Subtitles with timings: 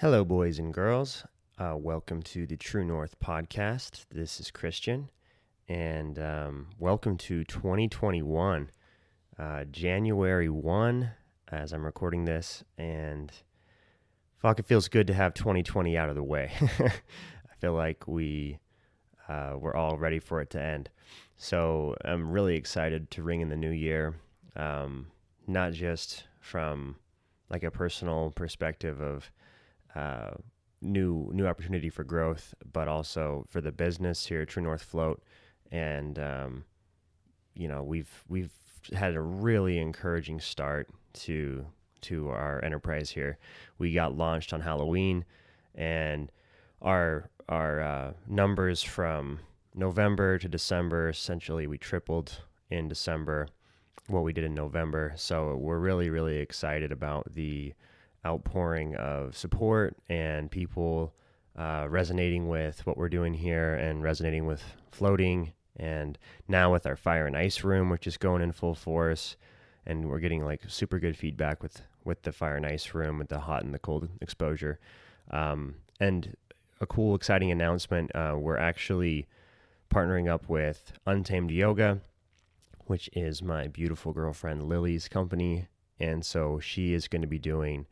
[0.00, 1.24] Hello, boys and girls.
[1.58, 4.04] Uh, welcome to the True North podcast.
[4.12, 5.10] This is Christian,
[5.68, 8.70] and um, welcome to 2021,
[9.40, 11.10] uh, January 1,
[11.50, 12.62] as I'm recording this.
[12.78, 13.32] And
[14.36, 16.52] fuck, it feels good to have 2020 out of the way.
[16.60, 18.60] I feel like we
[19.28, 20.90] uh, we're all ready for it to end.
[21.36, 24.14] So I'm really excited to ring in the new year,
[24.54, 25.08] um,
[25.48, 26.94] not just from
[27.50, 29.32] like a personal perspective of
[29.94, 30.30] uh,
[30.80, 35.22] new new opportunity for growth, but also for the business here at True North Float.
[35.70, 36.64] And um,
[37.54, 38.52] you know, we've we've
[38.94, 41.66] had a really encouraging start to
[42.02, 43.38] to our enterprise here.
[43.78, 45.24] We got launched on Halloween,
[45.74, 46.30] and
[46.80, 49.40] our our uh, numbers from
[49.74, 53.48] November to December essentially we tripled in December
[54.08, 55.12] what we did in November.
[55.16, 57.74] So we're really really excited about the
[58.28, 61.14] outpouring of support and people
[61.58, 65.52] uh, resonating with what we're doing here and resonating with floating.
[65.76, 69.36] And now with our fire and ice room, which is going in full force,
[69.86, 73.28] and we're getting like super good feedback with with the fire and ice room, with
[73.28, 74.78] the hot and the cold exposure.
[75.30, 76.36] Um, and
[76.80, 79.26] a cool, exciting announcement: uh, we're actually
[79.88, 82.00] partnering up with Untamed Yoga,
[82.86, 85.68] which is my beautiful girlfriend Lily's company,
[86.00, 87.86] and so she is going to be doing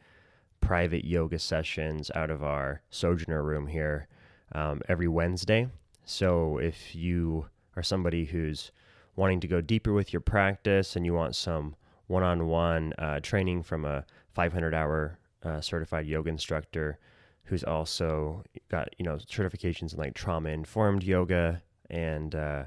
[0.67, 4.09] private yoga sessions out of our Sojourner room here
[4.53, 5.69] um, every Wednesday.
[6.05, 8.73] So if you are somebody who's
[9.15, 11.77] wanting to go deeper with your practice and you want some
[12.09, 14.05] one-on-one uh, training from a
[14.37, 16.99] 500-hour uh, certified yoga instructor
[17.45, 22.65] who's also got you know certifications in like trauma-informed yoga and uh,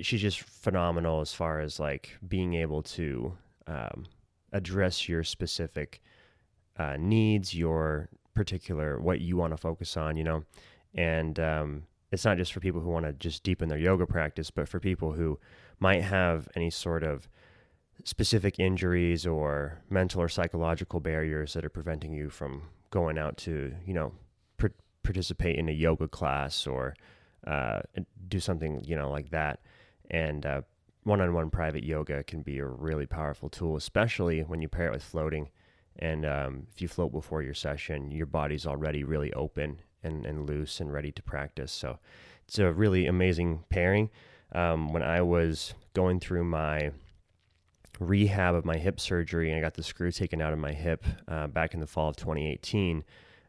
[0.00, 4.06] she's just phenomenal as far as like being able to um,
[4.54, 6.00] address your specific
[6.78, 10.44] uh, needs, your particular what you want to focus on, you know,
[10.94, 14.50] and um, it's not just for people who want to just deepen their yoga practice,
[14.50, 15.38] but for people who
[15.80, 17.28] might have any sort of
[18.04, 23.74] specific injuries or mental or psychological barriers that are preventing you from going out to,
[23.84, 24.12] you know,
[24.58, 24.68] pr-
[25.02, 26.94] participate in a yoga class or
[27.46, 27.80] uh,
[28.28, 29.60] do something, you know, like that.
[30.10, 30.62] And uh,
[31.04, 35.02] one-on-one private yoga can be a really powerful tool, especially when you pair it with
[35.02, 35.48] floating.
[35.98, 40.48] And um, if you float before your session, your body's already really open and, and
[40.48, 41.72] loose and ready to practice.
[41.72, 41.98] So
[42.46, 44.10] it's a really amazing pairing.
[44.52, 46.92] Um, when I was going through my
[47.98, 51.04] rehab of my hip surgery and I got the screw taken out of my hip
[51.28, 53.04] uh, back in the fall of 2018,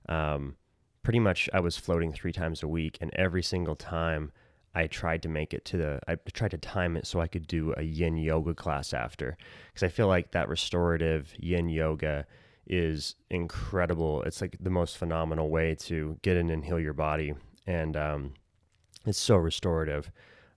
[0.09, 0.55] um,
[1.03, 2.97] pretty much I was floating three times a week.
[3.01, 4.31] And every single time,
[4.77, 7.47] I tried to make it to the, I tried to time it so I could
[7.47, 9.35] do a yin yoga class after.
[9.73, 12.27] Because I feel like that restorative yin yoga
[12.67, 14.21] is incredible.
[14.21, 17.33] It's like the most phenomenal way to get in and heal your body.
[17.65, 18.33] And um,
[19.07, 20.11] it's so restorative.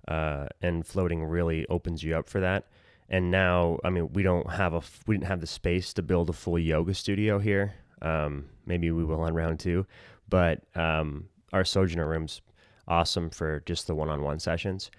[0.06, 2.66] Uh, and floating really opens you up for that.
[3.08, 6.28] And now, I mean, we don't have a, we didn't have the space to build
[6.28, 7.72] a full yoga studio here.
[8.02, 9.87] Um, maybe we will on round two,
[10.28, 12.42] but um, our Sojourner rooms
[12.90, 14.90] awesome for just the one-on-one sessions,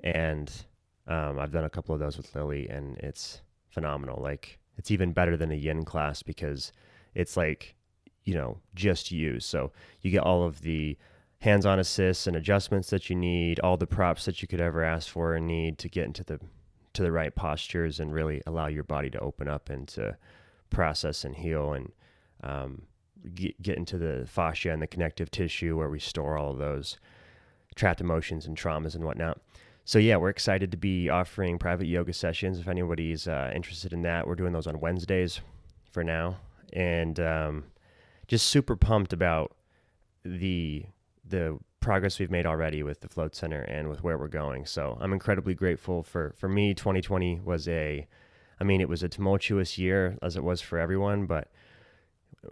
[0.00, 0.50] and
[1.06, 4.20] um, I've done a couple of those with Lily, and it's phenomenal.
[4.20, 6.72] Like it's even better than a yin class because
[7.14, 7.76] it's like
[8.24, 9.38] you know just you.
[9.38, 10.96] So you get all of the
[11.40, 15.08] hands-on assists and adjustments that you need, all the props that you could ever ask
[15.10, 16.40] for and need to get into the
[16.94, 20.16] to the right postures and really allow your body to open up and to
[20.70, 21.92] process and heal and
[22.42, 22.82] um,
[23.34, 26.98] get, get into the fascia and the connective tissue where we store all of those
[27.74, 29.40] trapped emotions and traumas and whatnot.
[29.84, 32.58] So yeah, we're excited to be offering private yoga sessions.
[32.58, 35.40] If anybody's uh, interested in that, we're doing those on Wednesdays
[35.90, 36.38] for now,
[36.72, 37.64] and um,
[38.26, 39.54] just super pumped about
[40.24, 40.86] the
[41.26, 44.64] the progress we've made already with the Float Center and with where we're going.
[44.64, 46.72] So I'm incredibly grateful for for me.
[46.72, 48.06] 2020 was a,
[48.58, 51.50] I mean, it was a tumultuous year as it was for everyone, but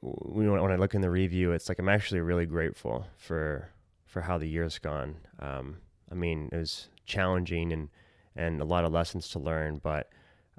[0.00, 3.70] when I look in the review, it's like I'm actually really grateful for
[4.12, 5.16] for how the year's gone.
[5.40, 5.78] Um,
[6.10, 7.88] I mean, it was challenging and
[8.36, 10.10] and a lot of lessons to learn, but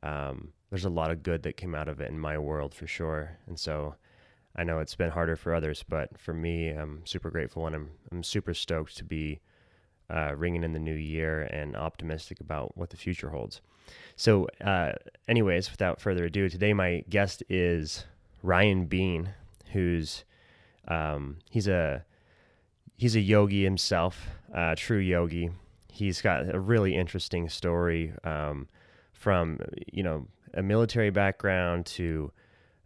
[0.02, 2.86] um, there's a lot of good that came out of it in my world for
[2.88, 3.38] sure.
[3.48, 3.96] And so
[4.56, 7.90] I know it's been harder for others, but for me, I'm super grateful and I'm
[8.12, 9.40] I'm super stoked to be
[10.10, 13.62] uh, ringing in the new year and optimistic about what the future holds.
[14.16, 14.94] So, uh,
[15.28, 18.06] anyways, without further ado, today my guest is
[18.42, 19.30] Ryan Bean,
[19.74, 20.26] who's
[20.88, 22.04] um, he's a
[22.98, 25.52] he's a yogi himself, uh, true yogi.
[25.92, 28.68] He's got a really interesting story um,
[29.14, 29.60] from
[29.92, 32.32] you know a military background to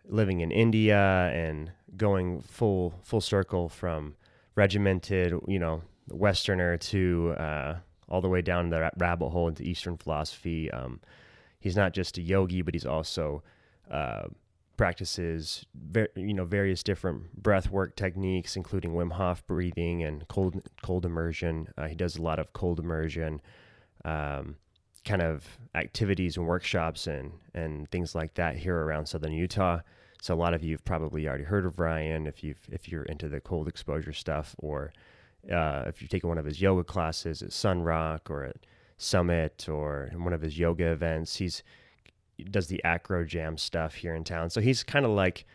[0.05, 4.15] living in India and going full full circle from
[4.55, 7.75] regimented, you know, Westerner to uh,
[8.09, 10.71] all the way down the rabbit hole into Eastern philosophy.
[10.71, 10.99] Um,
[11.59, 13.43] he's not just a yogi, but he's also
[13.89, 14.23] uh,
[14.77, 20.61] practices ver- you know various different breath work techniques, including Wim Hof breathing and cold
[20.81, 21.67] cold immersion.
[21.77, 23.41] Uh, he does a lot of cold immersion.
[24.05, 24.55] Um,
[25.07, 29.79] kind of activities and workshops and and things like that here around southern Utah.
[30.21, 33.29] So a lot of you've probably already heard of Ryan if you've if you're into
[33.29, 34.91] the cold exposure stuff or
[35.51, 38.57] uh, if you've taken one of his yoga classes at Sun Rock or at
[38.97, 41.37] Summit or one of his yoga events.
[41.37, 41.63] He's he
[42.43, 44.49] does the acro jam stuff here in town.
[44.49, 45.45] So he's kind of like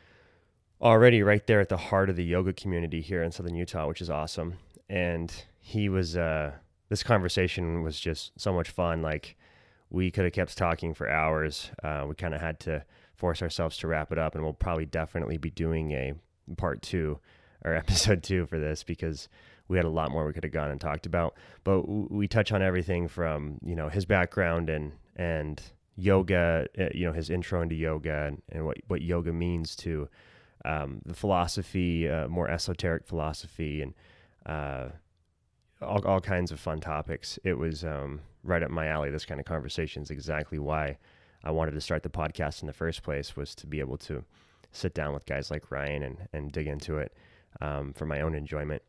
[0.81, 4.01] already right there at the heart of the yoga community here in southern Utah, which
[4.01, 4.55] is awesome.
[4.89, 6.53] And he was uh
[6.89, 9.01] this conversation was just so much fun.
[9.01, 9.37] Like
[9.89, 11.71] we could have kept talking for hours.
[11.83, 12.85] Uh, we kind of had to
[13.15, 16.15] force ourselves to wrap it up, and we'll probably definitely be doing a
[16.57, 17.19] part two
[17.65, 19.29] or episode two for this because
[19.69, 21.35] we had a lot more we could have gone and talked about.
[21.63, 25.63] But we touch on everything from you know his background and and
[26.03, 30.09] yoga, uh, you know his intro into yoga and, and what what yoga means to
[30.65, 33.95] um, the philosophy, uh, more esoteric philosophy, and
[34.47, 34.89] uh,
[35.81, 37.39] all all kinds of fun topics.
[37.45, 39.11] It was um, right up my alley.
[39.11, 40.99] This kind of conversation is exactly why
[41.45, 44.25] I wanted to start the podcast in the first place was to be able to
[44.73, 47.15] sit down with guys like Ryan and, and dig into it
[47.61, 48.83] um, for my own enjoyment.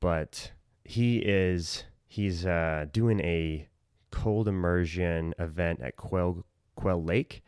[0.00, 0.52] But
[0.84, 3.68] he is he's uh, doing a
[4.14, 6.44] cold immersion event at Quail
[6.76, 7.42] Quail Lake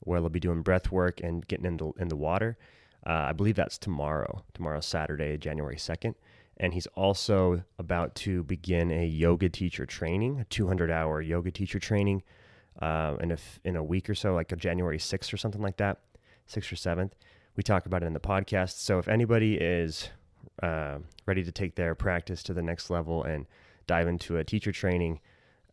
[0.00, 2.56] where they'll be doing breath work and getting into in the water.
[3.06, 4.44] Uh, I believe that's tomorrow.
[4.54, 6.14] Tomorrow, Saturday, January second
[6.58, 11.78] and he's also about to begin a yoga teacher training, a 200 hour yoga teacher
[11.78, 12.22] training
[12.80, 15.76] uh, in, a, in a week or so, like a January 6th or something like
[15.76, 16.00] that,
[16.48, 17.12] 6th or 7th.
[17.56, 18.78] We talk about it in the podcast.
[18.78, 20.08] So if anybody is
[20.62, 23.46] uh, ready to take their practice to the next level and
[23.86, 25.20] dive into a teacher training,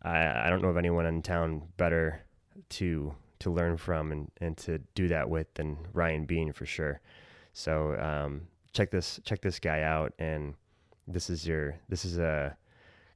[0.03, 2.23] I, I don't know of anyone in town better
[2.69, 7.01] to to learn from and, and to do that with than Ryan Bean for sure.
[7.53, 10.55] So um, check this check this guy out and
[11.07, 12.55] this is your this is a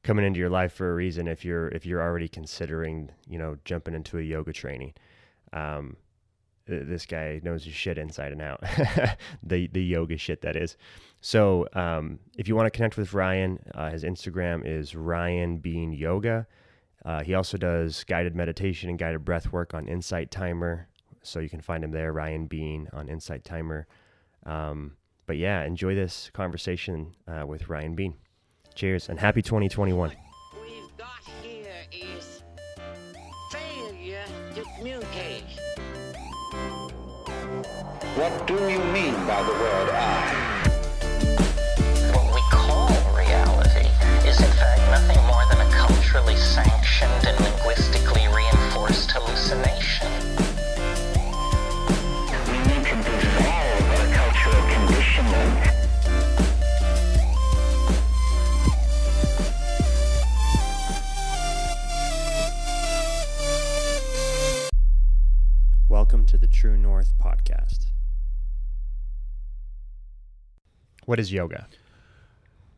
[0.03, 3.57] coming into your life for a reason if you're if you're already considering you know
[3.65, 4.93] jumping into a yoga training.
[5.53, 5.97] Um,
[6.65, 8.61] this guy knows his shit inside and out.
[9.43, 10.75] The the yoga shit that is.
[11.21, 15.93] So um, if you want to connect with ryan uh, his instagram is ryan bean
[15.93, 16.47] yoga
[17.05, 20.87] uh, he also does guided meditation and guided breath work on insight timer
[21.23, 23.87] so you can find him there ryan bean on insight timer
[24.45, 24.93] um,
[25.27, 28.15] but yeah, enjoy this conversation uh, with Ryan Bean.
[28.75, 30.11] Cheers and happy 2021.
[30.63, 31.09] We've got
[31.43, 32.43] here is
[33.51, 34.23] failure
[34.55, 35.43] to communicate.
[38.15, 40.36] What do you mean by the word I?
[46.07, 50.07] Culturally sanctioned and linguistically reinforced hallucination.
[52.47, 55.51] We need to dissolve our cultural conditioning.
[65.89, 67.87] Welcome to the True North podcast.
[71.05, 71.67] What is yoga?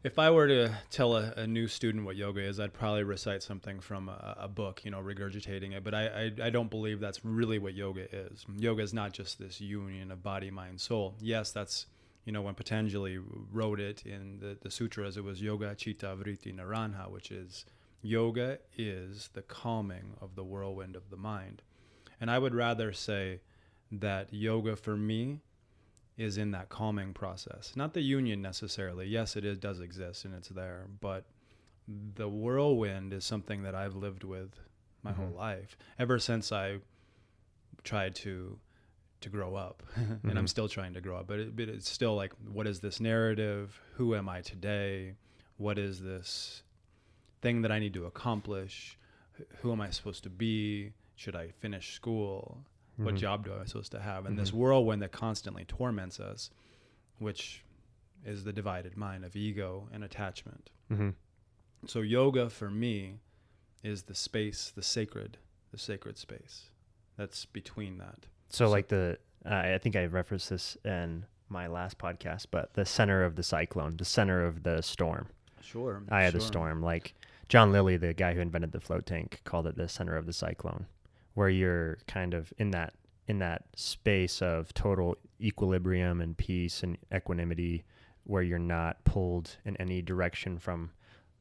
[0.02, 3.44] If I were to tell a, a, new student what yoga is, I'd probably recite
[3.44, 5.84] something from a, a book, you know, regurgitating it.
[5.84, 8.46] But I, I, I, don't believe that's really what yoga is.
[8.58, 11.16] Yoga is not just this union of body, mind, soul.
[11.20, 11.86] Yes, that's,
[12.24, 13.20] you know, when Patanjali
[13.52, 17.66] wrote it in the, the sutras, it was Yoga Chitta Vritti Nirodha, which is
[18.02, 21.62] yoga is the calming of the whirlwind of the mind.
[22.22, 23.42] And I would rather say
[23.92, 25.42] that yoga for me
[26.20, 27.74] is in that calming process.
[27.76, 29.08] Not the union necessarily.
[29.08, 31.26] Yes, it is, does exist and it's there, but
[32.16, 34.60] the whirlwind is something that I've lived with
[35.02, 35.22] my mm-hmm.
[35.22, 36.78] whole life ever since I
[37.84, 38.60] tried to
[39.22, 40.28] to grow up mm-hmm.
[40.30, 42.80] and I'm still trying to grow up but, it, but it's still like what is
[42.80, 45.16] this narrative who am I today
[45.58, 46.64] what is this
[47.42, 48.98] thing that I need to accomplish
[49.62, 52.60] who am I supposed to be should I finish school?
[53.00, 53.06] Mm-hmm.
[53.06, 54.26] What job do I supposed to have?
[54.26, 54.44] And mm-hmm.
[54.44, 56.50] this whirlwind that constantly torments us,
[57.18, 57.64] which
[58.26, 60.70] is the divided mind of ego and attachment.
[60.92, 61.12] Mm-hmm.
[61.88, 63.20] So yoga for me
[63.86, 65.38] is the space, the sacred,
[65.72, 66.66] the sacred space
[67.18, 68.26] that's between that.
[68.50, 72.74] So, so like the, uh, I think I referenced this in my last podcast, but
[72.74, 75.28] the center of the cyclone, the center of the storm.
[75.62, 76.04] Sure.
[76.10, 76.28] Eye sure.
[76.28, 76.82] of the storm.
[76.82, 77.14] Like
[77.48, 80.34] John Lilly, the guy who invented the float tank, called it the center of the
[80.34, 80.88] cyclone
[81.40, 82.92] where you're kind of in that
[83.28, 87.86] in that space of total equilibrium and peace and equanimity
[88.26, 90.92] where you're not pulled in any direction from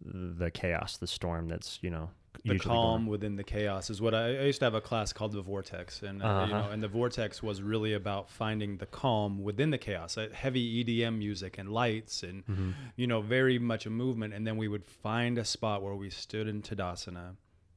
[0.00, 2.10] the chaos, the storm that's, you know,
[2.44, 5.32] the calm within the chaos is what I, I used to have a class called
[5.32, 6.58] the vortex and uh, you Uh-huh.
[6.66, 10.84] know and the vortex was really about finding the calm within the chaos uh, heavy
[10.84, 12.70] edm music and lights and Mm-hmm.
[12.96, 16.10] you know very much a movement and then we would find a spot where we
[16.10, 17.34] stood in tadasana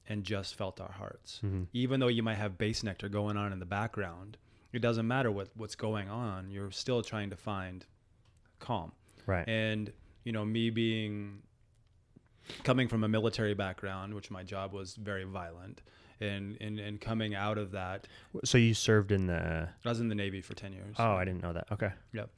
[0.10, 1.63] and just felt our hearts Mm-hmm.
[1.74, 4.38] even though you might have Bassnectar going on in the background
[4.74, 7.86] it doesn't matter what what's going on you're still trying to find
[8.60, 8.91] calm
[9.25, 9.48] Right.
[9.48, 9.91] and
[10.24, 11.41] you know me being
[12.63, 15.81] coming from a military background which my job was very violent
[16.20, 18.08] and and, and coming out of that
[18.43, 19.70] so you served in the.
[19.86, 21.67] i was in the navy for 10 years Oh, I didn't know that.
[21.72, 21.91] Okay.
[22.13, 22.29] Yep.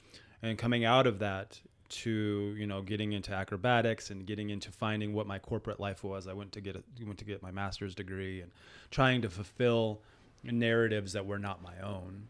[0.42, 1.58] And coming out of that
[1.94, 6.26] to you know getting into acrobatics and getting into finding what my corporate life was,
[6.26, 8.50] I went to get a, went to get my master's degree and
[8.90, 10.00] trying to fulfill
[10.42, 12.28] narratives that were not my own,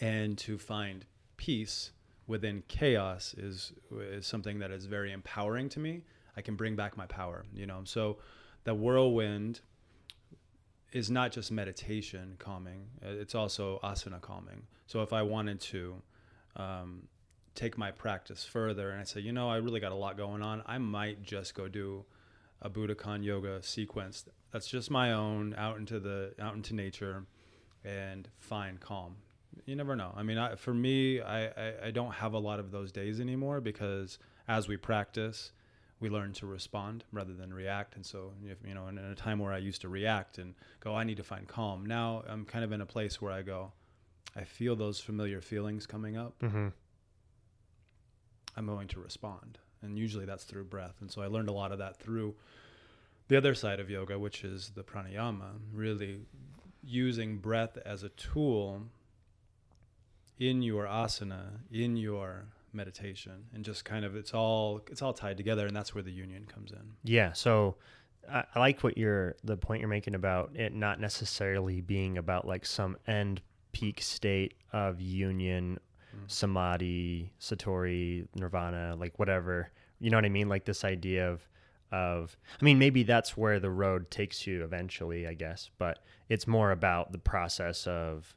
[0.00, 1.04] and to find
[1.36, 1.92] peace
[2.26, 6.02] within chaos is is something that is very empowering to me.
[6.36, 7.80] I can bring back my power, you know.
[7.84, 8.18] So
[8.64, 9.60] the whirlwind
[10.92, 14.66] is not just meditation calming; it's also asana calming.
[14.86, 16.02] So if I wanted to
[16.56, 17.08] um,
[17.54, 20.42] take my practice further, and I say, you know, I really got a lot going
[20.42, 22.04] on, I might just go do
[22.62, 27.24] a Budokon yoga sequence that's just my own, out into the out into nature,
[27.84, 29.16] and find calm.
[29.64, 30.12] You never know.
[30.16, 33.20] I mean, I, for me, I, I, I don't have a lot of those days
[33.20, 35.52] anymore because as we practice,
[35.98, 37.96] we learn to respond rather than react.
[37.96, 40.54] And so, if, you know, in, in a time where I used to react and
[40.80, 41.84] go, I need to find calm.
[41.84, 43.72] Now I'm kind of in a place where I go,
[44.36, 46.38] I feel those familiar feelings coming up.
[46.40, 46.68] Mm-hmm.
[48.56, 49.58] I'm going to respond.
[49.82, 50.96] And usually that's through breath.
[51.00, 52.34] And so I learned a lot of that through
[53.28, 56.20] the other side of yoga, which is the pranayama, really
[56.82, 58.82] using breath as a tool
[60.38, 65.36] in your asana, in your meditation, and just kind of it's all it's all tied
[65.36, 66.92] together, and that's where the union comes in.
[67.04, 67.32] Yeah.
[67.32, 67.76] So
[68.30, 72.46] I, I like what you're the point you're making about it not necessarily being about
[72.46, 73.42] like some end
[73.72, 75.78] peak state of union,
[76.30, 79.70] samadhi, satori, nirvana, like whatever.
[79.98, 80.48] You know what I mean?
[80.48, 81.48] Like this idea of
[81.92, 86.46] of I mean maybe that's where the road takes you eventually, I guess, but it's
[86.46, 88.34] more about the process of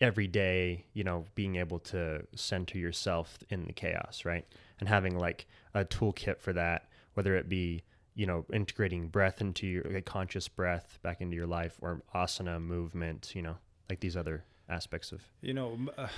[0.00, 4.46] every day, you know, being able to center yourself in the chaos, right?
[4.80, 7.82] And having like a toolkit for that, whether it be,
[8.14, 12.60] you know, integrating breath into your like conscious breath back into your life or asana
[12.60, 13.56] movement, you know,
[13.90, 16.08] like these other aspects of You know, uh,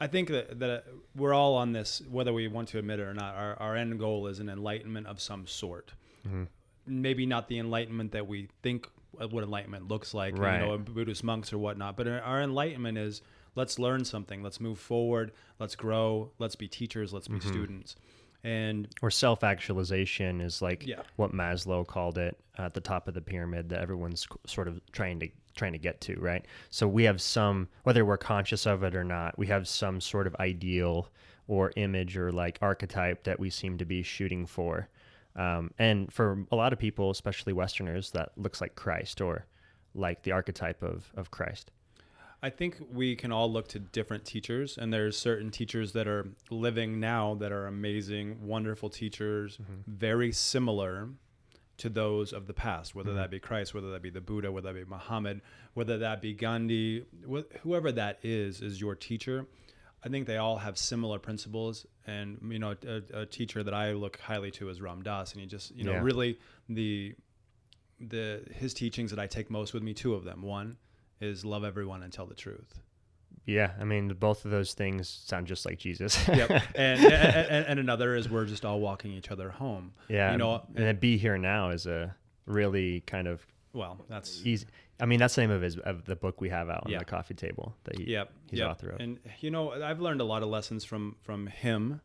[0.00, 0.84] I think that, that
[1.14, 3.34] we're all on this, whether we want to admit it or not.
[3.34, 5.92] Our, our end goal is an enlightenment of some sort.
[6.26, 6.44] Mm-hmm.
[6.86, 10.60] Maybe not the enlightenment that we think what enlightenment looks like, Right.
[10.60, 11.96] you know, Buddhist monks or whatnot.
[11.96, 13.22] But our enlightenment is
[13.54, 17.48] let's learn something, let's move forward, let's grow, let's be teachers, let's be mm-hmm.
[17.48, 17.96] students.
[18.42, 21.02] And or self-actualization is like Yeah.
[21.16, 25.20] what Maslow called it at the top of the pyramid that everyone's sort of trying
[25.20, 26.44] to trying to get to, right?
[26.70, 30.26] So we have some whether we're conscious of it or not, we have some sort
[30.26, 31.08] of ideal
[31.46, 34.88] or image or like archetype that we seem to be shooting for.
[35.36, 39.46] Um, and for a lot of people, especially Westerners, that looks like Christ or
[39.94, 41.70] like the archetype of, of Christ.
[42.42, 46.28] I think we can all look to different teachers, and there's certain teachers that are
[46.50, 51.08] living now that are amazing, wonderful teachers, very similar
[51.78, 53.18] to those of the past, whether mm-hmm.
[53.18, 55.40] that be Christ, whether that be the Buddha, whether that be Muhammad,
[55.74, 59.46] whether that be Gandhi, wh- whoever that is, is your teacher.
[60.04, 63.92] I think they all have similar principles, and you know, a, a teacher that I
[63.92, 66.02] look highly to is Ram Dass, and he just, you know, Yeah.
[66.02, 66.38] really
[66.68, 67.14] the
[68.00, 69.94] the his teachings that I take most with me.
[69.94, 70.42] Two of them.
[70.42, 70.76] One
[71.20, 72.80] is love everyone and tell the truth.
[73.46, 76.26] Yeah, I mean, both of those things sound just like Jesus.
[76.28, 76.50] Yep.
[76.74, 79.92] and, and and another is we're just all walking each other home.
[80.08, 82.14] yeah, You know, and then be here now is a
[82.46, 84.66] really kind of well, that's easy.
[85.00, 87.00] I mean, that's the name of his of the book we have out on Yeah.
[87.00, 88.32] the coffee table that he, yep.
[88.48, 88.70] he's yep.
[88.70, 89.00] author of.
[89.00, 92.00] And you know, I've learned a lot of lessons from from him,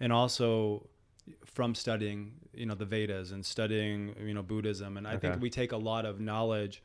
[0.00, 0.88] and also
[1.44, 4.96] from studying you know the Vedas and studying you know Buddhism.
[4.96, 6.82] And I think we take a lot of knowledge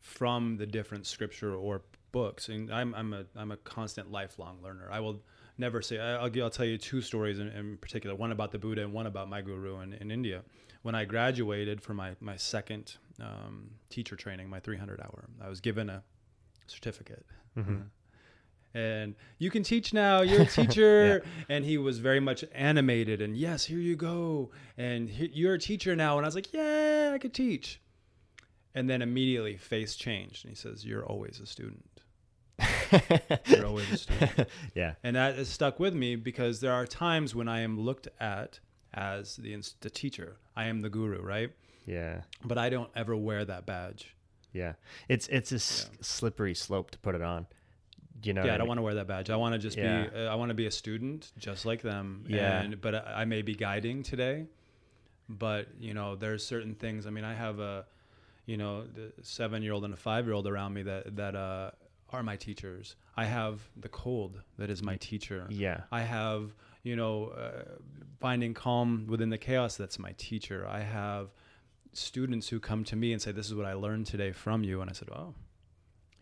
[0.00, 2.48] from the different scripture or books.
[2.48, 4.88] And I'm I'm a I'm a constant lifelong learner.
[4.90, 5.22] I will
[5.58, 8.58] never say I- I'll, I'll tell you two stories in, in particular one about the
[8.58, 10.42] buddha and one about my guru in, in india.
[10.82, 15.60] When i graduated for my, my second um, teacher training my 300 hour i was
[15.60, 16.02] given a
[16.66, 17.24] certificate.
[18.74, 21.22] And you can teach now you're a teacher.
[21.50, 24.50] And he was very much animated and yes here you go.
[24.78, 26.16] And you're a teacher now.
[26.16, 27.80] And i was like yeah i could teach.
[28.74, 31.84] And then immediately face changed, and he says, "You're always a student.
[33.46, 34.94] You're always a student." yeah.
[35.02, 38.60] and that has stuck with me because there are times when I am looked at
[38.94, 40.36] as the the teacher.
[40.56, 41.50] I am the guru, right?
[41.86, 42.22] Yeah.
[42.44, 44.14] But I don't ever wear that badge.
[44.52, 44.74] Yeah.
[45.08, 47.46] It's it's a s- slippery slope to put it on.
[48.22, 48.44] You know.
[48.44, 49.30] yeah, I don't want to wear that badge.
[49.30, 50.04] I want to just Yeah.
[50.04, 50.16] be.
[50.16, 52.24] Uh, I want to be a student, just like them.
[52.28, 52.60] Yeah.
[52.60, 54.46] And but I I may be guiding today,
[55.28, 57.06] but you know, there's certain things.
[57.06, 57.84] I mean, I have a,
[58.46, 61.34] you know, the seven year old and a five year old around me that that
[61.34, 61.70] uh,
[62.12, 62.96] are my teachers.
[63.16, 65.46] I have the cold that is my teacher.
[65.50, 65.82] Yeah.
[65.90, 67.64] I have, you know, uh,
[68.20, 69.76] finding calm within the chaos.
[69.76, 70.66] That's my teacher.
[70.68, 71.30] I have
[71.92, 74.80] students who come to me and say, "This is what I learned today from you,"
[74.80, 75.34] and I said, "Oh,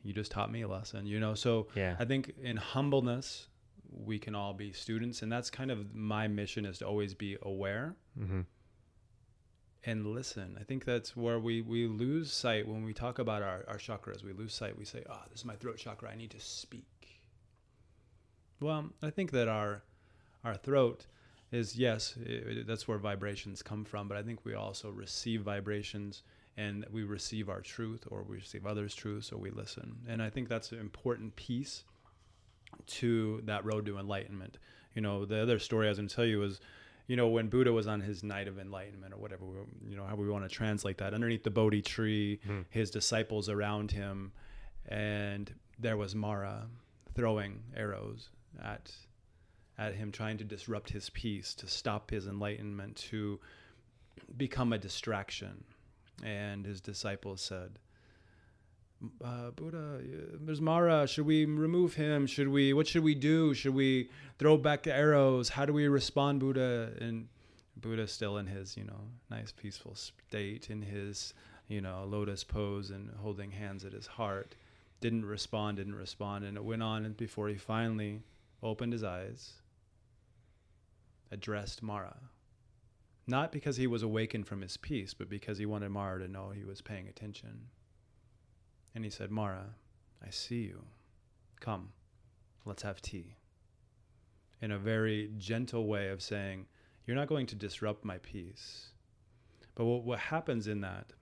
[0.03, 1.97] you just taught me a lesson." You know, so Yeah.
[1.99, 3.47] I think in humbleness,
[3.93, 7.37] we can all be students, and that's kind of my mission is to always be
[7.43, 8.47] aware Mhm.
[9.85, 10.57] And listen.
[10.61, 14.23] I think that's where we, we lose sight when we talk about our, our chakras.
[14.23, 14.79] We lose sight.
[14.79, 16.11] We say, oh, this is my throat chakra.
[16.11, 17.21] I need to speak.
[18.61, 19.83] Well, I think that our
[20.45, 21.07] our throat
[21.53, 24.07] is yes, i that's where vibrations come from.
[24.07, 26.23] But I think we also receive vibrations,
[26.57, 29.97] and we receive our truth, or we receive others' truth, so we listen.
[30.07, 31.85] And I think that's an important piece
[32.87, 34.59] to that road to enlightenment.
[34.95, 36.61] You know, the other story I was going to tell you was,
[37.11, 39.43] you know, when Buddha was on his night of enlightenment or whatever,
[39.85, 42.61] you know, how we want to translate that, underneath the Bodhi tree, hmm.
[42.71, 44.31] his disciples around him,
[44.87, 46.69] and there was Mara
[47.17, 48.29] throwing arrows
[48.63, 48.93] at
[49.77, 53.41] at him trying to disrupt his peace, to stop his enlightenment, to
[54.37, 55.65] become a distraction.
[56.23, 57.81] And his disciples said,
[59.25, 61.07] uh, Buddha, uh, there's Mara.
[61.07, 62.27] Should we remove him?
[62.27, 62.73] Should we?
[62.73, 63.55] What should we do?
[63.55, 65.49] Should we throw back the arrows?
[65.49, 66.93] How do we respond, Buddha?
[67.01, 67.29] And
[67.77, 71.35] Buddha still in his, you know, nice peaceful state, in his,
[71.69, 74.55] you know, lotus pose and holding hands at his heart,
[75.01, 78.23] didn't respond, didn't respond, and it went on and before he finally
[78.63, 79.55] opened his eyes,
[81.31, 82.17] addressed Mara.
[83.27, 86.51] Not because he was awakened from his peace, but because he wanted Mara to know
[86.51, 87.69] he was paying attention.
[88.95, 89.75] And he said, Mara,
[90.25, 90.85] I see you.
[91.61, 91.91] Come,
[92.65, 93.37] let's have tea.
[94.61, 96.67] In a very gentle way of saying,
[97.07, 98.89] You're not going to disrupt my peace.
[99.75, 101.13] But what, what happens in that,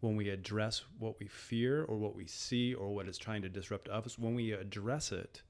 [0.00, 3.48] when we address what we fear or what we see or what is trying to
[3.48, 5.42] disrupt us, when we address it,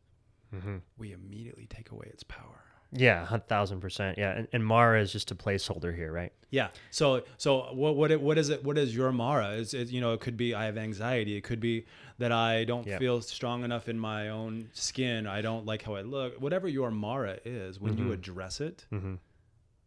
[0.55, 0.77] mm-hmm.
[0.97, 2.68] we immediately take away its power.
[2.91, 4.17] Yeah, a thousand percent.
[4.17, 6.33] Yeah, and, and Mara is just a placeholder here, right?
[6.51, 6.69] Yeah.
[6.91, 8.65] So so what what it, what is it?
[8.65, 9.51] What is your Mara?
[9.51, 11.37] Is it you know it could be I have anxiety.
[11.37, 11.85] It could be
[12.19, 12.99] that I don't Yeah.
[12.99, 15.27] feel strong enough in my own skin.
[15.27, 16.41] I don't like how I look.
[16.41, 18.87] Whatever your Mara is, when you address it,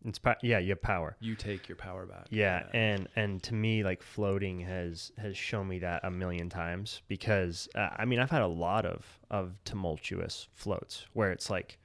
[0.05, 1.15] It's po- yeah, you have power.
[1.19, 2.27] you take your power back.
[2.29, 7.01] Yeah, and and to me, like floating has has shown me that a million times
[7.07, 11.77] because uh, I mean I've had a lot of of tumultuous floats where it's like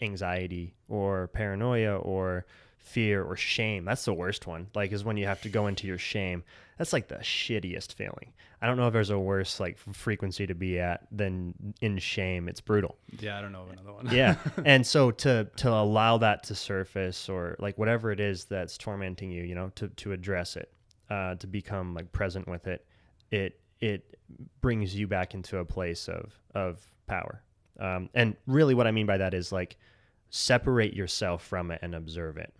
[0.00, 2.46] anxiety or paranoia or
[2.78, 3.84] fear or shame.
[3.84, 4.68] That's the worst one.
[4.74, 6.42] Like is when you have to go into your shame.
[6.78, 8.32] That's like the shittiest feeling.
[8.60, 12.48] I don't know if there's a worse like frequency to be at than in shame.
[12.48, 13.38] It's brutal Yeah.
[13.38, 14.08] I don't know of another one.
[14.10, 18.76] yeah and so to to allow that to surface or like whatever it is that's
[18.78, 20.72] tormenting you you know to to address it
[21.10, 22.86] uh to become like present with it
[23.30, 24.16] it it
[24.60, 27.42] brings you back into a place of of power
[27.80, 29.76] um and really what i mean by that is like
[30.30, 32.52] separate yourself from it and observe it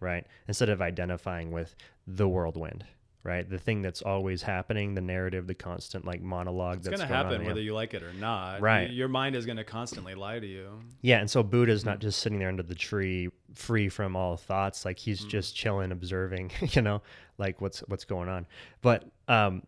[0.00, 1.76] right instead of identifying with
[2.08, 2.84] the whirlwind
[3.22, 7.08] right the thing that's always happening the narrative the constant like monologue It's that's gonna
[7.08, 7.74] going on happen in whether you.
[7.74, 8.60] like it or not.
[8.60, 8.90] Right.
[8.90, 10.80] Your mind is gonna constantly lie to you.
[11.02, 14.84] Yeah, and so Buddha's not just sitting there under the tree, free from all thoughts.
[14.84, 15.28] Like he's Mm.
[15.28, 16.50] just chilling, observing.
[16.72, 17.02] You know,
[17.38, 18.46] like what's what's going on.
[18.82, 19.62] But um,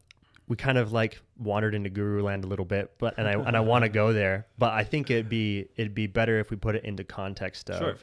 [0.51, 3.57] we kind of like wandered into Guru Land a little bit, but and I and
[3.57, 4.49] I want to go there.
[4.59, 7.79] But I think it'd be it'd be better if we put it into context of
[7.79, 7.97] Sure.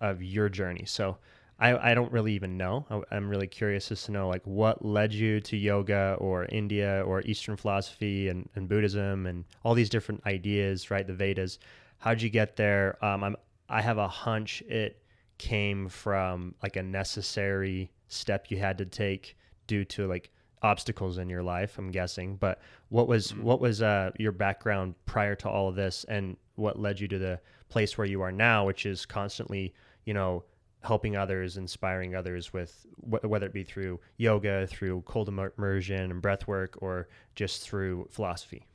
[0.00, 0.84] of your journey.
[0.86, 1.16] So.
[1.58, 2.84] I, I don't really even know.
[2.90, 7.02] I, I'm really curious as to know like what led you to yoga or India
[7.06, 11.06] or Eastern philosophy and, and Buddhism and all these different ideas, right?
[11.06, 11.58] The Vedas.
[11.96, 13.02] How'd you get there?
[13.02, 13.36] Um, I'm,
[13.70, 15.02] I have a hunch it
[15.38, 19.34] came from like a necessary step you had to take
[19.66, 20.30] due to like
[20.66, 21.78] obstacles in your life.
[21.78, 22.36] I'm guessing.
[22.36, 26.78] But what was what was uh, your background prior to all of this, and what
[26.78, 29.74] led you to the place where you are now, which is constantly,
[30.04, 30.44] you know,
[30.82, 36.20] helping others, inspiring others with wh- whether it be through yoga, through cold immersion and
[36.20, 38.66] breath work, or just through philosophy.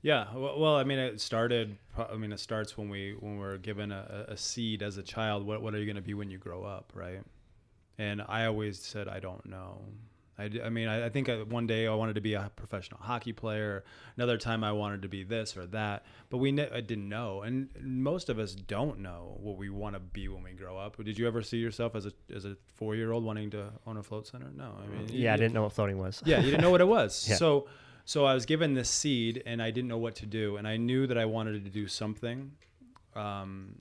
[0.00, 1.76] Yeah, well, well, I mean, it started.
[1.98, 5.44] I mean, it starts when we when we're given a, a seed as a child.
[5.44, 7.22] What what are you going to be when you grow up, right?
[7.98, 9.82] And I always said, I don't know.
[10.38, 13.00] I, I mean, I, I think I, one day I wanted to be a professional
[13.02, 13.82] hockey player.
[14.16, 16.04] Another time I wanted to be this or that.
[16.30, 19.96] But we ne- I didn't know, and most of us don't know what we want
[19.96, 21.02] to be when we grow up.
[21.04, 23.96] Did you ever see yourself as a as a four year old wanting to own
[23.96, 24.46] a float center?
[24.56, 26.22] No, I mean, Yeah, I didn't know what floating was.
[26.24, 27.26] yeah, you didn't know what it was.
[27.28, 27.36] Yeah.
[27.36, 27.66] So
[28.04, 30.76] so I was given this seed and I didn't know what to do and I
[30.78, 32.52] knew that I wanted to do something.
[33.14, 33.80] Um,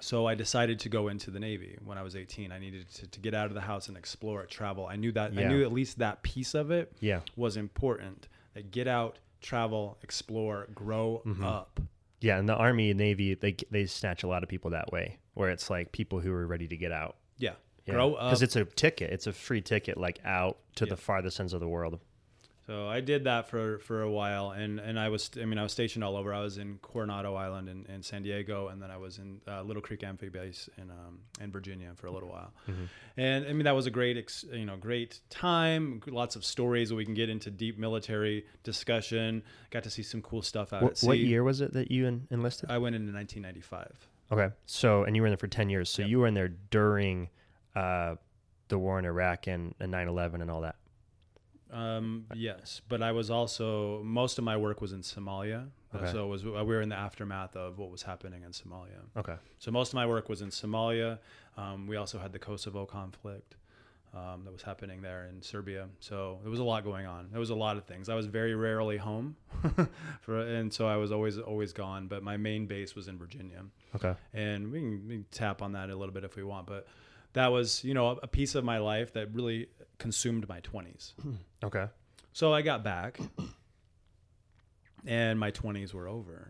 [0.00, 2.52] so I decided to go into the Navy when I was 18.
[2.52, 4.86] I needed to, to get out of the house and explore, travel.
[4.86, 7.20] I knew that I knew at least that piece of it Yeah.
[7.36, 8.28] was important.
[8.54, 11.44] That get out, travel, explore, grow Mm-hmm.
[11.44, 11.80] up.
[12.20, 15.18] Yeah, and the army and navy they they snatch a lot of people that way,
[15.34, 17.16] where it's like people who are ready to get out.
[17.38, 17.54] Yeah.
[17.86, 17.94] Yeah.
[17.94, 18.28] Grow up.
[18.30, 19.10] because it's a ticket.
[19.10, 20.90] It's a free ticket, like out to Yeah.
[20.90, 21.98] the farthest ends of the world.
[22.70, 25.64] So I did that for, for a while, and, and I was I mean I
[25.64, 26.32] was stationed all over.
[26.32, 29.62] I was in Coronado Island in, in San Diego, and then I was in uh,
[29.62, 32.52] Little Creek Amphibious Base in um, in Virginia for a little while.
[33.16, 36.00] And I mean that was a great ex, you know great time.
[36.06, 39.42] Lots of stories that we can get into deep military discussion.
[39.70, 41.06] Got to see some cool stuff out What, at sea.
[41.08, 42.70] what year was it that you en- enlisted?
[42.70, 44.08] I went in 1995.
[44.30, 45.90] okay, so and you were in there for ten years.
[45.90, 46.08] So Yep.
[46.08, 47.30] you were in there during
[47.74, 48.14] uh,
[48.68, 50.76] the war in Iraq and, and 9/11 and all that.
[51.72, 55.66] Um, yes, but I was also most of my work was in Somalia.
[55.94, 56.12] Uh, Okay.
[56.12, 59.00] So it was we were in the aftermath of what was happening in Somalia.
[59.16, 59.34] Okay.
[59.58, 61.18] So most of my work was in Somalia.
[61.56, 63.56] Um, we also had the Kosovo conflict
[64.14, 65.88] um, that was happening there in Serbia.
[65.98, 67.28] So there was a lot going on.
[67.32, 68.08] There was a lot of things.
[68.08, 69.34] I was very rarely home,
[70.20, 72.06] for, and so I was always always gone.
[72.06, 73.62] But my main base was in Virginia,
[73.96, 74.14] Okay.
[74.32, 76.66] and we can, we can tap on that a little bit if we want.
[76.66, 76.86] But
[77.32, 79.68] that was you know a piece of my life that really
[80.00, 81.14] consumed my twenties.
[81.62, 81.86] Okay.
[82.32, 83.20] So I got back,
[85.06, 86.48] and my 20s were over,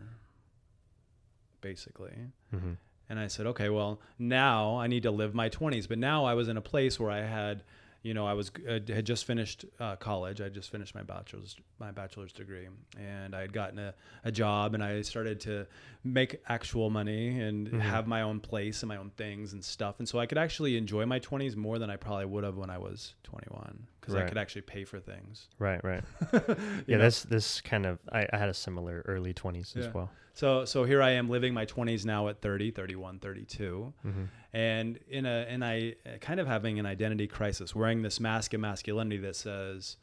[1.59, 2.13] basically.
[2.53, 2.77] Mhm.
[3.09, 5.87] And I said, okay, well, now I need to live my 20s.
[5.89, 7.63] But now I was in a place where I had,
[8.03, 10.41] you know, I was uh, had just finished uh, college.
[10.41, 12.67] I just finished my bachelor's my bachelor's degree,
[12.99, 15.67] and I had gotten a, a job, and I started to
[16.03, 19.99] make actual money and have my own place and my own things and stuff.
[19.99, 22.71] And so I could actually enjoy my 20s more than I probably would have when
[22.71, 25.47] I was 21 because I could actually pay for things.
[25.59, 25.83] Right.
[25.83, 26.03] Right.
[26.87, 26.97] Yeah.
[26.97, 27.03] know?
[27.03, 29.83] This this kind of I, I had a similar early 20s Yeah.
[29.87, 30.09] as well.
[30.33, 33.93] So so here I am living my 20s now at 30, 31, 32.
[34.05, 34.23] Mm-hmm.
[34.53, 38.53] And in a and I uh, kind of having an identity crisis, wearing this mask
[38.53, 39.97] of masculinity that says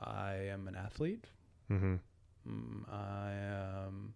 [0.00, 1.24] I am an athlete.
[1.70, 1.94] Mm-hmm.
[2.48, 3.32] Mm, I
[3.86, 4.14] am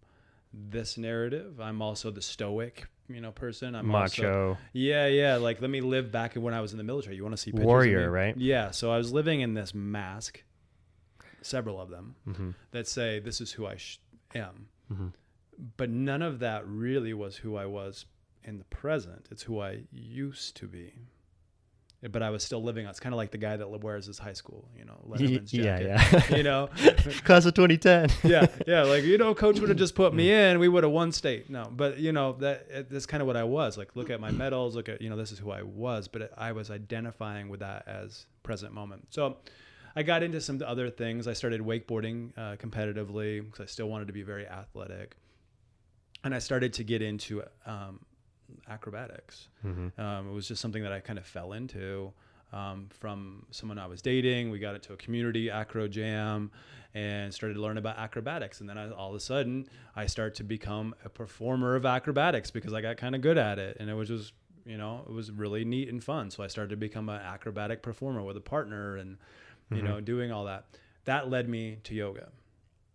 [0.53, 1.59] this narrative.
[1.61, 3.73] I'm also the stoic, you know, person.
[3.75, 4.57] I'm Also, Macho.
[4.73, 5.35] yeah, yeah.
[5.37, 7.15] Like, let me live back when I was in the military.
[7.15, 8.05] You want to see pictures of Warrior, me?
[8.07, 8.37] right?
[8.37, 8.71] Yeah.
[8.71, 10.43] So I was living in this mask,
[11.41, 12.49] several of them, Mm-hmm.
[12.71, 13.99] that say this is who I sh-
[14.37, 14.67] am.
[14.91, 15.13] Mhm.
[15.77, 18.05] But none of that really was who I was
[18.43, 19.27] in the present.
[19.31, 20.93] It's who I used to be.
[22.11, 22.85] But I was still living.
[22.85, 25.51] On it's kind of like the guy that wears his high school, you know, Letterman's
[25.51, 25.87] jacket.
[25.87, 26.35] yeah.
[26.37, 26.67] You know,
[27.25, 28.11] Class of 2010.
[28.23, 28.83] yeah, yeah.
[28.83, 31.49] Like you know, coach would have just put me in, we would have won state.
[31.49, 33.79] No, but you know that it- that's kind of what I was.
[33.79, 34.75] Like, look at my medals.
[34.75, 36.07] Look at you know, this is who I was.
[36.07, 39.07] But I was identifying with that as present moment.
[39.09, 39.37] So
[39.97, 41.27] I got into some other things.
[41.27, 45.17] I started wakeboarding uh, competitively because I still wanted to be very athletic,
[46.23, 48.05] and I started to get into um,
[48.69, 49.49] acrobatics.
[49.65, 49.99] Mm-hmm.
[49.99, 52.13] Um, it was just something that I kind of fell into
[52.53, 54.51] um, from someone I was dating.
[54.51, 56.51] We got into a community acro jam
[56.93, 58.61] and started to learn about acrobatics.
[58.61, 62.51] And then I, all of a sudden, I start to become a performer of acrobatics
[62.51, 64.33] because I got kind of good at it, and it was just
[64.63, 66.29] you know it was really neat and fun.
[66.29, 69.17] So I started to become an acrobatic performer with a partner, and
[69.71, 69.85] you Mm-hmm.
[69.87, 70.65] know doing all that.
[71.05, 72.29] That led me to yoga.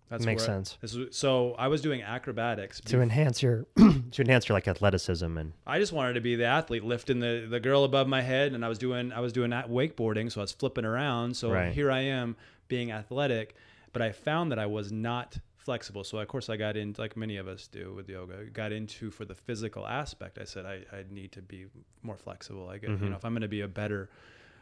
[0.08, 0.76] That's Makes where- sense.
[0.82, 5.38] this was- so I was doing acrobatics to enhance your to enhance your like athleticism
[5.38, 8.52] and I just wanted to be the athlete, lifting the, the girl above my head,
[8.52, 11.34] and I was doing I was doing that wakeboarding, so I was flipping around.
[11.36, 11.72] So Right.
[11.72, 12.36] here I am
[12.68, 13.54] being athletic,
[13.94, 16.04] but I found that I was not flexible.
[16.04, 19.10] So of course I got in like many of us do with yoga, got into
[19.10, 20.38] for the physical aspect.
[20.38, 21.66] I said I, I need to be
[22.02, 22.68] more flexible.
[22.68, 24.10] I get you know if I'm going to be a better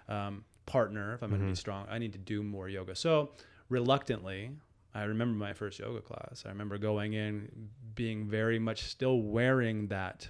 [0.08, 2.94] um, partner, if I'm going to be strong, I need to do more yoga.
[2.94, 3.32] So
[3.68, 4.50] reluctantly,
[4.94, 6.44] I remember my first yoga class.
[6.46, 7.48] I remember going in,
[7.94, 10.28] being very much still wearing that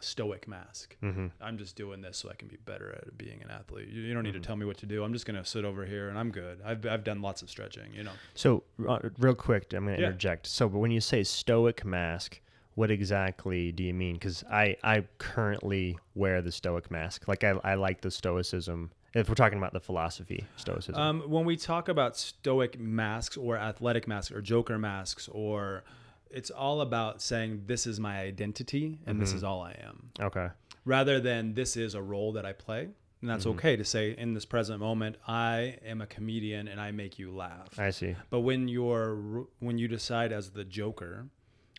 [0.00, 0.96] stoic mask.
[1.02, 1.30] Mhm.
[1.40, 3.88] I'm just doing this so I can be better at being an athlete.
[3.88, 5.02] You, you don't need to tell me what to do.
[5.02, 6.60] I'm just going to sit over here and I'm good.
[6.64, 8.12] I've, I've done lots of stretching, you know.
[8.34, 10.08] So, uh, real quick, I'm going to Yeah.
[10.08, 10.46] interject.
[10.46, 12.40] So, but when you say stoic mask,
[12.74, 14.14] what exactly do you mean?
[14.14, 17.28] Because I, I currently wear the stoic mask.
[17.28, 18.90] Like, I, I like the stoicism.
[19.14, 21.00] If we're talking about the philosophy, stoicism.
[21.00, 25.84] Um, when we talk about stoic masks or athletic masks or joker masks or
[26.30, 30.10] it's all about saying this is my identity and this is all I am.
[30.20, 30.48] okay.
[30.84, 32.88] rather than this is a role that I play.
[33.20, 36.90] and that's okay to say in this present moment, I am a comedian and I
[36.90, 37.78] make you laugh.
[37.78, 38.16] I see.
[38.30, 41.28] But when you're when you decide as the Joker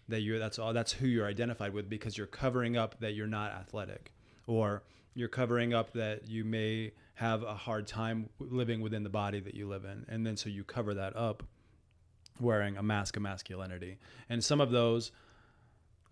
[0.07, 3.27] that you're that's all that's who you're identified with because you're covering up that you're
[3.27, 4.11] not athletic,
[4.47, 9.39] or you're covering up that you may have a hard time living within the body
[9.39, 11.43] that you live in, and then so you cover that up
[12.39, 13.97] wearing a mask of masculinity,
[14.29, 15.11] and some of those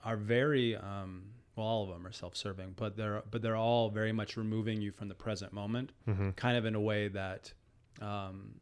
[0.05, 1.23] are very um,
[1.55, 4.91] well all of them are self-serving but they're but they're all very much removing you
[4.91, 5.91] from the present moment
[6.35, 7.53] kind of in a way that
[8.01, 8.55] um,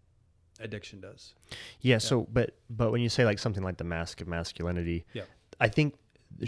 [0.61, 1.33] addiction does
[1.81, 5.23] Yeah, So, but but when you say like something like the mask of masculinity, Yeah.
[5.59, 5.95] I think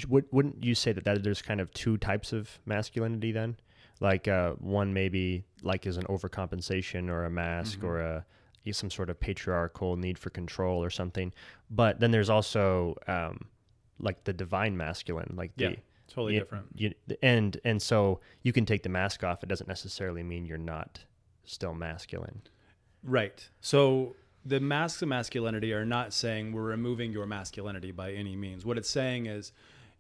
[0.08, 3.58] would, wouldn't you say that, that there's kind of two types of masculinity then?
[3.99, 7.88] Like uh, one maybe like is an overcompensation or a mask Mm-hmm.
[7.88, 8.26] or a
[8.71, 11.34] some sort of patriarchal need for control or something.
[11.69, 13.47] But then there's also um,
[13.99, 15.76] like the divine masculine, like Yeah,
[16.08, 16.65] totally you- different.
[16.76, 19.43] You, and and so you can take the mask off.
[19.43, 21.04] It doesn't necessarily mean you're not
[21.43, 22.41] still masculine.
[23.04, 23.50] Right.
[23.62, 28.66] So the masks of masculinity are not saying we're removing your masculinity by any means.
[28.66, 29.52] What it's saying is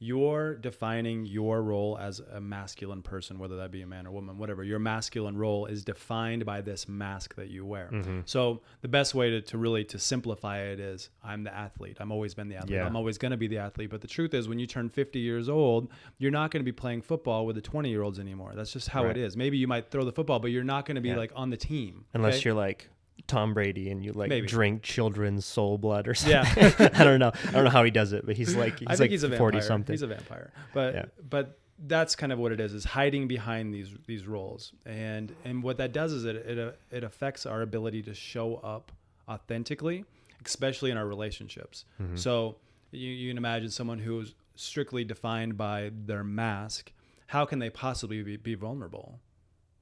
[0.03, 4.37] you're defining your role as a masculine person, whether that be a man or woman,
[4.37, 4.63] whatever.
[4.63, 7.89] Your masculine role is defined by this mask that you wear.
[7.91, 8.19] Mm-hmm.
[8.25, 11.97] So the best way to, to really to simplify it is I'm the athlete.
[12.01, 12.73] I'm always been the athlete.
[12.73, 12.85] Yeah.
[12.85, 13.89] I'm always going to be the athlete.
[13.89, 15.87] But the truth is, when you turn 50 years old,
[16.17, 18.53] you're not going to be playing football with the 20 year olds anymore.
[18.55, 19.17] That's just how Right.
[19.17, 19.37] it is.
[19.37, 21.17] Maybe you might throw the football, but you're not going to be Yeah.
[21.17, 22.43] like on the team Unless okay?
[22.45, 22.89] you're like
[23.27, 24.47] Tom Brady and you like Maybe.
[24.47, 26.63] drink children's soul blood or something.
[26.79, 26.89] Yeah.
[26.93, 27.31] I don't know.
[27.47, 29.23] I don't know how he does it, but he's like he's I think like he's
[29.23, 29.67] a forty vampire.
[29.67, 29.93] something.
[29.93, 30.51] He's a vampire.
[30.73, 31.05] But Yeah.
[31.29, 35.63] but that's kind of what it is: is hiding behind these these roles, and and
[35.63, 38.91] what that does is it it uh, it affects our ability to show up
[39.27, 40.05] authentically,
[40.45, 41.85] especially in our relationships.
[42.01, 42.15] Mm-hmm.
[42.17, 42.57] So
[42.91, 46.91] you, you can imagine someone who's strictly defined by their mask.
[47.27, 49.19] How can they possibly be, be vulnerable?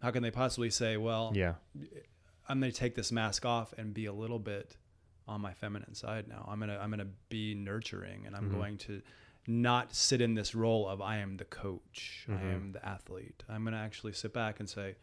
[0.02, 1.56] How can they possibly say, "Well, yeah.
[2.52, 4.76] I'm going to take this mask off and be a little bit
[5.28, 6.46] on my feminine side now.
[6.50, 8.58] I'm going to I'm going to be nurturing and I'm Mm-hmm.
[8.58, 9.02] going to
[9.48, 12.46] not sit in this role of I am the coach, Mm-hmm.
[12.46, 13.44] I am the athlete.
[13.50, 14.96] I'm going to actually sit back and say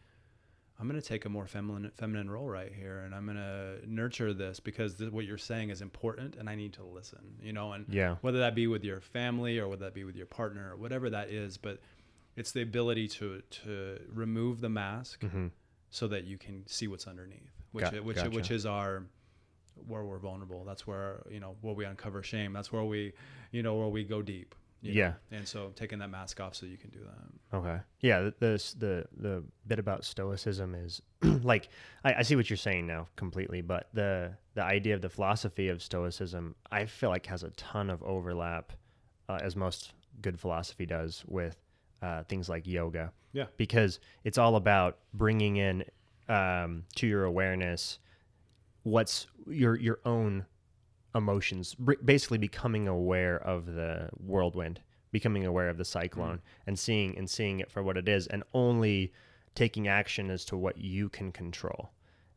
[0.79, 3.79] I'm going to take a more feminine feminine role right here and I'm going to
[3.85, 7.51] nurture this because th- what you're saying is important and I need to listen, you
[7.51, 8.15] know, and Yeah.
[8.21, 11.09] whether that be with your family or whether that be with your partner or whatever
[11.09, 11.81] that is, but
[12.37, 15.23] it's the ability to to remove the mask
[15.89, 17.83] so that you can see what's underneath, which.
[17.85, 18.29] Got- which gotcha.
[18.29, 19.03] which is our
[19.87, 20.65] where we're vulnerable.
[20.65, 22.53] That's where you know where we uncover shame.
[22.53, 23.13] That's where we
[23.51, 24.53] you know where we go deep.
[24.81, 24.99] you know?
[24.99, 25.13] Yeah.
[25.37, 27.57] And so taking that mask off so you can do that.
[27.57, 27.79] Okay.
[28.01, 28.21] Yeah.
[28.21, 31.69] The the the, the bit about stoicism is like
[32.03, 35.69] I, I see what you're saying now completely, but the the idea of the philosophy
[35.69, 38.73] of stoicism I feel like has a ton of overlap,
[39.29, 41.55] uh, as most good philosophy does with
[42.01, 43.11] uh, things like yoga.
[43.33, 43.45] Yeah.
[43.57, 45.83] Because it's all about bringing in
[46.27, 47.99] um, to your awareness
[48.83, 50.45] what's your your own
[51.15, 54.79] emotions br- basically becoming aware of the whirlwind
[55.11, 58.43] becoming aware of the cyclone and seeing and seeing it for what it is and
[58.53, 59.11] only
[59.55, 61.89] taking action as to what you can control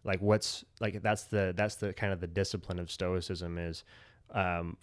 [0.04, 3.84] like what's like that's the that's the kind of the discipline of stoicism is
[4.32, 4.76] um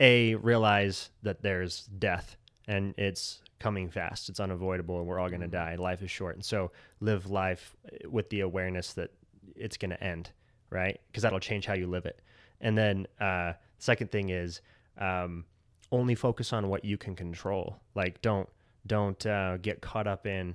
[0.00, 4.28] a realize that there's death and it's coming fast.
[4.28, 5.74] It's unavoidable and we're all going to die.
[5.76, 6.34] Life is short.
[6.36, 9.10] And so live life eh, with the awareness that
[9.56, 10.30] it's going to end
[10.74, 11.00] right?
[11.06, 12.20] Because that'll change how you live it.
[12.60, 14.60] And then uh second thing is
[14.98, 15.44] um
[15.92, 17.76] only focus on what you can control.
[17.94, 18.48] Like don't
[18.86, 20.54] don't uh, get caught up in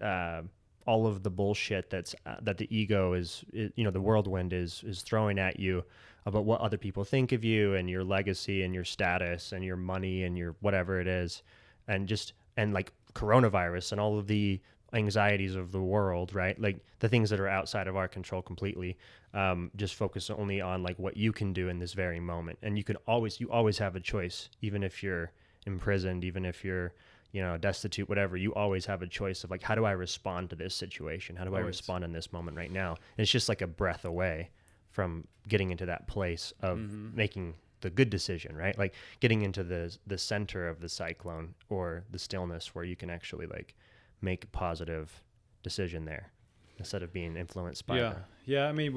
[0.00, 0.42] uh,
[0.86, 4.52] all of the bullshit that's uh, that the ego is, i you know the whirlwind
[4.52, 5.84] is is throwing at you
[6.26, 9.76] about what other people think of you and your legacy and your status and your
[9.76, 11.42] money and your whatever it is
[11.88, 14.60] and just and like coronavirus and all of the
[14.94, 16.60] anxieties of the world right?
[16.60, 18.98] Like the things that are outside of our control completely
[19.32, 22.58] um, just focus only on like what you can do in this very moment.
[22.62, 25.32] And you can always you always have a choice even if you're
[25.64, 26.92] imprisoned even if you're
[27.30, 30.50] you know destitute whatever you always have a choice of like how do i respond
[30.50, 31.36] to this situation?
[31.36, 32.90] How do i respond in this moment right now?
[32.90, 34.50] And it's just like a breath away
[34.90, 37.16] from getting into that place of Mm-hmm.
[37.16, 42.04] making the good decision right like getting into the the center of the cyclone or
[42.10, 43.74] the stillness where you can actually like
[44.20, 45.22] make a positive
[45.62, 46.32] decision there
[46.78, 48.68] instead of being influenced by yeah, the, yeah.
[48.68, 48.92] I mean,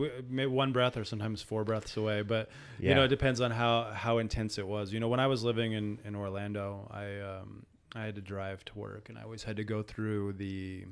[0.51, 4.17] one breath or sometimes four breaths away, but you know, it depends on how how
[4.17, 4.91] intense it was.
[4.91, 8.65] You know, when I was living in in Orlando, I um I had to drive
[8.65, 10.85] to work, and I always had to go through the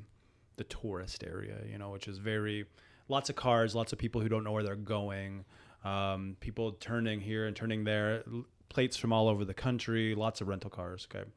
[0.56, 1.58] the tourist area.
[1.70, 2.66] You know, which is very
[3.08, 5.44] lots of cars, lots of people who don't know where they're going,
[5.84, 8.24] um, people turning here and turning there.
[8.70, 11.06] Plates from all over the country, lots of rental cars.
[11.14, 11.28] Okay,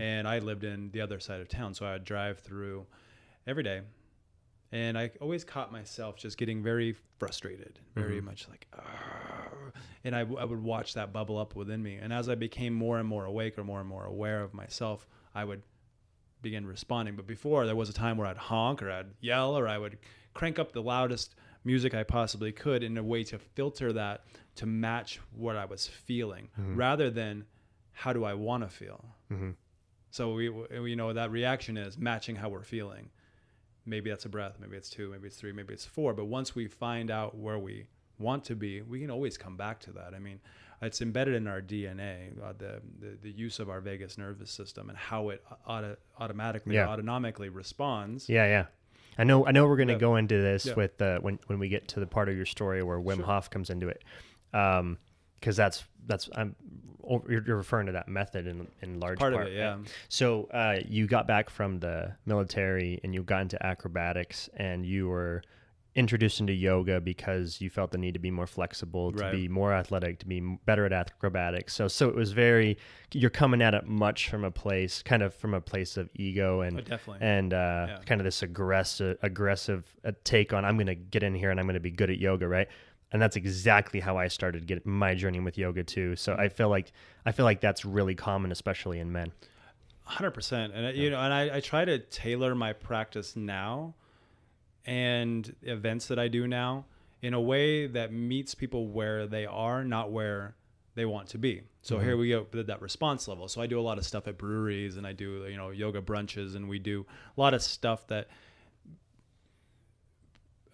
[0.00, 2.86] and I lived in the other side of town, so I would drive through
[3.46, 3.82] every day
[4.70, 9.72] and I always caught myself just getting very frustrated, very much like, "Argh."
[10.04, 11.96] and I, w- I would watch that bubble up within me.
[11.96, 15.06] And as I became more and more awake or more and more aware of myself,
[15.34, 15.62] I would
[16.42, 17.16] begin responding.
[17.16, 19.98] But before, there was a time where I'd honk or I'd yell or I would
[20.34, 24.24] crank up the loudest music I possibly could in a way to filter that
[24.56, 26.76] to match what I was feeling mm-hmm.
[26.76, 27.44] rather than
[27.92, 29.04] how do I want to feel.
[29.32, 29.50] Mm-hmm.
[30.10, 33.10] So we, we- you know, that reaction is matching how we're feeling.
[33.84, 36.12] Maybe that's a breath, maybe it's two, maybe it's three, maybe it's four.
[36.12, 37.86] But once we find out where we
[38.18, 40.12] want to be, we can always come back to that.
[40.14, 40.40] I mean,
[40.82, 44.88] it's embedded in our DNA, uh, the, the the use of our vagus nervous system
[44.90, 46.86] and how it uh, auto, automatically, Yeah.
[46.86, 48.28] autonomically responds.
[48.28, 48.66] Yeah, yeah.
[49.18, 49.44] I know.
[49.46, 49.98] I know we're going to Yeah.
[50.00, 50.74] go into this Yeah.
[50.74, 53.24] with uh, when when we get to the part of your story where Wim Sure.
[53.26, 54.02] Hof comes into it,
[54.52, 56.54] because that's that's I'm
[57.28, 59.46] you're, you're referring to that method in in large Part part.
[59.46, 59.78] of it, yeah.
[60.08, 65.08] So uh, you got back from the military and you got into acrobatics and you
[65.08, 65.42] were
[65.98, 69.32] introduced into yoga because you felt the need to be more flexible, to Right.
[69.32, 71.74] be more athletic, to be better at acrobatics.
[71.74, 72.78] So so it was very
[73.12, 76.60] you're coming at it much from a place kind of from a place of ego
[76.60, 77.26] and Oh, definitely.
[77.26, 77.98] and uh, Yeah.
[78.06, 81.58] kind of this aggressive aggressive uh, take on I'm going to get in here and
[81.58, 82.68] I'm going to be good at yoga, right?
[83.10, 86.14] And that's exactly how I started get my journey with yoga too.
[86.16, 86.40] So Mm-hmm.
[86.42, 86.92] I feel like
[87.26, 89.32] I feel like that's really common, especially in men.
[90.04, 90.72] hundred percent.
[90.74, 93.94] And I you know, and I, I try to tailor my practice now
[94.88, 96.86] and events that I do now
[97.20, 100.56] in a way that meets people where they are, not where
[100.94, 101.60] they want to be.
[101.82, 102.20] So here mm-hmm.
[102.20, 103.48] we go with that response level.
[103.48, 106.00] So I do a lot of stuff at breweries and I do, you know, yoga
[106.00, 107.04] brunches and we do
[107.36, 108.28] a lot of stuff that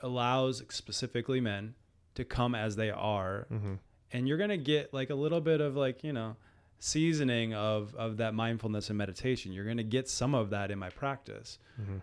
[0.01, 1.75] allows specifically men
[2.15, 3.49] to come as they are.
[3.53, 3.75] Mm-hmm.
[4.13, 6.37] And you're gonna get like a little bit of like you know
[6.79, 9.53] seasoning of of that mindfulness and meditation.
[9.53, 11.97] You're gonna get some of that in my practice mm-hmm.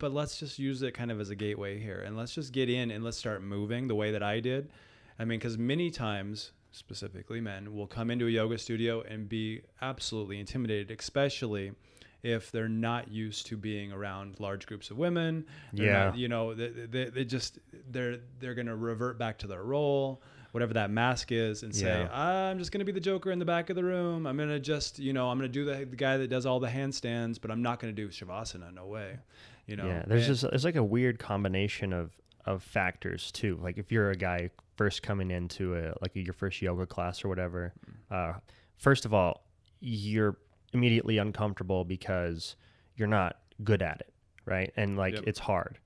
[0.00, 2.68] But let's just use it kind of as a gateway here and let's just get
[2.68, 4.68] in and let's start moving the way that i did
[5.20, 9.60] i mean because many times specifically men will come into a yoga studio and be
[9.82, 11.72] absolutely intimidated especially
[12.22, 16.04] if they're not used to being around large groups of women they're Yeah.
[16.06, 17.58] not- you know they, they, they just
[17.90, 22.48] they're they're gonna revert back to their role whatever that mask is and say Yeah.
[22.48, 24.98] i'm just gonna be the joker in the back of the room i'm gonna just
[24.98, 27.62] you know i'm gonna do the, the guy that does all the handstands but i'm
[27.62, 29.16] not gonna do shavasana no way
[29.70, 32.12] you know yeah, there's And- just there's like a weird combination of
[32.46, 33.58] of factors too.
[33.62, 37.28] Like if you're a guy first coming into a like your first yoga class or
[37.28, 37.72] whatever,
[38.10, 38.34] uh,
[38.78, 39.44] first of all,
[39.80, 40.36] you're
[40.72, 42.56] immediately uncomfortable because
[42.96, 44.12] you're not good at it,
[44.46, 44.72] right?
[44.76, 45.24] And like Yep.
[45.26, 45.78] it's hard,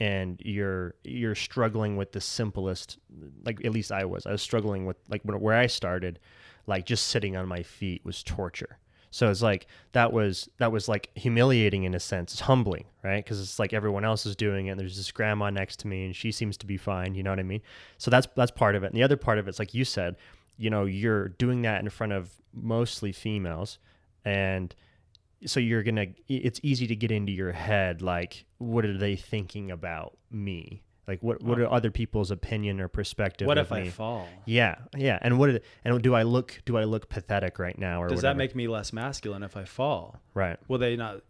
[0.00, 2.98] and you're you're struggling with the simplest.
[3.44, 4.26] Like at least I was.
[4.26, 6.18] I was struggling with like when, where I started,
[6.66, 8.78] like just sitting on my feet was torture.
[9.10, 12.32] So it's like that was that was like humiliating in a sense.
[12.32, 13.24] It's humbling, right?
[13.24, 14.72] Because it's like everyone else is doing it.
[14.72, 17.14] And there's this grandma next to me, and she seems to be fine.
[17.14, 17.62] You know what I mean?
[17.96, 18.88] So that's that's part of it.
[18.88, 20.16] And the other part of it's like you said,
[20.56, 23.78] you know, you're doing that in front of mostly females,
[24.24, 24.74] and
[25.46, 26.06] so you're gonna.
[26.28, 30.82] It's easy to get into your head like, what are they thinking about me?
[31.08, 33.46] Like, what what are other people's opinion or perspective?
[33.46, 35.18] what if i fall Yeah, yeah.
[35.22, 35.62] And what?
[35.82, 36.60] And do I look?
[36.66, 38.02] Do I look pathetic right now?
[38.02, 38.34] Or does whatever?
[38.34, 40.58] that make me less masculine if i fall right?
[40.68, 41.22] will they not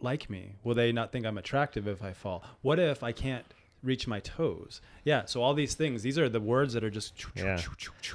[0.00, 3.44] like me will they not think i'm attractive if i fall what if i can't
[3.82, 7.12] reach my toes yeah so all these things these are the words that are just
[7.34, 7.60] Yeah.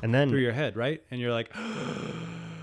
[0.03, 1.51] And then- through your head right and you're like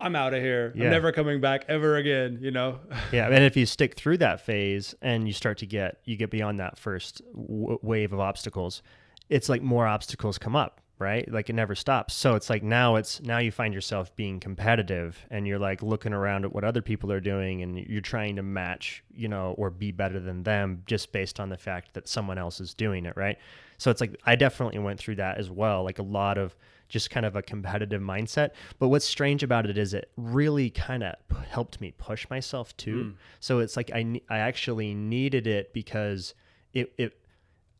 [0.00, 0.84] i'm out of here Yeah.
[0.84, 2.78] i'm never coming back ever again you know
[3.12, 6.30] Yeah, and if you stick through that phase and you start to get you get
[6.30, 8.82] beyond that first w- wave of obstacles,
[9.28, 11.30] it's like more obstacles come up, right?
[11.30, 12.14] Like it never stops.
[12.14, 16.12] So it's like now it's now you find yourself being competitive and you're like looking
[16.12, 19.70] around at what other people are doing and you're trying to match, you know, or
[19.70, 23.16] be better than them just based on the fact that someone else is doing it,
[23.16, 23.38] right?
[23.78, 26.56] So it's like I definitely went through that as well, like a lot of
[26.88, 28.50] just kind of a competitive mindset.
[28.78, 32.76] But what's strange about it is it really kind of p- helped me push myself
[32.76, 33.14] too.
[33.40, 36.34] So it's like I I actually needed it because
[36.72, 37.20] it it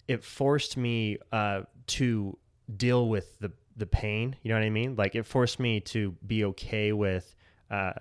[0.07, 2.39] it forced me uh, to
[2.77, 4.37] deal with the the pain.
[4.43, 4.97] You know what I mean?
[4.97, 7.35] Like it forced me to be okay with
[7.71, 7.93] uh,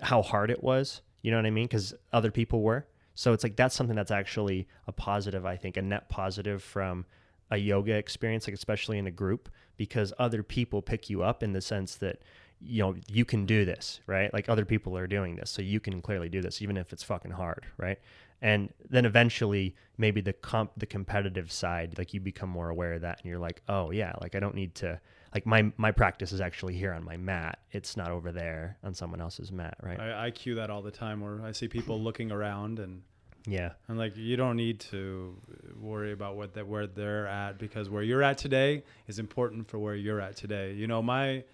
[0.00, 1.02] how hard it was.
[1.22, 1.66] You know what I mean?
[1.66, 2.86] Because other people were.
[3.14, 5.44] So it's like that's something that's actually a positive.
[5.44, 7.04] I think a net positive from
[7.50, 9.48] a yoga experience, like especially in a group,
[9.78, 12.20] because other people pick you up in the sense that
[12.60, 14.30] you know you can do this, right?
[14.34, 17.02] Like other people are doing this, so you can clearly do this, even if it's
[17.02, 17.98] fucking hard, right?
[18.42, 23.00] And then eventually, maybe the comp, the competitive side, like you become more aware of
[23.02, 25.00] that, and you're like, oh yeah, like I don't need to,
[25.32, 27.60] like my my practice is actually here on my mat.
[27.70, 29.98] It's not over there on someone else's mat, right?
[29.98, 33.02] I, I cue that all the time where i see people looking around and
[33.46, 33.72] Yeah.
[33.88, 35.36] And like you don't need to
[35.80, 39.78] worry about what that where they're at because where you're at today is important for
[39.78, 40.72] where you're at today.
[40.74, 41.44] You know, my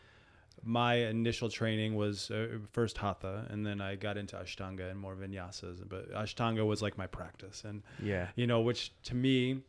[0.62, 5.14] my initial training was uh, first hatha and then I got into ashtanga and more
[5.14, 8.28] vinyasas, but ashtanga was like my practice and Yeah.
[8.34, 9.60] you know, which to me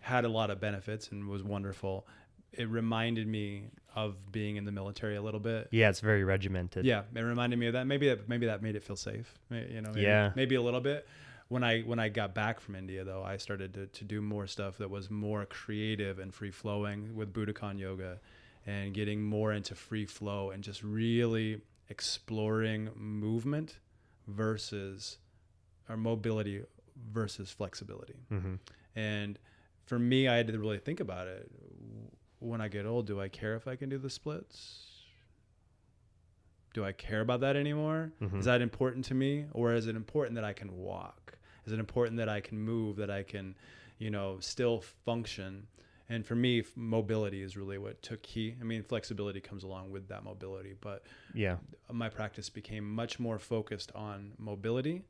[0.00, 2.06] had a lot of benefits and was wonderful.
[2.52, 3.64] It reminded me
[3.96, 5.68] of being in the military a little bit.
[5.72, 6.84] Yeah, it's very regimented.
[6.86, 7.86] Yeah, it reminded me of that.
[7.86, 9.34] Maybe that maybe that made it feel safe.
[9.50, 10.32] You know, maybe, Yeah.
[10.36, 11.06] maybe a little bit.
[11.48, 14.46] When I when I got back from India though, I started to, to do more
[14.46, 18.18] stuff that was more creative and free flowing with Budokon yoga
[18.66, 23.78] and getting more into free flow and just really exploring movement
[24.26, 25.18] versus
[25.88, 26.62] or mobility
[27.12, 28.16] versus flexibility.
[28.28, 28.54] hmm
[28.96, 29.38] And
[29.84, 31.48] for me, I had to really think about it.
[32.40, 34.95] When I get old, do I care if I can do the splits?
[36.76, 38.12] Do I care about that anymore?
[38.20, 38.38] Mhm.
[38.38, 39.46] Is that important to me?
[39.52, 41.38] Or is it important that I can walk?
[41.64, 43.56] Is it important that I can move, that I can,
[43.98, 45.68] you know, still function?
[46.10, 48.56] And for me, f- mobility is really what took key.
[48.60, 51.56] I mean, flexibility comes along with that mobility, but Yeah.
[51.90, 55.02] my practice became much more focused on mobility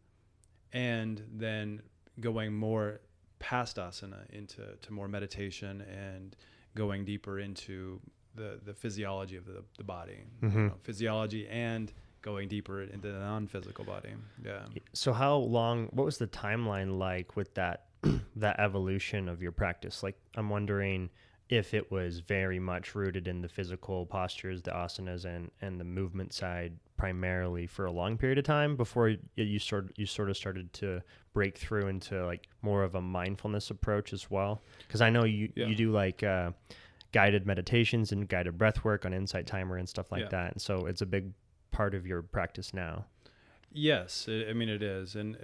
[0.73, 1.83] and then
[2.21, 3.01] going more
[3.41, 6.37] past asana into to more meditation and
[6.77, 8.01] going deeper into
[8.37, 10.69] the, the physiology of the, the body you Mhm.
[10.69, 14.11] know, physiology and going deeper into the non-physical body
[14.45, 15.87] yeah So how long?
[15.93, 17.87] What was the timeline like with that
[18.37, 20.03] that evolution of your practice?
[20.03, 21.11] Like, I'm wondering
[21.49, 25.85] if it was very much rooted in the physical postures, the asanas, and and the
[25.85, 30.37] movement side primarily for a long period of time before you sort you sort of
[30.37, 31.01] started to
[31.33, 34.63] break through into like more of a mindfulness approach as well.
[34.87, 35.67] Because I know you Yeah.
[35.67, 36.25] you do like.
[36.25, 36.51] Uh,
[37.13, 40.29] guided meditations and guided breath work on insight timer and stuff like Yeah.
[40.29, 40.53] that.
[40.53, 41.33] And so it's a big
[41.71, 43.07] part of your practice now.
[43.73, 45.37] Yes, I I mean it is, and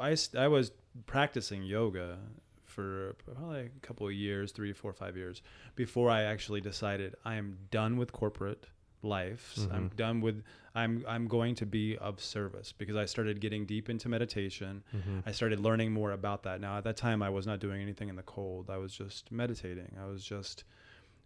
[0.00, 0.72] I I s- I was
[1.06, 2.18] practicing yoga
[2.64, 5.42] for probably a couple of years, three, four, five years,
[5.74, 8.66] before I actually decided I am done with corporate
[9.02, 9.56] life.
[9.70, 9.96] I'm Mhm.
[9.96, 10.42] done with.
[10.74, 14.82] I'm I'm going to be of service because I started getting deep into meditation.
[14.94, 15.22] Mhm.
[15.26, 16.60] I started learning more about that.
[16.60, 18.70] Now at that time I was not doing anything in the cold.
[18.70, 19.96] I was just meditating.
[20.00, 20.64] I was just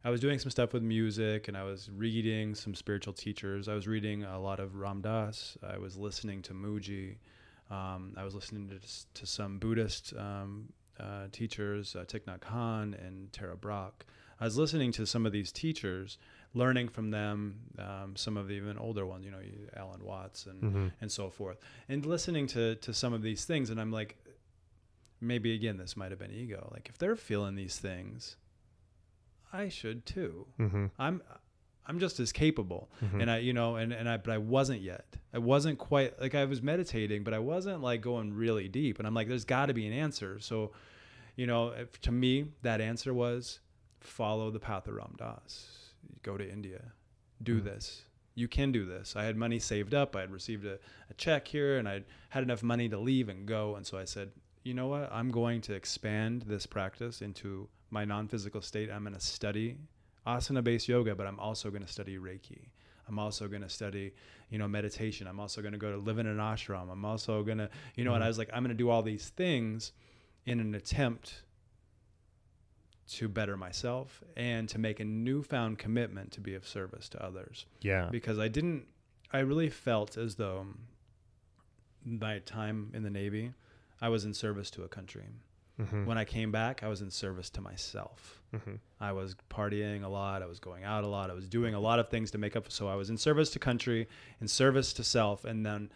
[0.04, 3.68] I was doing some stuff with music and I was reading some spiritual teachers.
[3.68, 5.56] I was reading a lot of Ram Dass.
[5.62, 7.16] I was listening to Mooji.
[7.70, 8.78] Um, I was listening to,
[9.14, 14.04] to some Buddhist um, uh, teachers, uh, Thich Nhat Hanh and Tara Brach.
[14.38, 16.18] I was listening to some of these teachers,
[16.54, 19.40] learning from them, um, some of the even older ones, you know,
[19.76, 20.92] Alan Watts and, Mhm.
[21.00, 23.68] and so forth, and listening to, to some of these things.
[23.70, 24.16] And I'm like,
[25.20, 26.68] maybe again, this might have been ego.
[26.72, 28.36] Like, if they're feeling these things,
[29.52, 30.46] I should too.
[30.58, 30.90] Mhm.
[30.98, 31.22] I'm
[31.88, 32.90] I'm just as capable.
[33.00, 33.22] Mhm.
[33.22, 35.16] And I you know and and I but I wasn't yet.
[35.32, 38.98] I wasn't quite like I was meditating, but I wasn't like going really deep.
[38.98, 40.40] And I'm like there's got to be an answer.
[40.40, 40.72] So,
[41.36, 43.60] you know, if, to me that answer was
[44.00, 45.85] follow the path of Ram Dass.
[46.22, 46.92] Go to India.
[47.42, 47.64] Do Mhm.
[47.64, 48.02] this.
[48.34, 49.16] You can do this.
[49.16, 50.14] I had money saved up.
[50.14, 50.78] I had received a,
[51.08, 53.76] a check here and I had enough money to leave and go.
[53.76, 54.30] And so I said,
[54.62, 55.10] you know what?
[55.12, 58.90] I'm going to expand this practice into my non physical state.
[58.90, 59.78] I'm going to study
[60.26, 62.68] asana based yoga, but I'm also going to study Reiki.
[63.08, 64.12] I'm also going to study,
[64.50, 65.28] you know, meditation.
[65.28, 66.90] I'm also going to go to live in an ashram.
[66.90, 69.02] I'm also going to, you know, and I was like, I'm going to do all
[69.02, 69.92] these things
[70.44, 71.42] in an attempt
[73.08, 77.66] to better myself and to make a newfound commitment to be of service to others
[77.80, 78.86] yeah because I didn't.
[79.32, 80.66] I really felt as though
[82.04, 83.52] my time in the Navy,
[84.00, 85.24] I was in service to a country.
[85.80, 86.06] Mhm.
[86.06, 88.40] When I came back, I was in service to myself.
[88.54, 88.78] Mhm.
[89.00, 90.42] I was partying a lot.
[90.42, 91.28] I was going out a lot.
[91.30, 92.70] I was doing a lot of things to make up.
[92.70, 94.08] So I was in service to country,
[94.40, 95.90] in service to self, and then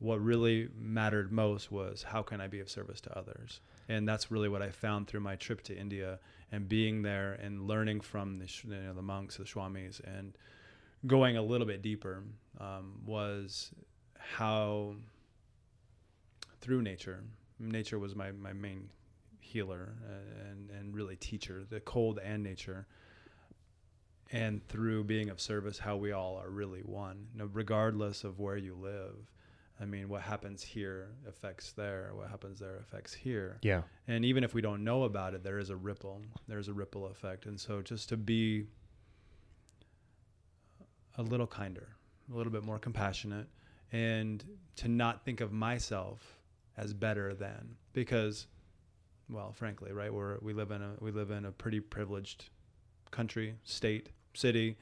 [0.00, 3.60] what really mattered most was how can I be of service to others.
[3.86, 6.18] And that's really what I found through my trip to India
[6.50, 10.36] and being there and learning from the you know, the monks, the swamis, and
[11.06, 12.24] going a little bit deeper
[12.58, 13.72] um, was
[14.18, 14.94] how
[16.62, 17.22] through nature.
[17.58, 18.88] Nature was my, my main
[19.38, 22.86] healer uh, and, and really teacher, the cold and nature.
[24.32, 28.38] And through being of service, how we all are really one, you know, regardless of
[28.38, 29.30] where you live.
[29.80, 32.10] I mean, what happens here affects there.
[32.14, 33.58] What happens there affects here.
[33.62, 36.22] yeah And even if we don't know about it, there is a ripple.
[36.48, 37.46] There's a ripple effect.
[37.46, 38.66] And so just to be
[41.16, 41.88] a little kinder,
[42.32, 43.48] a little bit more compassionate,
[43.92, 44.44] and
[44.76, 46.38] to not think of myself
[46.76, 48.46] as better than because
[49.28, 52.50] well, frankly, right, we're we live in a we live in a pretty privileged
[53.10, 54.76] country, state, city.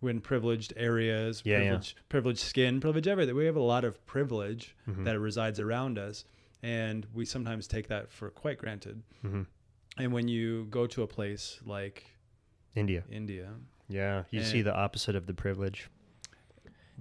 [0.00, 1.62] We're in privileged areas, Yeah, yeah.
[1.64, 3.34] privileged, privileged skin, privileged everything.
[3.34, 5.04] We have a lot of privilege Mhm.
[5.04, 6.24] that resides around us,
[6.62, 9.02] and we sometimes take that for quite granted.
[9.22, 9.42] hmm
[9.98, 12.04] And when you go to a place like
[12.74, 13.04] India.
[13.10, 13.54] India,
[13.88, 15.88] Yeah, you see the opposite of the privilege.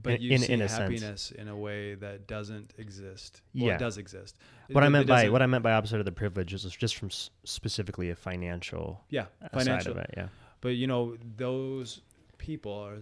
[0.01, 0.79] but In- you in- see in a sense.
[1.01, 3.41] happiness in a way that doesn't exist.
[3.53, 3.75] Well, Yeah.
[3.75, 4.37] it does exist.
[4.69, 6.63] What I It- it meant by what I meant by opposite of the privilege is
[6.75, 9.93] just from s- specifically a financial yeah, financial.
[9.93, 10.13] side of it.
[10.17, 10.27] Yeah.
[10.61, 12.01] But you know, those
[12.38, 12.97] people are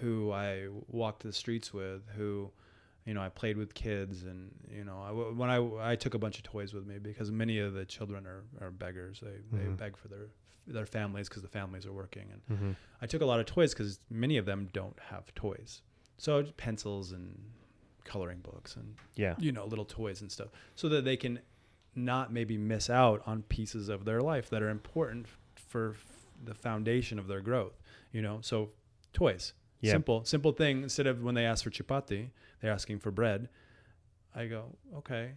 [0.00, 2.50] who I walked the streets with, who
[3.06, 6.18] you know I played with kids, and you know I, when I I took a
[6.18, 9.20] bunch of toys with me because many of the children are, are beggars.
[9.20, 9.76] They they Mhm.
[9.76, 10.28] beg for their
[10.66, 12.72] their families because the families are working, and hmm
[13.02, 15.82] I took a lot of toys because many of them don't have toys.
[16.16, 17.50] So pencils and
[18.04, 19.34] coloring books and Yeah.
[19.38, 21.40] you know little toys and stuff so that they can
[21.94, 25.94] not maybe miss out on pieces of their life that are important for
[26.44, 27.80] the foundation of their growth
[28.12, 28.70] you know so
[29.12, 29.92] toys Yeah.
[29.92, 32.30] simple simple thing instead of when they ask for chapati
[32.60, 33.48] they're asking for bread
[34.34, 35.32] i go okay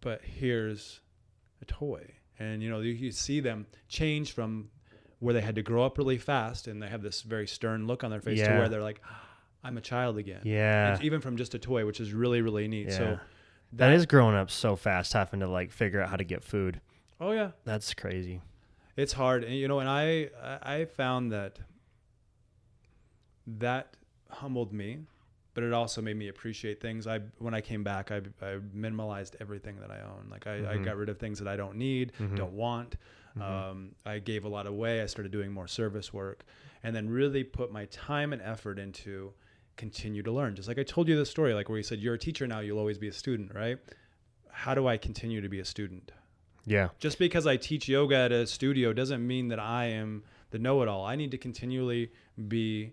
[0.00, 1.00] but here's
[1.62, 2.04] a toy
[2.38, 4.70] and you know you, you see them change from
[5.20, 8.04] where they had to grow up really fast and they have this very stern look
[8.04, 9.26] on their face to where they're like ah,
[9.62, 10.98] i'm a child again Yeah.
[11.02, 12.88] even from just a toy, which is really really neat.
[12.88, 12.98] Yeah.
[12.98, 13.18] So
[13.74, 16.80] that is growing up so fast, having to like figure out how to get food.
[17.20, 18.40] oh yeah, That's crazy.
[18.96, 21.58] It's hard, and you know, and I I I found that
[23.46, 23.96] that
[24.30, 24.98] humbled me,
[25.54, 27.06] but it also made me appreciate things.
[27.06, 30.28] I when I came back, I I minimalized everything that I own.
[30.30, 30.84] Like I, I Mhm.
[30.84, 32.36] got rid of things that I don't need, Mhm.
[32.36, 32.96] don't want.
[33.36, 33.42] Mhm.
[33.42, 35.02] Um, I gave a lot away.
[35.02, 36.44] I started doing more service work,
[36.82, 39.34] and then really put my time and effort into
[39.76, 40.54] continue to learn.
[40.54, 42.60] Just like I told you the story, like where you said you're a teacher now,
[42.60, 43.78] you'll always be a student, right?
[44.50, 46.12] How do I continue to be a student?
[46.66, 46.88] Yeah.
[46.98, 51.04] just because I teach yoga at a studio doesn't mean that I am the know-it-all.
[51.04, 52.10] I need to continually
[52.48, 52.92] be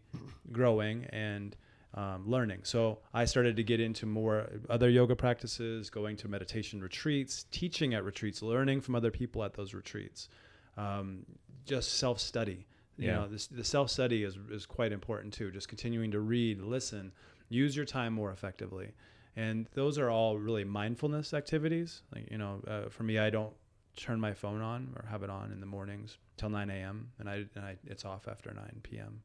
[0.52, 1.56] growing and
[1.94, 2.62] um, learning.
[2.64, 7.94] So I started to get into more other yoga practices, going to meditation retreats, teaching
[7.94, 10.30] at retreats, learning from other people at those retreats,
[10.78, 11.26] um,
[11.66, 12.66] just self-study.
[12.98, 13.14] You Yeah.
[13.16, 15.52] know, this, the self-study is is quite important too.
[15.52, 17.12] Just continuing to read, listen,
[17.50, 18.94] use your time more effectively.
[19.36, 22.04] And those are all really mindfulness activities.
[22.14, 23.54] Like, you know, uh, for me, I don't
[23.96, 27.10] turn my phone on or have it on in the mornings till 9 a.m.
[27.20, 29.22] and I, and I it's off after 9 p.m.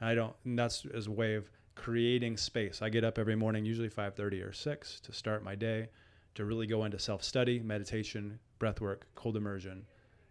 [0.00, 0.34] And I don't.
[0.44, 2.82] And that's as a way of creating space.
[2.82, 5.88] I get up every morning, usually 5:30 or 6, to start my day,
[6.34, 9.86] to really go into self-study, meditation, breath work, cold immersion,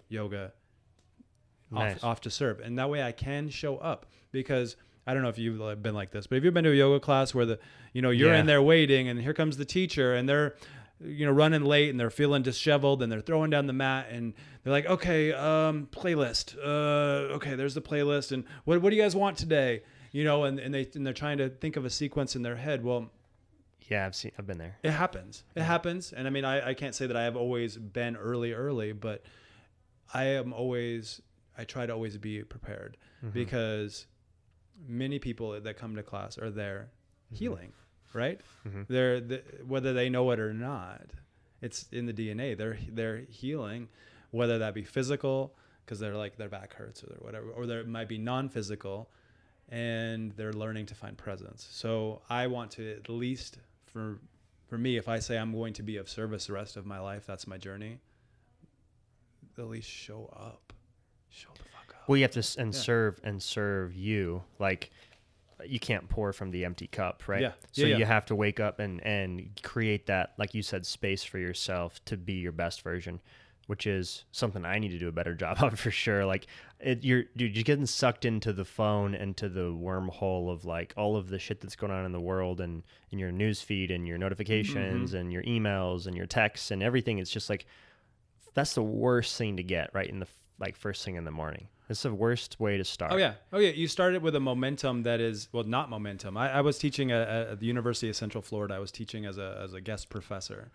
[0.09, 0.51] yoga,
[1.71, 1.97] Nice.
[1.97, 2.59] off, off to serve.
[2.61, 5.95] And that way I can show up because I don't know if you've uh, been
[5.95, 7.59] like this, but if you've been to a yoga class where the,
[7.93, 8.39] you know, you're Yeah.
[8.39, 10.55] in there waiting and here comes the teacher and they're,
[11.03, 14.33] you know, running late and they're feeling disheveled and they're throwing down the mat and
[14.63, 16.57] they're like, okay, um, playlist.
[16.57, 18.31] Uh, okay, there's the playlist.
[18.31, 19.83] And what, what do you guys want today?
[20.11, 22.55] You know, and, and they, and they're trying to think of a sequence in their
[22.55, 22.83] head.
[22.83, 23.11] Well,
[23.89, 24.31] Yeah, I've seen.
[24.39, 24.77] I've been there.
[24.83, 25.43] it happens.
[25.55, 26.13] It happens.
[26.13, 29.23] And I mean, I, I can't say that I have always been early, early, but
[30.13, 31.21] I am always,
[31.57, 32.97] I try to always be prepared
[33.33, 34.07] because
[34.87, 36.89] many people that come to class are there
[37.31, 37.73] healing,
[38.13, 38.39] right?
[38.67, 38.87] Mhm.
[38.87, 41.01] They're, the, whether they know it or not,
[41.61, 42.55] it's in the DNA.
[42.57, 43.89] They're, they're healing,
[44.31, 45.55] whether that be physical,
[45.85, 49.09] because they're like their back hurts or whatever, or there might be non physical
[49.69, 51.67] and they're learning to find presence.
[51.71, 54.19] So I want to at least for
[54.69, 56.99] for me, if I say I'm going to be of service the rest of my
[56.99, 57.99] life, that's my journey.
[59.57, 60.73] At least show up,
[61.29, 62.07] show the fuck up.
[62.07, 62.79] Well, you have to s- and Yeah.
[62.79, 64.43] serve and serve you.
[64.59, 64.91] Like
[65.65, 67.41] you can't pour from the empty cup, right?
[67.41, 67.51] Yeah.
[67.71, 67.97] So Yeah, yeah.
[67.97, 72.03] you have to wake up and and create that, like you said, space for yourself
[72.05, 73.19] to be your best version,
[73.65, 76.25] which is something I need to do a better job of for sure.
[76.25, 76.45] Like
[76.79, 80.93] it, you're dude, you're getting sucked into the phone and to the wormhole of like
[80.95, 83.89] all of the shit that's going on in the world and in your news feed
[83.89, 85.17] and your notifications Mm-hmm.
[85.17, 87.17] and your emails and your texts and everything.
[87.17, 87.65] It's just like
[88.53, 90.27] that's the worst thing to get right in the
[90.59, 91.67] like first thing in the morning.
[91.89, 93.13] It's the worst way to start.
[93.13, 93.69] Oh yeah, oh yeah.
[93.69, 96.35] You started with a momentum that is well, not momentum.
[96.35, 98.73] I, I was teaching at, at the University of Central Florida.
[98.75, 100.69] I was teaching as a as a guest professor,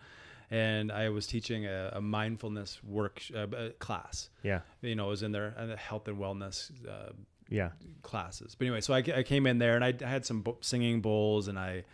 [0.51, 4.31] and I was teaching a, a mindfulness work uh, uh, class.
[4.43, 4.61] Yeah.
[4.81, 7.13] You know, it was in their uh, health and wellness uh,
[7.51, 7.71] Yeah.
[8.03, 8.55] classes.
[8.55, 11.01] But anyway, so I, I came in there and I, I had some bo- singing
[11.03, 11.85] bowls and I,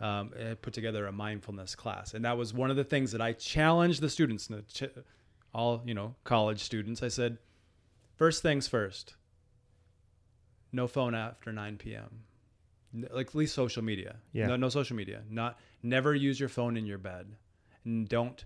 [0.00, 2.12] um, I put together a mindfulness class.
[2.14, 4.90] And that was one of the things that I challenged the students, the ch-
[5.54, 7.02] all, you know, college students.
[7.02, 7.38] I said,
[8.16, 9.14] first things first,
[10.72, 12.22] no phone after 9 p.m.
[13.10, 14.16] Like at least social media.
[14.32, 14.46] Yeah.
[14.46, 15.22] No, no social media.
[15.30, 17.36] Not never use your phone in your bed.
[17.84, 18.44] And don't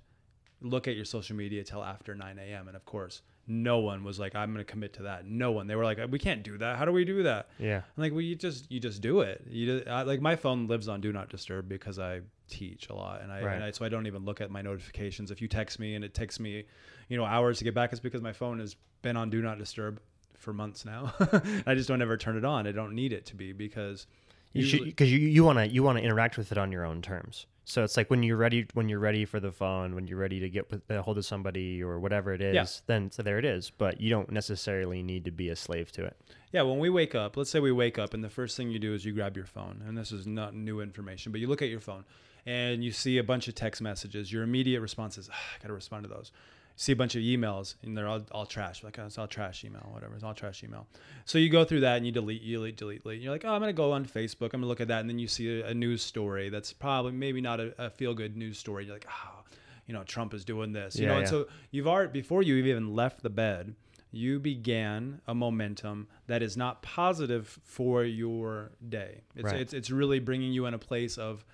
[0.60, 2.68] look at your social media till after 9 a.m.
[2.68, 5.26] And of course, no one was like, I'm going to commit to that.
[5.26, 5.66] No one.
[5.66, 6.78] They were like, we can't do that.
[6.78, 7.48] How do we do that?
[7.58, 7.78] Yeah.
[7.78, 9.44] I'm like, well, you just you just do it.
[9.48, 12.20] You just, I, like my phone lives on do not disturb because I
[12.50, 13.54] teach a lot, and I, Right.
[13.54, 15.30] and I so I don't even look at my notifications.
[15.30, 16.64] If you text me and it takes me,
[17.08, 19.58] you know, hours to get back, it's because my phone has been on do not
[19.58, 20.00] disturb
[20.36, 21.14] for months now.
[21.66, 22.66] I just don't ever turn it on.
[22.66, 24.06] I don't need it to be because
[24.52, 26.84] You should because you you want to you want to interact with it on your
[26.84, 27.46] own terms.
[27.66, 30.40] So it's like when you're ready when you're ready for the phone, when you're ready
[30.40, 32.66] to get with, a hold of somebody or whatever it is, Yeah.
[32.86, 33.70] then so there it is.
[33.70, 36.16] But you don't necessarily need to be a slave to it.
[36.52, 38.80] Yeah, when we wake up, let's say we wake up and the first thing you
[38.80, 39.84] do is you grab your phone.
[39.86, 42.04] And this is not new information, but you look at your phone
[42.46, 44.32] and you see a bunch of text messages.
[44.32, 46.32] Your immediate response is, ah, I got to respond to those.
[46.34, 48.82] You see a bunch of emails and they're all, all trash.
[48.82, 50.14] Like, oh, it's all trash email, whatever.
[50.14, 50.86] It's all trash email.
[51.26, 53.20] So you go through that and you delete, you delete, delete, delete.
[53.20, 54.52] You're like, oh, I'm going to go on Facebook.
[54.54, 55.00] I'm going to look at that.
[55.00, 58.14] And then you see a, a news story that's probably maybe not a, a feel
[58.14, 58.86] good news story.
[58.86, 59.40] You're like, oh,
[59.86, 60.96] you know, Trump is doing this.
[60.96, 61.30] You Yeah, know, and yeah.
[61.30, 63.74] so you've already, before you even left the bed,
[64.12, 69.20] you began a momentum that is not positive for your day.
[69.36, 69.60] It's, Right.
[69.60, 71.44] it's, it's really bringing you in a place of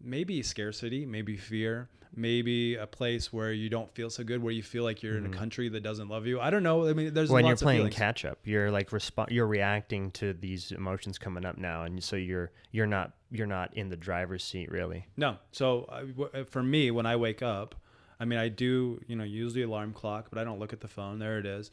[0.00, 4.62] maybe scarcity, maybe fear, maybe a place where you don't feel so good, where you
[4.62, 6.40] feel like you're in a country that doesn't love you.
[6.40, 6.88] I don't know.
[6.88, 7.34] I mean, there's Mm-hmm.
[7.34, 11.56] when you're playing catch up, you're like resp- you're reacting to these emotions coming up
[11.58, 15.06] now, and so you're you're not you're not in the driver's seat really.
[15.16, 15.36] No.
[15.52, 17.76] So uh, w- for me, when I wake up,
[18.18, 20.80] I mean, I do, you know, use the alarm clock, but I don't look at
[20.80, 21.18] the phone.
[21.20, 21.70] There it is.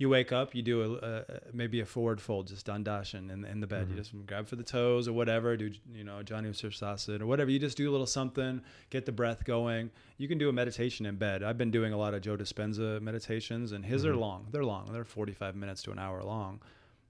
[0.00, 3.60] You wake up, you do a, a maybe a forward fold, just dandashan in, in
[3.60, 3.80] the bed.
[3.80, 3.96] You mm-hmm.
[3.96, 7.50] just grab for the toes or whatever, do you know Janu Sirsasana or whatever.
[7.50, 9.90] You just do a little something, get the breath going.
[10.16, 11.42] You can do a meditation in bed.
[11.42, 14.20] I've been doing a lot of Joe Dispenza meditations, and his are mm-hmm.
[14.20, 14.46] long.
[14.50, 14.90] They're long.
[14.90, 16.62] They're 45 minutes to an hour long.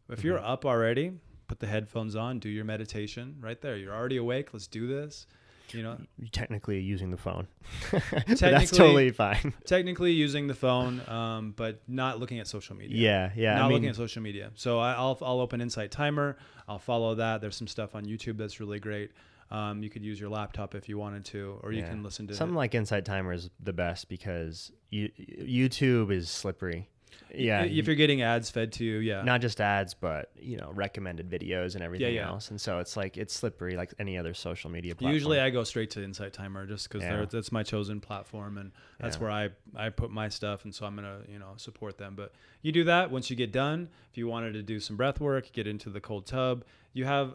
[0.09, 0.27] If mm-hmm.
[0.27, 1.13] you're up already,
[1.47, 3.77] put the headphones on, do your meditation right there.
[3.77, 4.53] You're already awake.
[4.53, 5.29] Let's do this.
[5.75, 5.99] You know,
[6.33, 7.47] technically using the phone.
[8.27, 9.55] that's totally fine.
[9.65, 12.97] technically using the phone, um, but not looking at social media.
[12.97, 13.55] Yeah, yeah.
[13.55, 14.51] not I mean, looking at social media.
[14.55, 16.37] So I, I'll I'll open Insight Timer.
[16.69, 17.41] I'll follow that.
[17.41, 19.13] There's some stuff on YouTube that's really great.
[19.51, 21.89] Um, you could use your laptop if you wanted to, or you yeah.
[21.89, 26.89] can listen to something like Insight Timer is the best because you, YouTube is slippery.
[27.35, 29.23] Yeah, if you're getting ads fed to you, yeah.
[29.23, 32.27] not just ads, but you know, recommended videos and everything yeah.
[32.29, 32.51] else.
[32.51, 35.15] And so it's like it's slippery like any other social media platform.
[35.15, 37.25] Usually I go straight to Insight Timer just because Yeah.
[37.31, 39.23] that's my chosen platform and that's Yeah.
[39.23, 42.15] where I, I put my stuff and so I'm gonna you know support them.
[42.17, 42.33] But
[42.63, 43.89] you do that once you get done.
[44.11, 46.65] If you wanted to do some breath work, get into the cold tub.
[46.93, 47.35] You have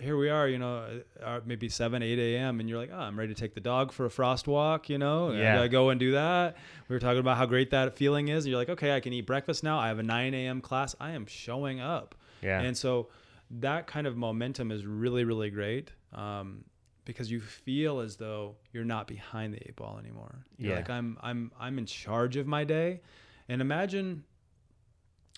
[0.00, 2.58] here we are, you know, uh, maybe seven, eight a.m.
[2.60, 4.88] and you're like, oh, I'm ready to take the dog for a frost walk.
[4.88, 5.60] You know, Yeah.
[5.60, 6.56] I go and do that.
[6.88, 8.44] We were talking about how great that feeling is.
[8.44, 9.78] And you're like, okay, I can eat breakfast now.
[9.78, 10.60] I have a 9 a.m.
[10.60, 10.94] class.
[11.00, 12.14] I am showing up.
[12.42, 12.60] Yeah.
[12.60, 13.08] And so
[13.52, 16.64] that kind of momentum is really, really great um,
[17.04, 20.46] because you feel as though you're not behind the eight ball anymore.
[20.56, 20.76] You're Yeah.
[20.78, 23.00] like I'm, I'm, I'm in charge of my day,
[23.48, 24.24] and imagine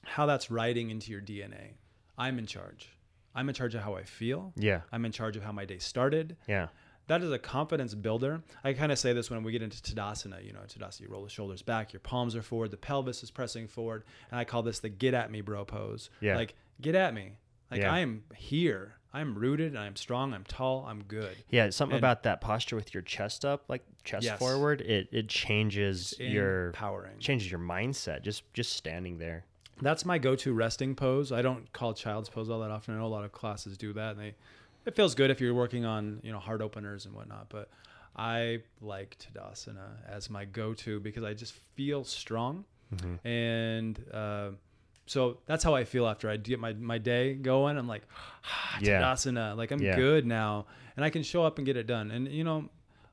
[0.04, 1.72] how that's writing into your DNA.
[2.18, 2.88] I'm in charge.
[3.34, 4.52] I'm in charge of how I feel.
[4.56, 6.36] yeah, I'm in charge of how my day started.
[6.46, 6.68] yeah,
[7.08, 8.42] That is a confidence builder.
[8.62, 10.44] I kind of say this when we get into Tadasana.
[10.44, 13.30] You know, Tadasana, you roll the shoulders back, your palms are forward, the pelvis is
[13.30, 16.10] pressing forward, and I call this the "get at me, bro" pose.
[16.20, 16.36] Yeah.
[16.36, 17.32] Like, get at me.
[17.70, 17.92] Like Yeah.
[17.92, 18.94] I am here.
[19.14, 19.76] I'm rooted.
[19.76, 20.32] I'm strong.
[20.32, 20.86] I'm tall.
[20.88, 21.36] I'm good.
[21.50, 21.68] yeah.
[21.70, 24.38] Something And- about that posture with your chest up, like chest Yes.
[24.38, 24.80] forward.
[24.82, 27.18] It it changes your empowering.
[27.18, 28.22] changes your mindset.
[28.22, 29.44] Just just standing there.
[29.82, 31.32] That's my go-to resting pose.
[31.32, 32.94] I don't call child's pose all that often.
[32.94, 34.34] I know a lot of classes do that, and they
[34.86, 37.48] it feels good if you're working on you know heart openers and whatnot.
[37.48, 37.68] But
[38.16, 42.64] I like Tadasana as my go-to because I just feel strong,
[43.24, 44.50] and uh,
[45.06, 47.76] so that's how I feel after I get my my day going.
[47.76, 48.02] I'm like
[48.44, 49.00] ah, Yeah.
[49.02, 49.96] Tadasana, like I'm Yeah.
[49.96, 50.66] good now,
[50.96, 52.10] and I can show up and get it done.
[52.10, 52.68] And you know.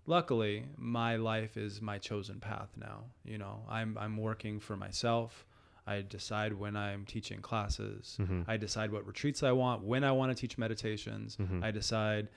[0.08, 3.04] Luckily, my life is my chosen path now.
[3.24, 5.46] You know, I'm I'm working for myself.
[5.90, 8.18] I decide when I'm teaching classes.
[8.22, 8.44] Mm-hmm.
[8.48, 11.36] I decide what retreats I want, when I want to teach meditations.
[11.38, 11.64] Mm-hmm.
[11.64, 12.28] I decide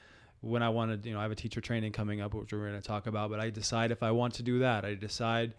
[0.40, 2.66] when I want to, you know, I have a teacher training coming up, which we're
[2.66, 4.86] going to talk about, but I decide if I want to do that.
[4.86, 5.52] I decide,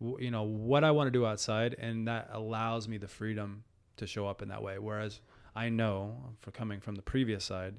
[0.00, 3.64] w- you know, what I want to do outside, and that allows me the freedom
[3.96, 4.78] to show up in that way.
[4.78, 5.20] Whereas
[5.56, 7.74] I know, for coming from the previous side,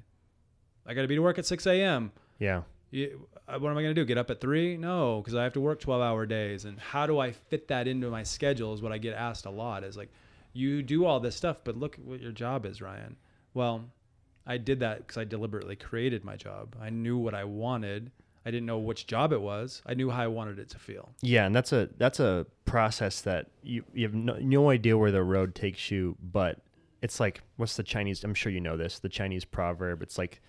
[0.86, 2.62] I got to be to work at 6 a.m Yeah,
[2.94, 4.04] uh, what am I going to do?
[4.04, 4.76] Get up at three?
[4.76, 6.64] No, because I have to work 12 hour days.
[6.64, 9.50] And how do I fit that into my schedule is what I get asked a
[9.50, 10.10] lot is like,
[10.52, 13.16] you do all this stuff, but look at what your job is, Ryan.
[13.54, 13.86] Well,
[14.46, 16.76] I did that because I deliberately created my job.
[16.80, 18.10] I knew what I wanted.
[18.44, 19.82] I didn't know which job it was.
[19.86, 21.10] I knew how I wanted it to feel.
[21.20, 25.12] yeah, and that's a that's a process that you you have no, no idea where
[25.12, 26.58] the road takes you, but
[27.02, 28.24] it's like what's the Chinese?
[28.24, 28.98] I'm sure you know this.
[28.98, 30.02] The Chinese proverb.
[30.02, 30.42] It's like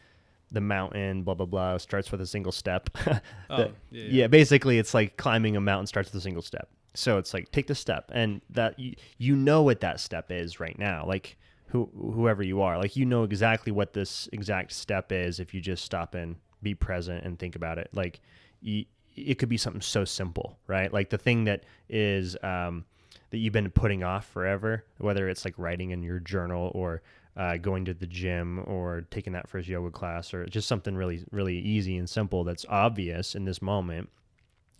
[0.53, 2.89] the mountain, blah blah blah, starts with a single step.
[3.49, 4.27] Oh, The- yeah, yeah, yeah.
[4.27, 6.69] basically, it's like climbing a mountain starts with a single step.
[6.95, 10.59] So it's like take the step, and that you, you know what that step is
[10.59, 11.05] right now.
[11.05, 11.37] Like
[11.67, 15.59] who whoever you are, like you know exactly what this exact step is if you
[15.61, 17.89] just stop and be present and think about it.
[17.93, 18.21] Like
[19.15, 20.91] it could be something so simple, right?
[20.91, 22.85] Like the thing that is um,
[23.31, 27.01] that you've been putting off forever, whether it's like writing in your journal or
[27.35, 31.23] uh, going to the gym or taking that first yoga class or just something really,
[31.31, 34.09] really easy and simple that's obvious in this moment.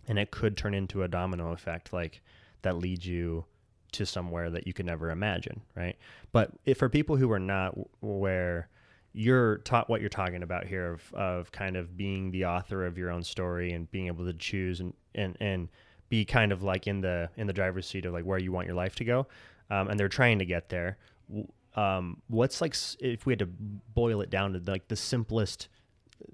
[0.06, 2.20] And it could turn into a domino effect, like
[2.62, 3.44] that leads you
[3.92, 5.96] to somewhere that you could never imagine, right?
[6.32, 8.68] But if for people who are not where
[9.12, 12.98] you're taught what you're talking about here of, of kind of being the author of
[12.98, 15.68] your own story and being able to choose and, and, and
[16.08, 18.66] be kind of like in the in the driver's seat of like where you want
[18.66, 19.26] your life to go
[19.70, 20.98] um, and they're trying to get there
[21.76, 25.68] um, what's like if we had to boil it down to like the simplest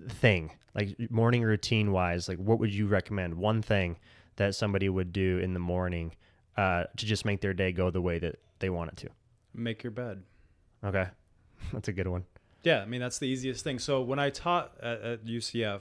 [0.09, 3.97] thing like morning routine wise like what would you recommend one thing
[4.37, 6.15] that somebody would do in the morning
[6.57, 9.09] uh, to just make their day go the way that they want it to
[9.55, 10.23] Make your bed.
[10.85, 11.09] okay
[11.73, 12.25] that's a good one
[12.63, 13.79] Yeah, I mean that's the easiest thing.
[13.79, 15.81] So when I taught at, at UCF,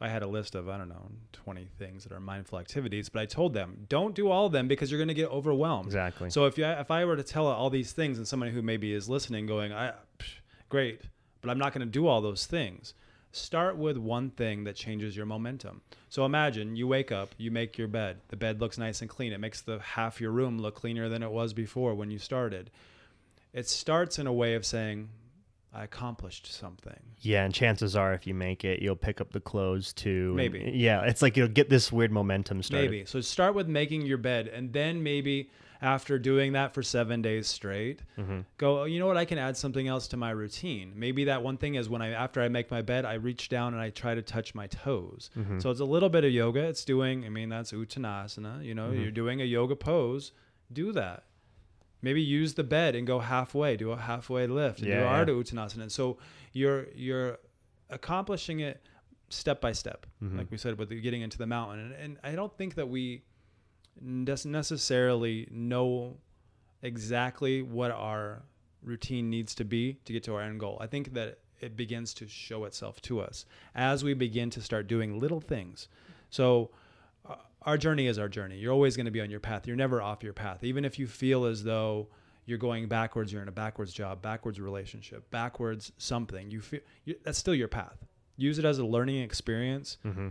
[0.00, 3.20] I had a list of I don't know 20 things that are mindful activities, but
[3.20, 5.86] I told them don't do all of them because you're going to get overwhelmed.
[5.86, 6.30] Exactly.
[6.30, 8.92] So if you if I were to tell all these things and somebody who maybe
[8.92, 10.38] is listening going, I psh,
[10.68, 11.02] great,
[11.40, 12.94] but I'm not going to do all those things.
[13.32, 15.80] Start with one thing that changes your momentum.
[16.08, 18.18] So imagine you wake up, you make your bed.
[18.28, 19.32] The bed looks nice and clean.
[19.32, 22.70] It makes the half your room look cleaner than it was before when you started.
[23.52, 25.08] It starts in a way of saying,
[25.74, 27.00] I accomplished something.
[27.20, 30.32] Yeah, and chances are, if you make it, you'll pick up the clothes too.
[30.34, 30.70] Maybe.
[30.74, 32.90] yeah, it's like you'll get this weird momentum started.
[32.90, 33.04] Maybe.
[33.06, 35.50] So start with making your bed, and then maybe
[35.82, 38.40] after doing that for seven days straight, mm-hmm.
[38.56, 38.82] go.
[38.82, 39.16] "Oh, You know what?
[39.16, 40.92] I can add something else to my routine.
[40.94, 43.74] Maybe that one thing is when I after I make my bed, I reach down
[43.74, 45.30] and I try to touch my toes.
[45.36, 45.58] Mm-hmm.
[45.58, 46.60] So it's a little bit of yoga.
[46.60, 47.24] It's doing.
[47.26, 48.64] I mean, that's uttanasana.
[48.64, 49.02] You know, mm-hmm.
[49.02, 50.32] you're doing a yoga pose.
[50.72, 51.24] Do that.
[52.04, 53.76] Maybe use the bed and go halfway.
[53.76, 55.24] Do a halfway lift and Yeah, do yeah.
[55.24, 55.82] Ardha Uttanasana.
[55.82, 56.18] And so
[56.52, 57.38] you're you're
[57.88, 58.86] accomplishing it
[59.30, 60.38] step by step, mm-hmm.
[60.38, 61.80] like we said, with getting into the mountain.
[61.80, 63.22] And, and I don't think that we
[64.24, 66.18] doesn't necessarily know
[66.82, 68.42] exactly what our
[68.82, 70.76] routine needs to be to get to our end goal.
[70.80, 74.86] I think that it begins to show itself to us as we begin to start
[74.86, 75.88] doing little things.
[76.28, 76.70] So
[77.64, 78.56] our journey is our journey.
[78.56, 79.66] You're always going to be on your path.
[79.66, 80.64] You're never off your path.
[80.64, 82.08] Even if you feel as though
[82.46, 86.50] you're going backwards, you're in a backwards job, backwards relationship, backwards something.
[86.50, 87.96] You feel you, that's still your path.
[88.36, 90.28] Use it as a learning experience mm-hmm.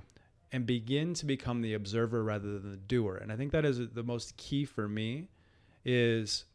[0.51, 3.15] and begin to become the observer rather than the doer.
[3.15, 5.29] And I think that is the most key for me
[5.85, 6.45] is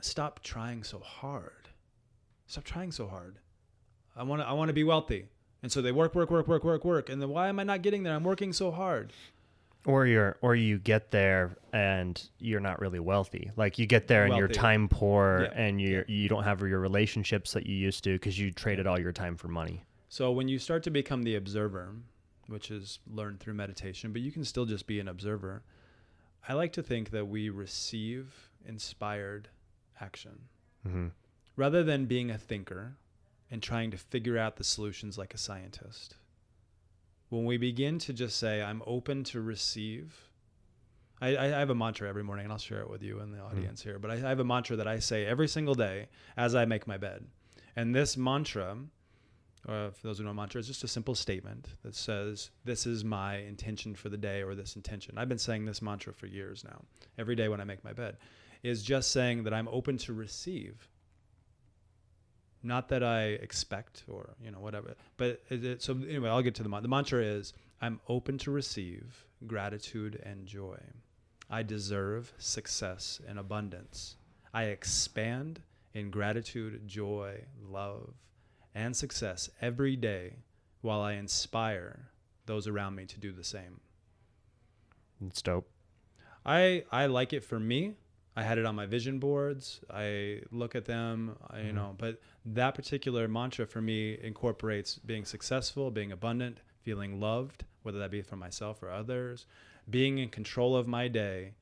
[0.00, 1.68] stop trying so hard.
[2.46, 3.38] Stop trying so hard.
[4.16, 5.26] I want to I want to be wealthy.
[5.62, 7.82] And so they work work work work work work and then why am I not
[7.82, 8.14] getting there?
[8.14, 9.12] I'm working so hard.
[9.86, 13.50] Or you're, or you get there and you're not really wealthy.
[13.56, 16.80] Like you get there and you're time poor Yeah, and you you don't have your
[16.80, 19.84] relationships that you used to because you traded all your time for money.
[20.08, 21.94] So when you start to become the observer,
[22.46, 25.62] which is learned through meditation, but you can still just be an observer.
[26.48, 29.48] I like to think that we receive inspired
[30.00, 30.48] action
[30.86, 31.08] Mm-hmm.
[31.56, 32.96] rather than being a thinker
[33.50, 36.16] and trying to figure out the solutions like a scientist.
[37.28, 40.30] When we begin to just say, I'm open to receive,
[41.20, 43.40] I, I have a mantra every morning, and I'll share it with you in the
[43.40, 43.98] audience here.
[43.98, 46.86] But I, I have a mantra that I say every single day as I make
[46.86, 47.26] my bed.
[47.76, 48.76] And this mantra,
[49.68, 53.04] uh, for those who know mantra, is just a simple statement that says, This is
[53.04, 55.18] my intention for the day, or this intention.
[55.18, 56.82] I've been saying this mantra for years now,
[57.18, 58.16] every day when I make my bed,
[58.62, 60.88] is just saying that I'm open to receive
[62.62, 64.94] not that I expect or you know whatever.
[65.16, 68.38] But it, it, so anyway, I'll get to the man- the mantra is I'm open
[68.38, 70.78] to receive gratitude and joy.
[71.48, 74.16] I deserve success and abundance.
[74.52, 75.62] I expand
[75.94, 78.14] in gratitude, joy, love,
[78.74, 80.36] and success every day
[80.80, 82.10] while I inspire
[82.46, 83.80] those around me to do the same.
[85.26, 85.68] It's dope.
[86.44, 87.94] I I like it for me.
[88.40, 89.80] I had it on my vision boards.
[89.90, 91.76] I look at them, I, you mm-hmm.
[91.76, 97.98] know, but that particular mantra for me incorporates being successful, being abundant, feeling loved, whether
[97.98, 99.44] that be for myself or others,
[99.90, 101.52] being in control of my day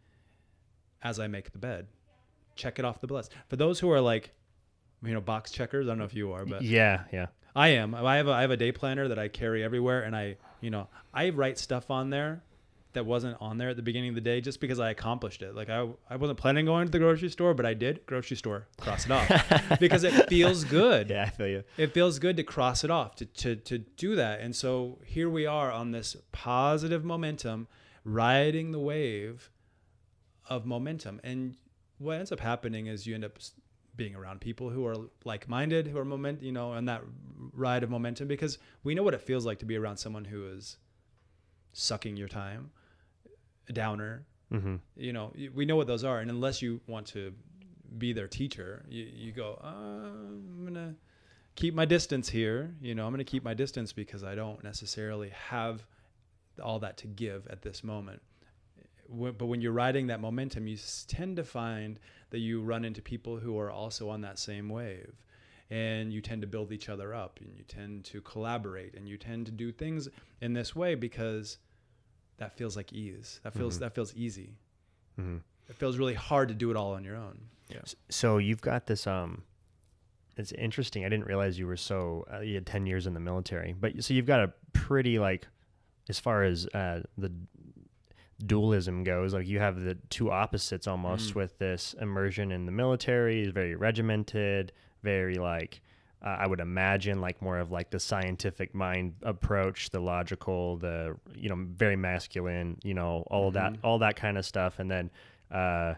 [1.03, 1.89] as I make the bed.
[2.55, 3.33] Check it off the list.
[3.49, 4.31] For those who are like,
[5.03, 7.27] you know, box checkers, I don't know if you are, but Yeah, yeah.
[7.57, 7.93] I am.
[7.93, 10.71] I have a, I have a day planner that I carry everywhere, and I, you
[10.71, 12.45] know, I write stuff on there
[12.95, 15.55] that wasn't on there at the beginning of the day just because I accomplished it.
[15.55, 18.07] Like I, I wasn't planning on going to the grocery store, but I did.
[18.07, 21.11] Grocery store, cross it off because it feels good.
[21.11, 21.65] Yeah, I feel you.
[21.77, 24.41] It feels good to cross it off to, to to do that.
[24.41, 27.69] And so here we are on this positive momentum,
[28.05, 29.51] riding the wave
[30.49, 31.21] of momentum.
[31.25, 31.57] And
[31.99, 33.39] what ends up happening is you end up
[33.97, 37.03] being around people who are like-minded, who are moment, you know, on that
[37.53, 40.47] ride of momentum, because we know what it feels like to be around someone who
[40.47, 40.77] is
[41.73, 42.71] sucking your time,
[43.69, 44.25] a downer.
[44.53, 44.77] Mm-hmm.
[44.97, 47.33] You know, we know what those are, and unless you want to
[47.99, 50.95] be their teacher, you, you go, uh, I'm gonna
[51.55, 52.75] keep my distance here.
[52.81, 55.85] You know, I'm gonna keep my distance because I don't necessarily have
[56.63, 58.23] all that to give at this moment.
[59.11, 61.99] But when you're riding that momentum, you tend to find
[62.31, 65.15] that you run into people who are also on that same wave.
[65.71, 69.19] And you tend to build each other up and you tend to collaborate and you
[69.19, 70.09] tend to do things
[70.41, 71.59] in this way because
[72.39, 73.41] that feels like ease.
[73.45, 74.57] That feels that feels easy.
[75.19, 75.43] Mhm.
[75.69, 77.39] It feels really hard to do it all on your own.
[77.69, 77.83] Yeah.
[78.09, 79.07] So you've got this.
[79.07, 79.43] Um,
[80.37, 81.05] it's interesting.
[81.05, 82.25] I didn't realize you were so.
[82.33, 85.47] Uh, you had ten years in the military, but so you've got a pretty like,
[86.09, 87.31] as far as uh, the
[88.47, 93.43] dualism goes, like you have the two opposites almost with this immersion in the military
[93.43, 94.73] is very regimented,
[95.03, 95.81] very like.
[96.25, 101.17] Uh, I would imagine like more of like the scientific mind approach, the logical, the
[101.35, 105.11] you know very masculine, you know all that all that kind of stuff, and then
[105.53, 105.95] uh,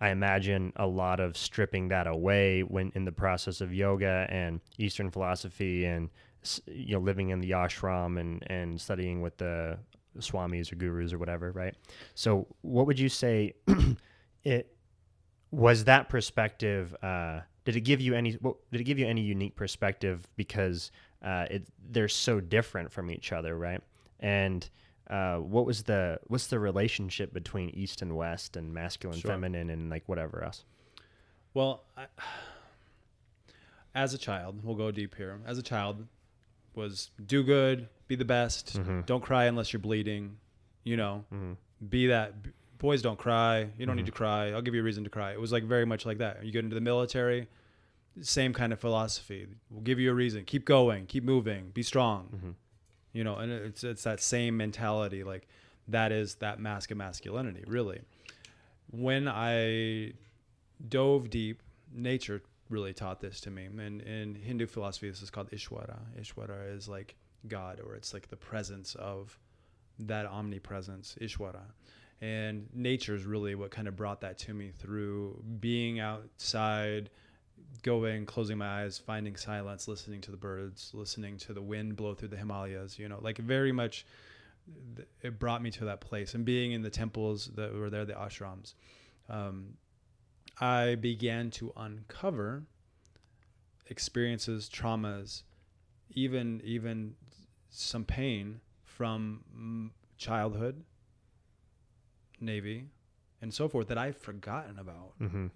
[0.00, 4.60] I imagine a lot of stripping that away when in the process of yoga and
[4.78, 6.10] Eastern philosophy and
[6.66, 9.78] you know living in the ashram and and studying with the
[10.18, 11.74] swamis or gurus or whatever, right?
[12.14, 13.54] So, what would you say?
[14.44, 14.74] it
[15.50, 16.94] was that perspective.
[17.02, 18.32] Uh, did it give you any?
[18.34, 20.90] What, did it give you any unique perspective because
[21.22, 23.80] uh, it they're so different from each other, right?
[24.20, 24.68] And
[25.08, 29.30] uh, what was the what's the relationship between East and West and masculine, Sure.
[29.32, 30.64] feminine, and like whatever else?
[31.54, 32.06] Well, I,
[33.94, 35.40] as a child, we'll go deep here.
[35.46, 36.06] As a child,
[36.74, 40.36] was do good, be the best, don't cry unless you're bleeding.
[40.84, 41.24] You know,
[41.88, 42.34] be that.
[42.80, 43.68] Boys don't cry.
[43.78, 44.06] You don't need mm-hmm.
[44.06, 44.52] to cry.
[44.52, 45.32] I'll give you a reason to cry.
[45.32, 46.42] It was like very much like that.
[46.44, 47.46] You get into the military,
[48.22, 49.46] same kind of philosophy.
[49.70, 50.44] We'll give you a reason.
[50.46, 51.04] Keep going.
[51.06, 51.70] Keep moving.
[51.74, 52.30] Be strong.
[52.34, 52.50] Mm-hmm.
[53.12, 55.22] You know, and it's it's that same mentality.
[55.22, 55.46] Like
[55.88, 58.00] that is that mask of masculinity, really.
[58.90, 60.14] When I
[60.88, 61.62] dove deep,
[61.92, 63.66] nature really taught this to me.
[63.66, 65.98] And in Hindu philosophy, this is called Ishwara.
[66.18, 67.14] Ishwara is like
[67.46, 69.38] God, or it's like the presence of
[69.98, 71.62] that omnipresence, Ishwara.
[72.20, 77.08] And nature is really what kind of brought that to me through being outside,
[77.82, 82.14] going, closing my eyes, finding silence, listening to the birds, listening to the wind blow
[82.14, 84.04] through the Himalayas, you know, like very much
[85.22, 86.34] it brought me to that place.
[86.34, 88.74] And being in the temples that were there, the ashrams,
[89.28, 89.74] um,
[90.60, 92.64] I began to uncover
[93.86, 95.42] experiences, traumas,
[96.10, 97.14] even even
[97.70, 100.84] some pain from childhood,
[102.40, 102.86] Navy,
[103.42, 105.46] and so forth that I've forgotten about Mm-hmm.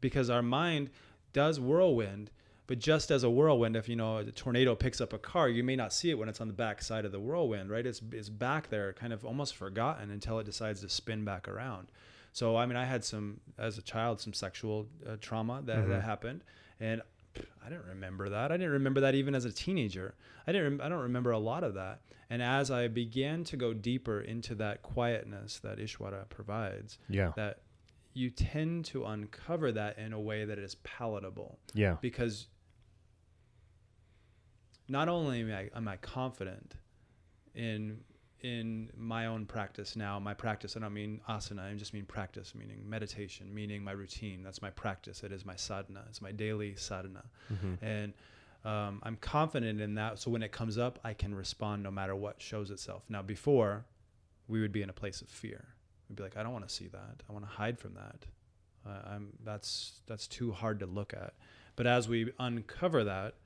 [0.00, 0.90] because our mind
[1.32, 2.30] does whirlwind.
[2.66, 5.62] But just as a whirlwind, if you know a tornado picks up a car, you
[5.62, 7.84] may not see it when it's on the back side of the whirlwind, right?
[7.84, 11.88] It's, it's back there, kind of almost forgotten until it decides to spin back around.
[12.32, 16.02] So, I mean, I had some, as a child, some sexual uh, trauma that, that
[16.04, 16.42] happened.
[16.80, 17.02] And
[17.64, 18.52] I didn't remember that.
[18.52, 20.14] I didn't remember that even as a teenager.
[20.46, 20.78] I didn't.
[20.78, 22.00] Rem- I don't remember a lot of that.
[22.30, 27.32] And as I began to go deeper into that quietness that Ishwara provides, Yeah.
[27.36, 27.60] that
[28.12, 31.96] you tend to uncover that in a way that is palatable Yeah.
[32.00, 32.46] because
[34.88, 36.74] not only am I, am I confident
[37.54, 38.00] in
[38.44, 42.54] in my own practice now my practice i don't mean asana i just mean practice
[42.54, 44.42] meaning meditation meaning my routine.
[44.44, 45.22] That's my practice.
[45.24, 46.04] It is my sadhana.
[46.10, 47.24] It's my daily sadhana.
[47.80, 48.12] And
[48.66, 50.18] um, i'm confident in that.
[50.18, 53.02] So when it comes up i can respond no matter what shows itself.
[53.08, 53.86] Now before
[54.46, 55.64] we would be in a place of fear.
[56.10, 57.22] We'd be like i don't want to see that.
[57.26, 58.26] I want to hide from that.
[58.86, 61.32] Uh, I'm, that's that's too hard to look at.
[61.76, 63.36] But as we uncover that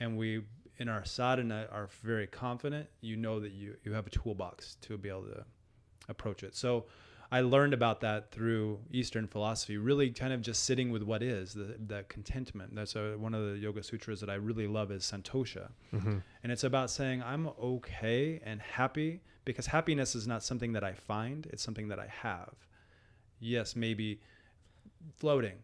[0.00, 0.44] and we
[0.78, 4.96] in our sadhana are very confident you know that you you have a toolbox to
[4.96, 5.44] be able to
[6.08, 6.54] approach it.
[6.56, 6.86] So
[7.30, 11.52] i learned about that through eastern philosophy really kind of just sitting with what is
[11.52, 12.74] the, the contentment.
[12.74, 15.68] That's a, one of the yoga sutras that i really love is santosha.
[15.92, 16.18] Mm-hmm.
[16.42, 20.92] And it's about saying i'm okay and happy because happiness is not something that i
[20.92, 22.54] find it's something that i have.
[23.40, 24.20] Yes maybe
[25.16, 25.58] floating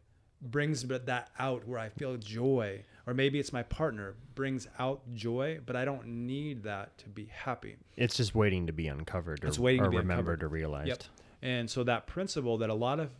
[0.50, 5.60] brings that out where I feel joy, or maybe it's my partner brings out joy,
[5.64, 7.76] but I don't need that to be happy.
[7.96, 10.42] It's just waiting to be uncovered or, It's waiting to be remembered uncovered.
[10.44, 10.88] or realized.
[10.88, 11.02] Yep.
[11.42, 13.10] And so that principle that a lot of,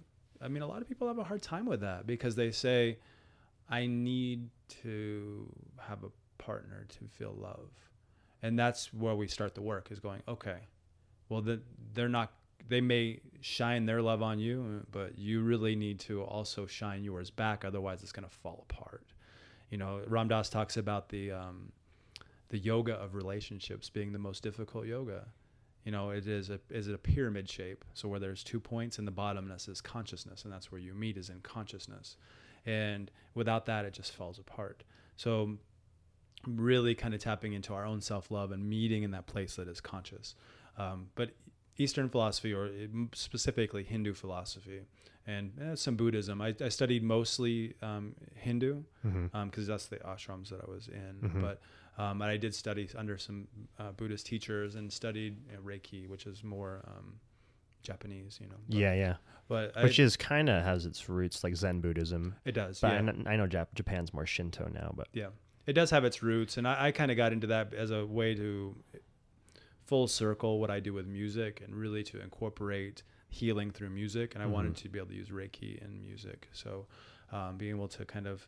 [0.40, 2.98] I mean, a lot of people have a hard time with that because they say,
[3.68, 4.50] I need
[4.82, 5.46] to
[5.78, 6.08] have a
[6.42, 7.70] partner to feel love.
[8.42, 10.58] And that's where we start the work is going, okay,
[11.30, 11.62] well, the,
[11.94, 12.32] they're not,
[12.68, 17.30] they may shine their love on you, but you really need to also shine yours
[17.30, 17.64] back.
[17.64, 19.04] Otherwise, it's going to fall apart.
[19.70, 21.72] You know, Ram Dass talks about the um,
[22.48, 25.26] the yoga of relationships being the most difficult yoga.
[25.84, 28.98] You know, it is a is it a pyramid shape, so where there's two points,
[28.98, 32.16] and the bottomness is consciousness, and that's where you meet is in consciousness.
[32.64, 34.84] And without that, it just falls apart.
[35.16, 35.58] So,
[36.46, 39.68] really kind of tapping into our own self love and meeting in that place that
[39.68, 40.34] is conscious.
[40.78, 41.30] Um, but
[41.78, 42.70] Eastern philosophy, or
[43.14, 44.82] specifically Hindu philosophy,
[45.26, 46.40] and eh, some Buddhism.
[46.40, 49.36] I, I studied mostly um, Hindu because Mm-hmm.
[49.36, 51.28] um, that's the ashrams that I was in.
[51.30, 51.40] Mhm.
[51.42, 51.60] But
[52.02, 53.46] um, I did study under some
[53.78, 57.14] uh, Buddhist teachers and studied you know, Reiki, which is more um,
[57.82, 58.56] Japanese, you know.
[58.68, 59.14] But, yeah, yeah.
[59.48, 62.34] but Which I, is kind of has its roots like Zen Buddhism.
[62.44, 62.80] it does.
[62.80, 63.12] But yeah.
[63.26, 65.28] I, I know Jap- Japan's more Shinto now, but Yeah,
[65.66, 68.04] it does have its roots, and I, I kind of got into that as a
[68.06, 68.74] way to
[69.86, 74.34] full circle what I do with music and really to incorporate healing through music.
[74.34, 76.86] And I wanted to be able to use Reiki in music, so
[77.32, 78.46] um, being able to kind of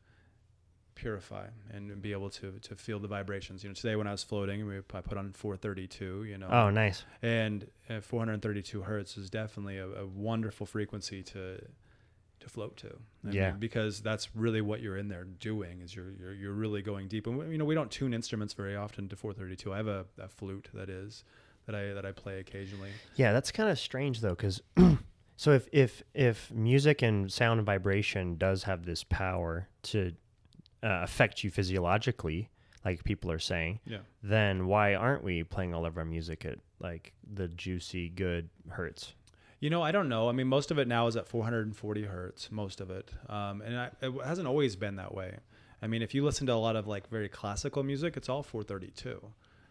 [0.95, 3.63] purify and be able to to feel the vibrations.
[3.63, 6.25] You know, today when I was floating, we I put on 432.
[6.25, 7.05] You know, oh, nice.
[7.23, 11.61] and uh, 432 hertz is definitely a, a wonderful frequency to
[12.47, 12.97] to float to.
[13.27, 13.51] I Yeah.
[13.51, 17.09] mean, because that's really what you're in there doing is you're you're, you're really going
[17.09, 17.27] deep.
[17.27, 19.73] And we- you know, we don't tune instruments very often to 432.
[19.73, 21.25] I have a, a flute that is
[21.67, 22.91] that I that I play occasionally.
[23.17, 24.63] Yeah, that's kind of strange though, because
[25.37, 30.13] so if if if music and sound and vibration does have this power to
[30.83, 32.49] uh, affect you physiologically,
[32.85, 33.99] like people are saying, Yeah.
[34.23, 39.15] then why aren't we playing all of our music at like the juicy good hertz?
[39.61, 40.29] You know, I don't know.
[40.29, 43.79] I mean, most of it now is at 440 hertz, most of it, um, and
[43.79, 45.39] I, it hasn't always been that way.
[45.81, 48.43] I mean, if you listen to a lot of like very classical music, it's all
[48.43, 49.23] 432,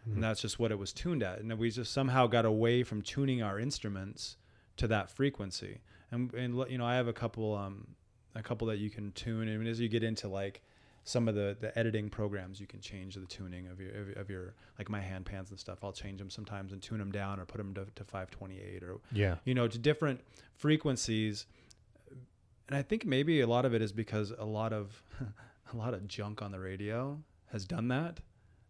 [0.06, 1.40] and that's just what it was tuned at.
[1.40, 4.36] And we just somehow got away from tuning our instruments
[4.76, 5.80] to that frequency.
[6.10, 7.88] And and you know, I have a couple um,
[8.34, 9.48] a couple that you can tune.
[9.48, 10.62] And as you get into like
[11.08, 14.30] some of the, the editing programs, you can change the tuning of your of, of
[14.30, 15.78] your like my hand pans and stuff.
[15.84, 18.98] I'll change them sometimes and tune them down or put them to, to 528 or
[19.12, 19.36] Yeah.
[19.44, 20.20] you know, to different
[20.56, 21.46] frequencies.
[22.68, 25.02] And I think maybe a lot of it is because a lot of
[25.72, 27.18] a lot of junk on the radio
[27.52, 28.18] has done that.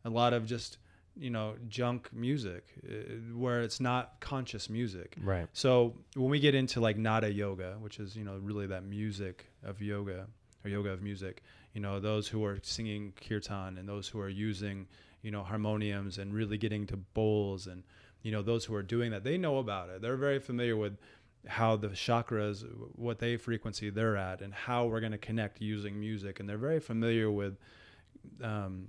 [0.05, 0.78] A lot of just
[1.18, 2.93] you know junk music uh,
[3.34, 5.16] where it's not conscious music.
[5.22, 5.49] Right.
[5.55, 9.47] So when we get into like nada yoga, which is you know really that music
[9.64, 10.26] of yoga
[10.64, 11.43] or yoga of music,
[11.77, 14.89] you know those who are singing kirtan and those who are using
[15.20, 17.83] you know harmoniums and really getting to bowls and
[18.22, 20.01] you know those who are doing that, they know about it.
[20.03, 20.97] They're very familiar with
[21.47, 22.64] how the chakras,
[22.97, 26.64] what they frequency they're at, and how we're going to connect using music, and they're
[26.70, 27.55] very familiar with.
[28.43, 28.89] Um,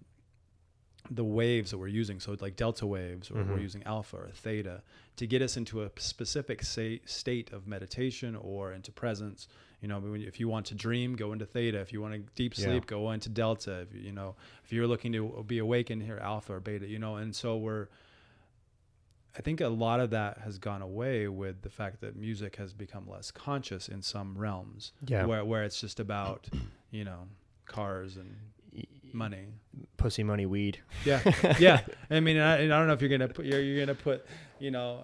[1.10, 3.62] the waves that we're using, so like delta waves, or we're Mhm.
[3.62, 4.82] using alpha or theta,
[5.16, 9.48] to get us into a specific say, state of meditation or into presence.
[9.82, 11.80] You know, if you want to dream, go into theta.
[11.80, 12.66] If you want to deep Yeah.
[12.66, 13.82] sleep, go into delta.
[13.82, 16.88] If you know, if you're looking to be awakened here, alpha or beta.
[16.88, 17.88] You know, and so we're.
[19.38, 22.74] I think a lot of that has gone away with the fact that music has
[22.74, 24.94] become less conscious in some realms.
[25.06, 25.26] Yeah.
[25.26, 26.48] Where where it's just about,
[26.90, 27.28] you know,
[27.68, 28.36] cars and
[29.14, 29.46] money.
[29.98, 30.80] Pussy money weed.
[31.06, 31.22] Yeah,
[31.60, 31.82] yeah.
[32.10, 34.26] I mean, I, I don't know if you're gonna put you're, you're gonna put
[34.60, 35.03] you know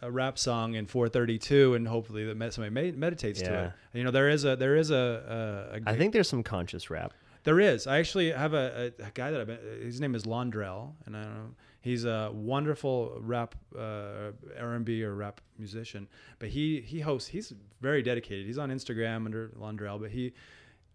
[0.00, 3.64] a, a rap song in 432, and hopefully that med- somebody med- meditates to Yeah.
[3.66, 3.72] it.
[3.98, 6.90] You know, there is a there is a, a, a I think there's some conscious
[6.90, 7.12] rap.
[7.44, 7.86] there is.
[7.86, 9.58] I actually have a, a, a guy that I've been.
[9.82, 11.50] His name is Londrell, and I don't know.
[11.80, 16.08] He's a wonderful rap, uh, R&B or rap musician.
[16.40, 17.28] But he he hosts.
[17.28, 18.44] He's very dedicated.
[18.46, 20.32] He's on Instagram under Londrell, but he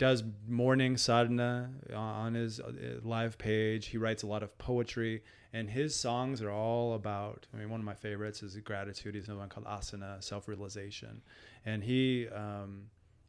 [0.01, 2.71] does morning sadhana on his uh,
[3.03, 3.85] live page.
[3.85, 5.21] He writes a lot of poetry,
[5.53, 7.45] and his songs are all about.
[7.53, 9.13] I mean, one of my favorites is gratitude.
[9.13, 11.21] He's another one called asana, self-realization,
[11.67, 12.85] and he um,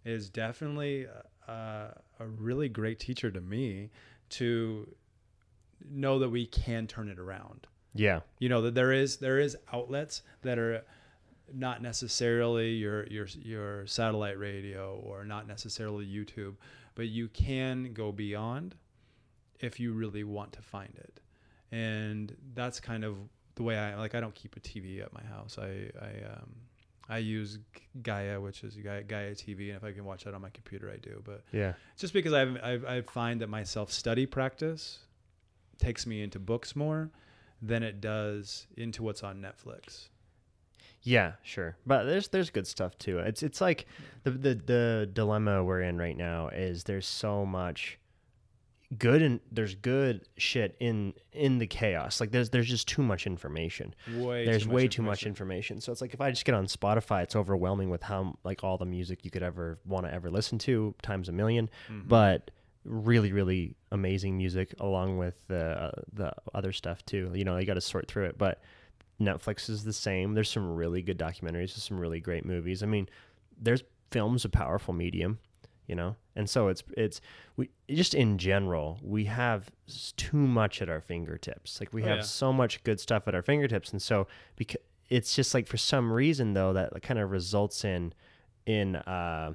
[0.07, 1.09] is definitely
[1.47, 3.91] uh, a really great teacher to me
[4.31, 4.89] to
[5.91, 8.21] know that we can turn it around Yeah.
[8.39, 10.85] you know that there is there is outlets that are
[11.55, 16.55] not necessarily your your your satellite radio or not necessarily YouTube,
[16.95, 18.75] but you can go beyond
[19.61, 21.21] if you really want to find it.
[21.71, 23.17] And that's kind of
[23.55, 25.59] the way I like I don't keep a TV at my house.
[25.59, 26.55] I I um
[27.09, 27.59] I use
[28.03, 30.91] Gaia, which is Gaia, Gaia TV, and if I can watch that on my computer,
[30.91, 31.21] I do.
[31.25, 31.75] But Yeah.
[31.99, 35.01] just because I've, I've I find that my self study practice
[35.79, 37.11] takes me into books more
[37.61, 40.09] than it does into what's on Netflix.
[41.03, 41.77] Yeah, sure.
[41.87, 43.19] But there's there's good stuff too.
[43.19, 43.87] It's it's like
[44.23, 47.99] the the the dilemma we're in right now is there's so much
[48.99, 52.21] good and there's good shit in in the chaos.
[52.21, 53.95] Like there's there's just too much information.
[54.17, 55.29] Way there's too much way too much information.
[55.77, 55.81] information.
[55.81, 58.79] So it's like if I just get on Spotify, it's overwhelming with how like all
[58.79, 62.09] the music you could ever want to ever listen to times a 1000000 Mm-hmm.
[62.09, 62.51] But
[62.85, 67.31] really, really amazing music along with the uh, the other stuff too.
[67.35, 68.39] You know, you got to sort through it.
[68.39, 68.61] But
[69.23, 70.35] Netflix is the same.
[70.35, 71.73] There's some really good documentaries.
[71.75, 72.83] There's some really great movies.
[72.83, 73.09] I mean,
[73.61, 75.39] there's film's a powerful medium,
[75.87, 77.21] you know, and so it's it's
[77.57, 79.71] we just in general we have
[80.17, 81.81] too much at our fingertips.
[81.81, 82.23] Like we Oh, have yeah.
[82.25, 86.11] so much good stuff at our fingertips, and so because it's just like for some
[86.13, 88.13] reason though that kind of results in
[88.67, 89.53] in uh,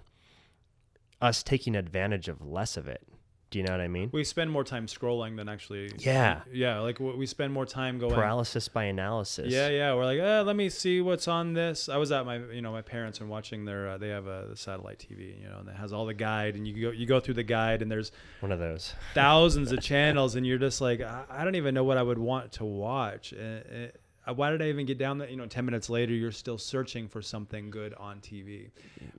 [1.22, 3.01] us taking advantage of less of it.
[3.49, 4.09] Do you know what I mean?
[4.11, 5.89] We spend more time scrolling than actually.
[5.99, 6.41] Yeah.
[6.51, 8.13] Yeah, like we spend more time going.
[8.13, 9.53] Paralysis by analysis.
[9.53, 9.93] Yeah, yeah.
[9.93, 11.87] We're like, eh, let me see what's on this.
[11.87, 13.91] I was at my, you know, my parents and watching their.
[13.91, 16.67] Uh, they have a satellite TV, you know, and it has all the guide, and
[16.67, 18.93] you go, you go through the guide, and there's One of those.
[19.13, 22.19] thousands of channels, and you're just like, I, I don't even know what I would
[22.19, 23.33] want to watch.
[23.33, 23.87] Uh,
[24.27, 25.29] uh, why did I even get down there?
[25.29, 28.71] You know, ten minutes later, you're still searching for something good on TV,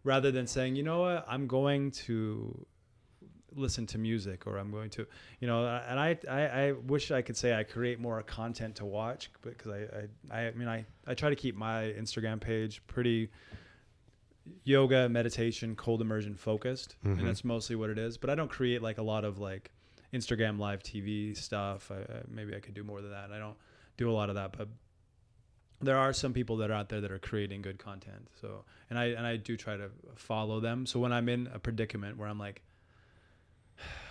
[0.04, 2.66] rather than saying, you know what, I'm going to
[3.54, 5.06] listen to music or I'm going to,
[5.40, 8.84] you know, and I, I, I wish I could say I create more content to
[8.84, 13.30] watch because I, I, I mean, I, I try to keep my Instagram page pretty
[14.64, 16.96] yoga, meditation, cold immersion focused.
[17.04, 17.26] And mm-hmm.
[17.26, 18.18] that's mostly what it is.
[18.18, 19.70] But I don't create like a lot of like
[20.12, 21.90] Instagram live TV stuff.
[21.90, 23.30] I, I, maybe I could do more than that.
[23.32, 23.56] I don't
[23.96, 24.68] do a lot of that, but
[25.80, 28.28] there are some people that are out there that are creating good content.
[28.40, 30.86] So, and I, and I do try to follow them.
[30.86, 32.62] So when I'm in a predicament where I'm like,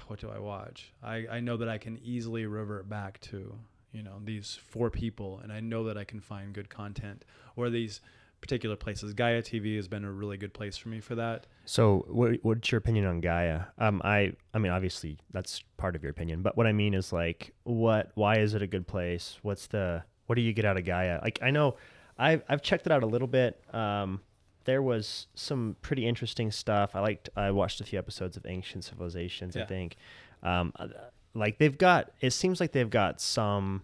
[0.09, 0.91] what do I watch?
[1.03, 3.55] I, I know that I can easily revert back to,
[3.91, 7.69] you know, these four people and I know that I can find good content or
[7.69, 8.01] these
[8.41, 9.13] particular places.
[9.13, 11.47] Gaia TV has been a really good place for me for that.
[11.65, 13.61] So, what, what's your opinion on Gaia?
[13.77, 17.11] Um, I, I mean, obviously that's part of your opinion, but what I mean is
[17.11, 19.37] like, what, why is it a good place?
[19.41, 21.19] What's the, what do you get out of Gaia?
[21.21, 21.75] Like, I know,
[22.17, 23.61] I've, I've checked it out a little bit.
[23.73, 24.21] Um,
[24.67, 26.95] there was some pretty interesting stuff.
[26.95, 29.55] I liked, I watched a few episodes of Ancient Civilizations.
[29.57, 29.95] I think,
[30.43, 30.87] um, uh,
[31.33, 33.81] like they've got, it seems like they've got some,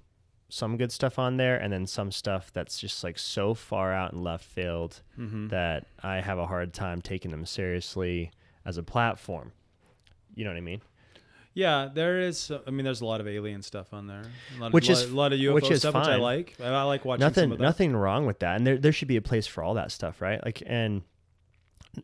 [0.49, 4.13] some good stuff on there, and then some stuff that's just like so far out
[4.13, 5.47] in left field Mm-hmm.
[5.47, 8.29] that I have a hard time taking them seriously
[8.65, 9.51] as a platform.
[10.36, 10.81] You know what I mean?
[11.56, 12.51] Yeah, there is.
[12.66, 14.24] I mean, there's a lot of alien stuff on there.
[14.58, 16.56] A lot of, Which is- a lot of UFO which is stuff, which I like.
[16.60, 17.64] I, I like watching some nothing, of that.
[17.64, 20.20] nothing wrong with that, and there there should be a place for all that stuff,
[20.22, 20.43] right?
[20.43, 21.04] Like, and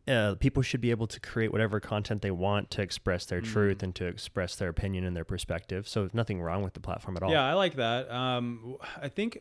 [0.08, 3.52] uh, people should be able to create whatever content they want to express their Mm-hmm.
[3.54, 5.88] truth and to express their opinion and their perspective.
[5.88, 7.32] So there's nothing wrong with the platform at all.
[7.32, 8.12] Yeah, I like that.
[8.12, 9.39] Um, I think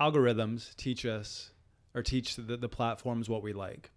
[0.00, 1.50] algorithms teach us
[1.94, 3.90] or teach the, the platforms what we like.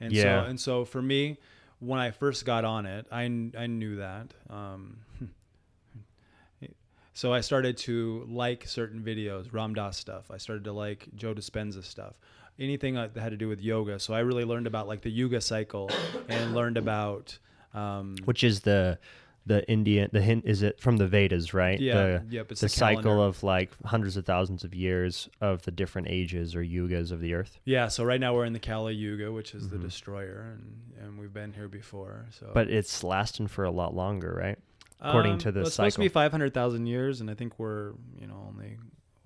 [0.00, 0.42] And Yeah.
[0.42, 1.38] so and so for me,
[1.80, 4.32] when I first got on it, I, I knew that.
[4.50, 4.98] Um,
[7.14, 10.30] so I started to like certain videos, Ram Dass stuff.
[10.30, 12.14] I started to like Joe Dispenza stuff.
[12.58, 13.98] Anything that had to do with yoga.
[13.98, 15.90] So I really learned about like the Yuga cycle
[16.28, 17.36] and learned about
[17.74, 18.98] um, Which is the
[19.46, 21.78] the Indian the hint is it from the Vedas, right?
[21.78, 25.62] Yeah, The, yep, it's the the cycle of like hundreds of thousands of years of
[25.62, 27.58] the different ages or yugas of the earth.
[27.64, 31.18] Yeah, so right now we're in the Kali Yuga, which is the destroyer, and, and
[31.18, 32.26] we've been here before.
[32.38, 32.54] So, Mm-hmm.
[32.54, 34.58] But it's lasting for a lot longer, right?
[35.00, 37.58] according to the well, it's supposed to be five hundred thousand years, and I think
[37.58, 38.78] we're you know only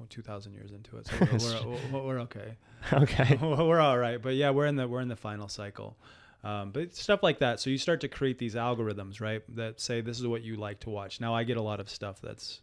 [0.09, 2.57] two thousand years into it, so we're, we're, we're, we're okay.
[2.93, 3.39] okay.
[3.43, 5.97] we're all right, but yeah, we're in the we're in the final cycle.
[6.45, 7.59] Um, but stuff like that.
[7.61, 9.43] So you start to create these algorithms, right?
[9.57, 11.20] That say this is what you like to watch.
[11.20, 12.61] Now I get a lot of stuff that's,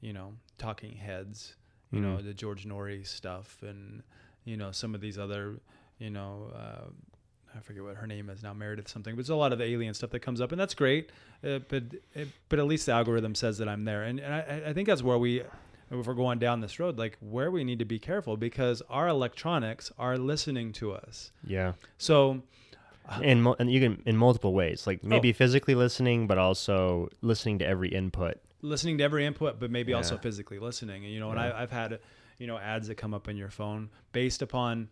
[0.00, 1.54] you know, talking heads,
[1.92, 2.24] you know, Mm.
[2.24, 4.02] the George Noory stuff, and
[4.44, 5.60] you know some of these other,
[5.98, 6.88] you know, uh,
[7.56, 9.14] I forget what her name is now, Meredith something.
[9.14, 11.10] But it's a lot of the alien stuff that comes up, and that's great.
[11.44, 11.84] Uh, but
[12.14, 14.88] it, but at least the algorithm says that I'm there, and, and I, I think
[14.88, 15.42] that's where we.
[16.00, 19.08] If we're going down this road, like where we need to be careful because our
[19.08, 21.30] electronics are listening to us.
[21.46, 21.72] Yeah.
[21.98, 22.42] So
[23.08, 25.08] uh, In mul- and you can in multiple ways, like oh.
[25.08, 25.32] maybe Oh.
[25.34, 28.36] physically listening, but also listening to every input.
[28.62, 31.04] listening to every input, but maybe also physically listening.
[31.04, 31.98] And you know, and I, I've had
[32.38, 34.88] you know ads that come up in your phone based upon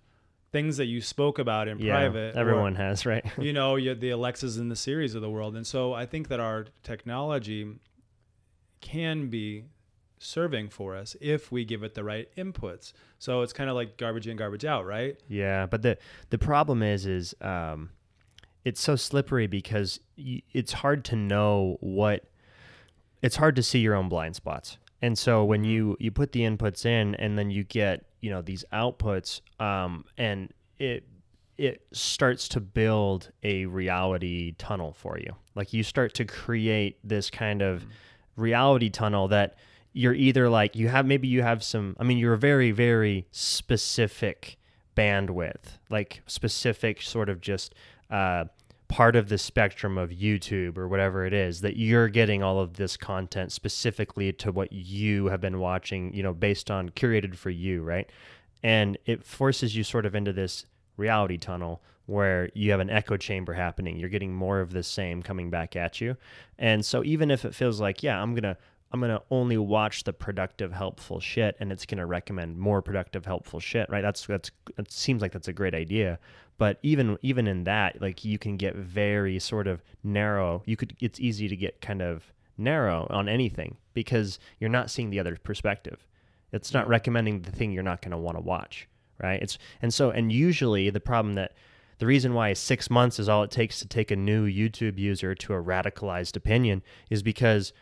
[0.53, 1.95] things that you spoke about in Yeah.
[1.95, 2.37] private.
[2.37, 3.25] or, Everyone has, right?
[3.39, 5.57] you know, you, the Alexas and the Siris of the world.
[5.57, 7.67] And so I think that our technology
[8.83, 9.65] can be
[10.23, 12.93] serving for us if we give it the right inputs.
[13.19, 15.17] So it's kind of like garbage in, garbage out, right?
[15.29, 15.99] Yeah, but the
[16.31, 17.91] the problem is is um,
[18.65, 22.25] it's so slippery because y- it's hard to know what
[23.23, 24.79] it's hard to see your own blind spots.
[25.01, 28.43] And so when you you put the inputs in and then you get, you know,
[28.43, 31.05] these outputs um and it
[31.59, 35.35] it starts to build a reality tunnel for you.
[35.55, 37.85] Like you start to create this kind of
[38.37, 39.57] reality tunnel that
[39.93, 43.27] you're either like you have maybe you have some I mean you're a very very
[43.31, 44.59] specific
[44.97, 47.75] bandwidth, like specific sort of just
[48.11, 48.45] uh
[48.89, 52.75] part of the spectrum of YouTube or whatever it is that you're getting all of
[52.75, 57.49] this content specifically to what you have been watching, you know, based on curated for
[57.49, 58.11] you, right?
[58.63, 60.67] And it forces you sort of into this
[60.99, 63.99] reality tunnel where you have an echo chamber happening.
[63.99, 66.17] You're getting more of the same coming back at you.
[66.59, 68.59] And so even if it feels like, yeah, I'm going to
[68.93, 72.83] I'm going to only watch the productive helpful shit and it's going to recommend more
[72.83, 74.03] productive helpful shit, right?
[74.03, 76.19] That's that's it seems like that's a great idea.
[76.59, 80.63] But even even in that, like you can get very sort of narrow.
[80.67, 85.11] You could it's easy to get kind of narrow on anything because you're not seeing
[85.11, 86.07] the other perspective.
[86.53, 88.89] It's not recommending the thing you're not going to want to watch,
[89.23, 89.43] right?
[89.43, 91.55] It's and so and usually the problem that
[91.99, 95.35] the reason why six months is all it takes to take a new YouTube user
[95.37, 97.73] to a radicalized opinion is because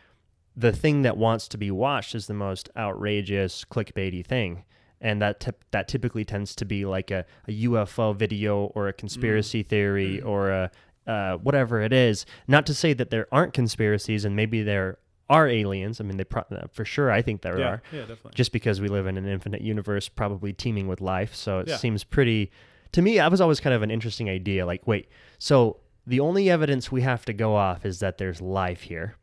[0.55, 4.63] the thing that wants to be watched is the most outrageous clickbaity thing
[5.01, 8.93] and that tip, that typically tends to be like a, a UFO video or a
[8.93, 9.67] conspiracy mm.
[9.67, 10.27] theory mm.
[10.27, 10.71] or a
[11.07, 12.25] uh, whatever it is.
[12.47, 14.99] Not to say that there aren't conspiracies and maybe there
[15.29, 15.99] are aliens.
[15.99, 17.09] I mean, they pro- uh, for sure.
[17.09, 17.81] I think there yeah, are.
[17.91, 18.33] yeah, definitely.
[18.35, 21.77] Just because we live in an infinite universe, probably teeming with life, so it Yeah.
[21.77, 22.51] seems pretty.
[22.91, 24.65] To me, that was always kind of an interesting idea.
[24.65, 25.07] Like, wait,
[25.39, 29.15] so the only evidence we have to go off is that there's life here,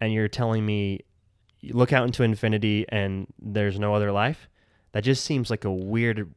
[0.00, 1.00] and you're telling me
[1.60, 4.48] you look out into infinity and there's no other life?
[4.92, 6.34] That just seems like a weird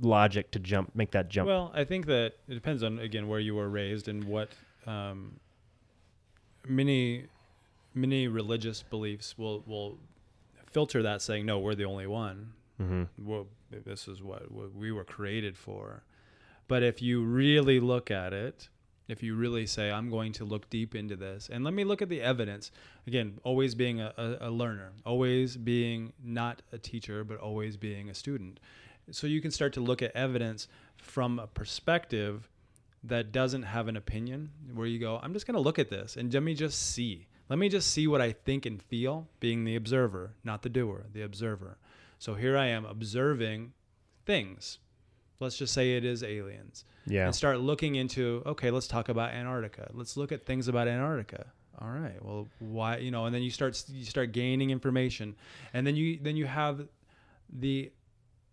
[0.00, 1.48] logic to jump, make that jump.
[1.48, 4.48] Well, I think that it depends on again where you were raised and what
[4.86, 5.40] um,
[6.66, 7.26] many
[7.94, 9.98] many religious beliefs will will
[10.70, 12.52] filter that saying no, we're the only one.
[12.78, 16.04] hmm Well, this is what, what we were created for.
[16.68, 18.68] But if you really look at it,
[19.10, 22.02] if you really say, I'm going to look deep into this and let me look
[22.02, 22.70] at the evidence,
[23.06, 28.10] again, always being a, a, a learner, always being not a teacher, but always being
[28.10, 28.60] a student.
[29.10, 32.48] So you can start to look at evidence from a perspective
[33.02, 36.16] that doesn't have an opinion, where you go, I'm just going to look at this
[36.16, 37.26] and let me just see.
[37.48, 41.06] Let me just see what I think and feel, being the observer, not the doer,
[41.12, 41.78] the observer.
[42.18, 43.72] So here I am observing
[44.24, 44.78] things.
[45.40, 46.84] Let's just say it is aliens.
[47.06, 47.26] Yeah.
[47.26, 49.90] And start looking into, okay, let's talk about Antarctica.
[49.92, 51.46] Let's look at things about Antarctica.
[51.80, 52.22] All right.
[52.22, 55.34] Well, why, you know, and then you start you start gaining information.
[55.72, 56.86] And then you then you have
[57.50, 57.90] the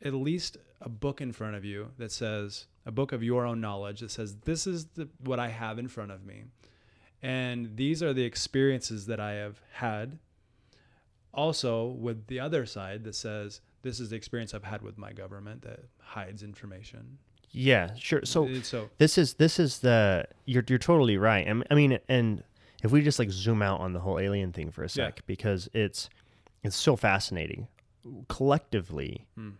[0.02, 3.60] at least a book in front of you that says a book of your own
[3.60, 6.46] knowledge that says this is the, what I have in front of me.
[7.22, 10.20] And these are the experiences that I have had
[11.34, 15.14] also with the other side that says this is the experience I've had with my
[15.14, 17.18] government that hides information.
[17.52, 18.22] Yeah, sure.
[18.26, 21.48] So so this is this is the you're you're totally right.
[21.72, 22.44] I mean, and
[22.84, 25.08] if we just like zoom out on the whole alien thing for a Yeah.
[25.08, 26.10] sec, because it's
[26.64, 27.68] it's so fascinating.
[28.28, 29.52] Collectively, Hmm.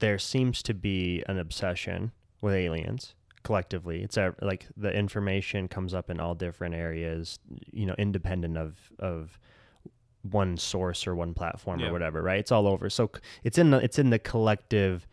[0.00, 3.14] there seems to be an obsession with aliens.
[3.44, 7.38] Collectively, it's a, like the information comes up in all different areas,
[7.72, 9.38] you know, independent of of
[10.30, 11.88] one source or one platform Yeah.
[11.88, 12.38] or whatever, right?
[12.38, 12.88] It's all over.
[12.90, 13.10] So
[13.42, 15.06] it's in the it's in the collective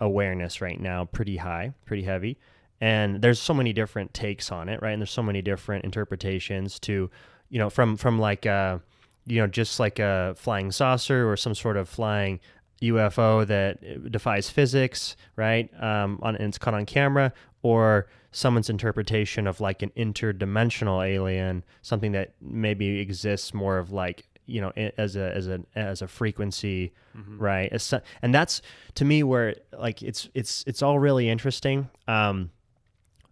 [0.00, 2.38] awareness right now pretty high, pretty heavy.
[2.80, 4.92] And there's so many different takes on it, right?
[4.92, 7.10] And there's so many different interpretations to,
[7.50, 8.78] you know, from from like uh
[9.26, 12.40] you know, just like a flying saucer or some sort of flying
[12.80, 15.68] UFO that defies physics, right?
[15.82, 17.32] Um, on and it's caught on camera,
[17.62, 24.27] or someone's interpretation of like an interdimensional alien, something that maybe exists more of like
[24.48, 26.92] you know as a as a as a frequency,
[27.38, 27.70] right?
[27.72, 27.92] As
[28.22, 28.62] and that's
[28.94, 31.88] to me where like it's it's it's all really interesting.
[32.06, 32.50] Um,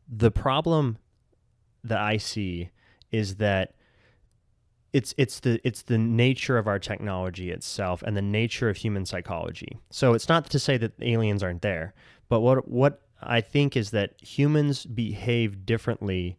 [0.09, 0.99] the problem
[1.85, 2.71] that I see
[3.11, 3.75] is that
[4.93, 9.05] it's it's the it's the nature of our technology itself and the nature of human
[9.05, 9.79] psychology.
[9.91, 11.95] So it's not to say that aliens aren't there,
[12.29, 16.39] but what what I think is that humans behave differently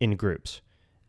[0.00, 0.60] in groups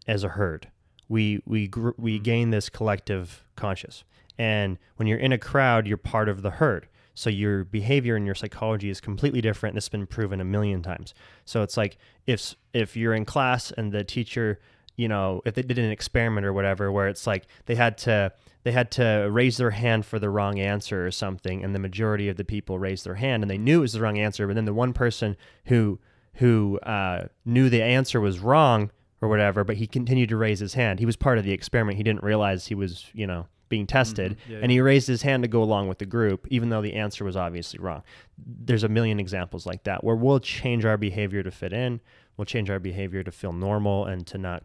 [0.07, 0.67] as a herd.
[1.09, 4.03] We we gr- we gain this collective conscious.
[4.37, 6.87] And when you're in a crowd, you're part of the herd.
[7.15, 9.75] So your behavior and your psychology is completely different.
[9.75, 11.13] This has been proven a million times.
[11.45, 14.59] So it's like if if you're in class and the teacher,
[14.95, 18.33] you know, if they did an experiment or whatever where it's like they had to
[18.63, 22.29] they had to raise their hand for the wrong answer or something and the majority
[22.29, 24.55] of the people raised their hand and they knew it was the wrong answer, but
[24.55, 25.99] then the one person who
[26.35, 28.89] who uh, knew the answer was wrong
[29.23, 30.99] or whatever, but he continued to raise his hand.
[30.99, 31.95] He was part of the experiment.
[31.95, 34.51] He didn't realize he was, you know, being tested, Mm-hmm.
[34.51, 36.95] Yeah, and he raised his hand to go along with the group, even though the
[36.95, 38.03] answer was obviously wrong.
[38.37, 42.01] There's a million examples like that where we'll change our behavior to fit in,
[42.35, 44.63] we'll change our behavior to feel normal and to not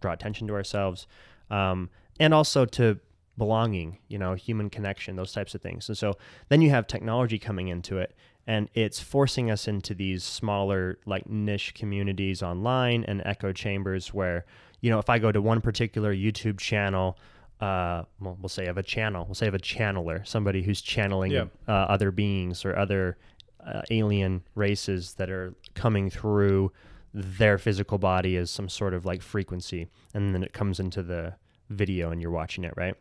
[0.00, 1.06] draw attention to ourselves,
[1.50, 2.98] um, and also to
[3.36, 5.86] belonging, you know, human connection, those types of things.
[5.86, 6.14] And so
[6.48, 8.16] then you have technology coming into it
[8.48, 14.44] and it's forcing us into these smaller like niche communities online and echo chambers where,
[14.80, 17.18] you know, if I go to one particular YouTube channel,
[17.60, 21.32] uh, well, we'll say of a channel, we'll say of a channeler, somebody who's channeling
[21.32, 21.44] Yeah.
[21.68, 23.18] uh, other beings or other
[23.64, 26.72] uh, alien races that are coming through
[27.12, 31.34] their physical body as some sort of like frequency, and then it comes into the
[31.68, 32.94] video and you're watching it, right?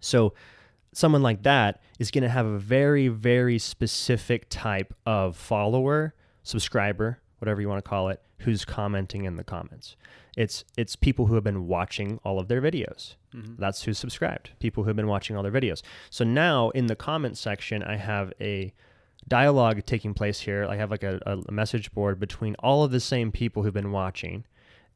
[0.00, 0.32] So
[0.92, 7.20] someone like that is going to have a very, very specific type of follower, subscriber,
[7.38, 9.96] whatever you want to call it, who's commenting in the comments.
[10.36, 13.16] It's it's people who have been watching all of their videos.
[13.34, 13.54] Mm-hmm.
[13.58, 14.50] That's who's subscribed.
[14.60, 15.82] People who have been watching all their videos.
[16.10, 18.72] So now in the comment section, I have a
[19.28, 20.66] dialogue taking place here.
[20.68, 23.92] I have like a, a message board between all of the same people who've been
[23.92, 24.44] watching,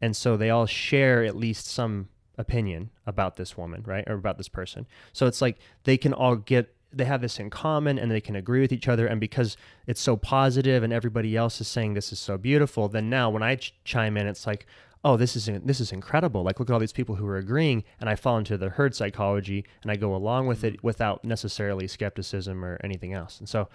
[0.00, 4.38] and so they all share at least some opinion about this woman, right, or about
[4.38, 4.86] this person.
[5.12, 8.36] So it's like they can all get they have this in common and they can
[8.36, 9.06] agree with each other.
[9.06, 9.56] And because
[9.86, 13.42] it's so positive and everybody else is saying this is so beautiful then now when
[13.42, 14.66] i ch- chime in it's like
[15.04, 16.42] oh this is this is incredible.
[16.42, 17.84] Like look at all these people who are agreeing.
[18.00, 21.86] And i fall into the herd psychology and i go along with it without necessarily
[21.86, 23.38] skepticism or anything else.
[23.38, 23.68] And so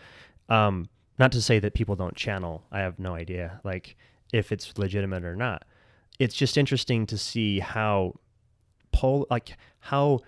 [0.50, 0.90] um
[1.20, 3.96] not to say that people don't channel i have no idea like
[4.34, 5.66] if it's legitimate or not.
[6.20, 8.16] It's just interesting to see how
[8.92, 10.22] pol like how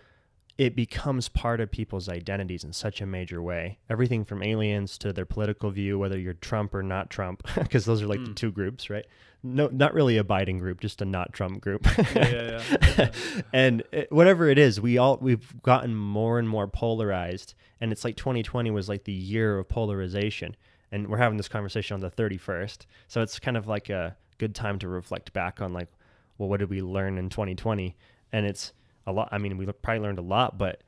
[0.58, 3.80] it becomes part of people's identities in such a major way.
[3.90, 8.02] Everything from aliens to their political view, whether you're Trump or not Trump, because those
[8.02, 8.36] are like the mm.
[8.36, 9.06] two groups, right?
[9.42, 11.86] No, not really a Biden group, just a not Trump group.
[12.16, 13.12] Yeah, yeah, yeah.
[13.54, 18.06] and it, whatever it is, we all we've gotten more and more polarized, and it's
[18.06, 20.56] like 2020 was like the year of polarization,
[20.92, 24.54] and we're having this conversation on the 31st, so it's kind of like a good
[24.56, 25.90] time to reflect back on like,
[26.38, 27.96] well, what did we learn in 2020?
[28.34, 28.74] And it's
[29.08, 29.30] a lot.
[29.32, 30.82] I mean, we probably learned a lot, but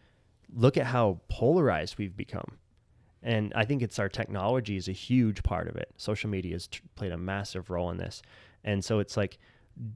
[0.53, 2.57] look at how polarized we've become.
[3.23, 5.89] And I think it's our technology is a huge part of it.
[5.97, 8.21] Social media has t- played a massive role in this.
[8.63, 9.37] And so it's like,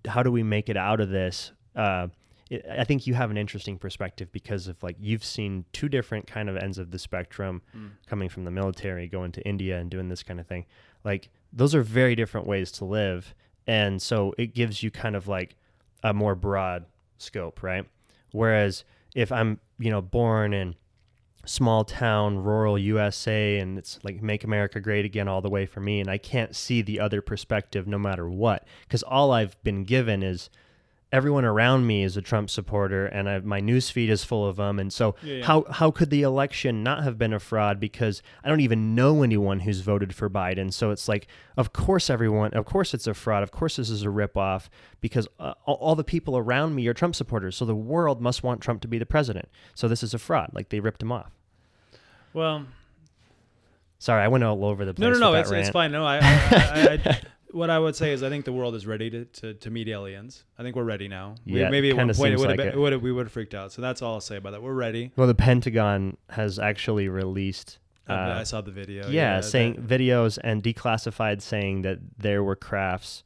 [0.07, 1.51] how do we make it out of this?
[1.75, 2.07] Uh,
[2.49, 6.25] it, I think you have an interesting perspective because of like you've seen two different
[6.27, 7.61] kind of ends of the spectrum
[8.07, 10.65] coming from the military, going to India and doing this kind of thing.
[11.03, 13.35] Like those are very different ways to live.
[13.67, 15.55] And so it gives you kind of like
[16.03, 16.85] a more broad
[17.21, 17.85] scope, right?
[18.31, 18.83] Whereas
[19.15, 20.75] if I'm, you know, born in
[21.45, 25.79] small town, rural USA, and it's like make America great again all the way for
[25.79, 29.83] me, and I can't see the other perspective no matter what, because all I've been
[29.83, 30.49] given is
[31.11, 34.57] everyone around me is a Trump supporter, and I, my news feed is full of
[34.57, 35.45] them, and so Yeah, yeah.
[35.45, 37.79] how how could the election not have been a fraud?
[37.79, 41.27] Because I don't even know anyone who's voted for Biden, so it's like,
[41.57, 44.69] of course everyone, of course it's a fraud, of course this is a ripoff,
[45.01, 48.43] because uh, all, all the people around me are Trump supporters, so the world must
[48.43, 51.11] want Trump to be the president, so this is a fraud, like they ripped him
[51.11, 51.31] off.
[52.33, 52.65] Well,
[54.01, 55.01] Sorry, I went all over the place.
[55.03, 55.33] no, no, no.
[55.37, 55.91] It's, it's fine.
[55.91, 58.85] No, I, I, I, I, what I would say is I think the world is
[58.85, 60.43] ready to, to, to meet aliens.
[60.57, 61.35] I think we're ready now.
[61.45, 62.75] We- Yeah, maybe at one point it would have like been, it.
[62.75, 63.71] it would have, we would have freaked out.
[63.71, 64.61] So that's all I'll say about that.
[64.61, 65.11] We're ready.
[65.15, 67.79] Well, the Pentagon has actually released.
[68.07, 69.07] I- Uh, I saw the video.
[69.09, 73.23] yeah, saying that- videos and declassified saying that there were crafts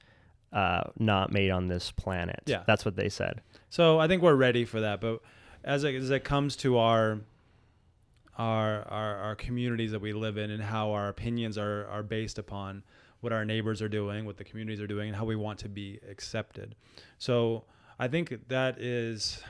[0.52, 2.42] uh, not made on this planet.
[2.46, 2.64] Yeah.
[2.68, 3.42] that's what they said.
[3.70, 5.02] So I think we're ready for that.
[5.02, 5.22] But
[5.64, 7.20] as it, as it comes to our,
[8.38, 12.38] our our our communities that we live in and how our opinions are are based
[12.40, 12.84] upon
[13.24, 15.70] what our neighbors are doing, what the communities are doing, and how we want to
[15.70, 16.76] be accepted.
[17.18, 17.64] So
[17.98, 19.42] I think that is.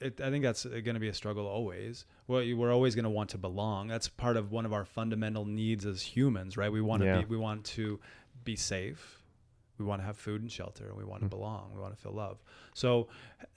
[0.00, 2.06] It, I think that's going to be a struggle always.
[2.26, 3.88] Well, you- we're always going to want to belong.
[3.88, 6.72] That's part of one of our fundamental needs as humans, right?
[6.72, 7.18] We want to Yeah.
[7.20, 8.00] be, we want to
[8.44, 9.22] be safe.
[9.78, 10.88] We want to have food and shelter.
[10.88, 11.30] and We want to hmm.
[11.36, 11.72] belong.
[11.74, 12.38] We want to feel love.
[12.74, 13.08] So,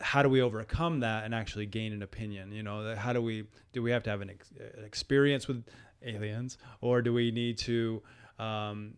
[0.02, 2.52] how do we overcome that and actually gain an opinion?
[2.52, 3.82] You know, how do we do?
[3.82, 5.64] We have to have an, ex- an experience with
[6.04, 8.02] aliens, or do we need to
[8.40, 8.96] um,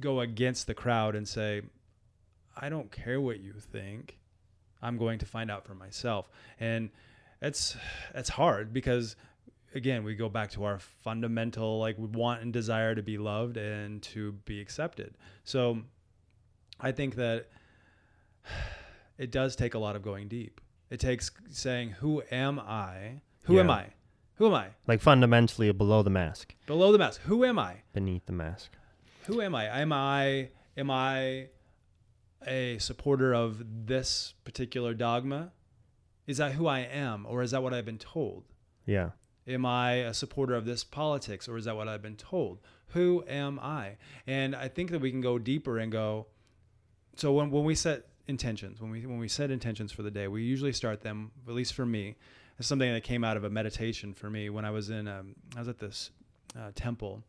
[0.00, 1.62] go against the crowd and say,
[2.56, 4.18] "I don't care what you think.
[4.82, 6.28] I'm going to find out for myself."
[6.58, 6.90] And
[7.40, 7.76] it's
[8.14, 9.16] it's hard because
[9.74, 14.02] again we go back to our fundamental like want and desire to be loved and
[14.02, 15.14] to be accepted.
[15.44, 15.82] So
[16.80, 17.46] i think that
[19.18, 20.60] it does take a lot of going deep.
[20.90, 23.20] It takes saying who am i?
[23.44, 23.86] Who am i
[24.36, 28.26] who am i Like fundamentally below the mask, below the mask who am i beneath
[28.26, 28.70] the mask.
[29.26, 31.48] who am i am i am i
[32.46, 35.52] a supporter of this particular dogma
[36.26, 38.44] is that who I am, or is that what I've been told?
[38.86, 39.10] Yeah.
[39.46, 42.60] Am I a supporter of this politics, or is that what I've been told?
[42.88, 43.96] Who am I?
[44.26, 46.26] And I think that we can go deeper and go.
[47.16, 50.28] So when when we set intentions, when we when we set intentions for the day,
[50.28, 51.30] we usually start them.
[51.46, 52.16] At least for me,
[52.58, 55.08] it's something that came out of a meditation for me when I was in.
[55.08, 56.10] Um, I was at this
[56.56, 57.22] uh, temple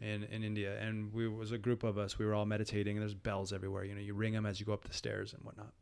[0.00, 2.18] in in India, and we was a group of us.
[2.18, 3.84] We were all meditating, and there's bells everywhere.
[3.84, 5.72] You know, you ring them as you go up the stairs and whatnot.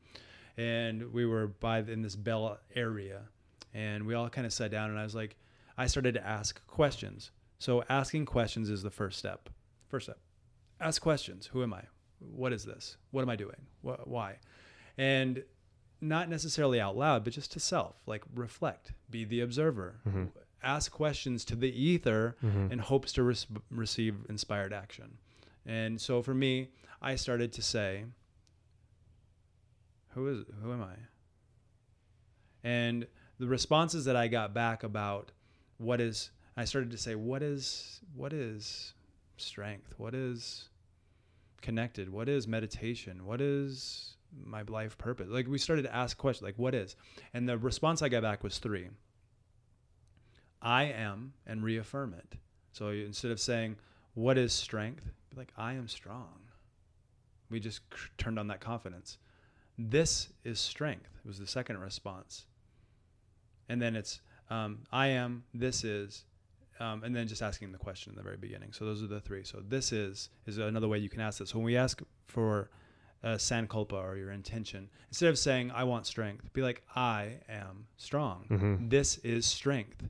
[0.57, 3.23] And we were by in this bell area,
[3.75, 5.37] and we all kind of sat down, and I was like,
[5.77, 7.31] I started to ask questions.
[7.59, 9.51] So asking questions is the first step.
[9.89, 10.19] First step,
[10.81, 11.47] ask questions.
[11.53, 11.83] Who am I?
[12.19, 12.97] What is this?
[13.11, 13.67] What am I doing?
[13.83, 14.39] Wh- why?
[14.97, 15.45] And
[16.01, 20.25] not necessarily out loud, but just to self, like reflect, be the observer, mm-hmm.
[20.63, 22.73] ask questions to the ether mm-hmm.
[22.73, 25.19] in hopes to res- receive inspired action.
[25.65, 26.69] And so for me,
[27.01, 28.05] I started to say,
[30.11, 30.95] who is who am I?
[32.65, 33.07] And
[33.39, 35.31] the responses that I got back about
[35.77, 38.95] what is I started to say what is what is
[39.37, 39.95] strength?
[39.99, 40.69] What is
[41.61, 42.11] connected?
[42.11, 43.27] What is meditation?
[43.27, 45.29] What is my life purpose?
[45.31, 46.97] Like we started to ask questions like what is?
[47.35, 48.89] And the response I got back was three.
[50.63, 52.39] I am and reaffirm it.
[52.73, 53.77] So instead of saying
[54.15, 56.41] what is strength, like I am strong.
[57.51, 57.81] We just
[58.19, 59.19] turned on that confidence.
[59.79, 61.11] This is strength.
[61.25, 62.47] It Was the second response.
[63.69, 65.45] And then it's um, I am.
[65.55, 66.25] This is.
[66.79, 68.73] Um, and then just asking the question in the very beginning.
[68.73, 69.45] So those are the three.
[69.45, 71.51] So this is is another way you can ask this.
[71.51, 72.71] So when we ask for
[73.27, 77.87] uh, sankalpa or your intention, instead of saying I want strength, be like I am
[77.97, 78.45] strong.
[78.89, 80.01] This is strength.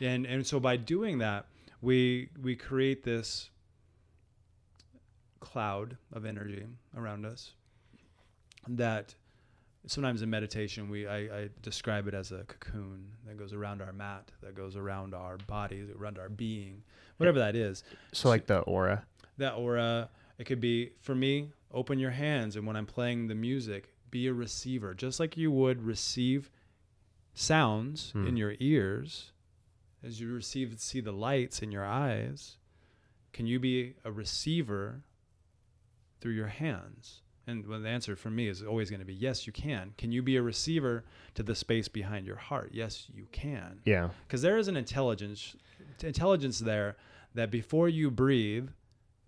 [0.00, 1.44] And and so by doing that,
[1.82, 3.50] we we create this
[5.40, 6.64] cloud of energy
[6.96, 7.52] around us
[8.68, 9.14] that
[9.86, 13.92] sometimes in meditation we I, I describe it as a cocoon that goes around our
[13.92, 16.82] mat that goes around our bodies around our being
[17.16, 19.04] whatever that is So like the aura.
[19.38, 23.34] that aura it could be for me open your hands and when i'm playing the
[23.34, 26.50] music be a receiver just like you would receive
[27.34, 28.26] sounds hmm.
[28.26, 29.32] in your ears.
[30.04, 32.56] As you receive see the lights in your eyes
[33.32, 35.02] can you be a receiver
[36.20, 37.22] through your hands?
[37.46, 39.92] And well, the answer for me is always going to be yes you can.
[39.96, 42.70] Can you be a receiver to the space behind your heart?
[42.72, 43.80] Yes you can.
[43.84, 44.10] Yeah.
[44.26, 45.54] because there is an intelligence
[46.02, 46.96] intelligence there
[47.34, 48.70] that before you breathe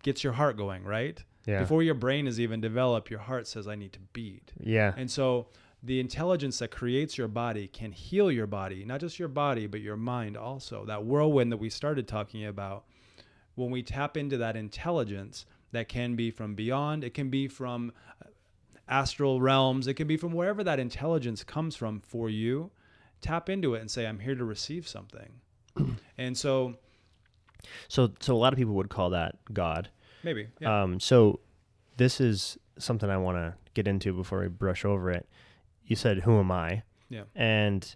[0.03, 1.61] gets your heart going right Yeah.
[1.61, 4.93] before your brain is even developed your heart says i need to beat Yeah.
[4.97, 5.49] and so
[5.83, 9.81] the intelligence that creates your body can heal your body not just your body but
[9.81, 12.85] your mind also that whirlwind that we started talking about
[13.57, 17.93] when we tap into that intelligence that can be from beyond it can be from
[18.23, 18.27] uh,
[18.89, 22.71] astral realms it can be from wherever that intelligence comes from for you
[23.21, 25.33] tap into it and say i'm here to receive something
[26.19, 26.75] and so
[27.89, 29.89] So so a lot of people would call that God.
[30.23, 30.83] Maybe yeah.
[30.83, 31.41] Um, so
[31.97, 35.29] this is something I want to get into before we brush over it.
[35.85, 37.95] You said, "Who am I?" yeah And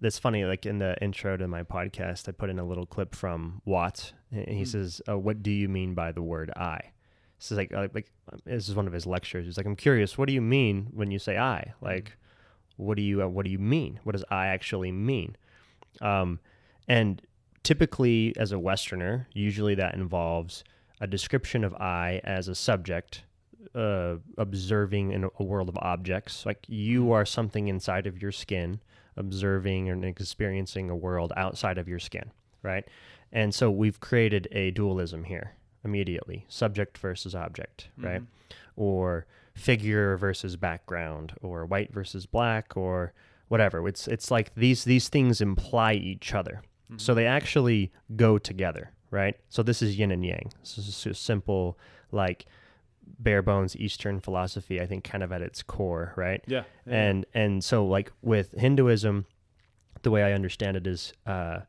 [0.00, 0.44] that's funny.
[0.44, 4.12] Like in the intro to my podcast, I put in a little clip from Watts,
[4.30, 6.80] and he says, uh, "What do you mean by the word I?"
[7.38, 8.10] This is like uh, like
[8.44, 9.46] this is one of his lectures.
[9.46, 10.18] He's like, "I'm curious.
[10.18, 11.74] What do you mean when you say I?
[11.80, 12.16] Like,
[12.76, 14.00] what do you uh, what do you mean?
[14.04, 15.36] What does I actually mean?"
[16.00, 16.40] Um,
[16.86, 17.22] and
[17.62, 20.64] typically, as a Westerner, usually that involves
[21.00, 23.24] a description of I as a subject
[23.74, 26.46] uh, observing in a world of objects.
[26.46, 27.12] Like you mm-hmm.
[27.12, 28.80] are something inside of your skin,
[29.16, 32.30] observing and experiencing a world outside of your skin,
[32.62, 32.84] right?
[33.32, 35.54] And so we've created a dualism here
[35.84, 38.06] immediately subject versus object, mm-hmm.
[38.06, 38.22] right?
[38.76, 43.12] Or figure versus background, or white versus black, or
[43.48, 43.86] whatever.
[43.88, 46.62] It's it's like these these things imply each other.
[46.84, 46.98] Mm-hmm.
[46.98, 49.36] So they actually go together, right?
[49.48, 50.52] So this is yin and yang.
[50.60, 51.78] This is a simple,
[52.12, 52.46] like
[53.18, 56.42] bare bones Eastern philosophy, I think kind of at its core, right?
[56.46, 56.64] Yeah.
[56.86, 56.94] Yeah.
[56.94, 59.26] And and so like with Hinduism,
[60.02, 61.60] the way I understand it is uh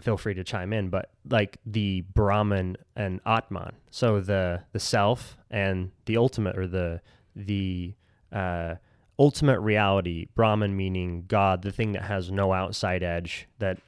[0.00, 3.72] feel free to chime in, but like the Brahman and Atman.
[3.90, 7.00] So the the self and the ultimate or the
[7.36, 7.94] the
[8.32, 8.76] uh
[9.18, 13.78] ultimate reality, Brahman meaning God, the thing that has no outside edge, that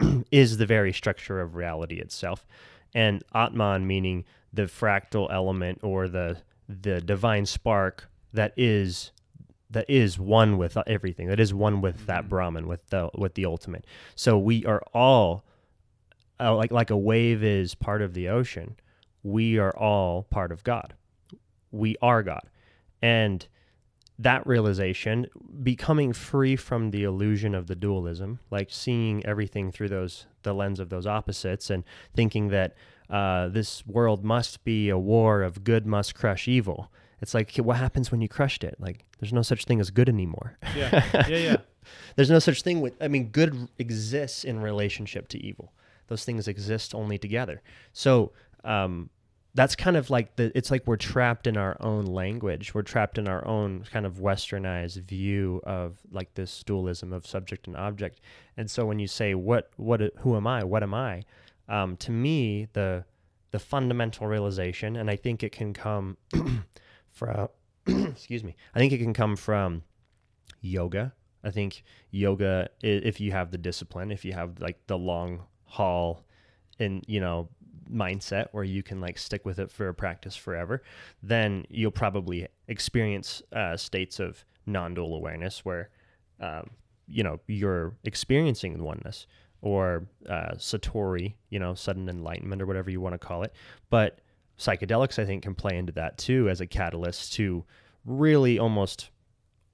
[0.30, 2.46] is the very structure of reality itself.
[2.94, 6.38] And Atman meaning the fractal element or the
[6.68, 9.12] the divine spark that is
[9.70, 13.44] that is one with everything that is one with that brahman with the with the
[13.44, 13.84] ultimate.
[14.14, 15.44] So we are all
[16.40, 18.76] uh, like like a wave is part of the ocean
[19.24, 20.94] we are all part of god.
[21.72, 22.48] We are god.
[23.02, 23.44] And
[24.18, 25.26] that realization,
[25.62, 30.78] becoming free from the illusion of the dualism, like seeing everything through those the lens
[30.78, 31.84] of those opposites, and
[32.14, 32.74] thinking that
[33.10, 36.90] uh, this world must be a war of good must crush evil.
[37.20, 38.76] It's like what happens when you crushed it?
[38.78, 40.58] Like there's no such thing as good anymore.
[40.76, 41.56] Yeah, yeah, yeah.
[42.16, 42.94] there's no such thing with.
[43.00, 45.72] I mean, good exists in relationship to evil.
[46.06, 47.62] Those things exist only together.
[47.92, 48.32] So
[48.62, 49.10] um,
[49.54, 52.74] that's kind of like the it's like we're trapped in our own language.
[52.74, 57.66] We're trapped in our own kind of westernized view of like this dualism of subject
[57.66, 58.20] and object.
[58.56, 60.64] And so when you say what what who am i?
[60.64, 61.22] What am i?
[61.68, 63.04] Um, to me the
[63.52, 66.16] the fundamental realization and i think it can come
[67.08, 67.48] from
[67.86, 69.84] excuse me i think it can come from
[70.64, 71.12] yoga.
[71.44, 76.24] I think yoga if you have the discipline if you have like the long haul
[76.78, 77.48] and you know
[77.92, 80.82] mindset where you can like stick with it for a practice forever,
[81.22, 85.90] then you'll probably experience uh, states of non-dual awareness where
[86.40, 86.70] um,
[87.06, 89.26] you know you're experiencing oneness
[89.60, 93.54] or uh, satori, you know, sudden enlightenment or whatever you want to call it.
[93.88, 94.20] But
[94.58, 97.64] psychedelics, I think, can play into that too as a catalyst to
[98.04, 99.10] really almost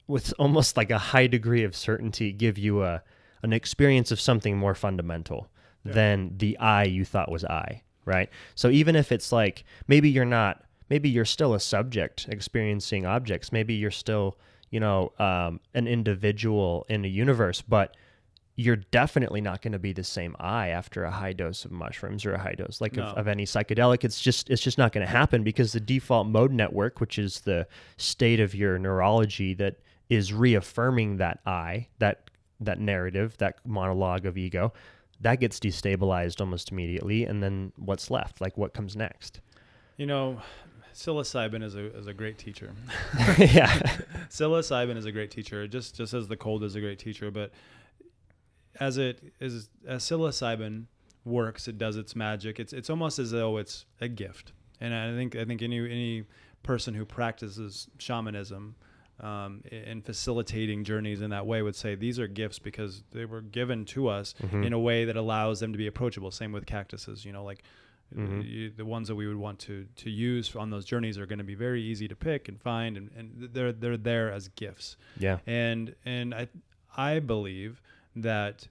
[0.06, 3.02] with almost like a high degree of certainty give you a
[3.42, 5.48] an experience of something more fundamental
[5.84, 5.92] yeah.
[5.92, 8.28] than the I you thought was I right?
[8.54, 13.52] So even if it's like maybe you're not, maybe you're still a subject experiencing objects,
[13.52, 14.38] maybe you're still,
[14.70, 17.96] you know, um, an individual in a universe, but
[18.56, 22.26] you're definitely not going to be the same I after a high dose of mushrooms
[22.26, 23.04] or a high dose like no.
[23.04, 24.04] of, of, any psychedelic.
[24.04, 27.40] It's just it's just not going to happen because the default mode network, which is
[27.40, 27.66] the
[27.96, 29.76] state of your neurology that
[30.10, 32.28] is reaffirming that I, that
[32.60, 34.74] that narrative, that monologue of ego,
[35.20, 38.40] that gets destabilized almost immediately and then what's left?
[38.40, 39.40] Like what comes next?
[39.96, 40.40] You know
[40.94, 42.72] psilocybin is a, is a great teacher.
[43.38, 43.68] Yeah.
[44.28, 47.52] Psilocybin is a great teacher just just as the cold is a great teacher but
[48.78, 50.84] as it is as psilocybin
[51.24, 52.58] works it does its magic.
[52.58, 54.52] It's it's almost as though it's a gift.
[54.80, 56.24] And i think i think any any
[56.62, 58.74] person who practices shamanism
[59.20, 63.40] um, in facilitating journeys in that way would say these are gifts because they were
[63.40, 64.62] given to us mm-hmm.
[64.62, 66.30] in a way that allows them to be approachable.
[66.30, 67.62] Same with cactuses, you know, like
[68.14, 68.40] mm-hmm.
[68.40, 71.38] you, the ones that we would want to to use on those journeys are going
[71.38, 74.96] to be very easy to pick and find, and, and they're they're there as gifts.
[75.18, 76.48] Yeah, and and I
[76.96, 77.82] I believe
[78.16, 78.68] that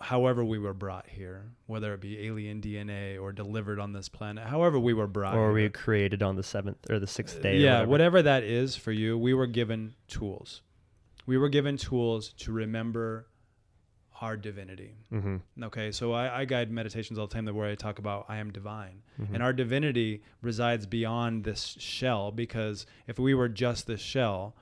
[0.00, 4.46] however we were brought here, whether it be alien DNA or delivered on this planet,
[4.46, 7.58] however we were brought, or here, we created on the seventh or the sixth day.
[7.58, 7.90] Yeah, whatever.
[7.90, 10.62] whatever that is for you, we were given tools.
[11.26, 13.26] We were given tools to remember
[14.20, 14.96] our divinity.
[15.12, 15.64] Mm-hmm.
[15.64, 18.38] Okay, so I, I, guide meditations all the time that where I talk about I
[18.38, 19.34] am divine, mm-hmm.
[19.34, 22.30] and our divinity resides beyond this shell.
[22.32, 24.56] Because if we were just this shell,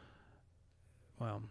[1.19, 1.43] well,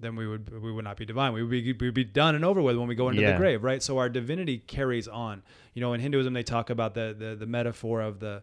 [0.00, 1.32] then we would we would not be divine.
[1.32, 3.32] We would be, we would be done and over with when we go into yeah.
[3.32, 3.82] the grave, right?
[3.82, 5.42] So our divinity carries on.
[5.74, 8.42] You know, in Hinduism they talk about the, the the metaphor of the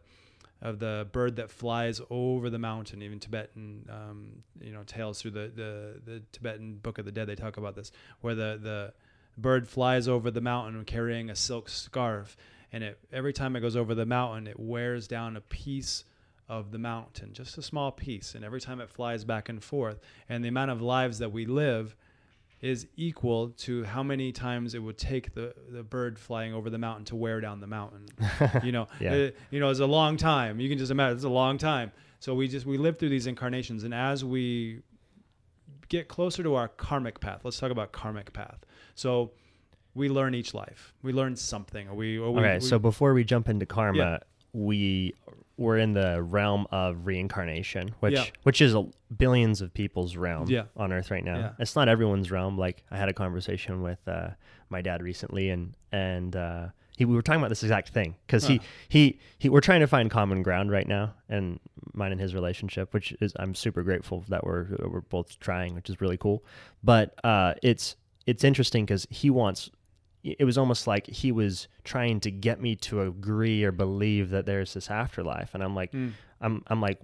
[0.62, 3.02] of the bird that flies over the mountain.
[3.02, 7.28] Even Tibetan, um, you know, tales through the, the the Tibetan Book of the Dead
[7.28, 7.92] they talk about this,
[8.22, 8.94] where the the
[9.38, 12.36] bird flies over the mountain carrying a silk scarf,
[12.72, 16.04] and it every time it goes over the mountain, it wears down a piece
[16.48, 18.36] of the mountain, just a small piece.
[18.36, 20.00] And every time it flies back and forth,
[20.30, 21.96] and the amount of lives that we live
[22.62, 26.78] is equal to how many times it would take the, the bird flying over the
[26.78, 28.08] mountain to wear down the mountain.
[28.64, 29.14] you know, yeah.
[29.14, 30.60] it, you know, it's a long time.
[30.60, 31.92] You can just imagine it's a long time.
[32.20, 34.82] So we just we live through these incarnations, and as we
[35.90, 38.66] get closer to our karmic path, let's talk about karmic path.
[38.96, 39.32] So
[39.94, 40.94] we learn each life.
[41.04, 41.88] We learn something.
[41.88, 42.56] Or we, or we okay.
[42.56, 44.18] We, so before we jump into karma, yeah.
[44.56, 45.14] We
[45.58, 48.26] we're in the realm of reincarnation, which yeah.
[48.44, 50.64] which is a, billions of people's realm yeah.
[50.76, 51.38] on Earth right now.
[51.38, 51.52] Yeah.
[51.60, 52.58] It's not everyone's realm.
[52.58, 54.30] Like I had a conversation with uh,
[54.70, 56.68] my dad recently, and and uh,
[56.98, 58.54] he we were talking about this exact thing because huh.
[58.54, 61.60] he, he he we're trying to find common ground right now, and
[61.94, 65.90] mine and his relationship, which is I'm super grateful that we're we're both trying, which
[65.90, 66.44] is really cool.
[66.84, 67.96] But uh, it's
[68.26, 69.70] it's interesting because he wants
[70.26, 74.46] it was almost like he was trying to get me to agree or believe that
[74.46, 76.12] there's this afterlife and i'm like mm.
[76.42, 77.00] i'm i'm like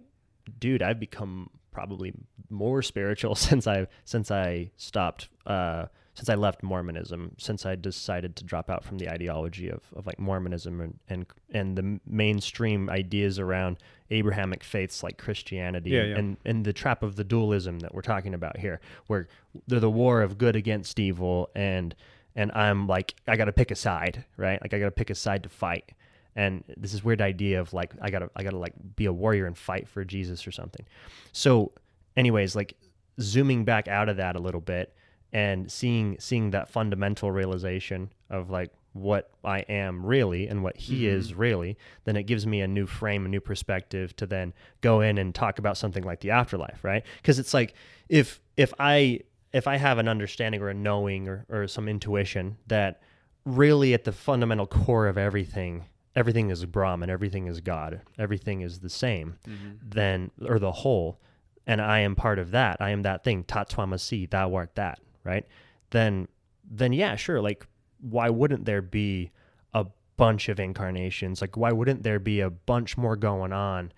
[0.60, 2.14] dude i've become probably
[2.50, 5.86] more spiritual since i since i stopped uh
[6.16, 10.06] since i left mormonism since i decided to drop out from the ideology of, of
[10.08, 13.78] like mormonism and, and and the mainstream ideas around
[14.10, 16.18] abrahamic faiths like christianity yeah, and, yeah.
[16.18, 19.28] and and the trap of the dualism that we're talking about here where
[19.68, 21.96] they're the war of good against evil and
[22.36, 24.62] and I'm like, I got to pick a side, right?
[24.62, 25.92] Like I got to pick a side to fight.
[26.36, 29.46] and this is weird idea of like I gotta I gotta like be a warrior
[29.46, 30.86] and fight for Jesus or something.
[31.34, 31.72] So,
[32.16, 32.76] anyways, like
[33.20, 34.94] zooming back out of that a little bit
[35.34, 41.04] and seeing seeing that fundamental realization of like what I am really and what he
[41.04, 41.18] mm-hmm.
[41.18, 45.00] is really, then it gives me a new frame, a new perspective to then go
[45.00, 47.04] in and talk about something like the afterlife, right?
[47.22, 47.74] Because it's like
[48.10, 49.22] if if I
[49.54, 53.02] if I have an understanding or a knowing or, or some intuition that
[53.46, 58.80] really at the fundamental core of everything everything is Brahman, everything is God, everything is
[58.80, 59.38] the same,
[59.82, 61.22] then or the whole,
[61.66, 62.78] and I am part of that.
[62.82, 63.44] I am that thing.
[63.46, 65.46] Tatvamasi, thou art that, right?
[65.92, 66.28] Then
[66.70, 67.42] then yeah, sure.
[67.42, 67.66] Like
[68.02, 69.32] why wouldn't there be
[69.74, 69.86] a
[70.18, 71.42] bunch of incarnations?
[71.42, 73.92] Like why wouldn't there be a bunch more going on?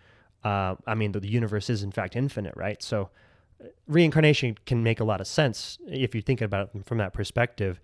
[0.43, 2.81] Uh, I mean, the, the universe is in fact infinite, right?
[2.83, 3.09] So
[3.87, 7.79] reincarnation can make a lot of sense if you think about it from that perspective.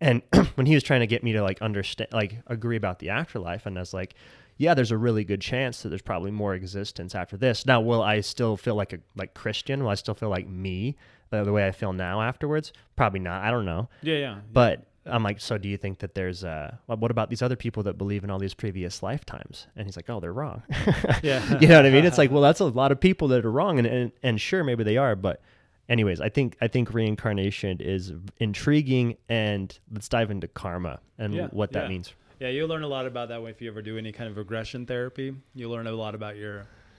[0.00, 0.22] And
[0.54, 3.66] when he was trying to get me to like understand, like agree about the afterlife,
[3.66, 4.14] and I was like,
[4.56, 7.64] yeah, there's a really good chance that there's probably more existence after this.
[7.64, 9.82] Now, will I still feel like a like Christian?
[9.82, 10.96] Will I still feel like me
[11.30, 12.72] the, the way I feel now afterwards?
[12.96, 13.42] Probably not.
[13.42, 13.88] I don't know.
[14.02, 14.38] Yeah, yeah.
[14.52, 17.82] But I'm like, so do you think that there's uh, what about these other people
[17.84, 19.66] that believe in all these previous lifetimes?
[19.76, 20.62] And he's like, oh, they're wrong.
[21.22, 21.58] Yeah.
[21.58, 22.04] you know what I mean?
[22.04, 24.62] It's like, well, that's a lot of people that are wrong, and and, and sure,
[24.64, 25.40] maybe they are, but
[25.88, 31.46] anyways, I think I think reincarnation is intriguing, and let's dive into karma and Yeah,
[31.50, 31.88] what that yeah.
[31.88, 32.14] means.
[32.38, 34.36] Yeah, you'll learn a lot about that way if you ever do any kind of
[34.38, 35.34] regression therapy.
[35.54, 36.54] You'll learn a lot about your.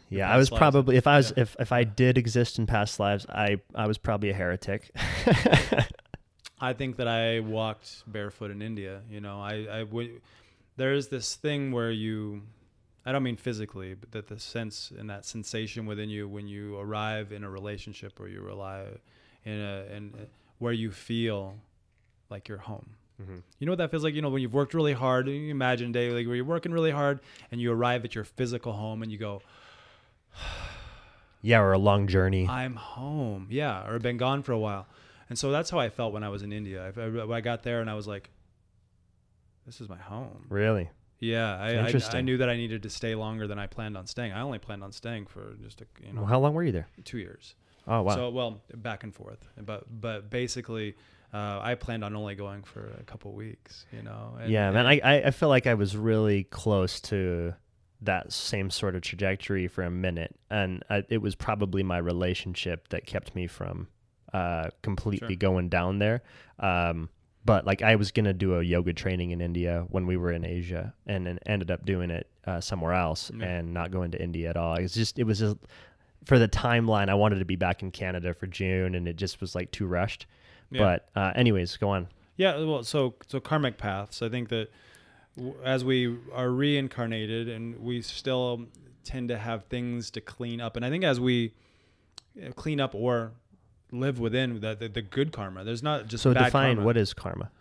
[0.09, 0.59] your Yeah, I was lives.
[0.59, 1.43] probably if I was Yeah.
[1.43, 4.91] if if I did exist in past lives, I I was probably a heretic.
[6.61, 9.01] I think that I walked barefoot in India.
[9.09, 10.21] You know, I, I would.
[10.77, 12.43] There's this thing where you,
[13.05, 16.77] I don't mean physically, but that the sense and that sensation within you when you
[16.77, 18.99] arrive in a relationship or you arrive
[19.43, 20.27] in a in a-
[20.59, 21.55] where you feel
[22.29, 22.91] like you're home.
[23.21, 23.37] Mm-hmm.
[23.59, 24.13] You know what that feels like?
[24.13, 26.71] You know, when you've worked really hard, you imagine a day like where you're working
[26.71, 27.19] really hard
[27.51, 29.41] and you arrive at your physical home and you go,
[31.41, 32.47] yeah, or a long journey.
[32.47, 33.47] I'm home.
[33.49, 34.87] Yeah, or been gone for a while.
[35.31, 36.91] And so that's how I felt when I was in India.
[36.93, 38.31] I, I, I got there and I was like,
[39.65, 40.45] this is my home.
[40.49, 40.89] really?
[41.19, 44.07] Yeah, I, I, I knew that I needed to stay longer than I planned on
[44.07, 44.33] staying.
[44.33, 46.73] I only planned on staying for just a, you know Well, how long were you
[46.73, 46.87] there?
[47.05, 47.55] two years.
[47.87, 48.15] Oh wow.
[48.15, 49.39] So well, back and forth.
[49.57, 50.95] But but basically,
[51.33, 53.85] uh, I planned on only going for a couple weeks.
[53.93, 54.35] You know.
[54.41, 57.53] And, yeah, man, and- I I feel like I was really close to
[58.01, 62.89] that same sort of trajectory for a minute, and I, it was probably my relationship
[62.89, 63.87] that kept me from
[64.33, 65.35] uh, completely Sure.
[65.51, 66.21] going down there.
[66.59, 67.09] Um,
[67.43, 70.45] but like I was gonna do a yoga training in India when we were in
[70.45, 73.45] Asia, and then ended up doing it uh, somewhere else Yeah.
[73.45, 74.75] and not going to India at all.
[74.75, 75.57] It's just it was just
[76.25, 77.09] for the timeline.
[77.09, 79.87] I wanted to be back in Canada for June, and it just was like too
[79.87, 80.27] rushed.
[80.69, 80.79] Yeah.
[80.81, 82.07] But uh, anyways, go on.
[82.37, 84.21] Yeah, well, so so karmic paths.
[84.21, 84.69] I think that
[85.35, 88.67] w- as we are reincarnated, and we still
[89.03, 91.53] tend to have things to clean up, and I think as we
[92.41, 93.31] uh, clean up or
[93.91, 96.83] live within the the, the good karma, there's not just So define karma.
[96.85, 97.51] what is karma.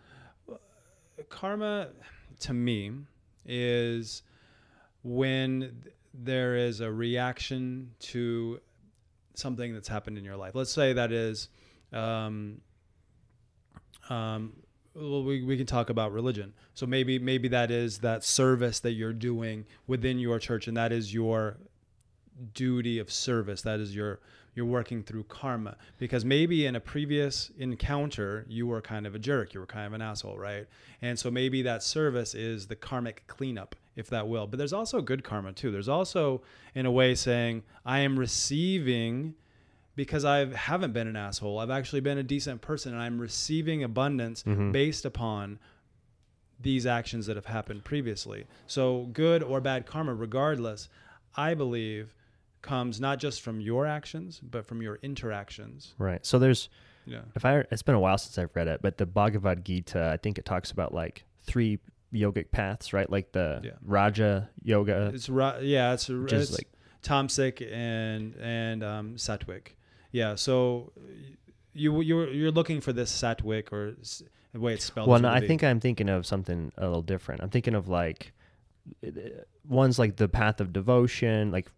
[1.29, 1.89] karma
[2.41, 2.91] to me
[3.45, 4.23] is
[5.03, 5.83] when
[6.13, 8.59] there is a reaction to
[9.35, 10.53] something that's happened in your life.
[10.55, 11.47] Let's say that is,
[11.93, 12.61] um,
[14.09, 14.53] um,
[14.93, 16.53] well, we, we can talk about religion.
[16.73, 20.91] So maybe maybe that is that service that you're doing within your church, and that
[20.91, 21.57] is your
[22.53, 23.61] duty of service.
[23.61, 24.19] That is your
[24.53, 29.19] you're working through karma because maybe in a previous encounter you were kind of a
[29.19, 30.67] jerk, you were kind of an asshole, right?
[31.01, 34.47] And so maybe that service is the karmic cleanup, if that will.
[34.47, 35.71] But there's also good karma too.
[35.71, 36.41] There's also
[36.75, 39.35] in a way saying I am receiving
[39.95, 41.59] because I haven't been an asshole.
[41.59, 44.71] I've actually been a decent person and I'm receiving abundance mm-hmm.
[44.71, 45.59] based upon
[46.59, 48.45] these actions that have happened previously.
[48.67, 50.89] So, good or bad karma, regardless,
[51.35, 52.13] I believe
[52.61, 55.93] comes not just from your actions, but from your interactions.
[55.97, 56.25] Right.
[56.25, 56.69] So there's
[57.05, 57.21] Yeah.
[57.35, 60.17] if I it's been a while since I've read it, but the Bhagavad Gita, I
[60.17, 61.79] think it talks about like three
[62.13, 63.09] yogic paths, right?
[63.09, 63.71] Like the Yeah.
[63.83, 65.11] Raja yoga.
[65.13, 66.67] It's ra- yeah, it's, Which it's like-
[67.03, 69.15] Tamsic and and um.
[70.11, 70.91] Yeah, so
[71.73, 73.95] you you're you're looking for this Sattvic or
[74.53, 75.07] the way it's spelled.
[75.09, 77.41] Well, no, I think I'm thinking of something a little different.
[77.41, 78.33] I'm thinking of like
[79.67, 81.71] one's like the path of devotion, like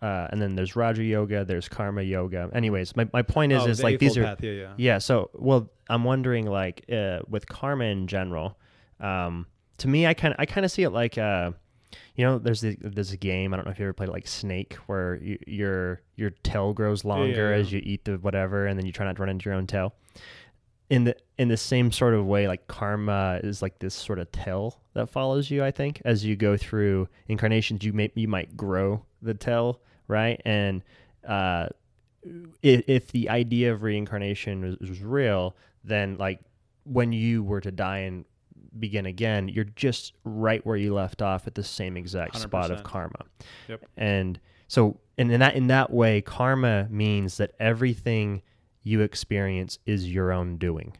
[0.00, 2.50] uh, and then there's Raja yoga, there's Karma yoga.
[2.52, 4.72] Anyways, my, my point is Oh, is the like these are Path, yeah, yeah.
[4.76, 4.98] Yeah.
[4.98, 8.56] So, well, I'm wondering, like, uh, with karma in general,
[9.00, 9.46] um,
[9.78, 11.52] to me, I kind of, I kind of see it like, uh,
[12.14, 13.52] you know, there's the, there's a game.
[13.52, 17.04] I don't know if you ever played like Snake, where you, your your tail grows
[17.04, 17.56] longer yeah.
[17.56, 19.66] as you eat the whatever, and then you try not to run into your own
[19.66, 19.94] tail.
[20.90, 24.30] in the in the same sort of way like karma is like this sort of
[24.32, 28.56] tail that follows you i think as you go through incarnations you may you might
[28.56, 30.40] grow the tail right?
[30.44, 30.82] And
[31.26, 31.68] uh
[32.62, 36.40] if, if the idea of reincarnation was, was real then like
[36.84, 38.24] when you were to die and
[38.78, 42.82] begin again you're just right where you left off at the same exact spot of
[42.82, 43.24] karma.
[43.68, 43.84] Yep.
[43.96, 48.42] and so and in that in that way karma means that everything
[48.82, 50.96] you experience is your own doing.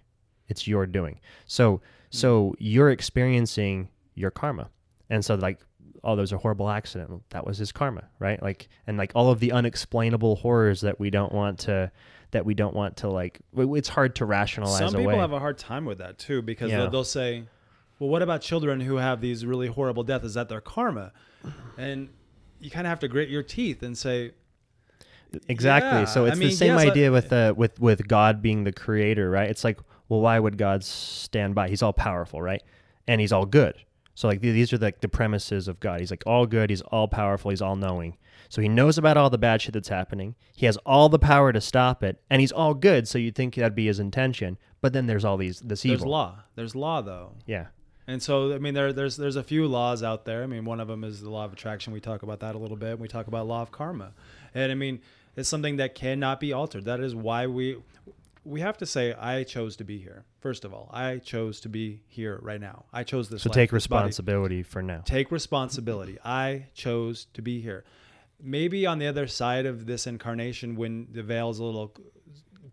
[0.48, 1.20] It's your doing.
[1.46, 1.80] So
[2.10, 4.70] so you're experiencing your karma.
[5.10, 5.60] And so like
[6.04, 9.40] oh there's a horrible accident that was his karma right like and like all of
[9.40, 11.90] the unexplainable horrors that we don't want to
[12.30, 15.38] that we don't want to like it's hard to rationalize Some people away have a
[15.38, 16.78] hard time with that too because Yeah.
[16.82, 17.44] they'll, they'll say,
[17.98, 20.24] "Well, what about children who have these really horrible deaths?
[20.26, 21.12] Is that their karma?"
[21.78, 22.10] And
[22.60, 24.32] you kind of have to grit your teeth and say,
[25.48, 25.90] Exactly.
[26.00, 28.64] Yeah, So I it's the same yes, I- idea with uh, with with God being
[28.64, 29.48] the creator, right?
[29.50, 31.68] It's like, well, why would God stand by?
[31.68, 32.62] He's all powerful, right?
[33.06, 33.74] And he's all good.
[34.18, 36.00] So like these are like the premises of God.
[36.00, 36.70] He's like all good.
[36.70, 37.52] He's all powerful.
[37.52, 38.16] He's all knowing.
[38.48, 40.34] So he knows about all the bad shit that's happening.
[40.56, 43.06] He has all the power to stop it, and he's all good.
[43.06, 46.40] So you'd think that'd be his intention, but then there's all these this "There's law.
[46.56, 47.66] There's law, though." Yeah.
[48.08, 50.42] And so, I mean, there, there's there's a few laws out there.
[50.42, 51.92] I mean, one of them is the law of attraction.
[51.92, 52.98] We talk about that a little bit.
[52.98, 54.14] We talk about law of karma,
[54.52, 55.00] and I mean,
[55.36, 56.86] it's something that cannot be altered.
[56.86, 57.76] That is why we
[58.44, 60.24] we have to say, I chose to be here.
[60.40, 62.84] First of all, I chose to be here right now.
[62.92, 63.42] I chose this.
[63.42, 65.02] So life, take responsibility for now.
[65.04, 66.18] Take responsibility.
[66.24, 67.84] I chose to be here.
[68.40, 71.92] Maybe on the other side of this incarnation, when the veil is a little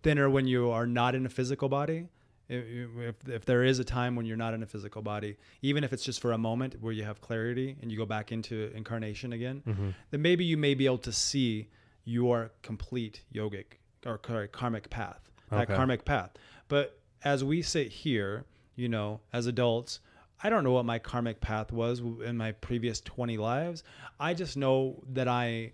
[0.04, 2.08] thinner, when you are not in a physical body,
[2.48, 2.64] if,
[3.00, 5.92] if, if there is a time when you're not in a physical body, even if
[5.92, 9.34] it's just for a moment where you have clarity and you go back into incarnation
[9.34, 9.90] again, Mm-hmm.
[10.12, 11.68] then maybe you may be able to see
[12.04, 14.20] your complete yogic or
[14.52, 15.74] karmic path, that Okay.
[15.76, 16.30] karmic path.
[16.68, 20.00] But as we sit here, you know, as adults,
[20.44, 23.84] I don't know what my karmic path was in my previous 20 lives.
[24.20, 25.74] I just know that I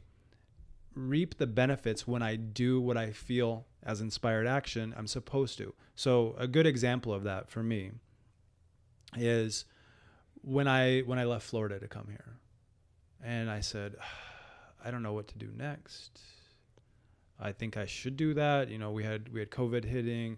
[0.95, 5.73] reap the benefits when I do what I feel as inspired action I'm supposed to.
[5.95, 7.91] So a good example of that for me
[9.17, 9.65] is
[10.43, 12.37] when I when I left Florida to come here.
[13.23, 13.95] And I said,
[14.83, 16.19] I don't know what to do next.
[17.39, 18.69] I think I should do that.
[18.69, 20.37] You know, we had we had COVID hitting,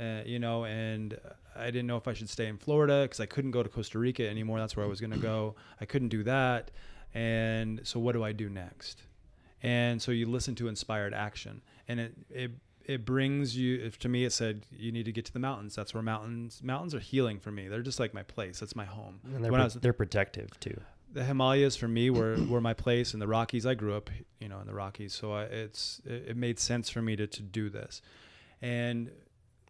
[0.00, 1.18] uh, you know, and
[1.54, 3.98] I didn't know if I should stay in Florida because I couldn't go to Costa
[3.98, 4.58] Rica anymore.
[4.58, 5.54] That's where I was going to go.
[5.80, 6.70] I couldn't do that,
[7.14, 9.02] and so what do I do next?
[9.62, 12.50] And so you listen to inspired action, and it it
[12.86, 13.78] it brings you.
[13.84, 15.74] If to me, it said you need to get to the mountains.
[15.76, 17.68] That's where mountains mountains are healing for me.
[17.68, 18.60] They're just like my place.
[18.60, 19.20] That's my home.
[19.24, 20.80] And they're, When I pro- was- they're protective too.
[21.12, 23.66] the Himalayas for me were, were my place and the Rockies.
[23.66, 24.08] I grew up,
[24.38, 27.26] you know, in the Rockies, so I, it's it, it made sense for me to,
[27.26, 28.00] to do this,
[28.62, 29.10] and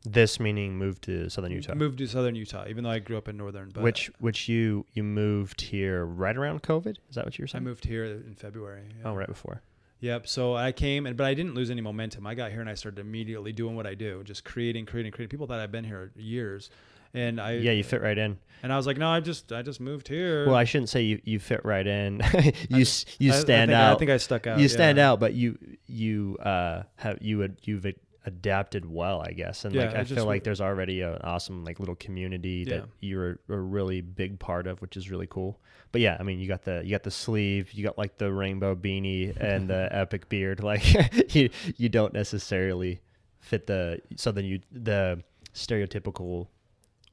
[0.04, 1.74] This meaning moved to southern Utah.
[1.74, 3.70] moved to southern Utah, even though I grew up in northern.
[3.74, 6.96] But which which you you moved here right around COVID?
[7.10, 7.62] Is that what you were saying?
[7.62, 8.82] I moved here in February.
[8.98, 9.10] yeah.
[9.10, 9.60] Oh, right before.
[10.00, 10.26] Yep.
[10.26, 12.26] So I came and but I didn't lose any momentum.
[12.26, 15.28] I got here and I started immediately doing what I do, just creating, creating, creating.
[15.28, 16.70] People thought I've been here years,
[17.12, 18.38] and I Yeah, you fit right in.
[18.62, 20.46] And I was like, no, I just I just moved here.
[20.46, 22.22] Well, I shouldn't say you, you fit right in.
[22.70, 22.86] you
[23.18, 23.96] you I- I stand think- out.
[23.96, 24.58] I think I stuck out.
[24.60, 25.10] you stand yeah.
[25.10, 27.84] out, but you you uh have you would you've
[28.26, 29.64] adapted well, I guess.
[29.64, 33.38] And like I I feel like there's already an awesome like little community that you're
[33.48, 35.58] a, a really big part of, which is really cool.
[35.92, 38.30] But yeah, I mean, you got the you got the sleeve, you got like the
[38.32, 40.60] rainbow beanie and the epic beard.
[40.64, 43.00] Like you you don't necessarily
[43.40, 45.22] fit the southern you the
[45.54, 46.46] stereotypical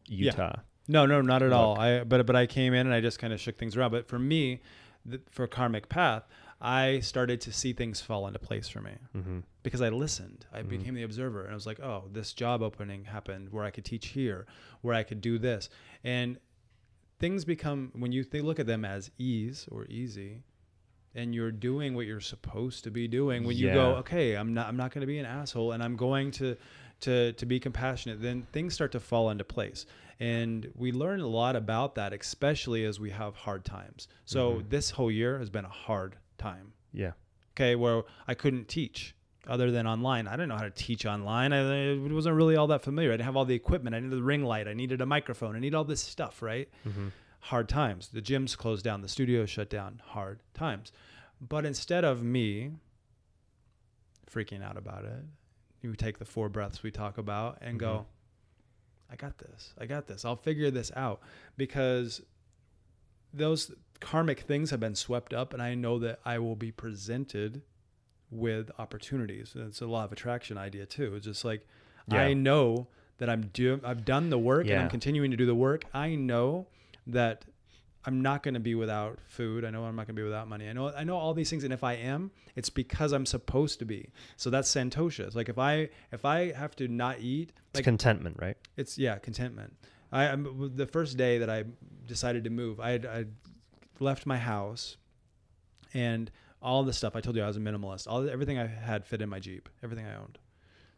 [0.07, 0.31] Yeah.
[0.31, 0.55] Utah.
[0.89, 1.57] No, no, not at look.
[1.57, 1.79] all.
[1.79, 3.91] I but but I came in and I just kind of shook things around.
[3.91, 4.61] But for me,
[5.09, 6.23] th- for karmic path,
[6.59, 9.39] I started to see things fall into place for me Mm-hmm.
[9.63, 10.45] because I listened.
[10.51, 13.69] I became the observer, and I was like, oh, this job opening happened where I
[13.71, 14.47] could teach here,
[14.81, 15.69] where I could do this,
[16.03, 16.37] and
[17.19, 20.43] things become when you they look at them as ease or easy.
[21.15, 23.43] And you're doing what you're supposed to be doing.
[23.43, 25.95] When you go, okay, I'm not, I'm not going to be an asshole, and I'm
[25.95, 26.55] going to,
[27.01, 28.21] to, to be compassionate.
[28.21, 29.87] Then things start to fall into place,
[30.19, 34.07] and we learn a lot about that, especially as we have hard times.
[34.25, 37.11] So this whole year has been a hard time Yeah.
[37.53, 39.15] okay, where I couldn't teach
[39.47, 40.27] other than online.
[40.27, 41.53] I didn't know how to teach online.
[41.53, 43.11] I, it wasn't really all that familiar.
[43.11, 43.95] I didn't have all the equipment.
[43.95, 44.67] I needed the ring light.
[44.67, 45.55] I needed a microphone.
[45.55, 46.69] I needed all this stuff, right?
[46.87, 47.07] Mm-hmm.
[47.39, 48.09] Hard times.
[48.09, 49.01] The gyms closed down.
[49.01, 50.01] The studio shut down.
[50.05, 50.91] Hard times.
[51.39, 52.71] But instead of me
[54.29, 55.23] freaking out about it,
[55.81, 59.13] you take the four breaths we talk about and go, mm-hmm.
[59.13, 59.73] I got this.
[59.79, 60.25] I got this.
[60.25, 61.21] I'll figure this out
[61.55, 62.21] because
[63.33, 67.61] those karmic things have been swept up and I know that I will be presented
[68.29, 69.53] with opportunities.
[69.55, 71.15] And it's a law of attraction idea too.
[71.15, 71.65] It's just like
[72.11, 72.21] Yeah.
[72.21, 72.87] I know
[73.17, 76.15] that I'm do I've done the work and I'm continuing to do the work, I
[76.15, 76.67] know
[77.07, 77.45] that
[78.05, 79.65] I'm not going to be without food.
[79.65, 80.69] I know I'm not going to be without money.
[80.69, 83.79] I know I know all these things, and if I am, it's because I'm supposed
[83.79, 84.11] to be.
[84.37, 85.21] So that's santosha.
[85.25, 88.55] It's like if I if I have to not eat, It's contentment, right?
[88.77, 89.73] it's yeah, contentment.
[90.11, 91.65] I I'm, the first day that I
[92.05, 93.25] decided to move, I I
[94.01, 94.97] left my house,
[95.93, 98.07] and all the stuff I told you I was a minimalist.
[98.07, 100.37] All everything I had fit in my Jeep, everything I owned.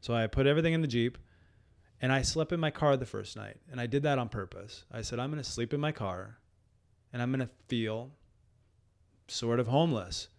[0.01, 1.17] So I put everything in the Jeep,
[2.01, 4.85] and I slept in my car the first night, and I did that on purpose.
[4.91, 6.37] I said I'm going to sleep in my car,
[7.11, 8.11] and I'm going to feel
[9.27, 10.29] sort of homeless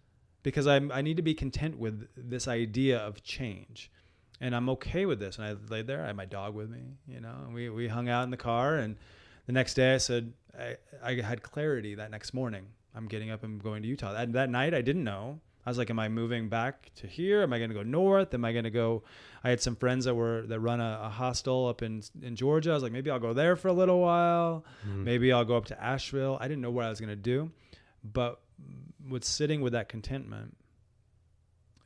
[0.43, 3.91] because I I need to be content with this idea of change
[4.41, 5.37] and I'm okay with this.
[5.37, 6.03] And I laid there.
[6.03, 8.37] I had my dog with me, you know, and we, we hung out in the
[8.37, 8.75] car.
[8.75, 8.97] And
[9.51, 12.67] the next day I said, I, I had clarity that next morning.
[12.95, 14.13] I'm getting up and going to Utah.
[14.13, 15.41] That, that night I didn't know.
[15.65, 17.41] I was like, am I moving back to here?
[17.41, 18.33] Am I going to go north?
[18.33, 19.03] Am I going to go?
[19.43, 22.71] I had some friends that were, that run a, a hostel up in, in Georgia.
[22.71, 24.63] I was like, maybe I'll go there for a little while.
[24.87, 25.03] Mm-hmm.
[25.03, 26.37] Maybe I'll go up to Asheville.
[26.39, 27.51] I didn't know what I was going to do,
[28.05, 28.39] but
[29.09, 30.55] with sitting with that contentment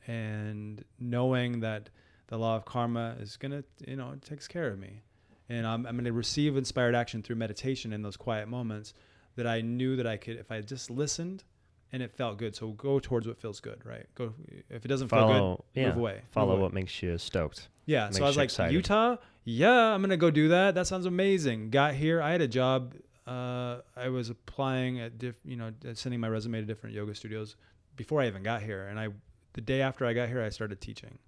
[0.06, 1.90] and knowing that
[2.28, 5.02] the law of karma is gonna you know it takes care of me
[5.48, 8.94] and i'm, I'm gonna receive inspired action through meditation in those quiet moments
[9.36, 11.44] that i knew that i could if i just listened
[11.92, 14.34] and it felt good so go towards what feels good right go
[14.70, 16.62] if it doesn't feel Follow, good yeah, move away Move follow away.
[16.62, 17.68] what makes you stoked.
[17.86, 18.74] Yeah, makes so I was like, excited.
[18.74, 20.74] Utah, yeah, I'm gonna go do that.
[20.74, 21.70] That sounds amazing.
[21.70, 22.96] Got here, I had a job.
[23.28, 27.14] Uh, I was applying at, diff, you know, uh, sending my resume to different yoga
[27.14, 27.54] studios
[27.94, 28.88] before I even got here.
[28.88, 29.10] And I,
[29.52, 31.18] the day after I got here, I started teaching.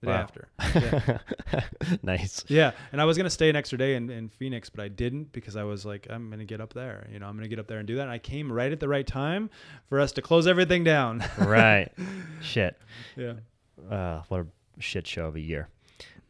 [0.00, 0.48] The day after.
[0.74, 1.18] Yeah.
[2.02, 2.44] nice.
[2.48, 5.32] yeah, and I was gonna stay an extra day in, in Phoenix, but I didn't
[5.32, 7.06] because I was like, I'm gonna get up there.
[7.12, 8.02] You know, I'm gonna get up there and do that.
[8.02, 9.50] And I came right at the right time
[9.88, 11.24] for us to close everything down.
[11.38, 11.90] right.
[12.42, 12.78] Shit.
[13.16, 13.34] yeah.
[13.90, 14.46] Uh, what a
[14.80, 15.68] shit show of a year.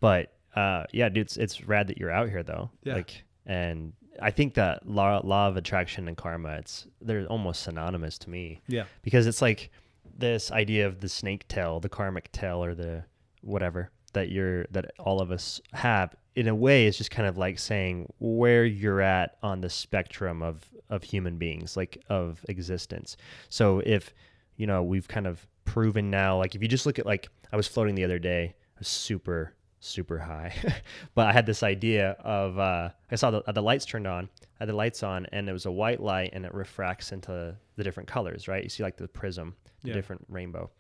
[0.01, 2.71] But uh, yeah, dude, it's, it's rad that you're out here though.
[2.85, 2.95] Yeah.
[2.95, 8.19] Like, and I think that law law of attraction and karma, it's they're almost synonymous
[8.19, 8.85] to me Yeah.
[9.03, 9.71] because it's like
[10.17, 13.05] this idea of the snake tail, the karmic tail, or the
[13.49, 16.15] whatever that you're that all of us have.
[16.35, 20.43] In a way, is just kind of like saying where you're at on the spectrum
[20.43, 23.17] of of human beings, like of existence.
[23.49, 24.15] So if
[24.57, 27.57] you know we've kind of proven now, like if you just look at like I
[27.57, 30.53] was floating the other day, super super high,
[31.15, 34.63] but I had this idea of uh, I saw the, the lights turned on, I
[34.65, 37.85] had the lights on, and it was a white light, and it refracts into the
[37.85, 38.63] different colors, right?
[38.63, 39.95] You see like the prism, the Yeah.
[39.95, 40.71] different rainbow,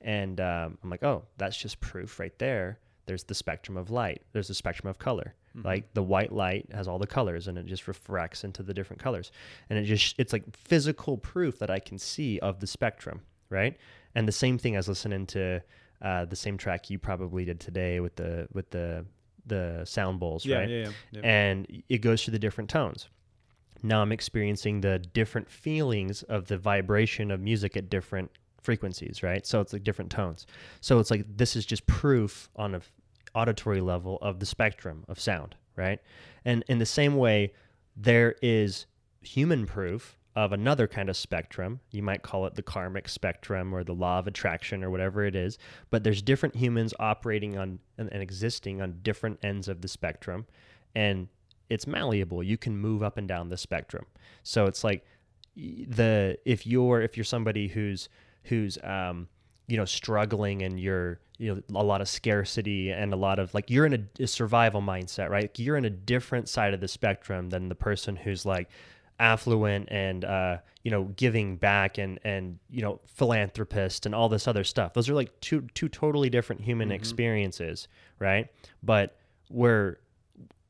[0.00, 2.78] and um, I'm like, oh, that's just proof right there.
[3.06, 4.22] There's the spectrum of light.
[4.32, 5.34] There's the spectrum of color.
[5.64, 9.02] Like the white light has all the colors, and it just refracts into the different
[9.02, 9.32] colors,
[9.68, 13.76] and it just it's like physical proof that I can see of the spectrum, right?
[14.14, 15.60] And the same thing as listening to
[16.00, 19.04] uh, the same track you probably did today with the with the
[19.46, 20.68] the sound bowls, Yeah, right?
[20.68, 21.20] yeah, yeah.
[21.24, 23.08] And it goes through the different tones.
[23.82, 28.30] Now I'm experiencing the different feelings of the vibration of music at different
[28.62, 29.46] frequencies, right?
[29.46, 30.46] So it's like different tones.
[30.80, 32.82] So it's like this is just proof on an
[33.34, 36.00] auditory level of the spectrum of sound, right?
[36.44, 37.52] And in the same way,
[37.96, 38.86] there is
[39.22, 41.80] human proof of another kind of spectrum.
[41.90, 45.34] You might call it the karmic spectrum or the law of attraction or whatever it
[45.34, 45.58] is.
[45.90, 50.46] But there's different humans operating on and, existing on different ends of the spectrum.
[50.94, 51.26] And
[51.68, 52.42] it's malleable.
[52.42, 54.06] You can move up and down the spectrum.
[54.44, 55.04] So it's like
[55.56, 58.08] the if you're if you're somebody who's
[58.48, 59.28] who's um
[59.66, 63.52] you know struggling and you're you know a lot of scarcity and a lot of
[63.54, 65.50] like you're in a, a survival mindset right?
[65.58, 68.68] You're in a different side of the spectrum than the person who's like
[69.20, 74.46] affluent and uh you know giving back and and you know philanthropist and all this
[74.48, 74.94] other stuff.
[74.94, 77.88] Those are like two two totally different human experiences
[78.18, 78.48] right?
[78.82, 79.16] But
[79.50, 79.98] we're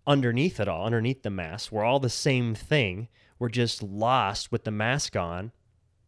[0.07, 3.09] underneath it all, underneath the mask, we're all the same thing.
[3.39, 5.53] We're just lost with the mask on,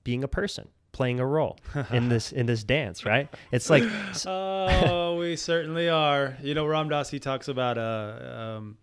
[0.02, 1.58] being a person, playing a role
[1.90, 3.28] in this in this dance, right?
[3.52, 3.84] It's like
[4.26, 6.36] oh, we certainly are.
[6.42, 8.76] You know, Ram Dass, he talks about uh, um,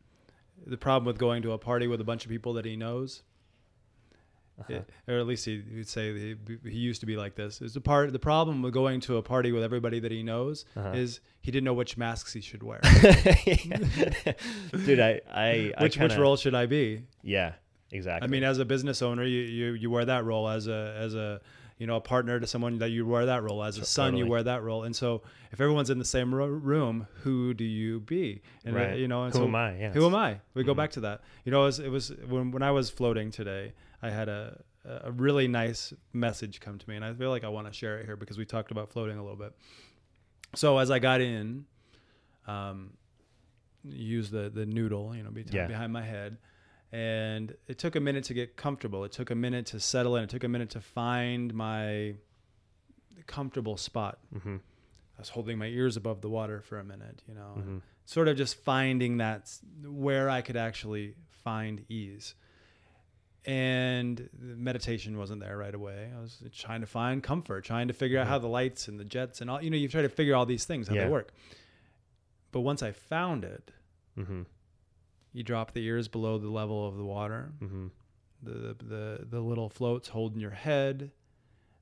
[0.65, 3.23] the problem with going to a party with a bunch of people that he knows.
[4.67, 7.61] Yeah, or at least he would say he, he used to be like this.
[7.61, 10.65] Is the part the problem with going to a party with everybody that he knows
[10.95, 12.79] is he didn't know which masks he should wear.
[14.85, 17.03] dude, I I I which which kinda- role should I be?
[17.21, 17.53] Yeah,
[17.91, 18.25] exactly.
[18.25, 20.49] I mean, as a business owner, you, you you wear that role.
[20.49, 21.39] As a as a
[21.77, 23.63] you know a partner to someone that you wear that role.
[23.63, 24.83] As a son, you wear that role.
[24.83, 25.21] And so,
[25.51, 28.41] if everyone's in the same ro- room, who do you be?
[28.65, 28.97] And Right.
[28.97, 29.77] you know, and Who so, am I?
[29.77, 30.39] Yeah, Who am I?
[30.55, 31.21] We go back to that.
[31.45, 33.73] You know, it was, it was when when I was floating today.
[34.01, 37.49] I had a a really nice message come to me, and I feel like I
[37.49, 39.53] want to share it here because we talked about floating a little bit.
[40.55, 41.65] So as I got in,
[42.47, 42.93] um,
[43.83, 45.67] use the the noodle, you know, be Yeah.
[45.67, 46.37] behind my head.
[46.91, 49.03] And it took a minute to get comfortable.
[49.03, 50.23] It took a minute to settle in.
[50.23, 52.15] It took a minute to find my
[53.25, 54.19] comfortable spot.
[54.33, 54.55] Mm-hmm.
[54.55, 57.77] I was holding my ears above the water for a minute, you know, Mm-hmm.
[58.05, 59.51] sort of just finding that
[59.83, 62.35] where I could actually find ease.
[63.45, 66.09] And the meditation wasn't there right away.
[66.15, 69.05] I was trying to find comfort, trying to figure out how the lights and the
[69.05, 71.05] jets and all, you know, you try to figure all these things, how Yeah.
[71.05, 71.31] they work.
[72.51, 73.71] But once I found it,
[74.17, 74.41] Mm-hmm.
[75.33, 77.51] You drop the ears below the level of the water.
[77.61, 77.87] Mm-hmm.
[78.43, 81.11] The, the, the little floats holding your head.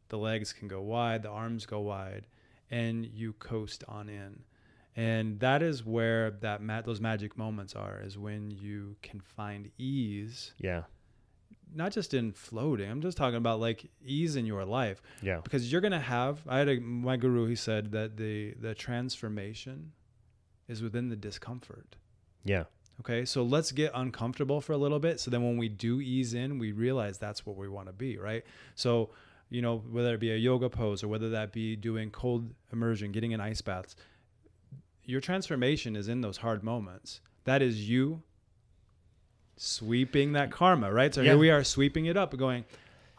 [0.09, 2.27] The legs can go wide, the arms go wide,
[2.69, 4.43] and you coast on in.
[4.95, 9.69] And that is where that ma- those magic moments are, is when you can find
[9.77, 10.83] ease, Yeah.
[11.73, 12.89] not just in floating.
[12.89, 15.41] I'm just talking about like ease in your life, Yeah.
[15.43, 16.41] because you're gonna have.
[16.47, 17.47] I had a, my guru.
[17.47, 19.91] He said that the the transformation
[20.69, 21.95] is within the discomfort.
[22.45, 22.65] Yeah.
[23.01, 25.19] Okay, so let's get uncomfortable for a little bit.
[25.19, 28.17] So then when we do ease in, we realize that's what we want to be,
[28.17, 28.43] right?
[28.75, 29.09] So,
[29.49, 33.11] you know, whether it be a yoga pose or whether that be doing cold immersion,
[33.11, 33.95] getting in ice baths,
[35.03, 37.19] your transformation is in those hard moments.
[37.43, 38.23] That is you
[39.57, 41.13] sweeping that karma, right?
[41.13, 41.31] So Yeah.
[41.31, 42.65] here we are sweeping it up going,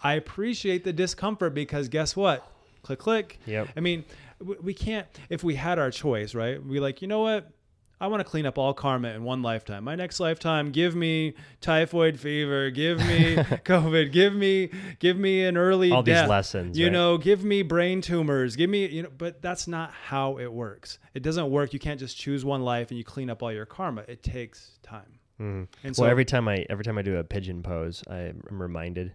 [0.02, 2.46] I appreciate the discomfort because guess what?
[2.82, 3.38] Click, click.
[3.46, 3.68] Yep.
[3.76, 4.04] I mean,
[4.40, 6.62] we can't, if we had our choice, right?
[6.64, 7.50] We like, you know what?
[7.98, 9.84] I want to clean up all karma in one lifetime.
[9.84, 15.56] My next lifetime, give me typhoid fever, give me COVID, give me, give me an
[15.56, 16.92] early All these lessons, You right?
[16.92, 19.10] know, give me brain tumors, give me, you know.
[19.16, 20.98] But that's not how it works.
[21.14, 21.72] It doesn't work.
[21.72, 24.04] You can't just choose one life and you clean up all your karma.
[24.06, 25.18] It takes time.
[25.38, 28.42] And well, so every time I every time I do a pigeon pose, I am
[28.50, 29.12] reminded,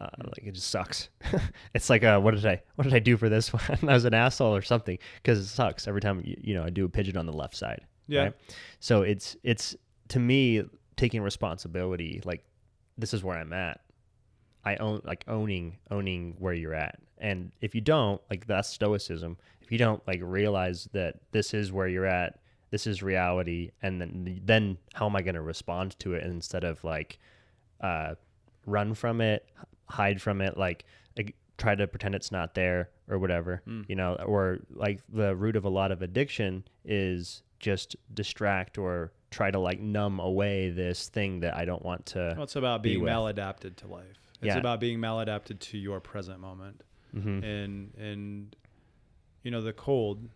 [0.00, 1.08] uh, like it just sucks.
[1.74, 3.62] it's like, uh, what did I what did I do for this one?
[3.88, 6.70] I was an asshole or something because it sucks every time you, you know I
[6.70, 7.84] do a pigeon on the left side.
[8.14, 8.30] Yeah.
[8.80, 9.76] So it's it's
[10.08, 10.64] to me
[10.96, 12.20] taking responsibility.
[12.24, 12.44] Like
[12.98, 13.80] this is where I'm at.
[14.64, 16.98] I own like owning owning where you're at.
[17.18, 19.36] And if you don't, like that's stoicism.
[19.62, 22.38] If you don't like realize that this is where you're at,
[22.70, 26.64] this is reality, and then then how am I going to respond to it instead
[26.64, 27.18] of like
[27.80, 28.14] uh,
[28.66, 29.46] run from it,
[29.88, 30.84] hide from it, like,
[31.16, 35.56] like try to pretend it's not there or whatever, you know, or like the root
[35.56, 41.08] of a lot of addiction is just distract or try to like numb away this
[41.08, 42.32] thing that I don't want to.
[42.34, 43.10] Well, it's about being with.
[43.12, 44.18] maladapted to life.
[44.42, 44.58] It's Yeah.
[44.58, 46.82] about being maladapted to your present moment.
[47.14, 47.44] Mhm.
[47.44, 48.56] And and
[49.42, 50.28] you know the cold.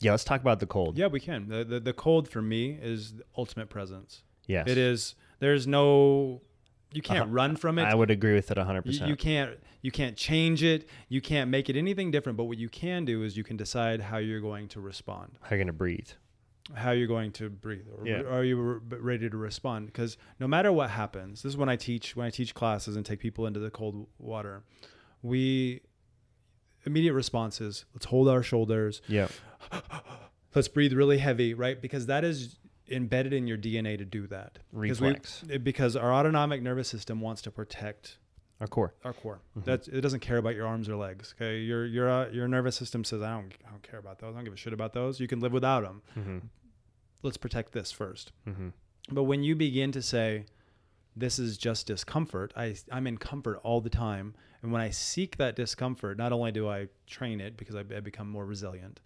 [0.00, 0.98] Yeah, let's talk about the cold.
[0.98, 1.48] Yeah, we can.
[1.48, 4.22] The, the the cold for me is the ultimate presence.
[4.46, 4.66] Yes.
[4.68, 5.14] It is.
[5.38, 6.42] There's no.
[6.92, 7.30] You can't Uh-huh.
[7.30, 7.84] run from it.
[7.84, 9.00] I would agree with it 100%.
[9.02, 10.88] You, you can't you can't change it.
[11.08, 12.36] You can't make it anything different.
[12.36, 15.50] But what you can do is you can decide how you're going to respond, How
[15.50, 16.08] you're going to breathe.
[16.74, 18.22] How you're going to breathe, or Yeah.
[18.22, 19.86] are you re- ready to respond?
[19.86, 23.04] Because no matter what happens, this is when I teach when I teach classes and
[23.04, 24.62] take people into the cold water.
[25.22, 25.80] We
[26.84, 27.84] immediate responses.
[27.94, 29.02] Let's hold our shoulders.
[29.08, 29.28] Yeah.
[30.54, 31.80] Let's breathe really heavy, right?
[31.80, 32.58] Because that is
[32.90, 34.58] embedded in your DNA to do that.
[34.78, 35.44] Because we- Reflex.
[35.62, 38.18] because our autonomic nervous system wants to protect
[38.62, 38.94] Our core.
[39.04, 39.40] our core.
[39.58, 39.68] Mm-hmm.
[39.68, 41.34] That's it doesn't care about your arms or legs.
[41.36, 44.34] Okay, your your uh, your nervous system says I don't I don't care about those.
[44.34, 45.18] I don't give a shit about those.
[45.18, 46.02] You can live without them.
[46.16, 46.38] Mm-hmm.
[47.24, 48.68] Let's protect this 1st Mm-hmm.
[49.10, 50.46] But when you begin to say,
[51.16, 55.38] "This is just discomfort," I I'm in comfort all the time, and when I seek
[55.38, 59.00] that discomfort, not only do I train it because I, I become more resilient,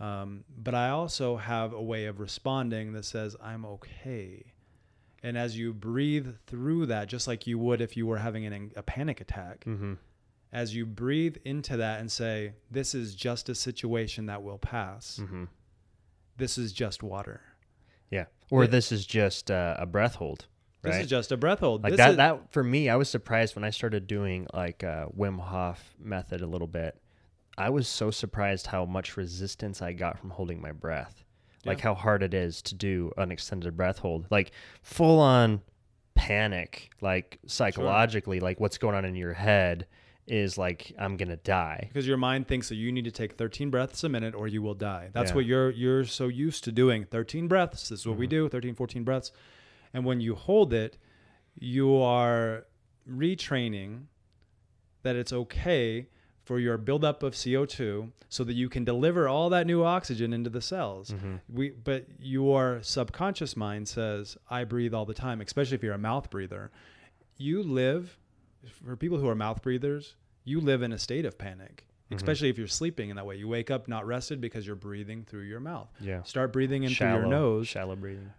[0.00, 4.46] um, but I also have a way of responding that says I'm okay.
[5.22, 8.72] And as you breathe through that, just like you would if you were having an,
[8.76, 9.94] a panic attack, Mm-hmm.
[10.52, 15.18] as you breathe into that and say, This is just a situation that will pass,
[15.22, 15.44] Mm-hmm.
[16.36, 17.40] this is just water.
[18.10, 18.26] Yeah.
[18.50, 18.70] Or Yeah.
[18.70, 20.46] this is just uh, a breath hold.
[20.84, 20.92] Right.
[20.92, 21.82] This is just a breath hold.
[21.82, 24.84] like This that is- that for me i was surprised when i started doing like
[24.84, 26.96] uh, wim hof method a little bit
[27.58, 31.24] i was so surprised how much resistance i got from holding my breath
[31.66, 31.84] like Yeah.
[31.84, 34.52] how hard it is to do an extended breath hold like
[34.82, 35.60] full on
[36.14, 39.86] panic like psychologically like what's going on in your head
[40.26, 43.70] is like i'm gonna die because your mind thinks that you need to take 13
[43.70, 45.10] breaths a minute or you will die.
[45.12, 45.36] That's Yeah.
[45.36, 47.04] what you're you're so used to doing.
[47.04, 47.90] 13 breaths.
[47.90, 48.46] This is what we mm-hmm.
[48.46, 48.48] do.
[48.48, 49.30] 13, 14 breaths.
[49.94, 50.98] And when you hold it,
[51.54, 52.66] you are
[53.08, 54.06] retraining
[55.02, 56.08] that it's okay
[56.46, 60.48] for your buildup of CO2 so that you can deliver all that new oxygen into
[60.48, 61.10] the cells.
[61.10, 61.36] Mm-hmm.
[61.52, 65.98] We but your subconscious mind says I breathe all the time, especially if you're a
[65.98, 66.70] mouth breather.
[67.36, 68.16] You live
[68.84, 70.14] for people who are mouth breathers,
[70.44, 72.14] you live in a state of panic, mm-hmm.
[72.14, 73.36] especially if you're sleeping in that way.
[73.36, 75.88] You wake up not rested because you're breathing through your mouth.
[76.00, 76.22] Yeah.
[76.22, 77.66] Start breathing in through your nose.
[77.68, 78.30] shallow breathing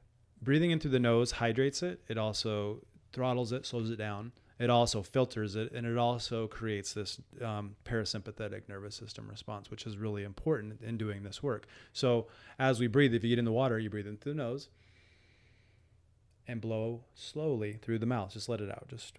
[0.41, 1.99] breathing in through the nose hydrates it.
[2.07, 2.79] It also
[3.13, 4.31] throttles it, slows it down.
[4.59, 9.85] It also filters it, and it also creates this um, parasympathetic nervous system response, which
[9.85, 11.67] is really important in doing this work.
[11.93, 12.27] So,
[12.57, 14.69] as we breathe, if you get in the water, you breathe in through the nose
[16.47, 18.33] and blow slowly through the mouth.
[18.33, 18.87] Just let it out.
[18.87, 19.17] Just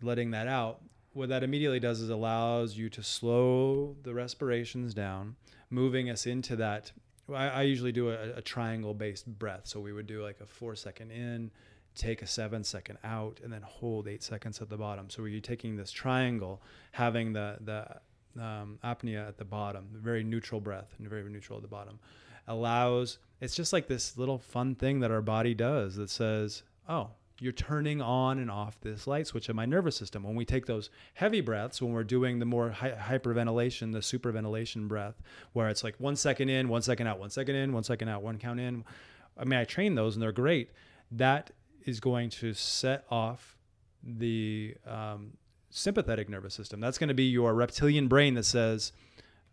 [0.00, 0.80] letting that out.
[1.12, 5.36] What that immediately does is allows you to slow the respirations down,
[5.68, 6.92] moving us into that.
[7.32, 9.62] I, I usually do a, a triangle based breath.
[9.64, 11.50] So we would do like a four second in,
[11.94, 15.10] take a seven second out, and then hold eight seconds at the bottom.
[15.10, 16.62] So you're taking this triangle,
[16.92, 21.62] having the, the um, apnea at the bottom, very neutral breath, and very neutral at
[21.62, 21.98] the bottom,
[22.46, 23.18] allows.
[23.40, 27.10] It's just like this little fun thing that our body does that says, "Oh,
[27.40, 30.66] you're turning on and off this light switch in my nervous system." When we take
[30.66, 35.20] those heavy breaths, when we're doing the more hy- hyperventilation, the superventilation breath,
[35.52, 38.22] where it's like one second in, one second out, one second in, one second out,
[38.22, 38.84] one count in.
[39.36, 40.70] I mean, I train those and they're great.
[41.10, 41.50] That
[41.84, 43.56] is going to set off
[44.02, 45.32] the um,
[45.70, 46.80] sympathetic nervous system.
[46.80, 48.92] That's going to be your reptilian brain that says,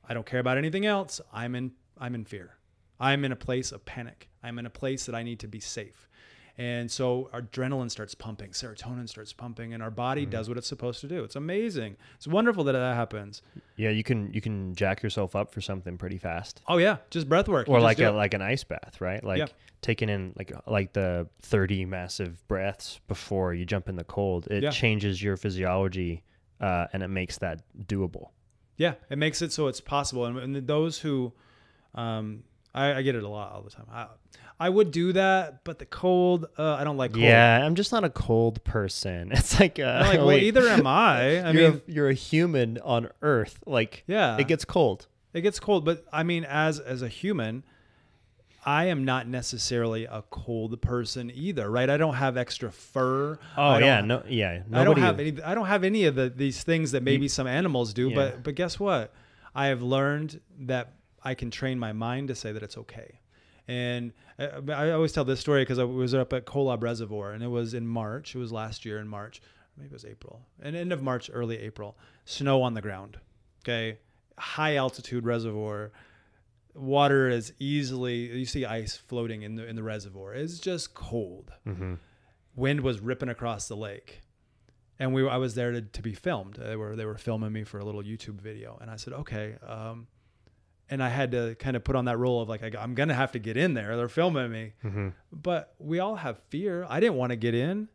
[0.07, 1.21] "I don't care about anything else.
[1.33, 1.71] I'm in.
[1.97, 2.55] I'm in fear.
[2.99, 4.29] I'm in a place of panic.
[4.43, 6.07] I'm in a place that I need to be safe."
[6.59, 10.67] And so our adrenaline starts pumping, serotonin starts pumping, and our body does what it's
[10.67, 11.23] supposed to do.
[11.23, 11.95] It's amazing.
[12.17, 13.41] It's wonderful that that happens.
[13.77, 16.61] Yeah, you can you can jack yourself up for something pretty fast.
[16.67, 17.69] Oh yeah, just breath work.
[17.69, 19.23] Or like a like an ice bath, right?
[19.23, 19.45] Like Yeah.
[19.81, 24.47] taking in like like the 30 massive breaths before you jump in the cold.
[24.51, 24.71] It Yeah.
[24.71, 26.23] changes your physiology
[26.59, 28.31] uh, and it makes that doable.
[28.75, 30.25] Yeah, it makes it so it's possible.
[30.25, 31.31] And, and those who,
[31.95, 32.43] um,
[32.79, 33.85] I, I get it a lot all the time.
[33.91, 34.07] I,
[34.61, 37.23] I would do that, but the cold, uh, I don't like cold.
[37.23, 39.31] Yeah, I'm just not a cold person.
[39.39, 41.37] It's like, uh, like, well, wait, either am I.
[41.39, 43.59] I you're, mean, a, you're a human on Earth.
[43.65, 44.37] Like, Yeah.
[44.37, 45.07] it gets cold.
[45.33, 47.63] it gets cold, but I mean, as as a human,
[48.65, 51.89] I am not necessarily a cold person either, right?
[51.89, 53.39] I don't have extra fur.
[53.55, 54.63] Oh yeah, no, yeah.
[54.67, 55.41] Nobody, I don't have any.
[55.43, 58.09] I don't have any of the these things that maybe some animals do.
[58.09, 58.15] yeah.
[58.15, 59.13] But but guess what?
[59.55, 60.93] I have learned that
[61.23, 63.19] I can train my mind to say that it's okay.
[63.67, 67.43] And I, I always tell this story because I was up at Kolob Reservoir, and
[67.43, 68.35] it was in March.
[68.35, 69.41] It was last year in March,
[69.77, 71.95] maybe it was April, and end of March, early April.
[72.25, 73.17] Snow on the ground.
[73.63, 73.99] Okay,
[74.37, 75.91] high altitude reservoir.
[76.73, 80.33] Water is easily you see ice floating in the in the reservoir.
[80.33, 81.51] It's just cold
[82.55, 84.21] wind was ripping across the lake
[84.99, 87.63] and we I was there to, to be filmed they were they were filming me
[87.63, 90.07] for a little YouTube video and I said okay um,
[90.89, 93.13] and I had to kind of put on that role of like I, am gonna
[93.13, 95.09] have to get in there they're filming me Mm-hmm.
[95.31, 97.87] but we all have fear I didn't want to get in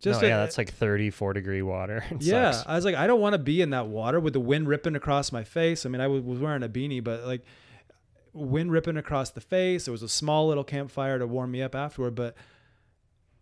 [0.00, 2.04] Just to- yeah, that's like 34 degree water.
[2.10, 2.68] It yeah, sucks.
[2.68, 4.96] I was like, I don't want to be in that water with the wind ripping
[4.96, 5.84] across my face.
[5.84, 7.42] I mean, I was, was wearing a beanie, but like
[8.32, 9.84] wind ripping across the face.
[9.84, 12.34] There was a small little campfire to warm me up afterward, but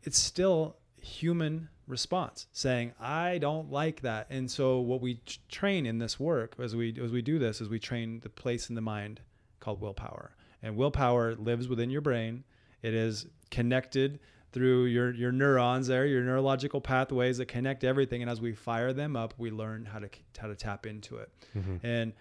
[0.03, 4.27] it's still human response saying I don't like that.
[4.31, 7.69] And so what we train in this work as we as we do this is
[7.69, 9.21] we train the place in the mind
[9.61, 10.37] called willpower.
[10.63, 12.45] And willpower lives within your brain.
[12.83, 14.21] It is connected
[14.53, 18.23] through your your neurons there, your neurological pathways that connect everything.
[18.23, 20.09] And as we fire them up, we learn how to
[20.39, 21.31] how to tap into it.
[21.57, 21.87] Mm-hmm.
[21.87, 22.13] And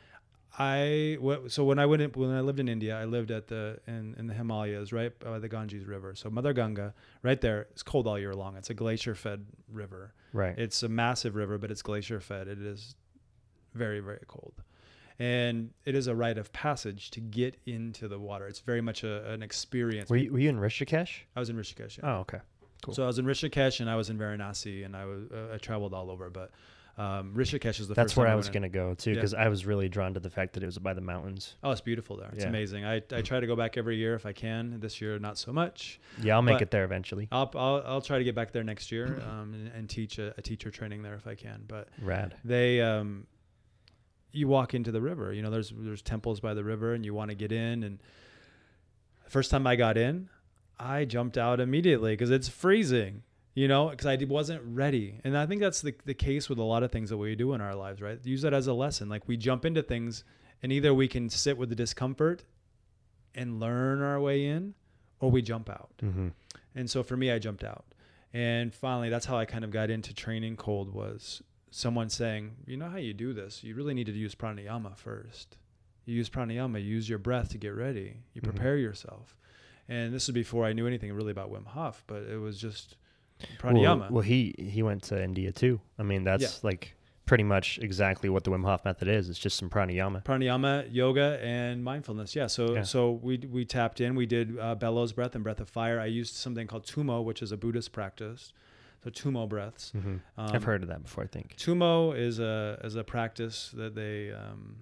[0.60, 1.18] I
[1.48, 4.15] so when I went in, when I lived in India, I lived at the in,
[4.18, 6.15] in the Himalayas, right by the Ganges River.
[6.15, 6.94] So Mother Ganga,
[7.24, 8.56] right there, it's cold all year long.
[8.56, 10.14] It's a glacier-fed river.
[10.34, 10.57] Right.
[10.57, 12.48] It's a massive river, but it's glacier-fed.
[12.48, 12.95] It is
[13.76, 14.53] very very cold,
[15.19, 18.48] and it is a rite of passage to get into the water.
[18.48, 20.10] It's very much a, an experience.
[20.10, 21.19] were, you, were you in Rishikesh?
[21.36, 21.98] I was in Rishikesh.
[21.99, 22.15] yeah.
[22.15, 22.40] Oh, okay.
[22.84, 22.94] Cool.
[22.94, 25.57] So I was in Rishikesh and I was in Varanasi and I was uh, I
[25.57, 26.52] traveled all over, but
[26.98, 29.15] um, Rishikesh is the That's where time I was going to go too, Yeah.
[29.15, 31.56] because I was really drawn to the fact that it was by the mountains.
[31.64, 32.30] Oh, it's beautiful there.
[32.34, 32.49] It's Yeah.
[32.49, 32.86] amazing.
[32.86, 34.80] I, I try to go back every year if I can.
[34.80, 35.99] This year, not so much.
[36.22, 37.28] Yeah, I'll make it there eventually.
[37.32, 40.34] I'll, I'll, I'll try to get back there next year um, and, and teach a,
[40.38, 41.64] a teacher training there if I can.
[41.68, 42.36] But Rad.
[42.44, 43.28] they, um,
[44.32, 45.34] you walk into the river.
[45.34, 47.84] You know, there's there's temples by the river, and you want to get in.
[47.84, 47.99] And
[49.24, 50.30] the first time I got in,
[50.80, 53.24] I jumped out immediately because it's freezing.
[53.58, 56.64] You know, because I wasn't ready, and I think that's the the case with a
[56.64, 58.04] lot of things that we do in our lives.
[58.04, 58.20] Right?
[58.24, 59.10] Use that as a lesson.
[59.10, 60.24] Like we jump into things,
[60.62, 62.44] and either we can sit with the discomfort
[63.34, 64.76] and learn our way in,
[65.20, 65.90] or we jump out.
[66.04, 66.28] Mm-hmm.
[66.76, 67.86] And so for me, I jumped out.
[68.32, 72.78] And finally, that's how I kind of got into training cold was someone saying, you
[72.78, 73.64] know how you do this?
[73.64, 75.58] You really need to use pranayama first.
[76.06, 78.18] You use pranayama, you use your breath to get ready.
[78.36, 78.50] You Mhm.
[78.52, 79.36] prepare yourself.
[79.90, 82.98] And this is before I knew anything really about Wim Hof, but it was just
[83.60, 84.10] pranayama.
[84.12, 85.80] well, he he went to India too.
[86.00, 86.50] I mean, that's Yeah.
[86.70, 86.96] like
[87.26, 89.30] pretty much exactly what the Wim Hof method is.
[89.30, 90.24] It's just some pranayama.
[90.24, 92.36] pranayama, yoga, and mindfulness.
[92.36, 92.48] Yeah.
[92.48, 92.84] So Yeah.
[92.84, 94.16] so we we tapped in.
[94.16, 96.00] We did uh, bellows breath and breath of fire.
[96.00, 98.54] I used something called tumo, which is a Buddhist practice.
[99.04, 99.92] So tumo breaths.
[99.94, 101.24] Um, I've heard of that before.
[101.24, 101.56] I think.
[101.58, 104.78] Tumo is a is a practice that they um,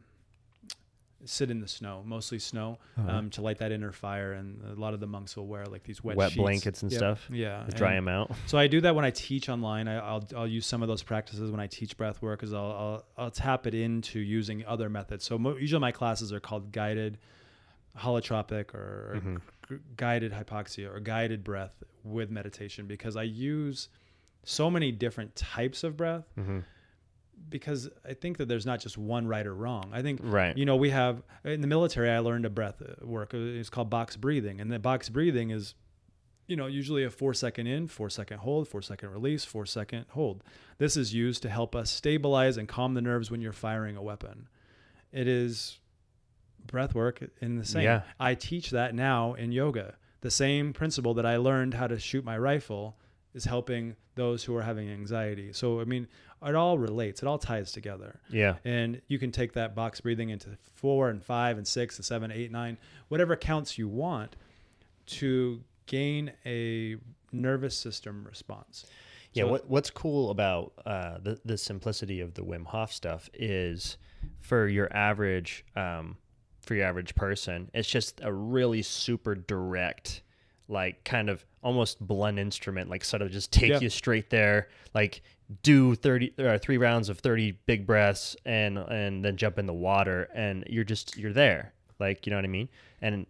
[1.25, 4.33] sit in the snow, mostly snow, um, to light that inner fire.
[4.33, 6.41] And a lot of the monks will wear like these wet, Wet sheets.
[6.41, 6.97] blankets and Yeah.
[6.97, 8.31] stuff Yeah, To dry and- them out.
[8.45, 9.87] so I do that when I teach online.
[9.87, 12.71] I, I'll I'll use some of those practices when I teach breath work, because I'll,
[12.71, 15.25] I'll I'll tap it into using other methods.
[15.25, 17.17] So mo- usually my classes are called guided
[17.97, 19.35] holotropic or Mm-hmm.
[19.69, 23.89] g- guided hypoxia or guided breath with meditation because I use
[24.43, 26.25] so many different types of breath.
[26.37, 26.59] Mm-hmm.
[27.49, 29.89] Because I think that there's not just one right or wrong.
[29.93, 30.57] I think Right.
[30.57, 32.09] you know we have in the military.
[32.09, 33.33] I learned a breath uh, work.
[33.33, 35.75] It's called box breathing, and the box breathing is
[36.47, 40.05] you know, usually a four second in, four second hold, four second release, four second
[40.09, 40.43] hold.
[40.77, 44.03] This is used to help us stabilize and calm the nerves when you're firing a
[44.03, 44.47] weapon.
[45.11, 45.79] It is
[46.67, 47.83] breath work in the same.
[47.83, 48.01] Yeah.
[48.19, 49.95] I teach that now in yoga.
[50.21, 52.97] The same principle that I learned how to shoot my rifle
[53.33, 55.51] is helping those who are having anxiety.
[55.51, 56.07] So, I mean,
[56.43, 58.19] it all relates, it all ties together.
[58.29, 58.55] Yeah.
[58.65, 62.31] And you can take that box breathing into four and five and six and seven,
[62.31, 64.35] eight, nine, whatever counts you want
[65.07, 66.97] to gain a
[67.31, 68.85] nervous system response.
[69.33, 73.29] Yeah, So- what what's cool about uh, the the simplicity of the Wim Hof stuff
[73.33, 73.97] is
[74.39, 76.17] for your average um,
[76.61, 80.21] for your average person, it's just a really super direct,
[80.67, 83.79] like kind of almost blunt instrument, like sort of just take Yeah.
[83.81, 85.21] you straight there, like
[85.63, 89.73] do thirty or three rounds of thirty big breaths and and then jump in the
[89.73, 92.69] water, and you're just you're there, like you know what I mean,
[93.01, 93.25] and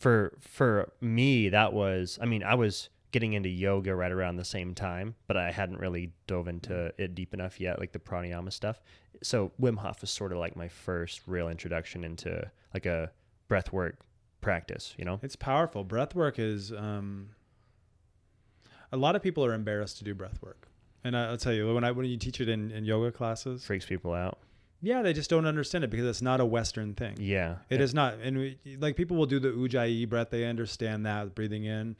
[0.00, 4.44] for for me that was i mean i was getting into yoga right around the
[4.44, 8.52] same time but i hadn't really dove into it deep enough yet like the pranayama
[8.52, 8.80] stuff.
[9.22, 13.10] So wim hof was sort of like my first real introduction into like a
[13.46, 13.98] breath work
[14.40, 15.20] practice you know?
[15.22, 15.84] It's powerful.
[15.84, 17.30] Breath work is um,
[18.90, 20.69] a lot of people are embarrassed to do breath work.
[21.04, 23.64] And I- I'll tell you, when I when you teach it in, in yoga classes,
[23.64, 24.38] freaks people out
[24.82, 27.14] yeah, they just don't understand it because it's not a Western thing.
[27.18, 28.14] yeah It is not.
[28.22, 30.30] And we, like people will do the ujjayi breath.
[30.30, 31.96] They understand that breathing in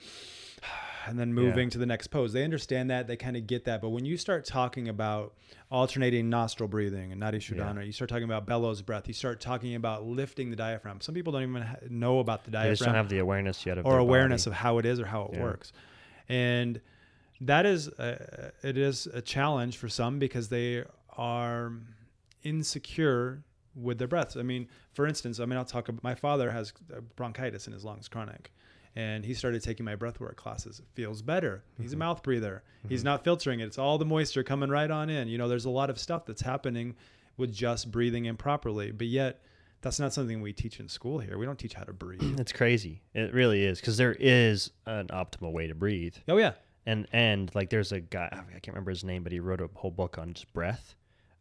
[1.06, 2.32] and then moving to the next pose.
[2.32, 3.06] They understand that.
[3.06, 3.82] They kind of get that.
[3.82, 5.35] But when you start talking about
[5.70, 9.06] alternating nostril breathing and nadi shodhana, you start talking about bellows breath.
[9.09, 11.02] You start talking about lifting the diaphragm.
[11.02, 13.66] Some people don't even ha- know about the they diaphragm just don't have the awareness
[13.66, 14.52] yet of or awareness body.
[14.55, 15.43] of how it is or how it Yeah.
[15.43, 15.72] works.
[16.31, 16.81] And
[17.40, 20.84] that is uh, it is a challenge for some because they
[21.16, 21.72] are
[22.42, 23.42] insecure
[23.74, 24.36] with their breaths.
[24.36, 26.72] I mean, for instance, I mean, I'll talk about my father has
[27.16, 28.52] bronchitis in his lungs, chronic,
[28.96, 30.80] and he started taking my breathwork classes.
[30.80, 31.62] It feels better.
[31.80, 32.62] He's a mouth breather.
[32.88, 33.66] He's not filtering it.
[33.66, 35.28] It's all the moisture coming right on in.
[35.28, 36.96] You know, there's a lot of stuff that's happening
[37.36, 39.42] with just breathing improperly, but yet
[39.80, 41.38] that's not something we teach in school here.
[41.38, 42.20] We don't teach how to breathe.
[42.40, 46.52] it's crazy it really is because there is an optimal way to breathe oh yeah.
[46.86, 49.69] And and like there's a guy I can't remember his name, but he wrote a
[49.74, 50.94] whole book on just breath.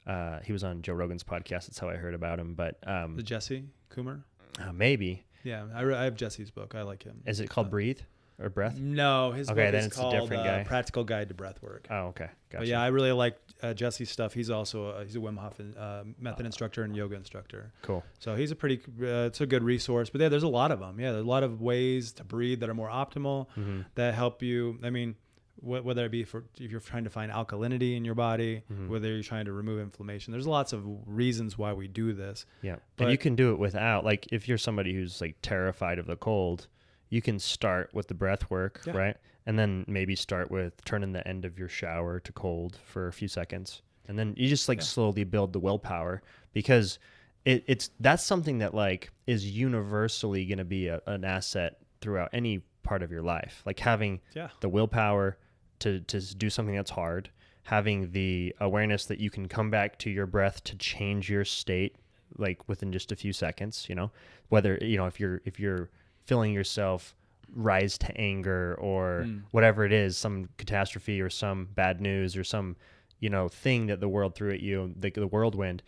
[0.07, 1.68] Uh, he was on Joe Rogan's podcast.
[1.68, 2.56] That's how I heard about him.
[2.56, 4.24] But um, The Jesse Coomer.
[4.60, 6.74] uh, maybe Yeah, I, re- I have Jesse's book.
[6.76, 7.22] I like him.
[7.26, 7.99] is it called Breathe
[8.41, 8.76] or Breath?
[8.80, 10.64] No, his Okay, book then is it's a called different uh, guy.
[10.64, 11.88] Practical Guide to Breath Work.
[11.91, 12.61] Oh, okay, gotcha.
[12.61, 14.34] But yeah, I really like uh, Jesse's stuff.
[14.34, 17.72] He's also a, he's a Wim Hof uh, method instructor and yoga instructor.
[17.84, 18.03] cool.
[18.18, 20.10] So he's a pretty uh, it's a good resource.
[20.10, 20.99] But yeah, there's a lot of them.
[20.99, 23.82] Yeah, there's a lot of ways to breathe that are more optimal Mm-hmm.
[23.95, 24.80] that help you.
[24.84, 25.16] I mean,
[25.61, 28.90] wh- whether it be for if you're trying to find alkalinity in your body, Mm-hmm.
[28.90, 30.31] whether you're trying to remove inflammation.
[30.31, 32.45] There's lots of reasons why we do this.
[32.61, 35.99] Yeah, But- and you can do it without like if you're somebody who's like terrified
[35.99, 36.68] of the cold,
[37.10, 38.95] you can start with the breath work, Yeah.
[38.98, 39.18] right?
[39.45, 43.14] And then maybe start with turning the end of your shower to cold for a
[43.14, 43.81] few seconds.
[44.07, 44.84] And then you just like Yeah.
[44.86, 46.22] slowly build the willpower
[46.53, 46.99] because
[47.45, 52.30] it, it's that's something that like is universally going to be a, an asset throughout
[52.34, 53.61] any part of your life.
[53.65, 54.49] Like having Yeah.
[54.61, 55.38] the willpower
[55.80, 57.30] to to do something that's hard,
[57.64, 61.95] having the awareness that you can come back to your breath to change your state
[62.38, 64.11] like within just a few seconds, you know.
[64.49, 65.89] Whether, you know, if you're if you're
[66.26, 67.15] feeling yourself
[67.56, 72.76] rise to anger or whatever it is, some catastrophe or some bad news or some,
[73.19, 75.81] you know, thing that the world threw at you, the, the whirlwind,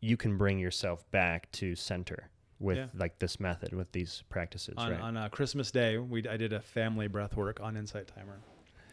[0.00, 2.86] you can bring yourself back to center with Yeah.
[2.96, 5.00] like this method with these practices, On, right?
[5.00, 8.40] on uh, Christmas Day, we I did a family breath work on Insight Timer.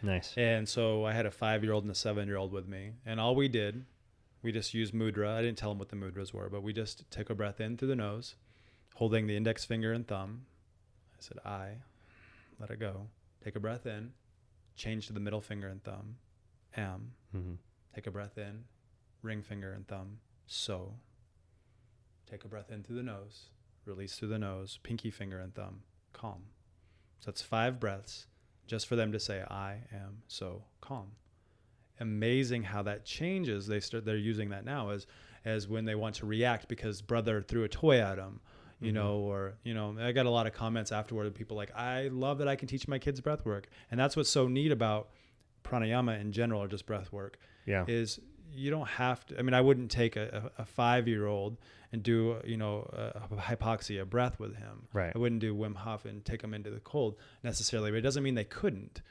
[0.01, 0.33] Nice.
[0.37, 2.91] And so I had a five year old and a seven year old with me.
[3.05, 3.85] And all we did,
[4.41, 5.35] we just used mudra.
[5.35, 7.77] I didn't tell them what the mudras were, but we just took a breath in
[7.77, 8.35] through the nose,
[8.95, 10.45] holding the index finger and thumb.
[11.13, 11.69] I said, I,
[12.59, 13.07] let it go.
[13.43, 14.11] Take a breath in,
[14.75, 16.17] change to the middle finger and thumb.
[16.77, 17.53] Am, hmm
[17.93, 18.63] take a breath in,
[19.21, 20.19] ring finger and thumb.
[20.47, 20.93] So
[22.29, 23.49] take a breath in through the nose,
[23.85, 25.81] release through the nose, pinky finger and thumb,
[26.13, 26.43] calm.
[27.19, 28.27] So that's five breaths
[28.71, 31.11] just for them to say, I am so calm.
[31.99, 33.67] Amazing how that changes.
[33.67, 35.07] They start they're using that now as
[35.43, 38.39] as when they want to react because brother threw a toy at them,
[38.79, 38.95] you mm-hmm.
[38.95, 42.07] know, or you know, I got a lot of comments afterward of people like, I
[42.13, 43.67] love that I can teach my kids breath work.
[43.91, 45.09] And that's what's so neat about
[45.65, 47.83] pranayama in general or just breath work Yeah.
[47.89, 48.21] is
[48.53, 49.39] you don't have to.
[49.39, 51.57] I mean, I wouldn't take a, a, a five year old
[51.91, 54.87] and do you know a, a hypoxia breath with him.
[54.93, 55.11] Right.
[55.13, 58.23] I wouldn't do Wim Hof and take them into the cold necessarily, but it doesn't
[58.23, 59.01] mean they couldn't.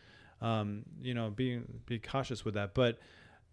[0.40, 2.98] Um, you know, be be cautious with that, but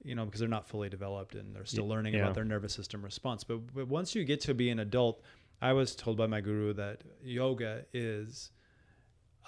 [0.03, 2.22] you know because they're not fully developed and they're still learning yeah.
[2.22, 3.43] about their nervous system response.
[3.43, 5.22] But, but once you get to be an adult,
[5.61, 8.51] I was told by my guru that yoga is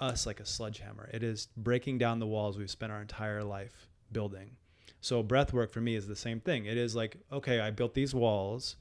[0.00, 1.08] us like a sledgehammer.
[1.12, 4.56] It is breaking down the walls we've spent our entire life building.
[5.00, 6.66] So breath work for me is the same thing.
[6.66, 8.76] It is like, okay, I built these walls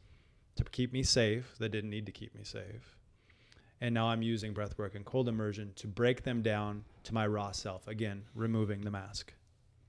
[0.55, 2.97] to keep me safe that didn't need to keep me safe.
[3.81, 7.25] And now I'm using breath work and cold immersion to break them down to my
[7.25, 7.87] raw self.
[7.87, 9.33] Again, removing the mask.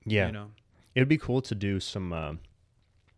[0.05, 0.27] Yeah.
[0.27, 0.51] You know?
[0.95, 2.33] It'd be cool to do some uh,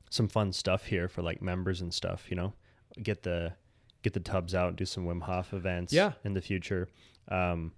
[0.10, 2.26] some fun stuff here for like members and stuff.
[2.30, 2.54] You know,
[3.02, 3.54] get the
[4.02, 5.94] get the tubs out, do some Wim Hof events.
[5.94, 6.14] Yeah.
[6.24, 6.88] in the future,
[7.30, 7.72] um,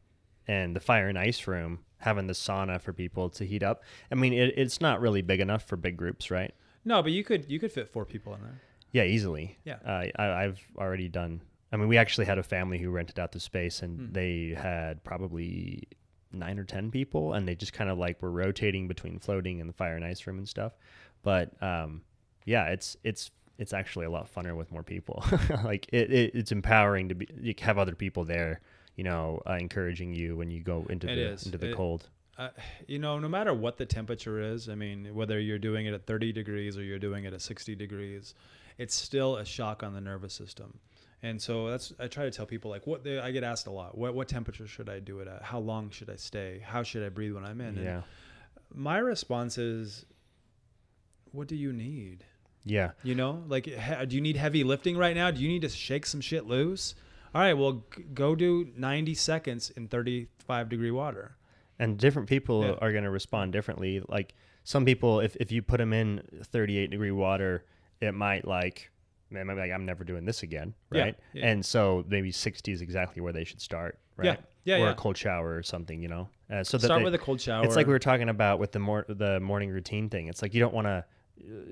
[0.47, 3.83] and the fire and ice room having the sauna for people to heat up.
[4.11, 6.53] I mean, it, it's not really big enough for big groups, right?
[6.83, 8.61] No, but you could you could fit four people in there.
[8.91, 9.57] Yeah, easily.
[9.65, 9.77] Yeah.
[9.85, 11.41] Uh, I, I've already done.
[11.71, 14.13] I mean, we actually had a family who rented out the space, and Hmm.
[14.13, 15.83] they had probably
[16.31, 19.69] nine or ten people, and they just kind of like were rotating between floating and
[19.69, 20.73] the fire and ice room and stuff.
[21.23, 22.03] But um,
[22.45, 25.23] yeah, it's it's it's actually a lot funner with more people.
[25.63, 28.61] like it, it, it's empowering to be you have other people there,
[28.95, 31.45] you know, uh, encouraging you when you go into It the is.
[31.45, 32.09] into the It- cold.
[32.37, 32.49] uh,
[32.87, 36.05] you know, no matter what the temperature is, I mean, whether you're doing it at
[36.05, 38.33] 30 degrees or you're doing it at 60 degrees,
[38.77, 40.79] it's still a shock on the nervous system.
[41.23, 43.71] And so that's I try to tell people like what they, I get asked a
[43.71, 43.97] lot.
[43.97, 45.41] What what temperature should I do it at?
[45.43, 46.59] How long should I stay?
[46.63, 47.77] How should I breathe when I'm in?
[47.77, 48.01] And Yeah,
[48.73, 50.05] my response is,
[51.31, 52.25] what do you need?
[52.67, 55.29] yeah, You know, like, do you need heavy lifting right now?
[55.31, 56.95] Do you need to shake some shit loose?
[57.35, 61.35] All right, well, g- go do 90 seconds in 35 degree water.
[61.77, 62.71] and different people Yeah.
[62.81, 64.33] are going to respond differently like
[64.63, 67.65] some people if, if you put them in 38 degree water
[67.99, 68.89] it might like
[69.29, 71.47] man might be like i'm never doing this again right yeah.
[71.47, 74.91] and so maybe 60 is exactly where they should start right Yeah, yeah, or yeah.
[74.91, 77.41] a cold shower or something you know uh, so that Start they- with a cold
[77.41, 77.65] shower.
[77.65, 80.53] it's like we were talking about with the mor- the morning routine thing it's like
[80.53, 81.03] you don't want to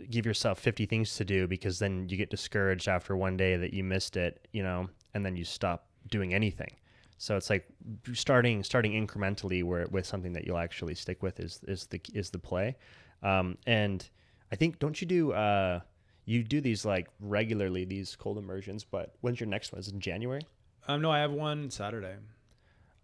[0.10, 3.74] give yourself 50 things to do because then you get discouraged after one day that
[3.74, 6.76] you missed it you know and then you stop doing anything
[7.18, 7.66] so it's like
[8.14, 12.30] starting starting incrementally where with something that you'll actually stick with is is the is
[12.32, 12.76] the play
[13.22, 14.10] um, and
[14.52, 15.80] i think don't you do uh,
[16.26, 19.94] you do these like regularly these cold immersions but when's your next one is it
[19.94, 20.42] in january
[20.88, 22.16] Um, no, I have one Saturday.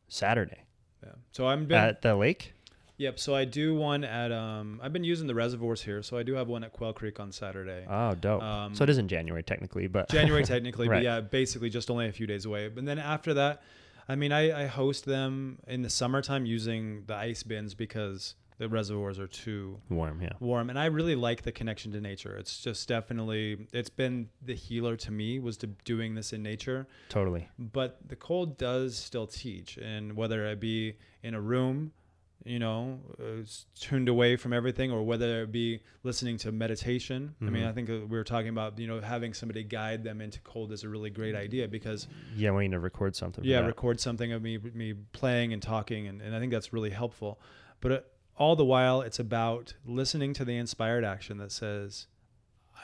[0.07, 0.64] saturday
[1.03, 1.11] Yeah.
[1.31, 1.77] So I'm been.
[1.77, 2.53] at the lake
[2.99, 3.17] yep.
[3.19, 4.31] So I do one at.
[4.31, 4.80] Um.
[4.84, 7.31] I've been using the reservoirs here, so I do have one at Quail Creek on
[7.31, 7.85] Saturday.
[7.89, 10.97] oh dope Um, so it is in january technically but January technically, Right.
[10.97, 12.67] but yeah, basically just only a few days away.
[12.67, 13.63] But then after that,
[14.07, 18.67] I mean, I, I host them in the summertime using the ice bins because the
[18.67, 22.61] reservoirs are too warm yeah warm and i really like the connection to nature it's
[22.61, 27.47] just definitely it's been the healer to me was to doing this in nature totally
[27.57, 30.93] but the cold does still teach and whether it be
[31.23, 31.93] in a room
[32.45, 33.44] you know uh,
[33.80, 37.36] tuned away from everything or whether it be listening to meditation.
[37.41, 40.22] I mean i think uh, we were talking about you know having somebody guide them
[40.22, 42.07] into cold is a really great idea because
[42.38, 43.44] Yeah, we need to record something.
[43.44, 46.91] yeah record something of me me playing and talking and, and i think that's really
[46.91, 47.40] helpful.
[47.82, 47.99] But uh,
[48.38, 52.07] all the while it's about listening to the inspired action that says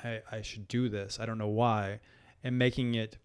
[0.03, 1.17] i i should do this.
[1.19, 1.99] I don't know why
[2.43, 3.17] and making it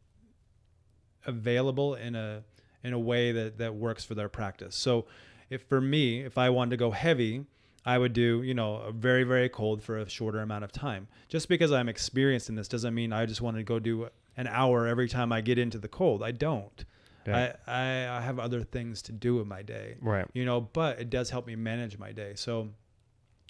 [1.26, 2.44] available in a
[2.82, 4.74] in a way that that works for their practice.
[4.76, 5.06] So
[5.50, 7.44] if for me if i wanted to go heavy
[7.84, 11.08] I would do, you know, a very, very cold for a shorter amount of time.
[11.28, 14.46] Just because I'm experienced in this doesn't mean I just want to go do an
[14.46, 16.22] hour every time I get into the cold.
[16.22, 16.84] I don't.
[17.26, 17.54] Yeah.
[17.66, 19.96] I, I, I have other things to do in my day.
[20.00, 20.26] Right.
[20.34, 22.32] You know, but it does help me manage my day.
[22.34, 22.68] So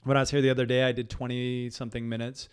[0.04, 2.48] when I was here the other day, I did 20 something minutes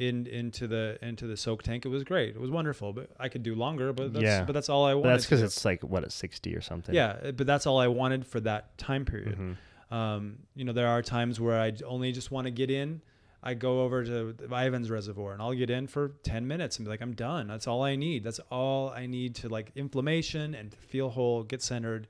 [0.00, 1.84] in into the into the soak tank.
[1.84, 2.30] It was great.
[2.30, 4.44] It was wonderful, but I could do longer, but that's, Yeah.
[4.44, 5.02] but that's all I wanted.
[5.04, 6.94] But that's because it's like what at sixty or something.
[6.94, 9.38] Yeah, but that's all I wanted for that time period.
[9.38, 9.56] Mhm.
[9.94, 13.02] Um, you know, there are times where I only just want to get in.
[13.42, 16.90] I go over to Ivins Reservoir and I'll get in for 10 minutes and be
[16.90, 17.48] like, I'm done.
[17.48, 18.22] That's all I need.
[18.22, 22.06] That's all I need to like inflammation and feel whole, get centered,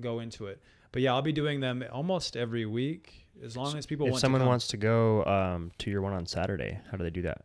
[0.00, 0.60] go into it.
[0.92, 4.20] but yeah, I'll be doing them almost every week as long as people if want.
[4.20, 7.22] someone to wants to go um, to your one on Saturday, how do they do
[7.22, 7.44] that?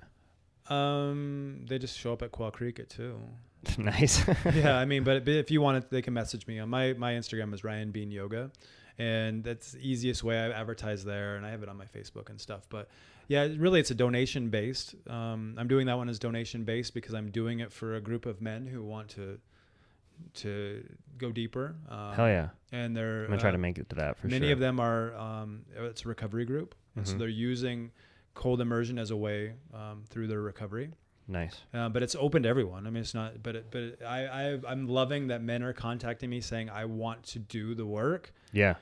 [0.71, 3.19] um, they just show up at Quail Creek at two.
[3.77, 4.25] nice.
[4.53, 6.93] yeah, I mean, but, but if you want it, they can message me on my
[6.93, 8.51] my Instagram is Ryan Bean Yoga,
[8.97, 12.29] and that's the easiest way I advertise there, and I have it on my Facebook
[12.29, 12.67] and stuff.
[12.69, 12.89] But
[13.27, 14.95] yeah, really, it's a donation based.
[15.07, 18.25] Um, I'm doing that one as donation based because I'm doing it for a group
[18.25, 19.39] of men who want to
[20.35, 20.83] to
[21.17, 21.75] go deeper.
[21.89, 22.49] Um, Hell yeah.
[22.71, 24.41] And they're I'm gonna try uh, to make it to that for many sure.
[24.41, 27.19] Many of them are um, it's a recovery group, and so Mhm.
[27.19, 27.91] they're using
[28.33, 30.91] cold immersion as a way um, through their recovery.
[31.27, 31.61] Nice.
[31.73, 32.87] Uh, but it's open to everyone.
[32.87, 33.41] I mean, it's not.
[33.43, 36.85] But it, but it, I, I I'm loving that men are contacting me saying I
[36.85, 38.33] want to do the work.
[38.51, 38.75] Yeah.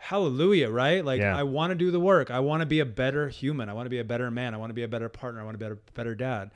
[0.00, 1.04] Hallelujah, right?
[1.04, 1.36] Like Yeah.
[1.36, 2.30] I want to do the work.
[2.30, 3.68] I want to be a better human.
[3.68, 4.54] I want to be a better man.
[4.54, 5.40] I want to be a better partner.
[5.40, 6.50] I want to be a better, better dad.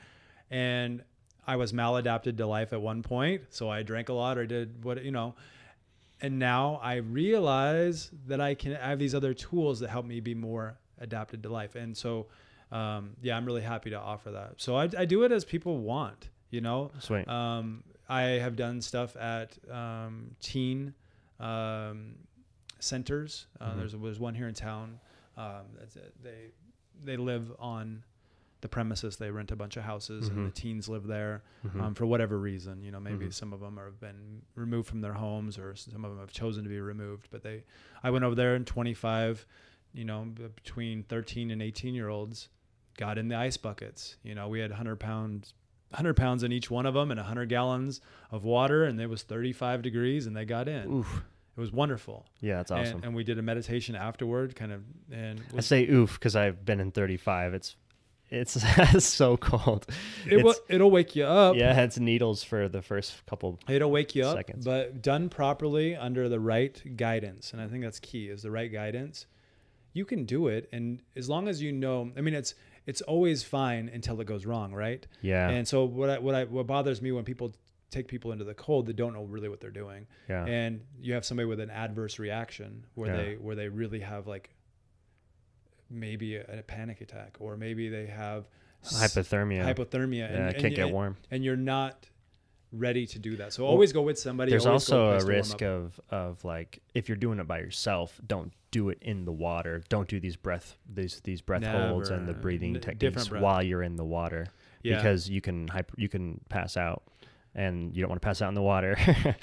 [0.51, 1.03] And
[1.47, 4.85] I was maladapted to life at one point, so I drank a lot or did
[4.85, 5.35] what you know.
[6.21, 10.21] And now I realize that I can I have these other tools that help me
[10.21, 11.75] be more adapted to life.
[11.75, 12.27] And so,
[12.71, 14.53] um, yeah, I'm really happy to offer that.
[14.59, 16.93] So I, I do it as people want, you know.
[17.01, 17.27] Sweet.
[17.27, 20.95] Um, I have done stuff at um, teen
[21.41, 22.15] um,
[22.79, 23.47] centers.
[23.61, 23.77] Uh, Mhm.
[23.79, 25.01] There's there's one here in town.
[25.37, 26.15] Um, that's it.
[26.23, 26.51] they
[27.05, 28.05] they live on
[28.63, 29.17] the premises.
[29.19, 30.55] They rent a bunch of houses, and the Mhm.
[30.55, 31.81] teens live there Mhm.
[31.81, 32.83] um, for whatever reason.
[32.83, 33.33] You know, maybe Mhm.
[33.35, 36.63] some of them have been removed from their homes, or some of them have chosen
[36.65, 37.29] to be removed.
[37.31, 37.65] But they,
[38.03, 39.47] I went over there, and 25,
[39.93, 42.49] you know, between 13 and 18 year olds,
[42.97, 44.17] got in the ice buckets.
[44.23, 45.55] You know, we had 100 pounds.
[45.91, 49.23] 100 pounds in each one of them and 100 gallons of water and it was
[49.25, 51.23] 35 degrees and they got in oof.
[51.55, 52.97] it was wonderful Yeah, that's awesome.
[52.97, 56.65] and, and we did a meditation afterward kind of and I say oof because I've
[56.65, 57.53] been in 35.
[57.53, 57.77] It's
[58.33, 59.87] it's so cold.
[60.29, 63.59] it will, it'll wake you up yeah, it's needles for the first couple.
[63.69, 64.65] It'll wake you up, seconds.
[64.65, 68.73] but done properly under the right guidance, and I think that's key is the right
[68.73, 69.27] guidance.
[69.93, 72.55] You can do it, and as long as you know, I mean, it's
[72.87, 75.07] it's always fine until it goes wrong, right?
[75.21, 75.49] Yeah.
[75.51, 77.53] And so what I, what I, what bothers me when people
[77.91, 80.45] take people into the cold that don't know really what they're doing, yeah.
[80.47, 83.17] and you have somebody with an adverse reaction where Yeah.
[83.23, 84.55] they where they really have like
[85.93, 88.47] maybe a, a panic attack, or maybe they have
[88.85, 89.65] Hypothermia.
[89.65, 91.17] hypothermia, yeah, and, I can't get warm.
[91.31, 92.09] and you're not
[92.73, 93.53] ready to do that.
[93.53, 94.51] So Well, always go with somebody.
[94.51, 97.59] There's also a place to warm risk of of like if you're doing it by
[97.59, 99.83] yourself, don't do it in the water.
[99.89, 103.43] Don't do these breath these these breath holds and the breathing N- techniques breath.
[103.43, 104.47] while you're in the water
[104.83, 104.97] yeah.
[104.97, 107.03] because you can hyper, you can pass out
[107.55, 108.97] and you don't want to pass out in the water.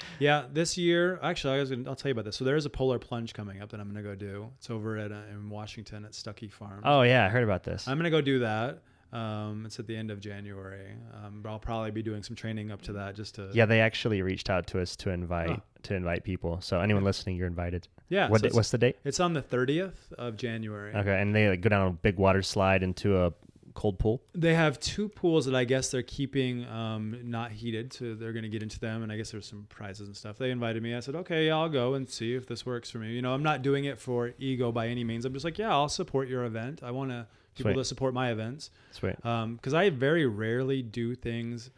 [0.18, 2.36] yeah, this year actually I was gonna, I'll tell you about this.
[2.36, 4.48] So there is a polar plunge coming up that I'm gonna go do.
[4.58, 6.82] It's over at uh, in Washington at Stuckey Farm.
[6.84, 7.86] oh yeah, I heard about this.
[7.88, 8.82] I'm gonna go do that.
[9.12, 10.92] Um, it's at the end of January.
[11.14, 13.80] Um, but I'll probably be doing some training up to that just to yeah, they
[13.80, 15.62] actually reached out to us to invite Oh.
[15.84, 16.60] to invite people.
[16.60, 17.88] So anyone listening, you're invited.
[18.08, 18.28] yeah.
[18.28, 18.96] what so da- what's the date?
[19.04, 20.94] it's on the 30th of January.
[20.94, 23.32] Okay, and they like, go down a big water slide into a
[23.74, 24.22] cold pool.
[24.34, 28.42] They have two pools that I guess they're keeping um, not heated, so they're going
[28.42, 29.02] to get into them.
[29.02, 30.38] And I guess there's some prizes and stuff.
[30.38, 30.94] They invited me.
[30.94, 33.12] I said, okay, yeah, I'll go and see if this works for me.
[33.12, 35.24] You know, I'm not doing it for ego by any means.
[35.24, 36.82] I'm just like, yeah, I'll support your event.
[36.82, 37.80] I want to people Sweet.
[37.80, 39.16] to support my events Sweet.
[39.24, 41.70] Um, because I very rarely do things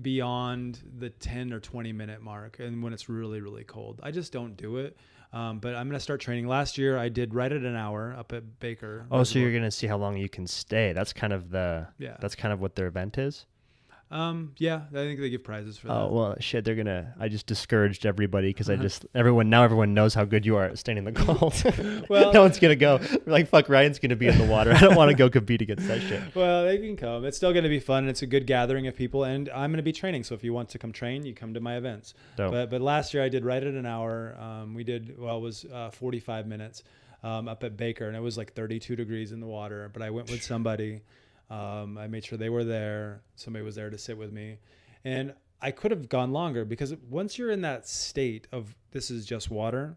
[0.00, 4.32] beyond the 10 or 20 minute mark and when it's really really cold i just
[4.32, 4.96] don't do it
[5.32, 8.14] um, but i'm going to start training last year i did right at an hour
[8.18, 10.92] up at baker Oh, so you're gonna see how long you can stay.
[10.92, 12.16] That's kind of the Yeah.
[12.20, 13.46] That's kind of what their event is.
[14.10, 16.64] Um yeah i think they give prizes for that Oh well, shit.
[16.64, 17.14] They're gonna.
[17.20, 20.64] I just discouraged everybody because I just everyone now everyone knows how good you are
[20.64, 22.08] at staying in the cold.
[22.08, 22.98] Well- no one's gonna go.
[22.98, 24.72] They're like fuck, Ryan's gonna be in the water.
[24.72, 26.22] I don't want to go compete against that shit.
[26.34, 27.24] Well, they can come.
[27.24, 28.04] It's still going to be fun.
[28.04, 30.24] and It's a good gathering of people, and I'm going to be training.
[30.24, 32.14] So if you want to come train, you come to my events.
[32.36, 32.52] Dope.
[32.52, 34.36] But but last year I did right at an hour.
[34.40, 36.82] Um, we did well, it was uh, 45 minutes
[37.22, 39.90] um, up at Baker, and it was like 32 degrees in the water.
[39.92, 41.02] But I went with somebody.
[41.50, 43.22] Um, I made sure they were there.
[43.36, 44.58] Somebody was there to sit with me,
[45.04, 49.24] and I could have gone longer because once you're in that state of this is
[49.26, 49.96] just water,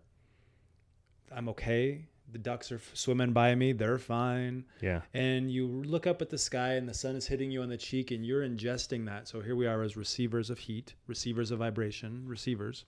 [1.32, 2.06] I'm okay.
[2.32, 5.02] The ducks are swimming by me; they're fine Yeah.
[5.14, 7.76] and you look up at the sky and the sun is hitting you on the
[7.78, 9.28] cheek and you're ingesting that.
[9.28, 12.86] So here we are as receivers of heat, receivers of vibration, receivers.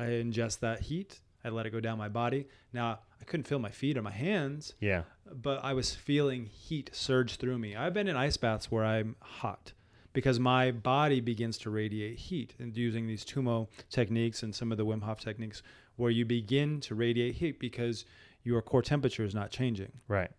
[0.00, 1.20] I ingest that heat.
[1.46, 2.48] I let it go down my body.
[2.72, 5.04] Now, I couldn't feel my feet or my hands, Yeah.
[5.32, 7.76] but I was feeling heat surge through me.
[7.76, 9.72] I've been in ice baths where I'm hot
[10.12, 14.78] because my body begins to radiate heat and using these Tumo techniques and some of
[14.78, 15.62] the Wim Hof techniques
[15.94, 18.04] where you begin to radiate heat because
[18.42, 19.92] your core temperature is not changing.
[20.08, 20.30] Right.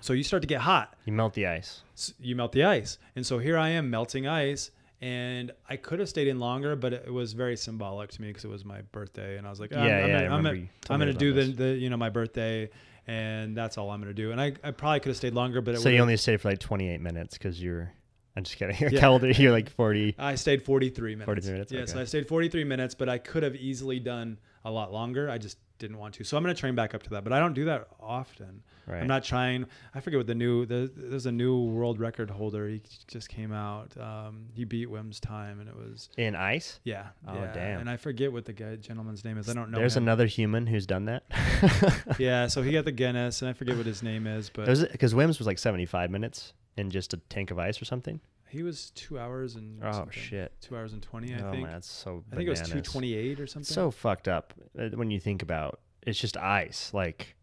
[0.00, 1.82] So you start to get hot You melt the ice.
[1.94, 2.98] s- you melt the ice.
[3.14, 4.72] And so here I am melting ice
[5.02, 8.44] and I could have stayed in longer, but it was very symbolic to me because
[8.44, 11.12] it was my birthday, and I was like, Yeah, I'm, yeah, I'm, I'm, I'm gonna
[11.12, 12.70] do the, the you know my birthday,
[13.08, 14.30] and that's all I'm gonna do.
[14.30, 16.50] And I, I probably could have stayed longer, but it So you only stayed for
[16.50, 17.92] like 28 minutes because you're.
[18.34, 18.76] I'm just kidding.
[18.80, 19.00] Your Yeah.
[19.00, 20.14] calendar, you're like 40.
[20.18, 21.26] I stayed 43 minutes.
[21.26, 22.00] 43 minutes, Yeah, so.
[22.00, 25.28] I stayed 43 minutes, but I could have easily done a lot longer.
[25.28, 26.24] I just didn't want to.
[26.24, 28.62] So I'm going to train back up to that, but I don't do that often.
[28.86, 29.00] Right.
[29.00, 29.66] I'm not trying.
[29.94, 32.68] I forget what the new the, there's a new world record holder.
[32.68, 33.96] He just came out.
[33.96, 36.80] Um, he beat Wim's time, and it was In ice?
[36.84, 37.06] yeah.
[37.26, 37.52] Oh, yeah.
[37.52, 37.80] damn.
[37.80, 39.48] And I forget what the guy gentleman's name is.
[39.48, 39.78] I don't know.
[39.78, 40.02] There's him.
[40.02, 41.22] another human who's done that.
[42.18, 45.14] Yeah, so he got the Guinness, and I forget what his name is, but Because
[45.14, 48.20] Wims was like 75 minutes in just a tank of ice or something.
[48.48, 50.12] he was two hours and Oh, something.
[50.12, 50.52] shit.
[50.60, 51.32] two hours and twenty.
[51.34, 51.62] I oh, think.
[51.64, 52.24] man, that's so.
[52.32, 53.72] I think it was 228 or something.
[53.72, 56.92] So fucked up uh, when you think about it's just ice.
[56.92, 57.34] Like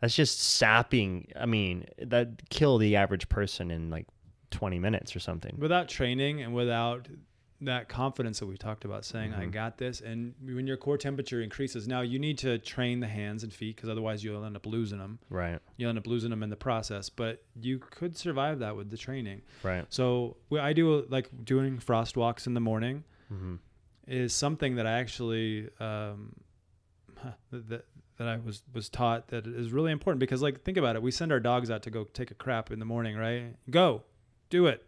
[0.00, 1.28] that's just sapping.
[1.34, 4.06] I mean, that kill the average person in like
[4.50, 5.56] 20 minutes or something.
[5.58, 7.06] without training and without
[7.60, 9.40] that confidence that we talked about saying Mm-hmm.
[9.40, 13.08] i got this and when your core temperature increases now you need to train the
[13.08, 15.58] hands and feet because otherwise you'll end up losing them Right.
[15.76, 18.96] you'll end up losing them in the process but you could survive that with the
[18.96, 19.84] training Right.
[19.88, 23.56] so i do like doing frost walks in the morning hmm
[24.06, 26.32] is something that i actually um,
[28.18, 31.10] that i was was taught that is really important because like think about it we
[31.10, 34.02] send our dogs out to go take a crap in the morning right go
[34.50, 34.84] do it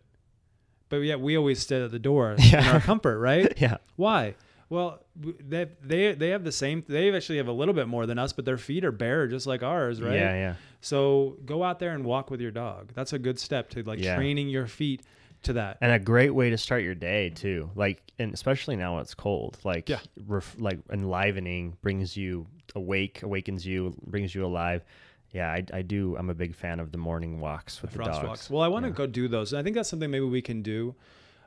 [0.89, 3.79] but yet we always stay at the door in our comfort right Yeah.
[3.97, 4.35] why
[4.69, 8.19] well they they they have the same they actually have a little bit more than
[8.19, 10.35] us but their feet are bare just like ours right Yeah.
[10.35, 10.55] Yeah.
[10.81, 13.99] so go out there and walk with your dog that's a good step to like
[14.01, 14.17] Yeah.
[14.17, 15.03] training your feet
[15.45, 17.71] to that And a great way to start your day too.
[17.75, 19.59] Like, and especially now when it's cold.
[19.65, 20.01] Like, Yeah.
[20.27, 24.83] ref, like enlivening brings you awake, awakens you, brings you alive.
[25.33, 26.17] Yeah, I, I do.
[26.17, 28.29] I'm a big fan of the morning walks with the, frost dogs.
[28.29, 28.51] walks.
[28.51, 29.55] Well, I want to go do those.
[29.55, 30.95] I think that's something maybe we can do.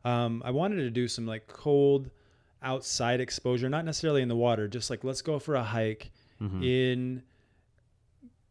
[0.05, 2.09] Um, I wanted to do some like cold
[2.61, 4.67] outside exposure, not necessarily in the water.
[4.69, 6.11] Just like let's go for a hike
[6.41, 6.63] Mm-hmm.
[6.63, 7.23] in,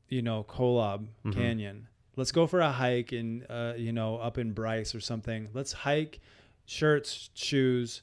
[0.08, 1.88] you know, Kolob Canyon.
[2.16, 5.48] Let's go for a hike in, uh, you know, up in Bryce or something.
[5.54, 6.20] Let's hike,
[6.66, 8.02] shirts, shoes,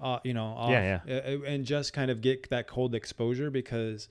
[0.00, 4.08] uh, you know, off, Yeah, uh, and just kind of get that cold exposure because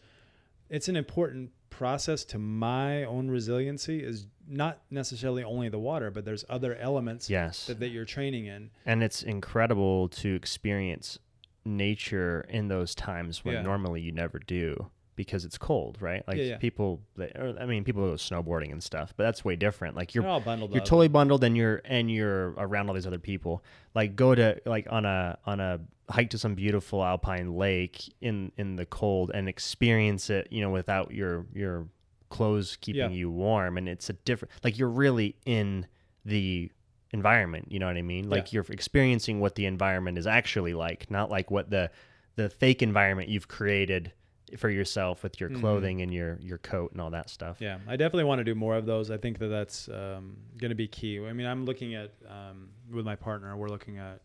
[0.70, 6.26] it's an important process to my own resiliency is not necessarily only the water but
[6.26, 7.68] there's other elements Yes.
[7.68, 11.20] that, that you're training in and it's incredible to experience
[11.64, 13.62] nature in those times when Yeah.
[13.62, 14.90] normally you never do
[15.20, 16.24] because it's cold, right?
[16.30, 16.58] Like Yeah, yeah.
[16.60, 19.98] people, they, or, I mean, people go snowboarding and stuff, but that's way different.
[19.98, 20.86] Like you're They're all bundled you're up.
[20.88, 23.62] totally bundled and you're and you're around all these other people.
[23.94, 28.54] Like go to like on a on a hike to some beautiful alpine lake in
[28.58, 31.88] in the cold and experience it, you know, without your your
[32.30, 33.18] clothes keeping Yeah.
[33.18, 35.86] you warm and it's a different like you're really in
[36.24, 36.72] the
[37.12, 38.30] environment, you know what I mean?
[38.30, 41.92] Like you're experiencing what the environment is actually like, not like what the
[42.38, 44.14] the fake environment you've created
[44.58, 47.56] for yourself with your clothing and your your coat and all that stuff.
[47.56, 47.64] Mm-hmm.
[47.66, 50.70] yeah i definitely want to do more of those i think that that's um, going
[50.70, 54.22] to be key i mean i'm looking at um, with my partner we're looking at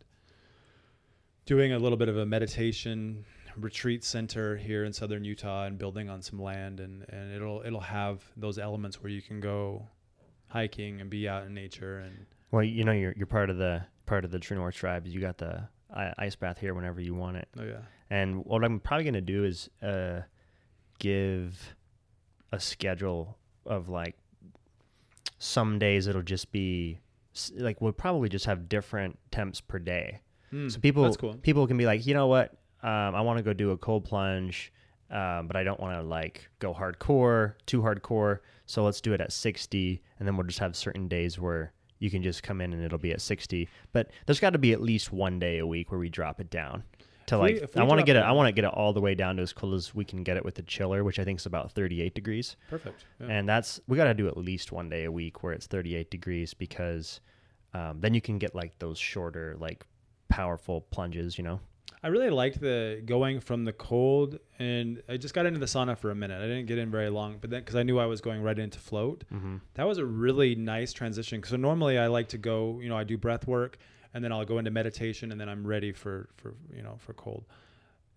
[1.46, 3.24] doing a little bit of a meditation
[3.56, 7.80] retreat center here in southern utah and building on some land and, and it'll it'll
[7.80, 9.86] have those elements where you can go
[10.48, 13.82] hiking and be out in nature and Well, you know, you're you're part of the
[14.06, 15.06] part of the True North tribe.
[15.06, 15.68] You got the
[16.18, 17.48] ice bath here whenever you want it.
[17.58, 20.22] oh yeah And what I'm probably gonna do is uh,
[20.98, 21.74] give
[22.52, 24.16] a schedule of like
[25.38, 26.98] some days it'll just be
[27.56, 30.20] like we'll probably just have different temps per day.
[30.50, 32.52] Hmm, So people that's cool people can be like, you know what,
[32.82, 34.72] um, I want to go do a cold plunge,
[35.10, 38.38] um, but I don't want to like go hardcore, too hardcore.
[38.66, 41.72] So let's do it at 60, and then we'll just have certain days where
[42.04, 43.66] you can just come in and it'll be at 60.
[43.92, 46.50] But there's got to be at least one day a week where we drop it
[46.50, 46.84] down
[47.26, 48.18] to If like if we I want to get it.
[48.18, 50.04] it I want to get it all the way down to as cold as we
[50.04, 52.56] can get it with the chiller, which I think is about 38 degrees.
[52.68, 53.28] perfect yeah.
[53.28, 56.10] And that's we got to do at least one day a week where it's 38
[56.10, 57.20] degrees because
[57.72, 59.86] um, then you can get like those shorter, like
[60.28, 61.38] powerful plunges.
[61.38, 61.60] You know.
[62.04, 65.96] I really liked the going from the cold, and I just got into the sauna
[65.96, 66.38] for a minute.
[66.38, 68.58] I didn't get in very long, but then because I knew I was going right
[68.58, 69.56] into float, Mm-hmm.
[69.74, 71.42] that was a really nice transition.
[71.42, 73.78] So normally I like to go, you know, I do breath work,
[74.12, 77.14] and then I'll go into meditation, and then I'm ready for for you know for
[77.14, 77.46] cold.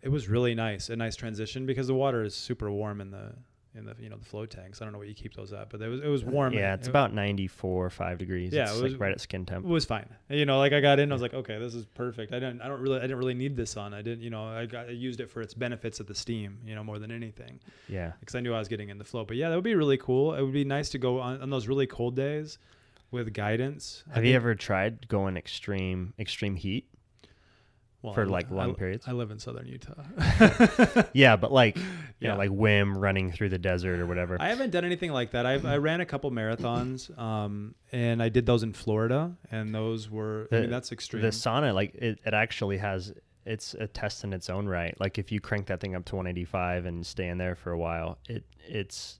[0.02, 3.34] It was really nice, a nice transition because the water is super warm in the
[3.78, 4.82] in the you know the float tanks.
[4.82, 6.54] I don't know what you keep those at, but it was it was warm.
[6.54, 8.52] Yeah, it's It- about 94 5 degrees.
[8.54, 9.66] Yeah, it's it was- like right at skin temp.
[9.66, 10.08] it was fine.
[10.30, 12.34] You know, like I got in, I was like, okay, this is perfect.
[12.34, 13.94] I didn't, I don't really, I didn't really need this on.
[13.94, 16.58] I didn't, you know, I got, I used it for its benefits of the steam,
[16.66, 18.14] you know, more than anything, Yeah.
[18.20, 19.24] because I knew I was getting in the flow.
[19.26, 20.34] But yeah, that would be really cool.
[20.34, 22.58] It would be nice to go on, on those really cold days
[23.12, 24.04] with guidance.
[24.12, 26.88] I Have you think- ever tried going extreme extreme heat?
[28.08, 29.06] Well, for I like long I, periods.
[29.08, 29.94] I live in southern Utah.
[31.14, 31.84] yeah, but like you
[32.20, 32.32] Yeah.
[32.32, 34.38] know, like Wim running through the desert or whatever.
[34.40, 35.46] I haven't done anything like that.
[35.46, 40.10] I've, I ran a couple marathons, um, and I did those in Florida, and those
[40.10, 40.48] were.
[40.52, 41.22] I mean, that's extreme.
[41.22, 43.14] the sauna, like it, it actually has
[43.46, 44.94] it's a test in its own right.
[45.00, 47.78] Like if you crank that thing up to 185 and stay in there for a
[47.78, 49.20] while, it it's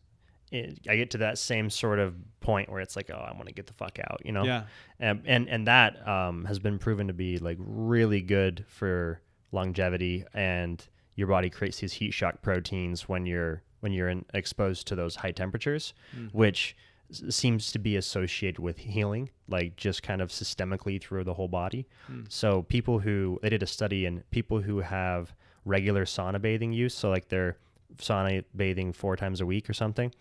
[0.52, 3.48] it, I get to that same sort of point where it's like, oh, I want
[3.48, 4.44] to get the fuck out, you know?
[4.46, 4.64] Yeah.
[5.00, 9.22] And and, and that um, has been proven to be like really good for
[9.52, 14.88] longevity, and your body creates these heat shock proteins when you're when you're in, exposed
[14.88, 15.94] to those high temperatures,
[16.32, 16.76] which
[17.12, 21.48] s- seems to be associated with healing, like just kind of systemically through the whole
[21.48, 21.88] body.
[22.30, 25.34] So people who they did a study in people who have
[25.66, 27.58] regular sauna bathing use, so like they're
[27.98, 30.14] sauna bathing four times a week or something,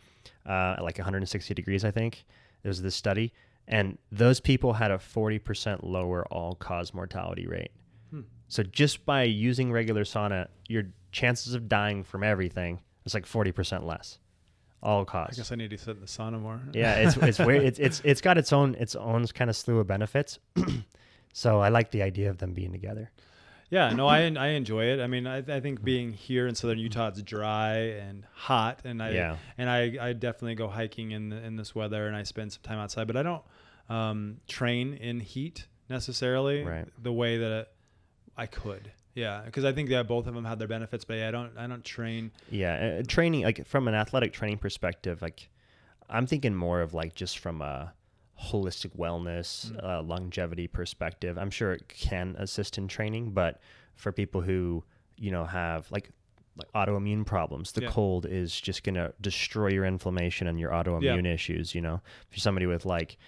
[0.47, 2.24] uh, at like 160 degrees, I think.
[2.62, 3.32] There was this study,
[3.68, 7.70] and those people had a 40% lower all-cause mortality rate.
[8.48, 13.84] So just by using regular sauna, your chances of dying from everything is like 40%
[13.84, 14.18] less,
[14.82, 15.30] all cause.
[15.32, 16.60] I guess I need to sit in the sauna more.
[16.72, 17.64] Yeah, it's it's weird.
[17.64, 20.38] It's it's it's got its own its own kind of slew of benefits.
[21.32, 23.10] so I like the idea of them being together.
[23.70, 25.01] Yeah, no, I I enjoy it.
[25.01, 29.02] I mean, I, I think being here in southern Utah, it's dry and hot, and
[29.02, 29.36] I Yeah.
[29.59, 32.62] and I, I definitely go hiking in the, in this weather, and I spend some
[32.62, 33.06] time outside.
[33.06, 33.43] But I don't
[33.88, 36.86] um, train in heat necessarily Right.
[37.02, 37.68] the way that
[38.36, 38.93] I could.
[39.14, 41.56] Yeah, because I think that both of them have their benefits, but yeah, I don't
[41.56, 42.30] I don't train.
[42.51, 45.48] Yeah, uh, training like from an athletic training perspective, like
[46.09, 47.94] I'm thinking more of like just from a
[48.40, 49.84] holistic wellness, Mm.
[49.84, 51.38] uh, longevity perspective.
[51.38, 53.60] I'm sure it can assist in training, but
[53.94, 54.84] for people who
[55.16, 56.10] you know have like
[56.58, 57.90] like autoimmune problems, the Yeah.
[57.90, 61.74] cold is just gonna destroy your inflammation and your autoimmune issues.
[61.74, 62.00] You know,
[62.30, 63.18] if you're somebody with like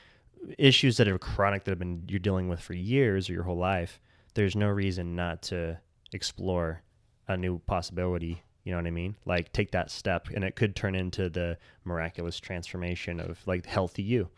[0.56, 3.59] issues that are chronic that have been you're dealing with for years or your whole
[3.59, 4.01] life,
[4.35, 5.78] there's no reason not to
[6.12, 6.82] explore
[7.26, 8.43] a new possibility.
[8.64, 9.16] You know what I mean?
[9.26, 14.02] Like take that step, and it could turn into the miraculous transformation of like healthy
[14.02, 14.28] you.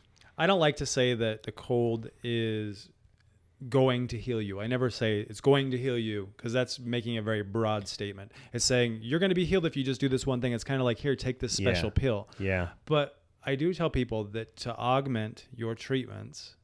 [0.41, 2.89] I don't like to say that the cold is
[3.69, 4.59] going to heal you.
[4.59, 8.33] I never say it's going to heal you because that's making a very broad statement.
[8.55, 10.53] It's saying you're going to be healed if you just do this one thing.
[10.55, 12.01] It's kind of like here, take this special Yeah.
[12.03, 12.29] pill.
[12.39, 16.57] Yeah, But I do tell people that to augment your treatments,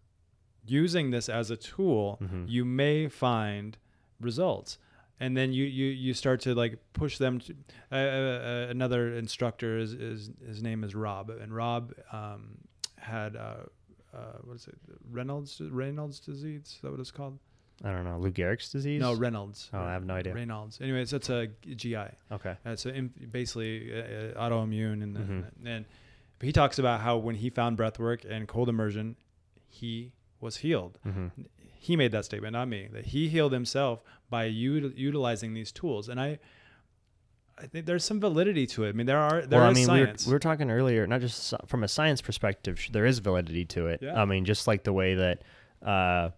[0.67, 3.77] using this as a tool, you may find
[4.21, 4.79] results.
[5.21, 7.55] And then you, you, you start to like push them to
[7.93, 12.59] uh, uh, uh, another instructor is, is his name is Rob and Rob um,
[12.99, 13.55] had uh,
[14.15, 14.79] uh, what is it
[15.11, 17.39] Reynolds Reynolds disease is that what it's called
[17.85, 19.01] I don't know Lou Gehrig's disease.
[19.01, 20.35] no Reynolds Oh, I have no idea.
[20.35, 21.97] Reynolds anyways it's a GI
[22.33, 22.57] okay.
[22.65, 22.93] uh, It's a,
[23.31, 25.33] basically uh, uh, autoimmune, and, Mm-hmm.
[25.33, 25.85] and and
[26.41, 29.17] he talks about how when he found breath work and cold immersion,
[29.69, 30.99] he was healed.
[31.07, 31.29] Mm-hmm.
[31.79, 32.89] He made that statement, not me.
[32.93, 36.39] That he healed himself by util- utilizing these tools, and I,
[37.59, 38.91] I think there's some validity to it.
[38.91, 40.27] I mean, there are there is well, I mean, we were, science.
[40.27, 44.01] we were talking earlier, not just from a science perspective, there is validity to it.
[44.03, 44.21] Yeah.
[44.21, 45.43] I mean, just like the way that
[45.85, 46.31] uh,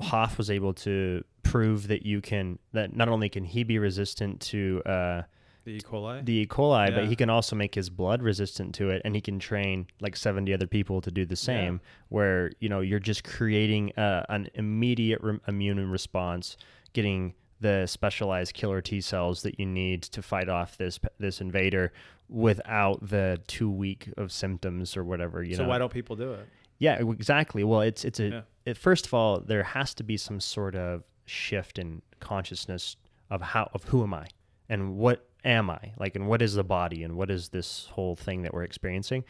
[0.00, 4.40] Hof was able to prove that you can, that not only can he be resistant
[4.40, 5.22] to uh,
[5.64, 5.80] the E.
[5.80, 6.24] coli.
[6.24, 6.46] the E.
[6.46, 9.86] coli, but he can also make his blood resistant to it, and he can train
[10.00, 11.80] like 70 other people to do the same.
[12.08, 16.56] Where you know you're just creating uh, an immediate re- immune response,
[16.92, 21.92] getting the specialized killer T cells that you need to fight off this this invader
[22.28, 25.42] without the two week of symptoms or whatever.
[25.42, 26.48] You so know, why don't people do it?
[26.78, 27.64] yeah, exactly.
[27.64, 28.40] Well, it's it's a Yeah.
[28.64, 32.96] it, first of all, there has to be some sort of shift in consciousness
[33.30, 34.26] of how of who am I
[34.68, 38.16] and what am I like and what is the body and what is this whole
[38.16, 39.24] thing that we're experiencing.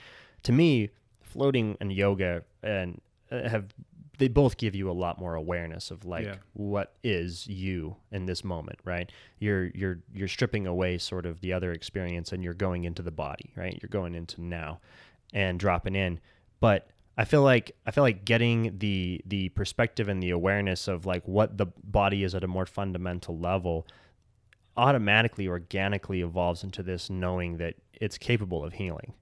[0.44, 0.90] To me,
[1.22, 3.00] floating and yoga and
[3.30, 3.66] uh, have
[4.18, 6.36] they both give you a lot more awareness of like Yeah.
[6.52, 9.10] what is you in this moment, right?
[9.38, 13.10] You're you're you're stripping away sort of the other experience and you're going into the
[13.10, 13.78] body, right?
[13.80, 14.80] You're going into now
[15.32, 16.20] and dropping in.
[16.60, 21.06] But I feel like I feel like getting the the perspective and the awareness of
[21.06, 23.86] like what the body is at a more fundamental level
[24.76, 29.14] automatically organically evolves into this knowing that it's capable of healing.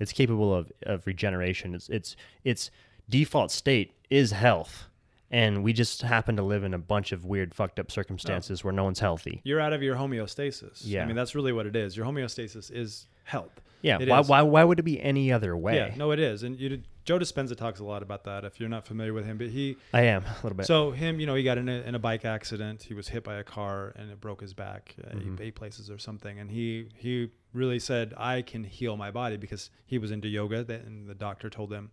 [0.00, 1.74] It's capable of, of regeneration.
[1.74, 2.70] It's it's its
[3.08, 4.84] default state is health.
[5.30, 8.72] And we just happen to live in a bunch of weird fucked up circumstances where
[8.72, 9.40] no one's healthy.
[9.42, 10.82] You're out of your homeostasis.
[10.84, 11.02] Yeah.
[11.02, 11.96] I mean that's really what it is.
[11.96, 13.60] Your homeostasis is health.
[13.82, 13.98] Yeah.
[14.00, 14.28] It Why, is.
[14.28, 15.76] why why would it be any other way?
[15.76, 16.44] Yeah, no, it is.
[16.44, 18.44] And you, Joe Dispenza talks a lot about that.
[18.44, 20.66] If you're not familiar with him, but he I am a little bit.
[20.66, 22.84] So him, you know, he got in a, in a bike accident.
[22.84, 25.36] He was hit by a car and it broke his back, uh, Mm-hmm.
[25.42, 26.38] eight places or something.
[26.38, 30.64] And he he really said, "I can heal my body," because he was into yoga,
[30.86, 31.90] and the doctor told him,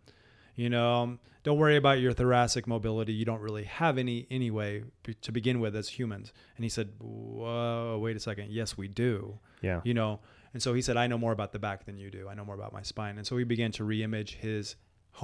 [0.56, 3.14] You know, um, don't worry about your thoracic mobility.
[3.14, 4.84] You don't really have any anyway
[5.22, 6.34] to begin with as humans.
[6.56, 8.52] And he said, Whoa, wait a second.
[8.52, 9.40] Yes, we do.
[9.62, 9.82] Yeah.
[9.84, 10.20] You know,
[10.54, 12.28] and so he said, I know more about the back than you do.
[12.30, 13.18] I know more about my spine.
[13.18, 14.76] And so he began to reimage his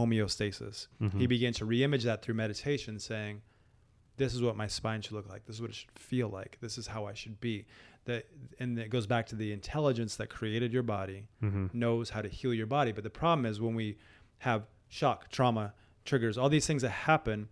[0.01, 0.88] homeostasis.
[1.01, 1.19] Mm-hmm.
[1.19, 3.41] He began to reimage that through meditation, saying,
[4.17, 5.45] This is what my spine should look like.
[5.45, 6.57] This is what it should feel like.
[6.61, 7.65] This is how I should be.
[8.06, 8.25] That
[8.59, 11.67] and it goes back to the intelligence that created your body Mm-hmm.
[11.73, 12.91] knows how to heal your body.
[12.91, 13.97] But the problem is when we
[14.39, 15.74] have shock, trauma,
[16.06, 17.48] triggers, all these things that happen,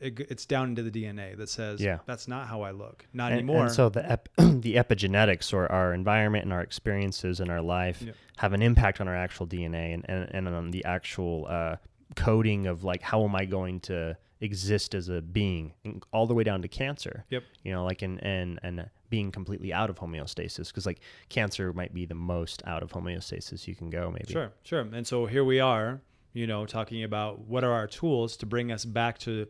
[0.00, 1.98] it, it's down into the DNA that says, Yeah.
[2.06, 3.06] that's not how I look.
[3.12, 3.64] Not and, anymore.
[3.64, 8.00] and so the ep- the epigenetics or our environment and our experiences in our life
[8.02, 8.14] Yep.
[8.38, 11.76] have an impact on our actual DNA and, and, and on the actual uh,
[12.16, 15.72] coding of like how am I going to exist as a being
[16.12, 17.24] all the way down to cancer.
[17.30, 17.42] Yep.
[17.64, 21.92] You know, like and and and being completely out of homeostasis because like cancer might
[21.92, 24.32] be the most out of homeostasis you can go maybe.
[24.32, 24.80] Sure, sure.
[24.80, 26.00] And so here we are,
[26.38, 29.46] you know, talking about what are our tools to bring us back to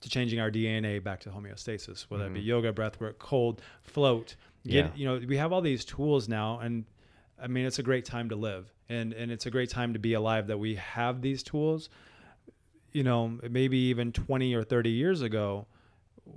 [0.00, 4.36] to changing our DNA back to homeostasis, whether it be yoga, breath work, cold, float.
[4.64, 4.74] Get, Mm-hmm.
[4.76, 4.90] Yeah.
[4.94, 6.84] you know, we have all these tools now and
[7.42, 9.98] I mean it's a great time to live and and it's a great time to
[9.98, 11.88] be alive that we have these tools.
[12.92, 15.66] You know, maybe even 20 or 30 years ago,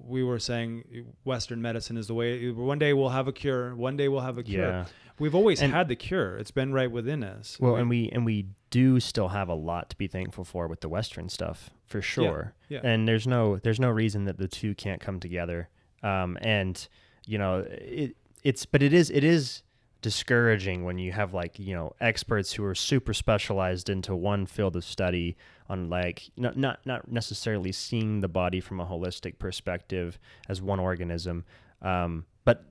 [0.05, 2.49] we were saying Western medicine is the way.
[2.51, 3.75] One day we'll have a cure.
[3.75, 4.67] One day we'll have a cure.
[4.67, 4.85] Yeah.
[5.19, 6.37] We've always And- had the cure.
[6.37, 7.57] It's been right within us.
[7.59, 10.81] Well, and we and we do still have a lot to be thankful for with
[10.81, 12.53] the Western stuff, for sure.
[12.69, 12.79] yeah.
[12.83, 15.69] And there's no there's no reason that the two can't come together.
[16.01, 16.87] Um, and
[17.27, 19.61] you know, it it's but it is it is
[20.01, 24.75] discouraging when you have like you know experts who are super specialized into one field
[24.75, 25.37] of study
[25.69, 30.79] on like not not not necessarily seeing the body from a holistic perspective as one
[30.79, 31.45] organism,
[31.81, 32.65] um, but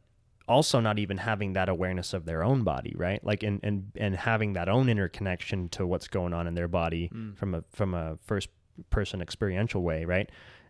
[0.49, 3.25] also not even having that awareness of their own body, right?
[3.25, 7.09] Like and and and having that own interconnection to what's going on in their body
[7.36, 8.49] from a from a first
[8.91, 10.28] person experiential way, right?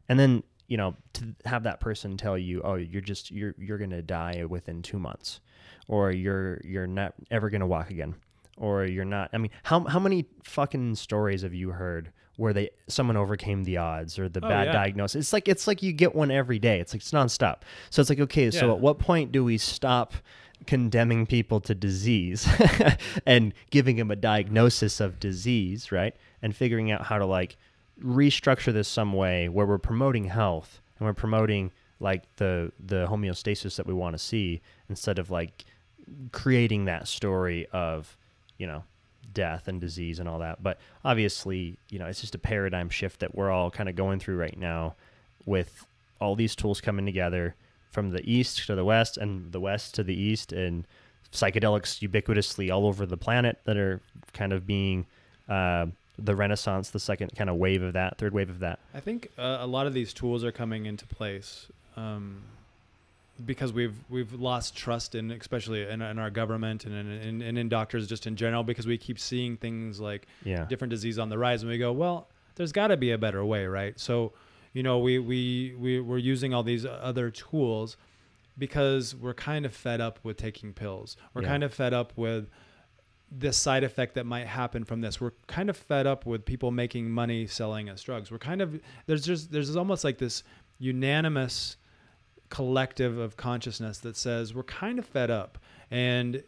[0.09, 3.79] And then you know to have that person tell you, oh, you're just you're you're
[3.79, 5.41] gonna die within two months,
[5.91, 8.15] or you're you're not ever gonna walk again,
[8.57, 9.29] or you're not.
[9.33, 12.13] I mean, how how many fucking stories have you heard?
[12.37, 14.73] Where they someone overcame the odds or the Oh, bad yeah.
[14.73, 15.21] diagnosis.
[15.27, 16.79] It's like it's like you get one every day.
[16.81, 17.63] It's like it's nonstop.
[17.91, 20.15] So it's like okay, so at what point do we stop
[20.67, 22.47] condemning people to disease
[23.27, 26.15] and giving them a diagnosis of disease, right?
[26.41, 27.57] And figuring out how to like
[28.03, 33.77] restructure this some way where we're promoting health and we're promoting like the the homeostasis
[33.77, 35.65] that we want to see instead of like
[36.33, 38.17] creating that story of,
[38.59, 38.85] you know,
[39.33, 40.63] death and disease and all that.
[40.63, 44.21] But obviously, you know, it's just a paradigm shift that we're all kind of going
[44.21, 44.95] through right now
[45.47, 45.87] with
[46.21, 47.55] all these tools coming together
[47.91, 50.87] from the east to the west and the west to the east and
[51.33, 54.01] psychedelics ubiquitously all over the planet that are
[54.33, 55.07] kind of being
[55.49, 55.87] uh,
[56.19, 59.31] the renaissance the second kind of wave of that third wave of that I think
[59.39, 61.67] uh, a lot of these tools are coming into place
[61.97, 62.43] um,
[63.47, 67.59] because we've we've lost trust in, especially in, in our government and in, in, and
[67.59, 71.29] in doctors just in general, because we keep seeing things like yeah different disease on
[71.29, 73.99] the rise, and we go, well, there's got to be a better way, right?
[73.99, 74.33] So,
[74.73, 77.97] you know, we we we we're using all these other tools
[78.59, 81.17] because we're kind of fed up with taking pills.
[81.35, 81.49] We're Yeah.
[81.49, 82.51] kind of fed up with
[83.33, 85.21] this side effect that might happen from this.
[85.21, 88.31] We're kind of fed up with people making money selling us drugs.
[88.31, 90.43] We're kind of there's just there's almost like this
[90.79, 91.77] unanimous
[92.51, 95.59] collective of consciousness that says we're kind of fed up
[95.91, 96.43] and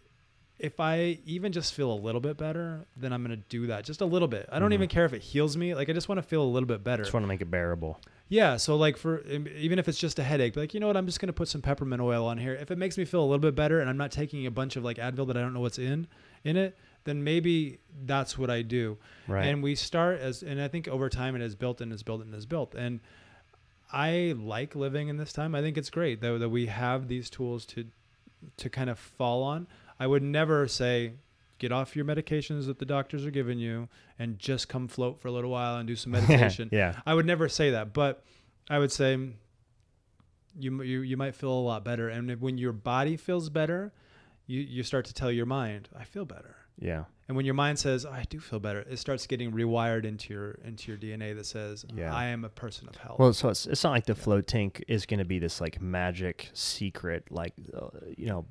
[0.63, 3.85] if I even just feel a little bit better, then I'm going to do that
[3.85, 4.49] just a little bit.
[4.51, 4.75] I don't mm-hmm.
[4.75, 5.75] even care if it heals me.
[5.75, 7.03] Like I just want to feel a little bit better.
[7.03, 7.99] just want to make it bearable
[8.29, 11.07] Yeah, so like for even if it's just a headache, like you know what, I'm
[11.07, 12.55] just gonna put some peppermint oil on here.
[12.55, 14.77] If it makes me feel a little bit better, and I'm not taking a bunch
[14.77, 16.07] of like Advil that I don't know what's in
[16.45, 18.99] in it, then maybe that's what I do.
[19.27, 19.47] Right.
[19.47, 22.23] And we start as, and I think over time it has built and is built
[22.23, 22.75] and is built.
[22.75, 23.01] And
[23.93, 25.55] I like living in this time.
[25.55, 27.87] I think it's great though that we have these tools to
[28.57, 29.67] to kind of fall on.
[30.01, 31.15] I would never say
[31.59, 33.89] get off your medications that the doctors are giving you
[34.19, 36.69] and just come float for a little while and do some meditation.
[36.73, 38.25] yeah I would never say that, but
[38.69, 39.17] I would say
[40.59, 43.93] you you you might feel a lot better, and when your body feels better,
[44.47, 46.57] you you start to tell your mind, I feel better.
[46.79, 50.35] yeah And when your mind says, I do feel better, it starts getting rewired into
[50.35, 52.15] your into your DNA that says, Yeah.
[52.15, 53.19] I am a person of health.
[53.19, 55.81] Well, so it's, it's not like the float tank is going to be this like
[55.81, 58.47] magic secret, like uh, you know,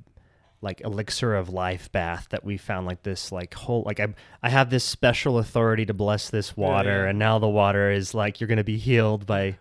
[0.61, 4.49] like elixir of life bath that we found like this like whole like I I
[4.49, 7.09] have this special authority to bless this water, yeah.
[7.09, 9.57] and now the water is like you're going to be healed by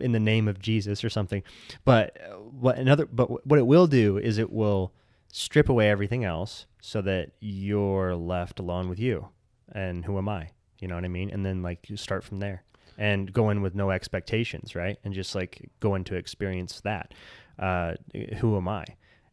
[0.00, 1.42] in the name of Jesus or something.
[1.84, 4.92] But uh, what another but what it will do is it will
[5.36, 9.28] strip away everything else so that you're left alone with you.
[9.72, 10.50] And who am I?
[10.78, 11.28] You know what I mean?
[11.30, 12.62] And then like you start from there
[12.96, 14.96] and go in with no expectations, right?
[15.02, 17.14] And just like go in to experience that.
[17.58, 17.94] Uh,
[18.36, 18.84] who am I?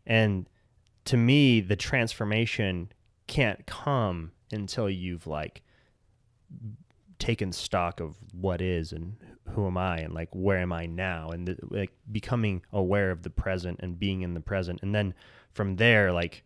[0.08, 0.50] And
[1.06, 2.92] to me, the transformation
[3.28, 5.62] can't come until you've like
[7.20, 9.18] taken stock of what is and
[9.50, 13.22] who am I and like where am I now and the, like becoming aware of
[13.22, 15.14] the present and being in the present and then
[15.54, 16.44] from there like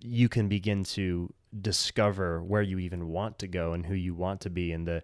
[0.00, 4.40] you can begin to discover where you even want to go and who you want
[4.42, 5.02] to be and the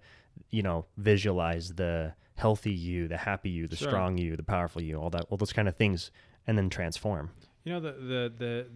[0.50, 3.88] you know visualize the healthy you the happy you the Sure.
[3.88, 6.10] strong you the powerful you all that all those kind of things
[6.46, 7.30] and then transform
[7.64, 8.66] You know the the the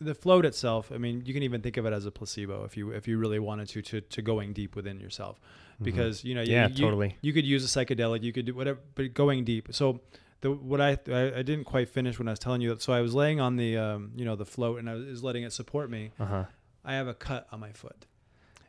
[0.00, 0.90] the float itself.
[0.90, 3.18] I mean, you can even think of it as a placebo if you if you
[3.18, 5.38] really wanted to to to going deep within yourself,
[5.80, 6.72] because you know you, Mm-hmm.
[6.72, 7.16] Yeah, you- totally.
[7.20, 8.20] You could use a psychedelic.
[8.24, 9.68] You could do whatever, but going deep.
[9.70, 10.00] So.
[10.42, 12.76] The, what I, I I didn't quite finish when I was telling you.
[12.78, 15.42] So I was laying on the um, you know the float and I was letting
[15.44, 16.10] it support me.
[16.20, 16.44] uh-huh
[16.84, 18.06] I have a cut on my foot,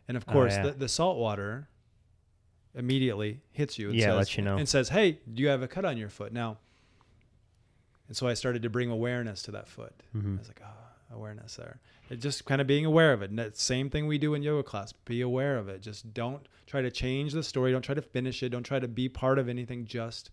[0.08, 0.64] and of Oh, course yeah.
[0.68, 1.68] the, the salt water
[2.76, 3.90] immediately hits you.
[3.90, 4.58] And Yeah, says, lets you know.
[4.58, 6.58] and says, "Hey, do you have a cut on your foot now?"
[8.08, 9.93] And so I started to bring awareness to that foot.
[10.16, 10.35] Mhm.
[10.35, 11.80] I was like, "Oh, awareness there."
[12.10, 13.30] It just kind of being aware of it.
[13.30, 14.93] And that same thing we do in yoga class.
[14.93, 15.82] Be aware of it.
[15.82, 17.72] Just don't try to change the story.
[17.72, 18.50] Don't try to finish it.
[18.50, 19.85] Don't try to be part of anything.
[19.85, 20.30] Just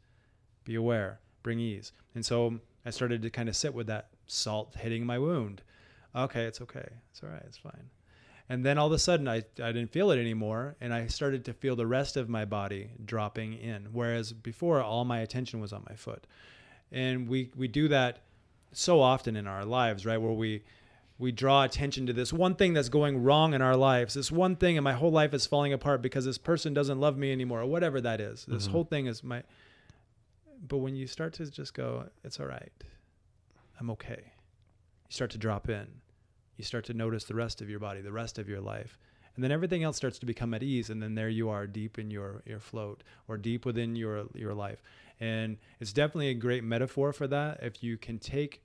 [0.65, 1.21] be aware.
[1.43, 1.93] Bring ease.
[2.15, 5.63] And so I started to kind of sit with that salt hitting my wound.
[6.15, 6.89] Okay, it's okay.
[7.11, 7.43] It's all right.
[7.47, 7.91] It's fine.
[8.49, 10.75] And then all of a sudden, I, I didn't feel it anymore.
[10.81, 13.89] And I started to feel the rest of my body dropping in.
[13.93, 16.27] Whereas before, all my attention was on my foot.
[16.91, 18.19] And we, we do that
[18.73, 20.19] so often in our lives, right?
[20.19, 20.63] Where we,
[21.21, 24.57] we draw attention to this one thing that's going wrong in our lives, this one
[24.57, 27.61] thing, and my whole life is falling apart because this person doesn't love me anymore,
[27.61, 28.47] or whatever that is.
[28.47, 28.73] This mm-hmm.
[28.73, 29.43] whole thing is my.
[30.69, 32.73] But when you start to just go, it's all right,
[33.79, 34.33] I'm okay.
[35.09, 35.87] You start to drop in.
[36.57, 38.99] You start to notice the rest of your body, the rest of your life.
[39.35, 40.91] And then everything else starts to become at ease.
[40.91, 44.53] And then there you are deep in your, your float or deep within your, your
[44.53, 44.83] life.
[45.21, 47.63] And it's definitely a great metaphor for that.
[47.63, 48.63] If you can take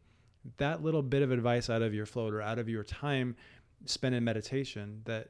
[0.57, 3.35] that little bit of advice out of your float or out of your time
[3.85, 5.29] spent in meditation, that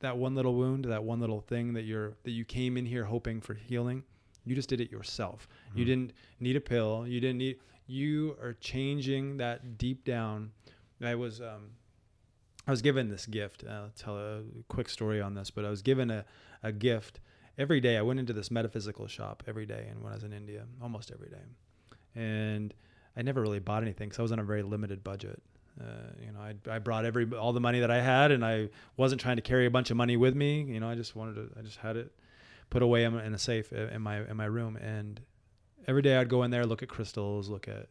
[0.00, 3.04] that one little wound, that one little thing that you're that you came in here
[3.04, 4.02] hoping for healing,
[4.44, 5.48] you just did it yourself.
[5.74, 7.06] You didn't need a pill.
[7.06, 7.58] You didn't need.
[7.86, 10.50] You are changing that deep down.
[11.02, 11.70] I was um,
[12.66, 13.64] I was given this gift.
[13.68, 16.24] I'll tell a quick story on this, but I was given a,
[16.62, 17.20] a gift
[17.58, 17.96] every day.
[17.96, 21.10] I went into this metaphysical shop every day, and when I was in India, almost
[21.12, 21.42] every day,
[22.14, 22.72] and
[23.16, 25.42] I never really bought anything because I was on a very limited budget.
[25.80, 25.84] Uh,
[26.20, 29.20] you know, I, I brought every all the money that I had, and I wasn't
[29.20, 30.62] trying to carry a bunch of money with me.
[30.62, 31.58] You know, I just wanted to.
[31.58, 32.12] I just had it
[32.72, 35.20] put away in, in a safe in my in my room, and
[35.86, 37.88] every day I'd go in there, look at crystals, look at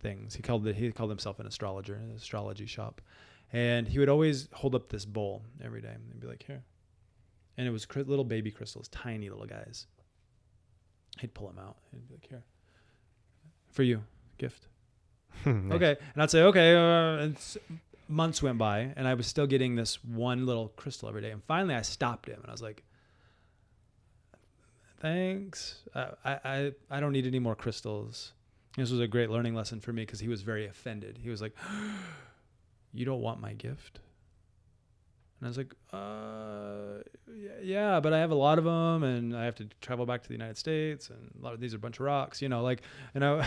[0.00, 0.34] things.
[0.34, 0.76] He called it.
[0.76, 3.02] He called himself an astrologer, an astrology shop,
[3.52, 6.62] and he would always hold up this bowl every day and be like, "Here,"
[7.58, 9.86] and it was cri- little baby crystals, tiny little guys.
[11.20, 12.44] He'd pull them out and be like, "Here,
[13.70, 14.02] for you,
[14.38, 14.68] gift."
[15.46, 17.58] Okay, and I'd say, "Okay." Uh, and s-
[18.08, 21.30] months went by, and I was still getting this one little crystal every day.
[21.30, 22.82] And finally, I stopped him, and I was like,
[24.98, 25.82] "Thanks.
[25.94, 28.32] I I I- I don't need any more crystals."
[28.76, 31.18] This was a great learning lesson for me because he was very offended.
[31.18, 31.54] He was like,
[32.92, 34.00] "You don't want my gift?"
[35.40, 37.02] And I was like, "Uh,
[37.62, 40.28] yeah, but I have a lot of them, and I have to travel back to
[40.28, 42.62] the United States, and a lot of these are a bunch of rocks, you know,
[42.62, 42.80] like,
[43.14, 43.42] you know,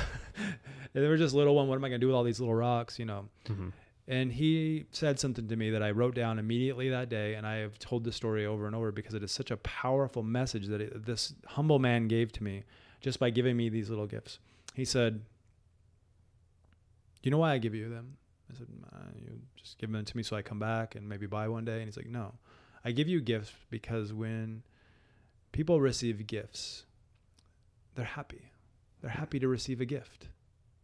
[0.94, 1.68] they were just little one.
[1.68, 3.72] What am I gonna do with all these little rocks, you know?" Mhm.
[4.10, 7.58] And he said something to me that I wrote down immediately that day, and I
[7.58, 10.82] have told the story over and over because it is such a powerful message that
[10.82, 12.64] it, this humble man gave to me
[13.02, 14.40] just by giving me these little gifts.
[14.74, 15.22] He said, Do
[17.22, 18.18] "You know why I give you them?"
[18.52, 21.28] I said, uh, "You just give them to me so I come back and maybe
[21.28, 22.34] buy one day." And he's like, "No,
[22.84, 24.64] I give you gifts because when
[25.52, 26.86] people receive gifts,
[27.94, 28.54] they're happy.
[29.02, 30.30] They're happy to receive a gift.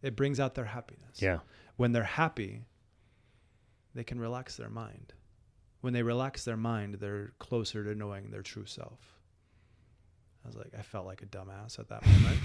[0.04, 1.40] It brings out their happiness." yeah
[1.78, 2.66] when they're happy,
[3.96, 5.14] they can relax their mind.
[5.82, 9.00] When they relax their mind, they're closer to knowing their true self.
[10.44, 12.40] I was like, I felt like a dumbass at that moment,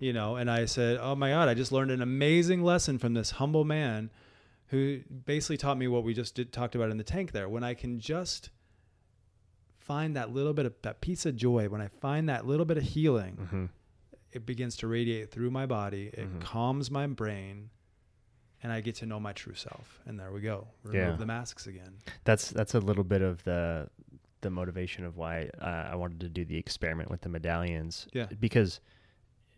[0.00, 3.12] you know, and I said, Oh my God, I just learned an amazing lesson from
[3.14, 4.10] this humble man
[4.68, 7.48] who basically taught me what we just did, talked about in the tank there.
[7.48, 8.48] When I can just
[9.78, 12.78] find that little bit of that piece of joy, when I find that little bit
[12.78, 13.68] of healing, Mhm.
[14.32, 16.06] it begins to radiate through my body.
[16.14, 16.40] It Mhm.
[16.40, 17.70] calms my brain,
[18.64, 20.00] and I get to know my true self.
[20.06, 20.66] And there we go.
[20.82, 21.16] Remove Yeah.
[21.16, 21.92] the masks again.
[22.24, 23.88] that's that's a little bit of the
[24.40, 28.06] the motivation of why uh, I wanted to do the experiment with the medallions.
[28.12, 28.26] Yeah.
[28.40, 28.80] Because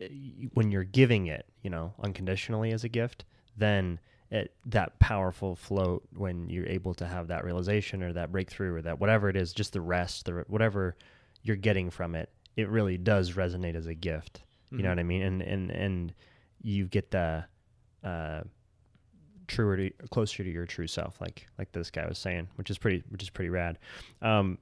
[0.00, 0.06] uh,
[0.54, 3.24] when you're giving it, you know, unconditionally as a gift,
[3.56, 3.98] then
[4.30, 8.82] it, that powerful float when you're able to have that realization or that breakthrough or
[8.82, 10.96] that whatever it is, just the rest, the whatever
[11.42, 14.42] you're getting from it, it really does resonate as a gift.
[14.72, 15.22] You know what I mean?
[15.22, 16.14] And and and
[16.60, 17.44] you get the
[18.04, 18.42] uh,
[19.46, 22.78] truer to closer to your true self, like like this guy was saying, which is
[22.78, 23.78] pretty which is pretty rad.
[24.22, 24.58] Um,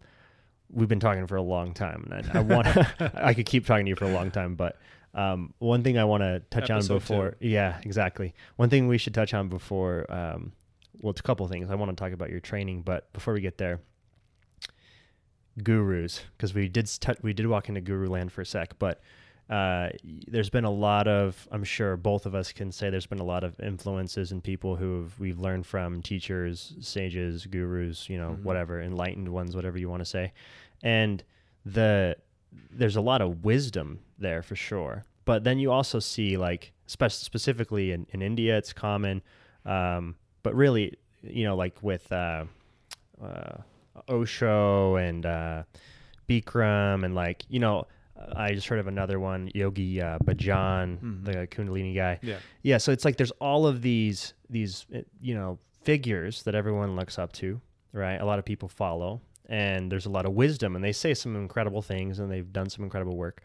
[0.71, 2.69] we've been talking for a long time, and I, I want
[3.15, 4.79] I could keep talking to you for a long time, but
[5.15, 7.49] um, one thing I want to touch on before, two.
[7.49, 8.35] yeah, exactly.
[8.57, 10.53] One thing we should touch on before, um,
[11.01, 11.71] well, it's a couple things.
[11.71, 13.81] I want to talk about your training, but before we get there,
[15.63, 19.01] gurus, because we did st- we did walk into guru land for a sec, but
[19.51, 19.91] uh,
[20.27, 23.25] there's been a lot of, I'm sure both of us can say there's been a
[23.25, 28.43] lot of influences and people who we've learned from teachers, sages, gurus, you know, Mhm.
[28.43, 30.33] whatever, enlightened ones, whatever you want to say.
[30.83, 31.23] And
[31.67, 32.17] the
[32.71, 35.05] there's a lot of wisdom there for sure.
[35.25, 39.23] But then you also see like spe- specifically in, in India, it's common.
[39.67, 42.45] Um, but really, you know, like with uh,
[43.23, 43.57] uh,
[44.09, 45.63] Osho and uh,
[46.29, 47.87] Bikram and like, you know,
[48.37, 51.25] I just heard of another one, Yogi uh, Bhajan, Mhm.
[51.25, 52.19] the Kundalini guy.
[52.23, 52.39] Yeah.
[52.63, 56.97] Yeah, so it's like there's all of these these uh, you know figures that everyone
[56.97, 57.61] looks up to,
[57.93, 58.21] right?
[58.21, 61.35] A lot of people follow, and there's a lot of wisdom, and they say some
[61.37, 63.43] incredible things, and they've done some incredible work.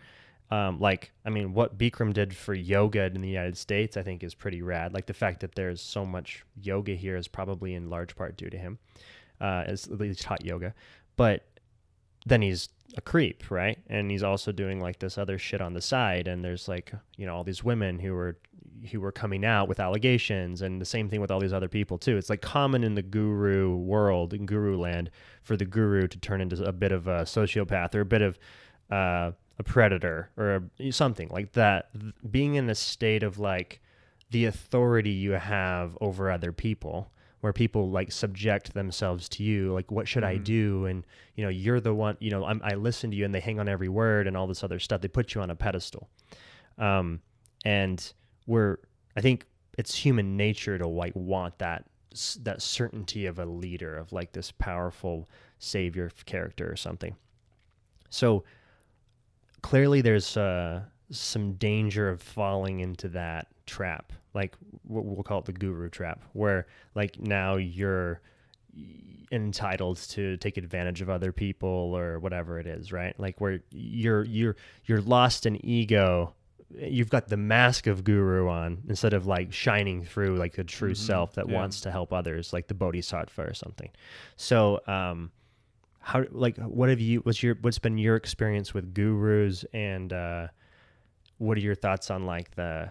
[0.52, 4.24] Um, like, I mean, what Bikram did for yoga in the United States, I think,
[4.24, 4.94] is pretty rad.
[4.94, 8.50] Like the fact that there's so much yoga here is probably in large part due
[8.50, 8.80] to him,
[9.42, 10.74] uh, as at least taught yoga.
[11.18, 11.46] But
[12.26, 13.78] then he's a creep, right?
[13.88, 16.28] And he's also doing like this other shit on the side.
[16.28, 18.38] And there's like, you know, all these women who were
[18.92, 21.98] who were coming out with allegations and the same thing with all these other people
[21.98, 22.18] too.
[22.18, 25.12] It's like common in the guru world, in guru land,
[25.44, 28.40] for the guru to turn into a bit of a sociopath or a bit of
[28.90, 31.90] uh, a predator or a, something like that.
[32.32, 33.82] Being in a state of like
[34.32, 37.12] the authority you have over other people
[37.42, 40.44] where people like subject themselves to you like what should i Mhm.
[40.44, 40.86] do?
[40.86, 43.40] And you know you're the one you know I'm, i listen to you and they
[43.40, 45.02] hang on every word and all this other stuff.
[45.02, 46.10] They put you on a pedestal.
[46.78, 47.22] Um,
[47.66, 48.14] and
[48.48, 48.78] we're
[49.16, 49.46] i think
[49.78, 51.86] it's human nature to like want that
[52.42, 57.16] that certainty of a leader of like this powerful savior character or something.
[58.10, 58.44] So
[59.62, 65.46] clearly there's uh, some danger of falling into that trap like what we'll call it
[65.46, 68.22] the guru trap where like now you're
[69.32, 74.24] entitled to take advantage of other people or whatever it is right like where you're
[74.24, 76.34] you're you're lost in ego
[76.80, 80.94] you've got the mask of guru on instead of like shining through like the true
[80.94, 80.98] Mhm.
[80.98, 81.56] self that Yeah.
[81.56, 83.90] wants to help others like the bodhisattva or something
[84.36, 85.32] so um
[86.00, 90.48] how like what have you what's your what's been your experience with gurus and uh
[91.38, 92.90] what are your thoughts on like the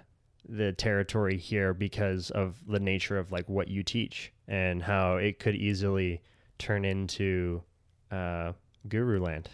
[0.49, 5.39] the territory here because of the nature of like what you teach and how it
[5.39, 6.21] could easily
[6.59, 7.63] turn into
[8.11, 8.53] uh
[8.89, 9.49] guru land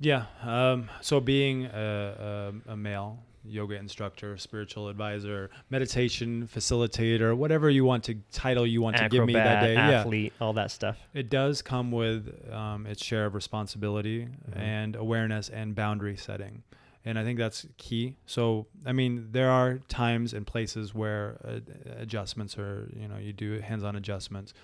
[0.00, 0.26] Yeah.
[0.42, 7.84] Um, so being a, a, a male yoga instructor, spiritual advisor, meditation facilitator, whatever you
[7.84, 9.74] want to title you want to give me that Acrobat, day.
[9.74, 10.00] Yeah.
[10.00, 14.58] athlete all that stuff It does come with um, its share of responsibility Mhm.
[14.58, 16.62] and awareness and boundary setting.
[17.06, 18.16] And I think that's key.
[18.24, 21.60] So, I mean, there are times and places where uh,
[21.98, 24.54] adjustments are, you know, you do hands on adjustments.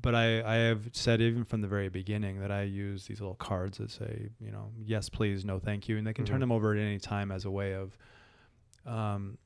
[0.00, 3.34] But I, I have said even from the very beginning that I use these little
[3.34, 5.98] cards that say, you know, yes, please, no, thank you.
[5.98, 6.28] And they can Mhm.
[6.28, 7.96] turn them over at any time as a way of
[8.86, 9.36] um,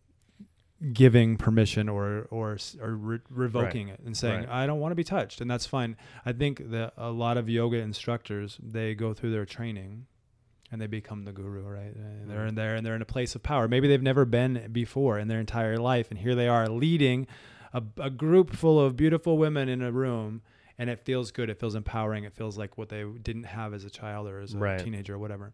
[0.93, 4.49] giving permission or or or re- revoking it and saying Right.
[4.49, 5.97] I don't want to be touched, and that's fine.
[6.25, 10.07] I think that a lot of yoga instructors they go through their training,
[10.71, 11.95] and they become the guru, right?
[11.95, 12.29] And mm.
[12.29, 13.69] they're in there and they're in a place of power.
[13.69, 17.27] Maybe they've never been before in their entire life, and here they are leading
[17.73, 20.43] a, a group full of beautiful women in a room.
[20.79, 21.51] And it feels good.
[21.51, 22.25] It feels empowering.
[22.25, 24.83] It feels like what they didn't have as a child or as a Right.
[24.83, 25.53] teenager or whatever.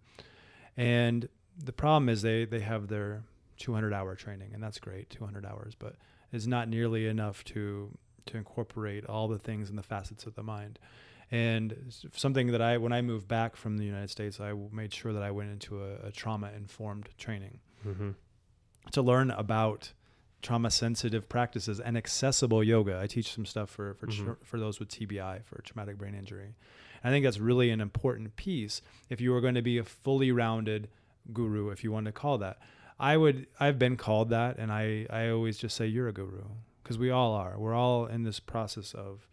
[0.76, 1.28] And
[1.58, 3.24] the problem is they they have their
[3.56, 5.96] 200 hour training, and that's great, 200 hours, but
[6.32, 7.90] it's not nearly enough to
[8.26, 10.78] to incorporate all the things and the facets of the mind.
[11.30, 15.12] And something that I, when I moved back from the United States, I made sure
[15.12, 18.10] that I went into a, a trauma informed training mm-hmm.
[18.92, 19.92] to learn about
[20.42, 23.00] trauma sensitive practices and accessible yoga.
[23.00, 24.24] I teach some stuff for for, Mhm.
[24.24, 26.54] tr- for those with TBI for traumatic brain injury.
[27.02, 30.30] I think that's really an important piece if you are going to be a fully
[30.30, 30.88] rounded
[31.32, 32.58] guru, if you want to call that.
[33.00, 36.44] I would I've been called that and I I always just say you're a guru
[36.82, 37.58] because we all are.
[37.58, 39.26] We're all in this process of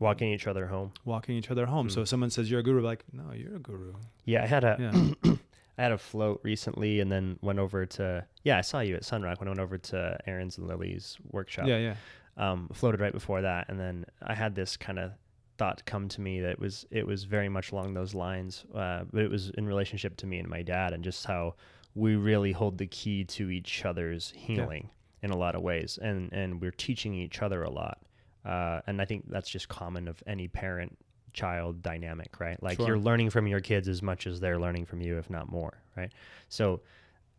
[0.00, 1.86] walking each other home walking each other home.
[1.86, 1.92] Mm.
[1.92, 3.92] So if someone says you're a guru, like, no, you're a guru.
[4.24, 4.76] yeah i had a
[5.24, 5.34] Yeah.
[5.78, 9.02] I had a float recently and then went over to yeah I saw you at
[9.02, 11.94] Sunrock when I went over to Aaron's and Lily's workshop yeah, yeah.
[12.36, 15.12] um, floated right before that, and then I had this kind of
[15.56, 19.22] thought come to me that was it was very much along those lines, uh, but
[19.22, 21.54] it was in relationship to me and my dad, and just how
[21.94, 24.88] we really hold the key to each other's healing
[25.22, 27.98] in a lot of ways, and and we're teaching each other a lot,
[28.44, 30.96] uh, and I think that's just common of any parent
[31.32, 32.60] child dynamic, right?
[32.62, 32.86] Like Sure.
[32.88, 35.78] you're learning from your kids as much as they're learning from you, if not more,
[35.96, 36.10] right?
[36.48, 36.80] So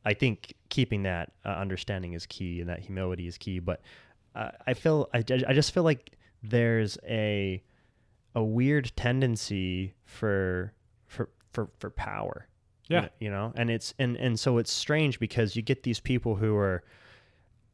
[0.06, 3.60] I think keeping that uh, understanding is key and that humility is key.
[3.60, 3.82] But
[4.36, 6.12] uh, I feel I, I just feel like
[6.44, 7.62] there's a
[8.34, 10.74] a weird tendency for
[11.08, 12.48] for for for power.
[12.88, 13.08] Yeah.
[13.22, 16.56] you know, and it's and and so it's strange because you get these people who
[16.58, 16.84] are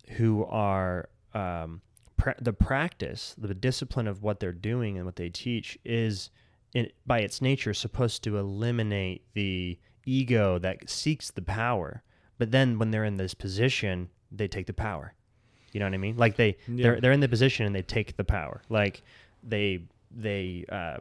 [0.09, 1.81] who are um,
[2.17, 6.29] pra- the practice, the discipline of what they're doing and what they teach is,
[6.73, 12.03] in, by its nature, supposed to eliminate the ego that seeks the power.
[12.37, 15.13] But then when they're in this position, they take the power.
[15.73, 16.17] You know what I mean?
[16.17, 16.83] Like they Yeah.
[16.83, 18.61] they're they're in the position and they take the power.
[18.69, 19.03] Like
[19.43, 20.97] they they uh,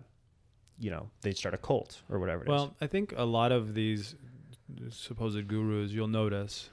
[0.78, 2.48] you know they start a cult or whatever it is.
[2.48, 4.14] Well, I think a lot of these
[4.90, 6.70] supposed gurus, you'll notice,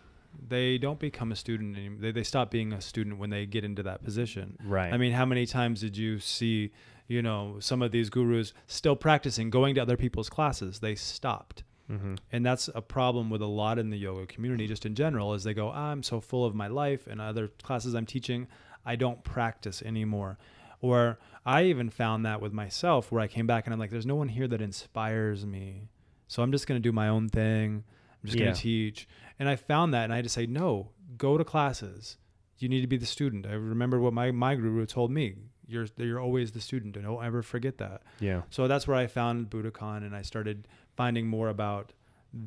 [0.48, 2.00] they don't become a student anymore.
[2.02, 4.58] They, they stop being a student when they get into that position.
[4.64, 4.94] Right.
[4.94, 6.72] I mean, how many times did you see,
[7.08, 10.80] you know, some of these gurus still practicing, going to other people's classes?
[10.80, 11.64] They stopped.
[11.88, 15.34] hmm And that's a problem with a lot in the yoga community, just in general,
[15.34, 18.48] is they go, I'm so full of my life and other classes I'm teaching,
[18.86, 20.38] I don't practice anymore.
[20.82, 24.06] Or I even found that with myself where I came back and I'm like, there's
[24.06, 25.88] no one here that inspires me.
[26.28, 27.84] So I'm just going to do my own thing.
[28.24, 28.46] I'm just Yeah.
[28.46, 29.08] going to teach.
[29.40, 32.18] And I found that and I had to say, no, go to classes.
[32.60, 33.46] You need to be the student.
[33.46, 35.36] I remember what my, my guru told me.
[35.68, 36.96] You're, you're always the student.
[36.96, 38.04] And don't ever forget that.
[38.20, 38.44] Yeah.
[38.50, 41.94] So that's where I found Budokon and I started finding more about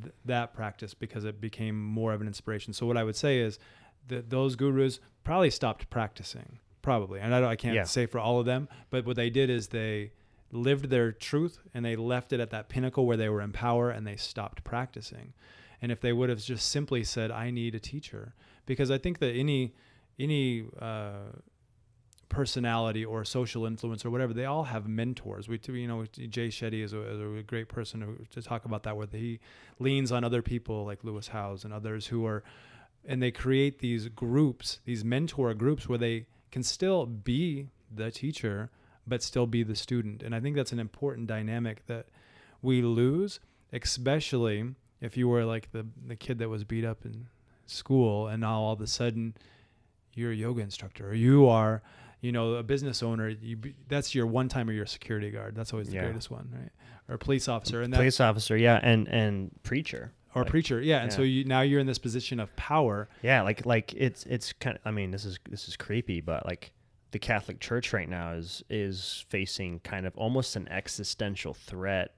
[0.03, 2.73] th- that practice because it became more of an inspiration.
[2.73, 3.59] So what I would say is
[4.09, 7.21] that those gurus probably stopped practicing, probably.
[7.21, 7.85] And I, don't, I can't Yeah.
[7.85, 10.13] say for all of them, but what they did is they
[10.53, 13.91] lived their truth and they left it at that pinnacle where they were in power
[13.91, 15.33] and they stopped practicing.
[15.83, 19.19] And if they would have just simply said, "I need a teacher," because I think
[19.19, 19.75] that any
[20.19, 21.33] any uh,
[22.29, 25.49] personality or social influence or whatever, they all have mentors.
[25.49, 28.83] We, you know, Jay Shetty is a, is a great person who, to talk about
[28.85, 29.41] that, where he
[29.79, 32.43] leans on other people like Lewis Howes and others who are,
[33.05, 38.71] and they create these groups, these mentor groups where they can still be the teacher,
[39.07, 40.23] but still be the student.
[40.23, 42.07] And I think that's an important dynamic that
[42.61, 43.41] we lose,
[43.73, 44.75] especially
[45.07, 47.27] if you were like the, the kid that was beat up in
[47.67, 49.35] school and now all of a sudden
[50.15, 51.83] you're a yoga instructor or you are
[52.21, 55.55] you know a business owner you be, that's your one time or your security guard
[55.55, 56.03] that's always the Yeah.
[56.05, 56.71] greatest one right
[57.09, 60.13] or a police officer and that Police officer, yeah, and and preacher.
[60.35, 63.43] or Like, preacher yeah and so you now you're in this position of power Yeah,
[63.43, 64.83] like like it's it's kind of.
[64.85, 66.73] I mean, this is this is creepy, but like
[67.13, 72.15] the Catholic Church right now is is facing kind of almost an existential threat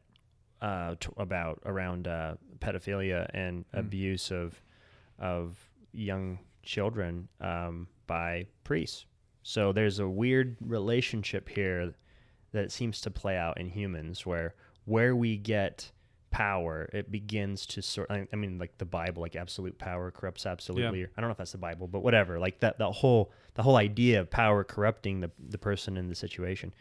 [0.63, 3.79] uh, to, about around uh, pedophilia and Mm.
[3.79, 4.63] abuse of
[5.19, 5.59] of
[5.93, 9.07] young children um, by priests.
[9.43, 11.95] So there's a weird relationship here
[12.53, 14.55] that seems to play out in humans where
[14.85, 15.91] where we get
[16.31, 20.45] power it begins to sort I I mean like the bible like absolute power corrupts
[20.45, 23.63] absolutely I don't know if that's the bible but whatever like that the whole the
[23.63, 26.75] whole idea of power corrupting the the person in the situation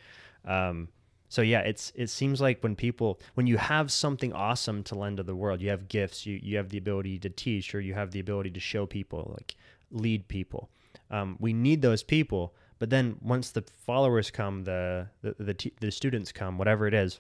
[0.43, 0.89] um
[1.29, 5.17] so yeah it's it seems like when people when you have something awesome to lend
[5.17, 7.93] to the world you have gifts you you have the ability to teach or you
[7.93, 9.55] have the ability to show people like
[9.91, 10.69] lead people.
[11.09, 15.73] Um, we need those people but then once the followers come the the the, t-
[15.79, 17.19] the students come whatever it is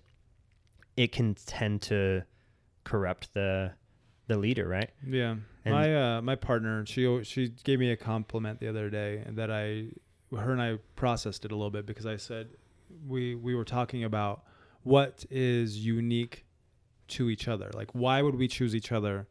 [0.95, 2.23] it can tend to
[2.83, 3.71] corrupt the
[4.27, 4.89] the leader right?
[5.05, 5.35] Yeah.
[5.65, 9.37] And- my uh my partner she she gave me a compliment the other day and
[9.37, 9.87] that i
[10.35, 12.47] her and i processed it a little bit because i said
[13.07, 14.43] we we were talking about
[14.83, 16.45] what is unique
[17.09, 17.69] to each other.
[17.73, 19.27] Like why would we choose each other?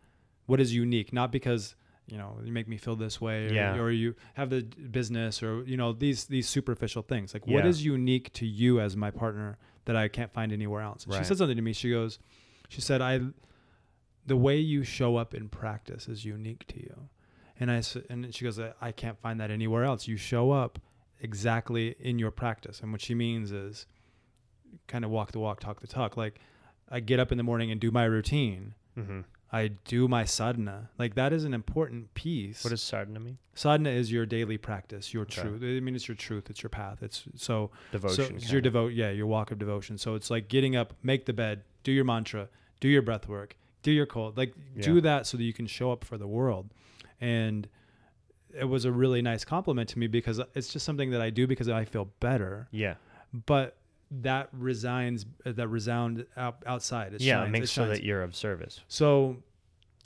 [0.47, 1.13] What is unique?
[1.13, 1.75] Not because
[2.07, 3.79] you know you make me feel this way or, Yeah.
[3.79, 7.35] or you have the business or you know these these superficial things.
[7.35, 7.71] Like what Yeah.
[7.71, 11.05] is unique to you as my partner that i can't find anywhere else?
[11.05, 11.27] And she Right.
[11.27, 11.73] said something to me.
[11.73, 12.19] She goes
[12.69, 13.21] she said i
[14.27, 17.09] the way you show up in practice is unique to you.
[17.59, 20.07] And i and she goes I- i can't find that anywhere else.
[20.09, 20.79] You show up
[21.21, 23.87] exactly in your practice and what she means is
[24.87, 26.39] kind of walk the walk talk the talk like
[26.91, 29.21] i get up in the morning and do my routine mm-hmm.
[29.53, 30.91] I do my sadhana.
[30.99, 32.65] Like that is an important piece.
[32.65, 35.41] what does sadhana mean sadhana is your daily practice, your Okay.
[35.41, 35.63] truth.
[35.63, 36.51] I mean, it's your truth.
[36.51, 37.03] It's your path.
[37.03, 38.93] It's so devotion so it's your devote.
[38.93, 39.99] Yeah, your walk of devotion.
[39.99, 42.49] So it's like getting up, make the bed, do your mantra,
[42.81, 44.37] do your breath work, do your cold.
[44.37, 46.71] Like do that so that you can show up for the world.
[47.21, 47.69] And
[48.59, 51.47] it was a really nice compliment to me because it's just something that I do
[51.47, 52.69] because I feel better.
[52.71, 52.95] Yeah.
[53.47, 53.77] But
[54.11, 57.15] that resigns, that resound out, outside.
[57.15, 57.37] It yeah.
[57.37, 58.81] shines, it makes it sure that you're of service.
[58.89, 59.37] So,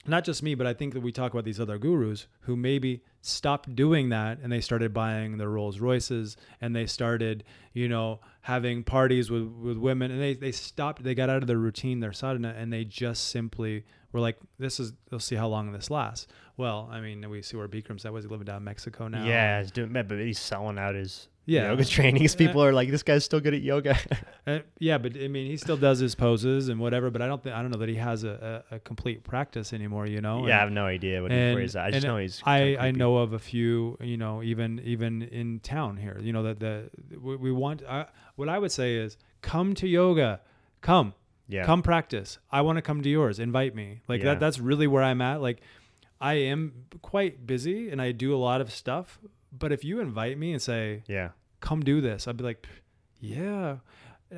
[0.06, 3.02] not just me, but I think that we talk about these other gurus who maybe
[3.20, 8.20] stopped doing that and they started buying their Rolls Royces and they started, you know,
[8.42, 12.00] having parties with, with women and they, they stopped, they got out of their routine,
[12.00, 15.90] their sadhana, and they just simply were like, this is, let's see how long this
[15.90, 16.26] lasts.
[16.56, 18.12] Well, I mean, we see where Bikram's at.
[18.12, 19.24] Was he living down in Mexico now?
[19.24, 21.70] Yeah, he's doing, but he's selling out his Yeah.
[21.70, 22.34] yoga trainings.
[22.36, 23.98] People are like, this guy's still good at yoga.
[24.46, 27.10] Uh, yeah, but I mean, he still does his poses and whatever.
[27.10, 29.74] But I don't think I don't know that he has a, a, a complete practice
[29.74, 30.06] anymore.
[30.06, 30.46] You know.
[30.46, 31.76] yeah, I have no idea what he, and, he's.
[31.76, 32.40] I just and know he's.
[32.46, 36.42] I, I know of a few, you know, even even in town here, you know,
[36.44, 37.82] that the we, we want.
[37.86, 38.06] I,
[38.36, 40.40] what I would say is, come to yoga,
[40.80, 41.12] come,
[41.46, 41.64] Yeah.
[41.64, 42.38] come practice.
[42.50, 43.38] I want to come to yours.
[43.38, 44.00] Invite me.
[44.08, 44.30] Like Yeah.
[44.30, 44.40] that.
[44.40, 45.42] That's really where I'm at.
[45.42, 45.60] Like,
[46.18, 49.18] I am quite busy and I do a lot of stuff.
[49.52, 51.30] But if you invite me and say, Yeah.
[51.60, 52.66] Come do this, I'd be like,
[53.20, 53.76] yeah.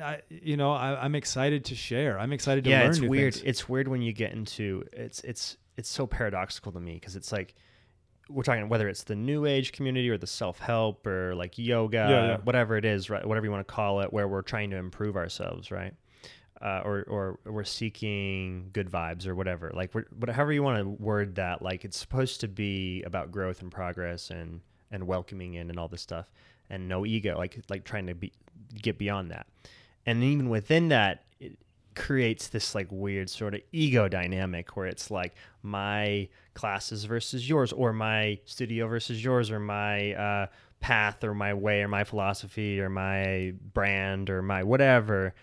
[0.01, 2.17] I, you know, I, I'm excited to share.
[2.19, 3.33] I'm excited to yeah, learn it's new weird.
[3.35, 3.45] things.
[3.45, 7.31] It's weird when you get into it's it's it's so paradoxical to me because it's
[7.31, 7.53] like
[8.29, 11.97] we're talking whether it's the new age community or the self help or like yoga,
[11.97, 12.37] Yeah, yeah.
[12.43, 13.23] whatever it is, right?
[13.23, 15.93] Whatever you want to call it, where we're trying to improve ourselves, right?
[16.59, 19.69] Uh, or or we're seeking good vibes or whatever.
[19.75, 21.61] Like we're, whatever you want to word that.
[21.61, 25.87] Like it's supposed to be about growth and progress and and welcoming in and all
[25.87, 26.31] this stuff
[26.69, 27.37] and no ego.
[27.37, 28.31] Like like trying to be
[28.81, 29.47] get beyond that.
[30.05, 31.57] And even within that, it
[31.95, 37.71] creates this like weird sort of ego dynamic where it's like my classes versus yours,
[37.71, 40.47] or my studio versus yours, or my uh,
[40.79, 45.33] path, or my way, or my philosophy, or my brand, or my whatever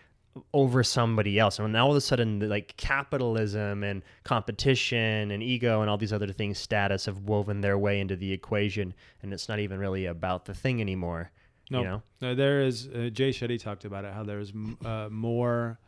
[0.54, 1.58] over somebody else.
[1.58, 6.12] And now all of a sudden, like capitalism and competition and ego and all these
[6.12, 10.06] other things, status, have woven their way into the equation, and it's not even really
[10.06, 11.30] about the thing anymore.
[11.70, 12.02] No, You know?
[12.20, 12.88] no, there is.
[12.88, 14.12] Uh, Jay Shetty talked about it.
[14.12, 14.52] How there's
[14.84, 15.78] uh, more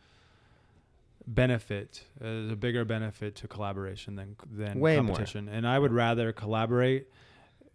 [1.27, 5.15] benefit, uh, a bigger benefit to collaboration than than Way more.
[5.15, 5.49] competition.
[5.49, 7.07] And I would rather collaborate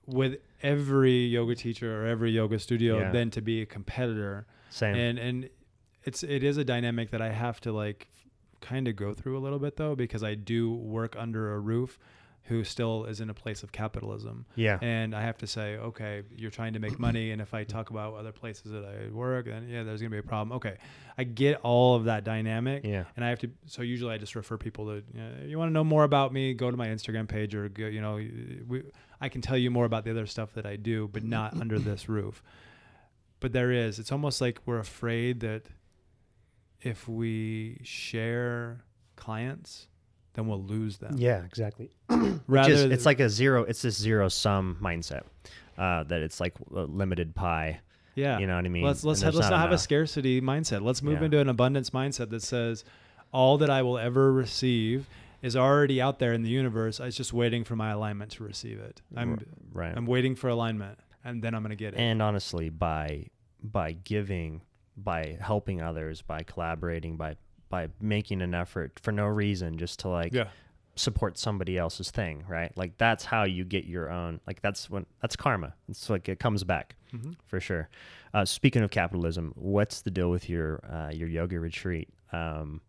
[0.06, 3.12] with every yoga teacher or every yoga studio Yeah.
[3.12, 4.46] than to be a competitor.
[4.70, 4.96] Same.
[4.96, 5.50] And and
[6.08, 8.08] it's it is a dynamic that I have to like
[8.61, 12.00] kind of go through a little bit though because I do work under a roof
[12.44, 14.45] who still is in a place of capitalism.
[14.56, 14.80] yeah.
[14.82, 17.32] And I have to say, okay, you're trying to make money.
[17.32, 20.16] And if I talk about other places that I work, then yeah, there's going to
[20.16, 20.56] be a problem.
[20.56, 20.77] Okay.
[21.18, 22.86] I get all of that dynamic.
[22.86, 23.03] Yeah.
[23.18, 25.69] And I have to, so usually I just refer people to, you, know, you want
[25.69, 28.16] to know more about me, go to my Instagram page or, go, you know,
[28.66, 28.84] we,
[29.19, 31.77] I can tell you more about the other stuff that I do, but not under
[31.77, 32.42] this roof.
[33.42, 35.64] But there is, it's almost like we're afraid that
[36.81, 38.83] if we share
[39.15, 39.88] clients,
[40.33, 41.15] then we'll lose them.
[41.17, 41.89] Yeah, exactly.
[42.47, 43.64] Rather, Just, it's like a zero.
[43.64, 45.23] It's this zero sum mindset.
[45.77, 47.80] Uh, that it's like a limited pie.
[48.15, 48.39] Yeah.
[48.39, 48.83] You know what I mean?
[48.83, 50.81] Let's let's have, let's not not have a scarcity mindset.
[50.81, 51.25] Let's move Yeah.
[51.25, 52.83] into an abundance mindset that says
[53.31, 55.07] all that I will ever receive
[55.43, 56.99] is already out there in the universe.
[56.99, 59.01] It's just waiting for my alignment to receive it.
[59.15, 59.39] I'm
[59.72, 59.93] right.
[59.95, 61.99] I'm waiting for alignment and then I'm going to get it.
[61.99, 63.27] and honestly, by
[63.61, 64.61] by giving,
[64.98, 67.38] by helping others, by collaborating, by
[67.69, 70.48] by making an effort for no reason, just to like yeah.
[70.95, 72.76] support somebody else's thing, right?
[72.76, 74.40] Like that's how you get your own.
[74.48, 75.74] Like that's when that's karma.
[75.90, 77.32] It's like it comes back Mm-hmm.
[77.45, 77.90] for sure.
[78.34, 82.09] Uh, speaking of capitalism, what's the deal with your uh, your yoga retreat?
[82.32, 82.82] Um,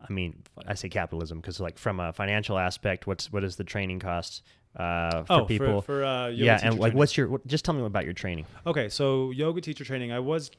[0.00, 3.64] I mean, I say capitalism because like from a financial aspect, what's what is the
[3.64, 4.42] training cost
[4.76, 5.80] uh, for oh, people?
[5.80, 6.98] for, for uh, yoga yeah, and like training.
[6.98, 7.28] what's your?
[7.28, 8.46] What, just tell me about your training.
[8.66, 10.12] Okay, so yoga teacher training.
[10.12, 10.50] I was,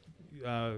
[0.45, 0.73] uh,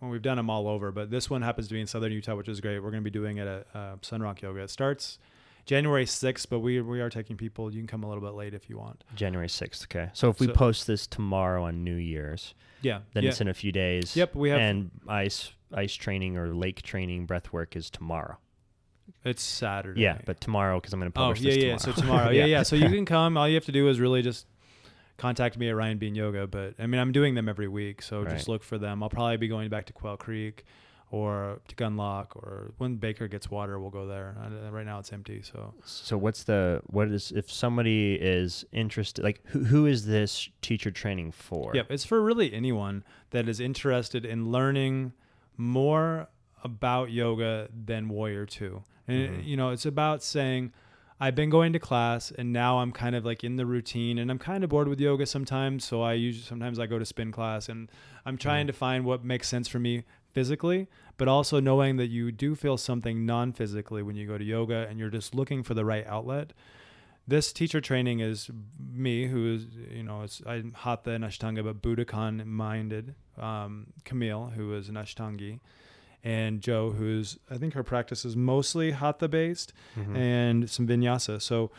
[0.00, 2.34] well, we've done them all over, but this one happens to be in Southern Utah,
[2.36, 2.78] which is great.
[2.80, 4.60] We're going to be doing it at uh, Sunrock Yoga.
[4.60, 5.18] It starts
[5.64, 7.72] January 6th, but we we are taking people.
[7.72, 9.04] You can come a little bit late if you want.
[9.14, 9.84] January 6th.
[9.84, 10.10] Okay.
[10.12, 13.00] So if we So- post this tomorrow on New Year's, Yeah.
[13.14, 13.30] then yeah.
[13.30, 14.14] it's in a few days.
[14.16, 18.36] Yep, we have- And ice ice training or lake training breath work is tomorrow.
[19.24, 20.00] It's Saturday.
[20.02, 21.76] Yeah, but tomorrow because I'm going to oh publish yeah, this yeah.
[21.76, 21.94] tomorrow.
[21.96, 22.62] So tomorrow, yeah, yeah.
[22.62, 23.36] So you can come.
[23.36, 24.46] All you have to do is really just
[25.16, 26.46] contact me at Ryan Bean Yoga.
[26.46, 28.30] But I mean, I'm doing them every week, so Right.
[28.34, 29.02] just look for them.
[29.02, 30.64] I'll probably be going back to Quail Creek
[31.12, 34.36] or to Gunlock, or when Baker gets water, we'll go there.
[34.42, 35.40] Uh, right now, it's empty.
[35.40, 40.48] So So what's the what is if somebody is interested like who who is this
[40.62, 41.70] teacher training for?
[41.74, 45.12] Yep, it's for really anyone that is interested in learning
[45.56, 46.28] more
[46.64, 48.82] about yoga than Warrior 2.
[49.08, 50.72] And you know, it's about saying
[51.18, 54.30] I've been going to class and now I'm kind of like in the routine and
[54.30, 57.32] I'm kind of bored with yoga sometimes, so I usually sometimes I go to spin
[57.32, 57.90] class and
[58.24, 62.30] I'm trying to find what makes sense for me physically, but also knowing that you
[62.30, 65.84] do feel something non-physically when you go to yoga and you're just looking for the
[65.84, 66.52] right outlet
[67.28, 71.82] this teacher training is me, who is you know, it's I'm Hatha and Ashtanga, but
[71.82, 73.14] Budokon minded.
[73.36, 75.60] Um, Camille, who is an Ashtangi,
[76.26, 80.16] and Joe, who's I think her practice is mostly Hatha based Mhm.
[80.16, 81.40] and some Vinyasa.
[81.40, 81.70] So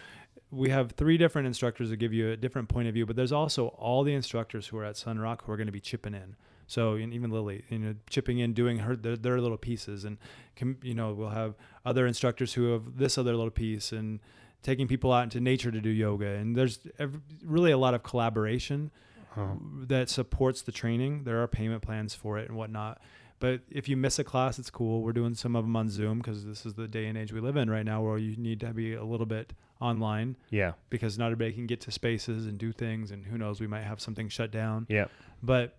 [0.49, 3.33] we have three different instructors that give you a different point of view, but there's
[3.33, 6.13] also all the instructors who are at Sun Rock who are going to be chipping
[6.13, 6.35] in.
[6.67, 10.17] So and even Lily, you know, chipping in, doing her their, their little pieces, and
[10.55, 14.19] com- you know we'll have other instructors who have this other little piece, and
[14.63, 16.25] taking people out into nature to do yoga.
[16.39, 18.91] And there's ev- really a lot of collaboration
[19.31, 19.55] Huh.
[19.87, 21.23] that supports the training.
[21.25, 22.99] There are payment plans for it and whatnot.
[23.39, 25.03] But if you miss a class, it's cool.
[25.03, 27.39] We're doing some of them on Zoom because this is the day and age we
[27.39, 30.71] live in right now, where you need to be a little bit online Yeah.
[30.89, 33.83] because not everybody can get to spaces and do things, and who knows, we might
[33.83, 34.87] have something shut down.
[34.89, 35.05] Yeah.
[35.43, 35.77] But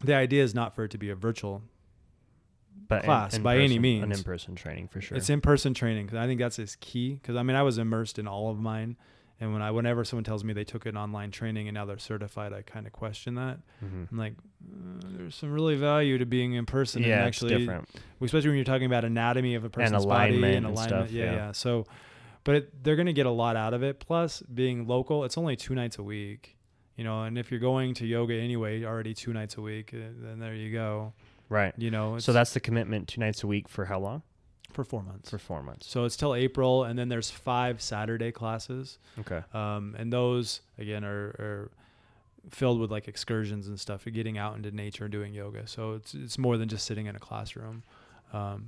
[0.00, 1.62] the idea is not for it to be a virtual.
[2.88, 4.02] But Class, in by any means.
[4.04, 5.16] an in-person training for sure.
[5.16, 7.14] It's in-person training 'cause I think that's is key.
[7.14, 8.96] Because I mean, I was immersed in all of mine,
[9.40, 11.98] and when I whenever someone tells me they took an online training and now they're
[11.98, 13.58] certified, I kind of question that.
[13.84, 14.08] Mhm.
[14.10, 17.58] I'm like, uh, there's some really value to being in person Yeah, and it's actually,
[17.58, 17.88] different.
[18.20, 21.08] especially when you're talking about anatomy of a person's body alignment and and alignment.
[21.08, 21.32] stuff, yeah, yeah.
[21.32, 21.86] yeah, So,
[22.44, 24.00] but it, they're going to get a lot out of it.
[24.00, 26.56] Plus, being local, it's only two nights a week,
[26.96, 27.22] you know.
[27.24, 30.54] And if you're going to yoga anyway, already two nights a week, uh, then there
[30.54, 31.12] you go.
[31.48, 31.74] Right.
[31.76, 34.22] You know, So that's the commitment, two nights a week for how long?
[34.74, 35.30] For four months.
[35.30, 35.86] For four months.
[35.88, 38.98] so it's till April, and then there's five Saturday classes.
[39.20, 39.42] Okay.
[39.52, 41.70] um, and those again are, are
[42.50, 44.04] filled with like excursions and stuff.
[44.04, 47.16] Getting out into nature and doing yoga, so it's it's more than just sitting in
[47.16, 47.82] a classroom.
[48.32, 48.66] Um,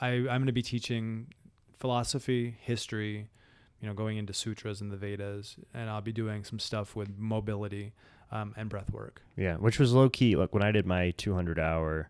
[0.00, 1.28] I I'm going to be teaching
[1.78, 3.28] philosophy, history,
[3.80, 7.18] you know, going into sutras and the Vedas, and I'll be doing some stuff with
[7.18, 7.92] mobility
[8.30, 9.22] um, and breath work.
[9.36, 10.36] Yeah, which was low key.
[10.36, 12.08] Like when I did my 200 hour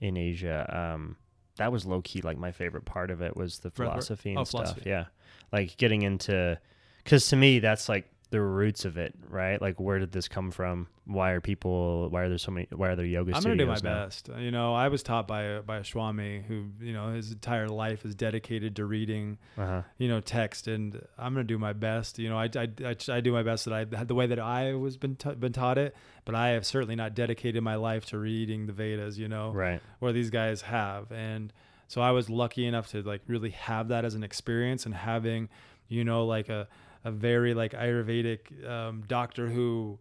[0.00, 1.16] in Asia, um,
[1.60, 2.22] that was low key.
[2.22, 4.62] Like my favorite part of it was the philosophy and Oh, stuff.
[4.62, 4.90] philosophy.
[4.90, 5.04] Yeah,
[5.52, 6.58] like getting into,
[7.04, 9.60] because to me that's like the roots of it, right?
[9.60, 10.86] Like where did this come from?
[11.04, 12.08] Why are people?
[12.10, 12.68] Why are there so many?
[12.70, 14.04] Why are there yoga I'm gonna do my now?
[14.04, 14.30] best.
[14.38, 17.68] You know, I was taught by a, by a Swami who, you know, his entire
[17.68, 19.82] life is dedicated to reading Uh-huh.
[19.98, 22.96] you know text and i'm going to do my best you know I, I, I,
[23.08, 25.76] I do my best that i the way that i was been, ta- been taught
[25.78, 25.94] it
[26.24, 29.80] but i have certainly not dedicated my life to reading the vedas you know Right.
[29.98, 31.52] where these guys have and
[31.88, 35.48] so i was lucky enough to like really have that as an experience and having
[35.88, 36.68] you know like a,
[37.04, 39.98] a very like ayurvedic um, doctor who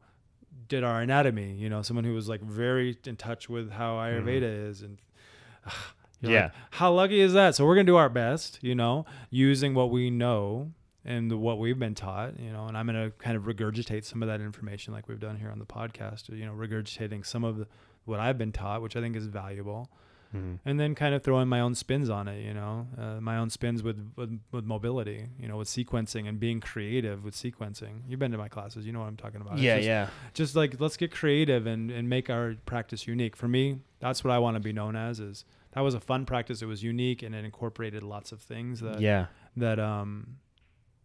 [0.67, 4.69] did our anatomy you know someone who was like very in touch with how ayurveda
[4.69, 4.97] is and
[5.65, 5.73] like,
[6.21, 6.33] Mm-hmm.
[6.33, 6.49] Yeah.
[6.71, 10.09] how lucky is that so we're gonna do our best you know using what we
[10.09, 10.73] know
[11.05, 14.27] and what we've been taught you know and i'm gonna kind of regurgitate some of
[14.27, 17.67] that information like we've done here on the podcast you know regurgitating some of the,
[18.03, 19.89] what i've been taught which i think is valuable
[20.35, 20.59] Mhm.
[20.63, 23.49] and then kind of throwing my own spins on it you know uh, my own
[23.49, 28.19] spins with, with with mobility you know with sequencing and being creative with sequencing you've
[28.19, 30.07] been to my classes you know what i'm talking about Yeah, just, yeah.
[30.35, 34.31] just like let's get creative and and make our practice unique for me that's what
[34.31, 37.23] i want to be known as is that was a fun practice it was unique
[37.23, 39.27] and it incorporated lots of things that Yeah.
[39.57, 40.37] that um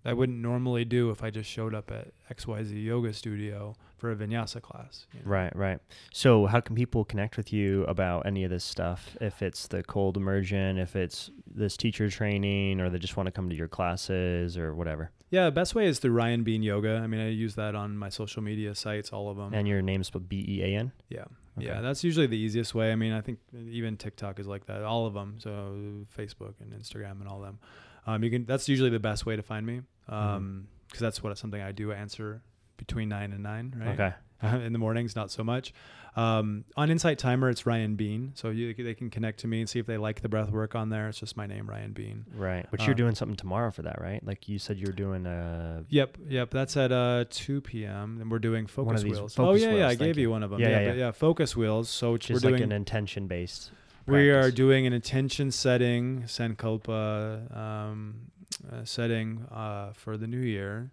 [0.06, 3.74] I wouldn't normally do if I just showed up at XYZ yoga studio
[4.04, 5.06] for a vinyasa class.
[5.14, 5.30] you know.
[5.30, 5.78] Right, right.
[6.12, 9.16] So, how can people connect with you about any of this stuff?
[9.18, 13.30] If it's the cold immersion, if it's this teacher training, or they just want to
[13.30, 15.10] come to your classes or whatever.
[15.30, 17.00] Yeah, best way is through Ryan Bean Yoga.
[17.02, 19.54] I mean, I use that on my social media sites, all of them.
[19.54, 20.92] And your name's spelled B E A N.
[21.08, 21.24] yeah.
[21.56, 21.68] Okay.
[21.68, 22.92] Yeah, that's usually the easiest way.
[22.92, 24.82] I mean, I think even TikTok is like that.
[24.82, 25.36] All of them.
[25.38, 27.58] So Facebook and Instagram and all them.
[28.06, 28.44] Um, you can.
[28.44, 29.80] That's usually the best way to find me.
[30.10, 30.14] Mm-hmm.
[30.14, 32.42] Um, because that's what something I do answer
[32.86, 33.74] between nine and nine.
[33.76, 34.00] Right.
[34.00, 34.14] Okay.
[34.64, 35.72] in the mornings, not so much.
[36.16, 39.68] Um, on Insight Timer, it's Ryan Bean, so you, they can connect to me and
[39.68, 41.08] see if they like the breath work on there.
[41.08, 42.24] It's just my name, Ryan Bean.
[42.36, 42.66] Right.
[42.70, 44.24] But Uh, you're doing something tomorrow for that, right?
[44.24, 46.50] Like you said, you were doing uh Yep, yep.
[46.50, 48.18] That's at uh 2 p.m.
[48.20, 49.34] and we're doing focus wheels.
[49.34, 49.88] focus oh yeah, yeah.
[49.88, 50.24] I gave you.
[50.24, 50.60] you one of them.
[50.60, 51.10] Yeah, Yeah, yeah, but yeah.
[51.10, 51.88] Focus wheels.
[51.88, 52.54] So we're doing.
[52.54, 53.72] like an intention based.
[54.06, 58.30] we are doing an intention setting, sankalpa um,
[58.70, 60.92] uh, setting uh, for the new year,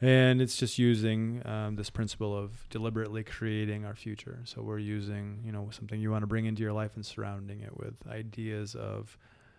[0.00, 4.40] and it's just using um, this principle of deliberately creating our future.
[4.44, 7.60] So we're using, you know, something you want to bring into your life and surrounding
[7.60, 9.18] it with ideas of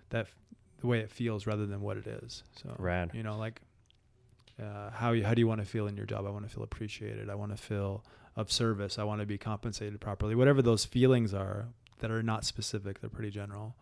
[0.09, 0.35] that f-
[0.79, 2.43] the way it feels rather than what it is.
[2.61, 3.11] So Rad.
[3.13, 3.61] you know, like
[4.61, 6.25] uh, how you, how do you want to feel in your job?
[6.25, 7.29] I want to feel appreciated.
[7.29, 8.03] I want to feel
[8.35, 8.97] of service.
[8.97, 10.35] I want to be compensated properly.
[10.35, 11.67] Whatever those feelings are
[11.99, 13.75] that are not specific, they're pretty general,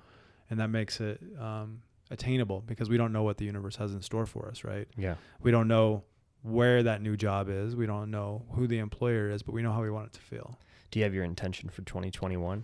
[0.49, 4.01] and that makes it um, attainable because we don't know what the universe has in
[4.01, 4.87] store for us, right?
[4.97, 5.15] Yeah.
[5.41, 6.03] We don't know
[6.43, 7.75] where that new job is.
[7.75, 10.21] We don't know who the employer is, but we know how we want it to
[10.21, 10.57] feel.
[10.91, 12.63] Do you have your intention for 2021?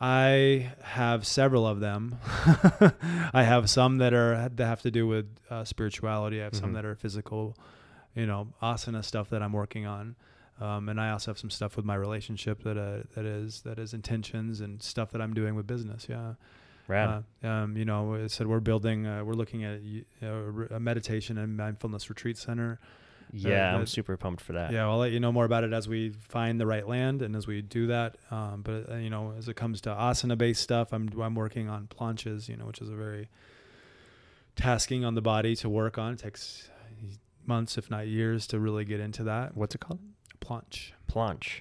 [0.00, 2.16] I have several of them.
[3.34, 6.40] I have some that are that have to do with uh, spirituality.
[6.40, 6.74] I have some Mhm.
[6.74, 7.54] that are physical,
[8.14, 10.16] you know, asana stuff that I'm working on,
[10.58, 13.78] um, and I also have some stuff with my relationship that uh, that is that
[13.78, 16.06] is intentions and stuff that I'm doing with business.
[16.08, 16.34] Yeah,
[16.90, 17.24] Rad.
[17.42, 20.80] uh, um, you know, I said we're building, uh, we're looking at you know, a
[20.80, 22.78] meditation and mindfulness retreat center.
[23.32, 24.72] yeah, I'm that- super pumped for that.
[24.72, 27.36] Yeah, I'll let you know more about it as we find the right land and
[27.36, 28.16] as we do that.
[28.30, 31.86] Um, but uh, you know, as it comes to asana-based stuff, I'm I'm working on
[31.86, 33.28] planches, you know, which is a very
[34.56, 36.14] tasking on the body to work on.
[36.14, 36.68] It takes
[37.46, 39.56] months, if not years, to really get into that.
[39.56, 40.00] What's it called?
[40.40, 40.92] Planche.
[41.10, 41.60] Planche.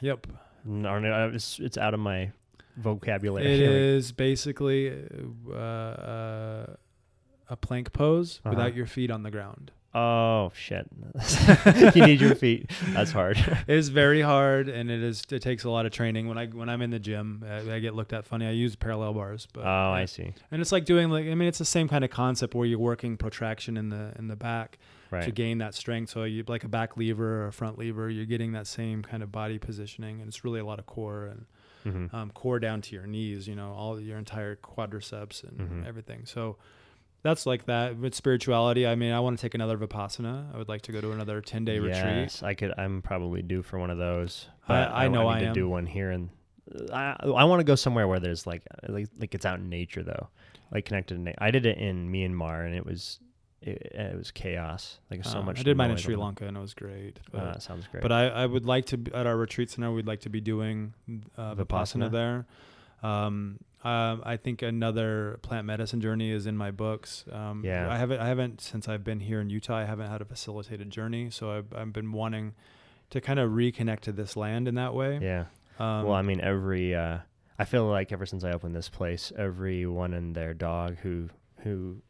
[0.00, 0.26] Yep.
[0.64, 2.30] No, no, uh, it's, it's out of my
[2.78, 3.46] vocabulary.
[3.46, 4.92] It is basically
[5.50, 6.66] uh, uh,
[7.48, 8.54] a plank pose Uh-huh.
[8.54, 9.72] without your feet on the ground.
[9.94, 10.86] Oh shit!
[11.94, 12.70] you need your feet.
[12.90, 13.38] That's hard.
[13.66, 15.22] It is very hard, and it is.
[15.30, 16.28] It takes a lot of training.
[16.28, 18.46] When I when I'm in the gym, I, I get looked at funny.
[18.46, 20.34] I use parallel bars, but oh, I see.
[20.50, 22.78] And it's like doing like I mean, it's the same kind of concept where you're
[22.78, 24.78] working protraction in the in the back
[25.10, 26.10] to gain that strength.
[26.10, 29.22] So you like a back lever or a front lever, you're getting that same kind
[29.22, 31.46] of body positioning, and it's really a lot of core and
[31.84, 33.46] hmm um, core down to your knees.
[33.48, 35.86] You know, all your entire quadriceps and Mhm.
[35.86, 36.24] everything.
[36.24, 36.56] So
[37.22, 38.86] that's like that with spirituality.
[38.86, 40.54] I mean, I want to take another vipassana.
[40.54, 42.04] I would like to go to another ten day retreat.
[42.30, 42.72] Yes, I could.
[42.78, 44.48] I'm probably due for one of those.
[44.64, 45.54] I- but I know I I need to am.
[45.54, 46.30] do one here, and
[46.92, 50.02] I I want to go somewhere where there's like like like it's out in nature
[50.02, 50.28] though,
[50.72, 51.20] like connected to.
[51.20, 53.18] Na- I did it in Myanmar, and it was
[53.62, 54.98] it, it was chaos.
[55.10, 55.60] Like so Uh, much.
[55.60, 57.18] I did mine in Sri Lanka, and it was great.
[57.32, 58.02] But, Uh, sounds great.
[58.02, 59.90] but I, I would like to at our retreat center.
[59.92, 60.94] We'd like to be doing
[61.36, 62.08] uh, Vipassana?
[62.08, 62.46] vipassana there.
[63.02, 67.24] Um, um, I think another plant medicine journey is in my books.
[67.30, 67.88] Um, Yeah.
[67.90, 69.76] I haven't I haven't since I've been here in Utah.
[69.76, 72.54] I haven't had a facilitated journey, so I've I've been wanting
[73.10, 75.18] to kind of reconnect to this land in that way.
[75.22, 75.44] yeah.
[75.78, 77.18] Um, well, I mean, every uh,
[77.56, 81.28] I feel like ever since I opened this place, everyone and their dog who
[81.58, 82.02] who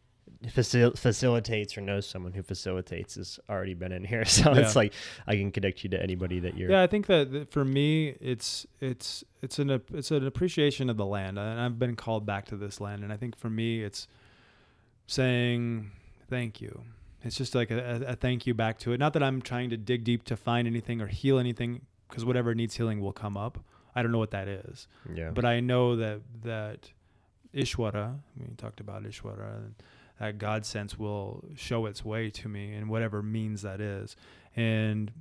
[0.47, 4.25] facil- facilitates or knows someone who facilitates has already been in here.
[4.39, 4.61] So Yeah.
[4.61, 4.93] it's like
[5.27, 6.71] I can connect you to anybody that you're.
[6.71, 10.97] Yeah, I think that that for me, it's it's it's an it's an appreciation of
[10.97, 13.83] the land, and I've been called back to this land, and I think for me,
[13.83, 14.07] it's
[15.07, 15.91] saying
[16.29, 16.83] thank you.
[17.25, 18.99] It's just like a, a, a thank you back to it.
[19.01, 22.55] Not that I'm trying to dig deep to find anything or heal anything, because whatever
[22.55, 23.59] needs healing will come up.
[23.95, 25.31] I don't know what that is, Yeah.
[25.31, 26.93] but I know that that
[27.55, 29.75] Ishwara, we talked about Ishwara, and
[30.19, 34.17] that God sense will show its way to me in whatever means that is.
[34.57, 35.13] And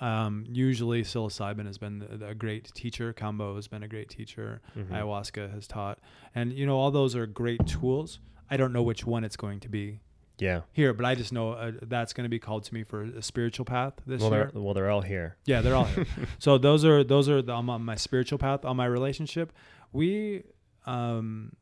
[0.00, 3.12] um, usually psilocybin has been a great teacher.
[3.12, 4.60] Kambo has been a great teacher.
[4.76, 4.88] Mhm.
[4.88, 5.98] Ayahuasca has taught,
[6.34, 8.18] and you know all those are great tools.
[8.50, 10.00] I don't know which one it's going to be
[10.38, 10.62] yeah.
[10.72, 13.22] here, but I just know uh, that's going to be called to me for a
[13.22, 14.50] spiritual path this Well, year.
[14.52, 15.36] they're well, they're all here.
[15.46, 16.06] Yeah, they're all here.
[16.38, 19.52] so those are those are the, I'm on my spiritual path, on my relationship.
[19.92, 20.44] We,
[20.86, 21.52] um,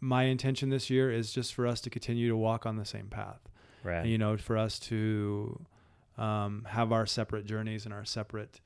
[0.00, 3.06] my intention this year is just for us to continue to walk on the same
[3.08, 3.40] path.
[3.82, 3.98] Right.
[4.00, 5.64] And, you know, for us to
[6.18, 8.60] um, have our separate journeys and our separate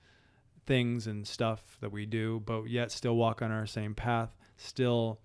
[0.67, 5.21] things and stuff that we do, but yet still walk on our same path, still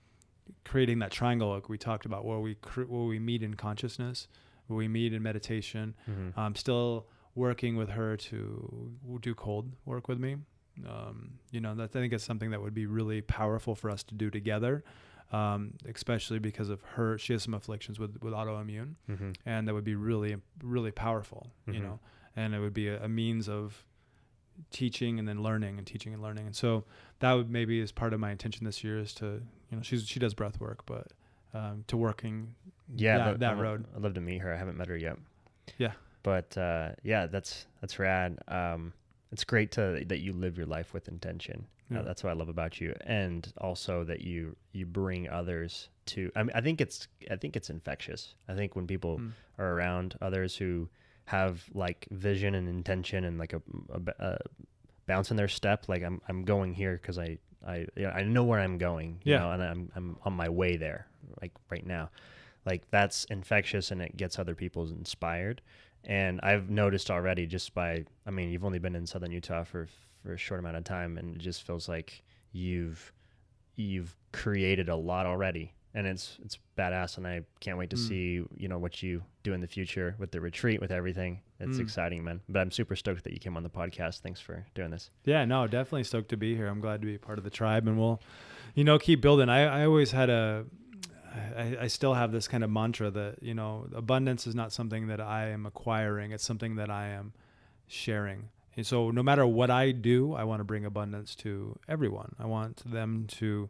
[0.64, 4.28] creating that triangle like we talked about, where we cr- where we meet in consciousness,
[4.68, 5.96] where we meet in meditation.
[6.10, 6.34] Mhm.
[6.38, 10.38] I'm still working with her to do cold work with me.
[10.88, 14.04] Um, you know, that, I think it's something that would be really powerful for us
[14.04, 14.84] to do together,
[15.32, 17.18] um, especially because of her.
[17.18, 19.36] She has some afflictions with, with autoimmune, Mhm.
[19.46, 21.82] and that would be really, really powerful, you Mhm.
[21.84, 22.00] know,
[22.36, 23.86] and it would be a, a means of
[24.72, 26.46] teaching and then learning and teaching and learning.
[26.46, 26.86] And so
[27.20, 30.08] that would maybe is part of my intention this year is to, you know, she's,
[30.08, 31.08] she does breath work, but
[31.54, 32.54] um, to working
[32.96, 33.86] Yeah, that, that I'd- road.
[33.96, 34.54] I'd love to meet her.
[34.54, 35.18] I haven't met her yet.
[35.78, 35.94] Yeah.
[36.24, 38.40] But uh, yeah, that's that's rad.
[38.48, 38.94] Um,
[39.32, 41.68] it's great to that you live your life with intention.
[41.94, 46.32] Uh, that's what I love about you, and also that you you bring others to.
[46.36, 48.36] I mean, I think it's I think it's infectious.
[48.48, 49.32] I think when people Mm.
[49.60, 50.90] are around others who
[51.26, 53.62] have like vision and intention and like a
[55.06, 58.24] bounce in their step, like I'm I'm going here because I I you know, I
[58.24, 59.20] know where I'm going.
[59.24, 59.40] You Yeah.
[59.40, 61.08] know, and I'm I'm on my way there,
[61.42, 62.10] like right now
[62.68, 65.62] like that's infectious and it gets other people inspired
[66.04, 69.88] and i've noticed already just by i mean you've only been in southern utah for
[70.26, 73.14] for a short amount of time and it just feels like you've
[73.76, 78.08] you've created a lot already and it's it's badass and i can't wait to Mm.
[78.08, 81.78] see you know what you do in the future with the retreat with everything it's
[81.78, 81.82] Mm.
[81.82, 84.90] exciting man but i'm super stoked that you came on the podcast thanks for doing
[84.92, 86.68] this Yeah, no, definitely stoked to be here.
[86.68, 88.20] I'm glad to be part of the tribe, and we'll,
[88.76, 89.50] you know, keep building.
[89.50, 90.66] I, I always had a,
[91.58, 95.08] I, I still have this kind of mantra that you know, abundance is not something
[95.08, 96.32] that I am acquiring.
[96.32, 97.34] It's something that I am
[97.88, 102.36] sharing, And so no matter what I do, I want to bring abundance to everyone.
[102.40, 103.70] I want them to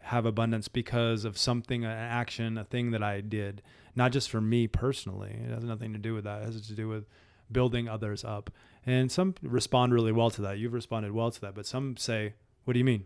[0.00, 3.62] have abundance because of something, an action, a thing that I did,
[3.94, 5.30] not just for me personally.
[5.44, 6.42] It has nothing to do with that.
[6.42, 7.06] It has to do with
[7.52, 8.50] building others up.
[8.84, 10.58] And some respond really well to that.
[10.58, 13.04] You've responded well to that, but some say, "What do you mean?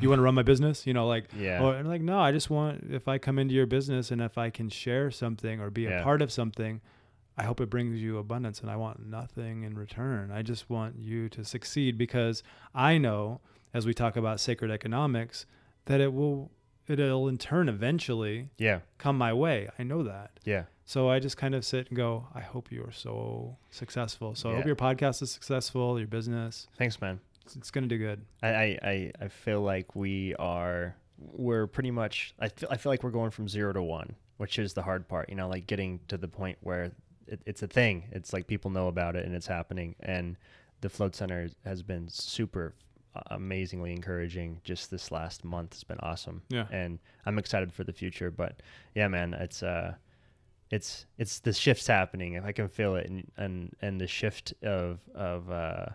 [0.00, 1.62] You want to run my business?" You know, like, Yeah.
[1.62, 4.36] or and like, no, I just want if I come into your business and if
[4.36, 6.00] I can share something or be Yeah.
[6.00, 6.80] a part of something,
[7.36, 10.30] I hope it brings you abundance and I want nothing in return.
[10.30, 12.42] I just want you to succeed because
[12.74, 13.40] I know
[13.72, 15.46] as we talk about sacred economics
[15.86, 16.50] that it will
[16.88, 18.80] it'll in turn eventually Yeah.
[18.98, 19.68] come my way.
[19.78, 20.32] I know that.
[20.44, 20.64] Yeah.
[20.84, 24.34] So I just kind of sit and go, I hope you are so successful.
[24.34, 26.66] So I hope your podcast is successful, your business.
[26.76, 27.20] Thanks, man.
[27.46, 28.20] It's, it's going to do good.
[28.42, 32.90] I, I, I, I feel like we are we're pretty much I feel, I feel
[32.92, 35.66] like we're going from zero to one, which is the hard part, you know, like
[35.68, 36.90] getting to the point where
[37.32, 38.04] it, it's a thing.
[38.12, 39.94] It's like people know about it and it's happening.
[40.00, 40.36] And
[40.80, 42.74] the Float Center has been super
[43.14, 45.72] uh, amazingly encouraging just this last month.
[45.72, 46.42] It's been awesome.
[46.48, 46.66] Yeah.
[46.70, 48.30] And I'm excited for the future.
[48.30, 48.62] But
[48.94, 49.94] yeah, man, it's uh
[50.70, 52.38] it's it's the shift's happening.
[52.42, 55.86] I can feel it and and, and the shift of of uh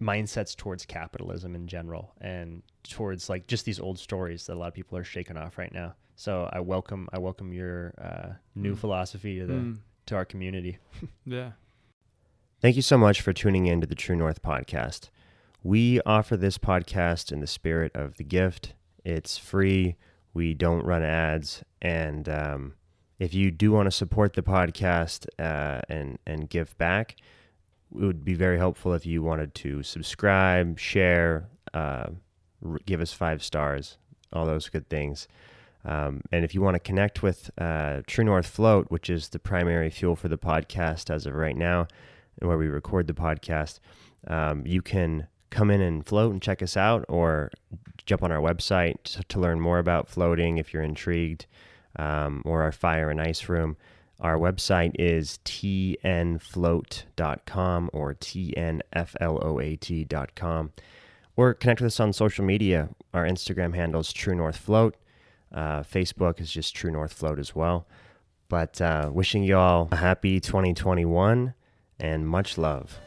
[0.00, 4.68] mindsets towards capitalism in general and towards like just these old stories that a lot
[4.68, 5.94] of people are shaking off right now.
[6.16, 8.78] So I welcome I welcome your uh, new Mm.
[8.78, 9.78] philosophy to the Mm.
[10.10, 10.78] To our community.
[11.24, 11.52] Yeah.
[12.60, 15.08] Thank you so much for tuning in to the True North podcast.
[15.62, 18.74] We offer this podcast in the spirit of the gift.
[19.02, 19.96] It's free.
[20.34, 22.74] We don't run ads, and um,
[23.18, 27.16] if you do want to support the podcast uh, and and give back,
[27.94, 32.08] it would be very helpful if you wanted to subscribe, share, uh,
[32.66, 33.96] r- give us five stars,
[34.34, 35.28] all those good things.
[35.84, 39.38] Um, and if you want to connect with uh, True North Float, which is the
[39.38, 41.86] primary fuel for the podcast as of right now,
[42.40, 43.80] and where we record the podcast,
[44.26, 47.50] um, you can come in and float and check us out, or
[48.06, 51.46] jump on our website to, learn more about floating if you're intrigued,
[51.96, 53.76] um, or our fire and ice room.
[54.20, 56.00] Our website is tnfloat.com
[57.92, 58.72] or tnfloat.com.
[61.36, 62.90] Or connect with us on social media.
[63.14, 64.94] Our Instagram handle is True North Float.
[65.52, 67.86] Uh, Facebook is just True North Float as well.
[68.48, 71.54] But uh, wishing you all a happy 2021
[71.98, 72.98] and much love.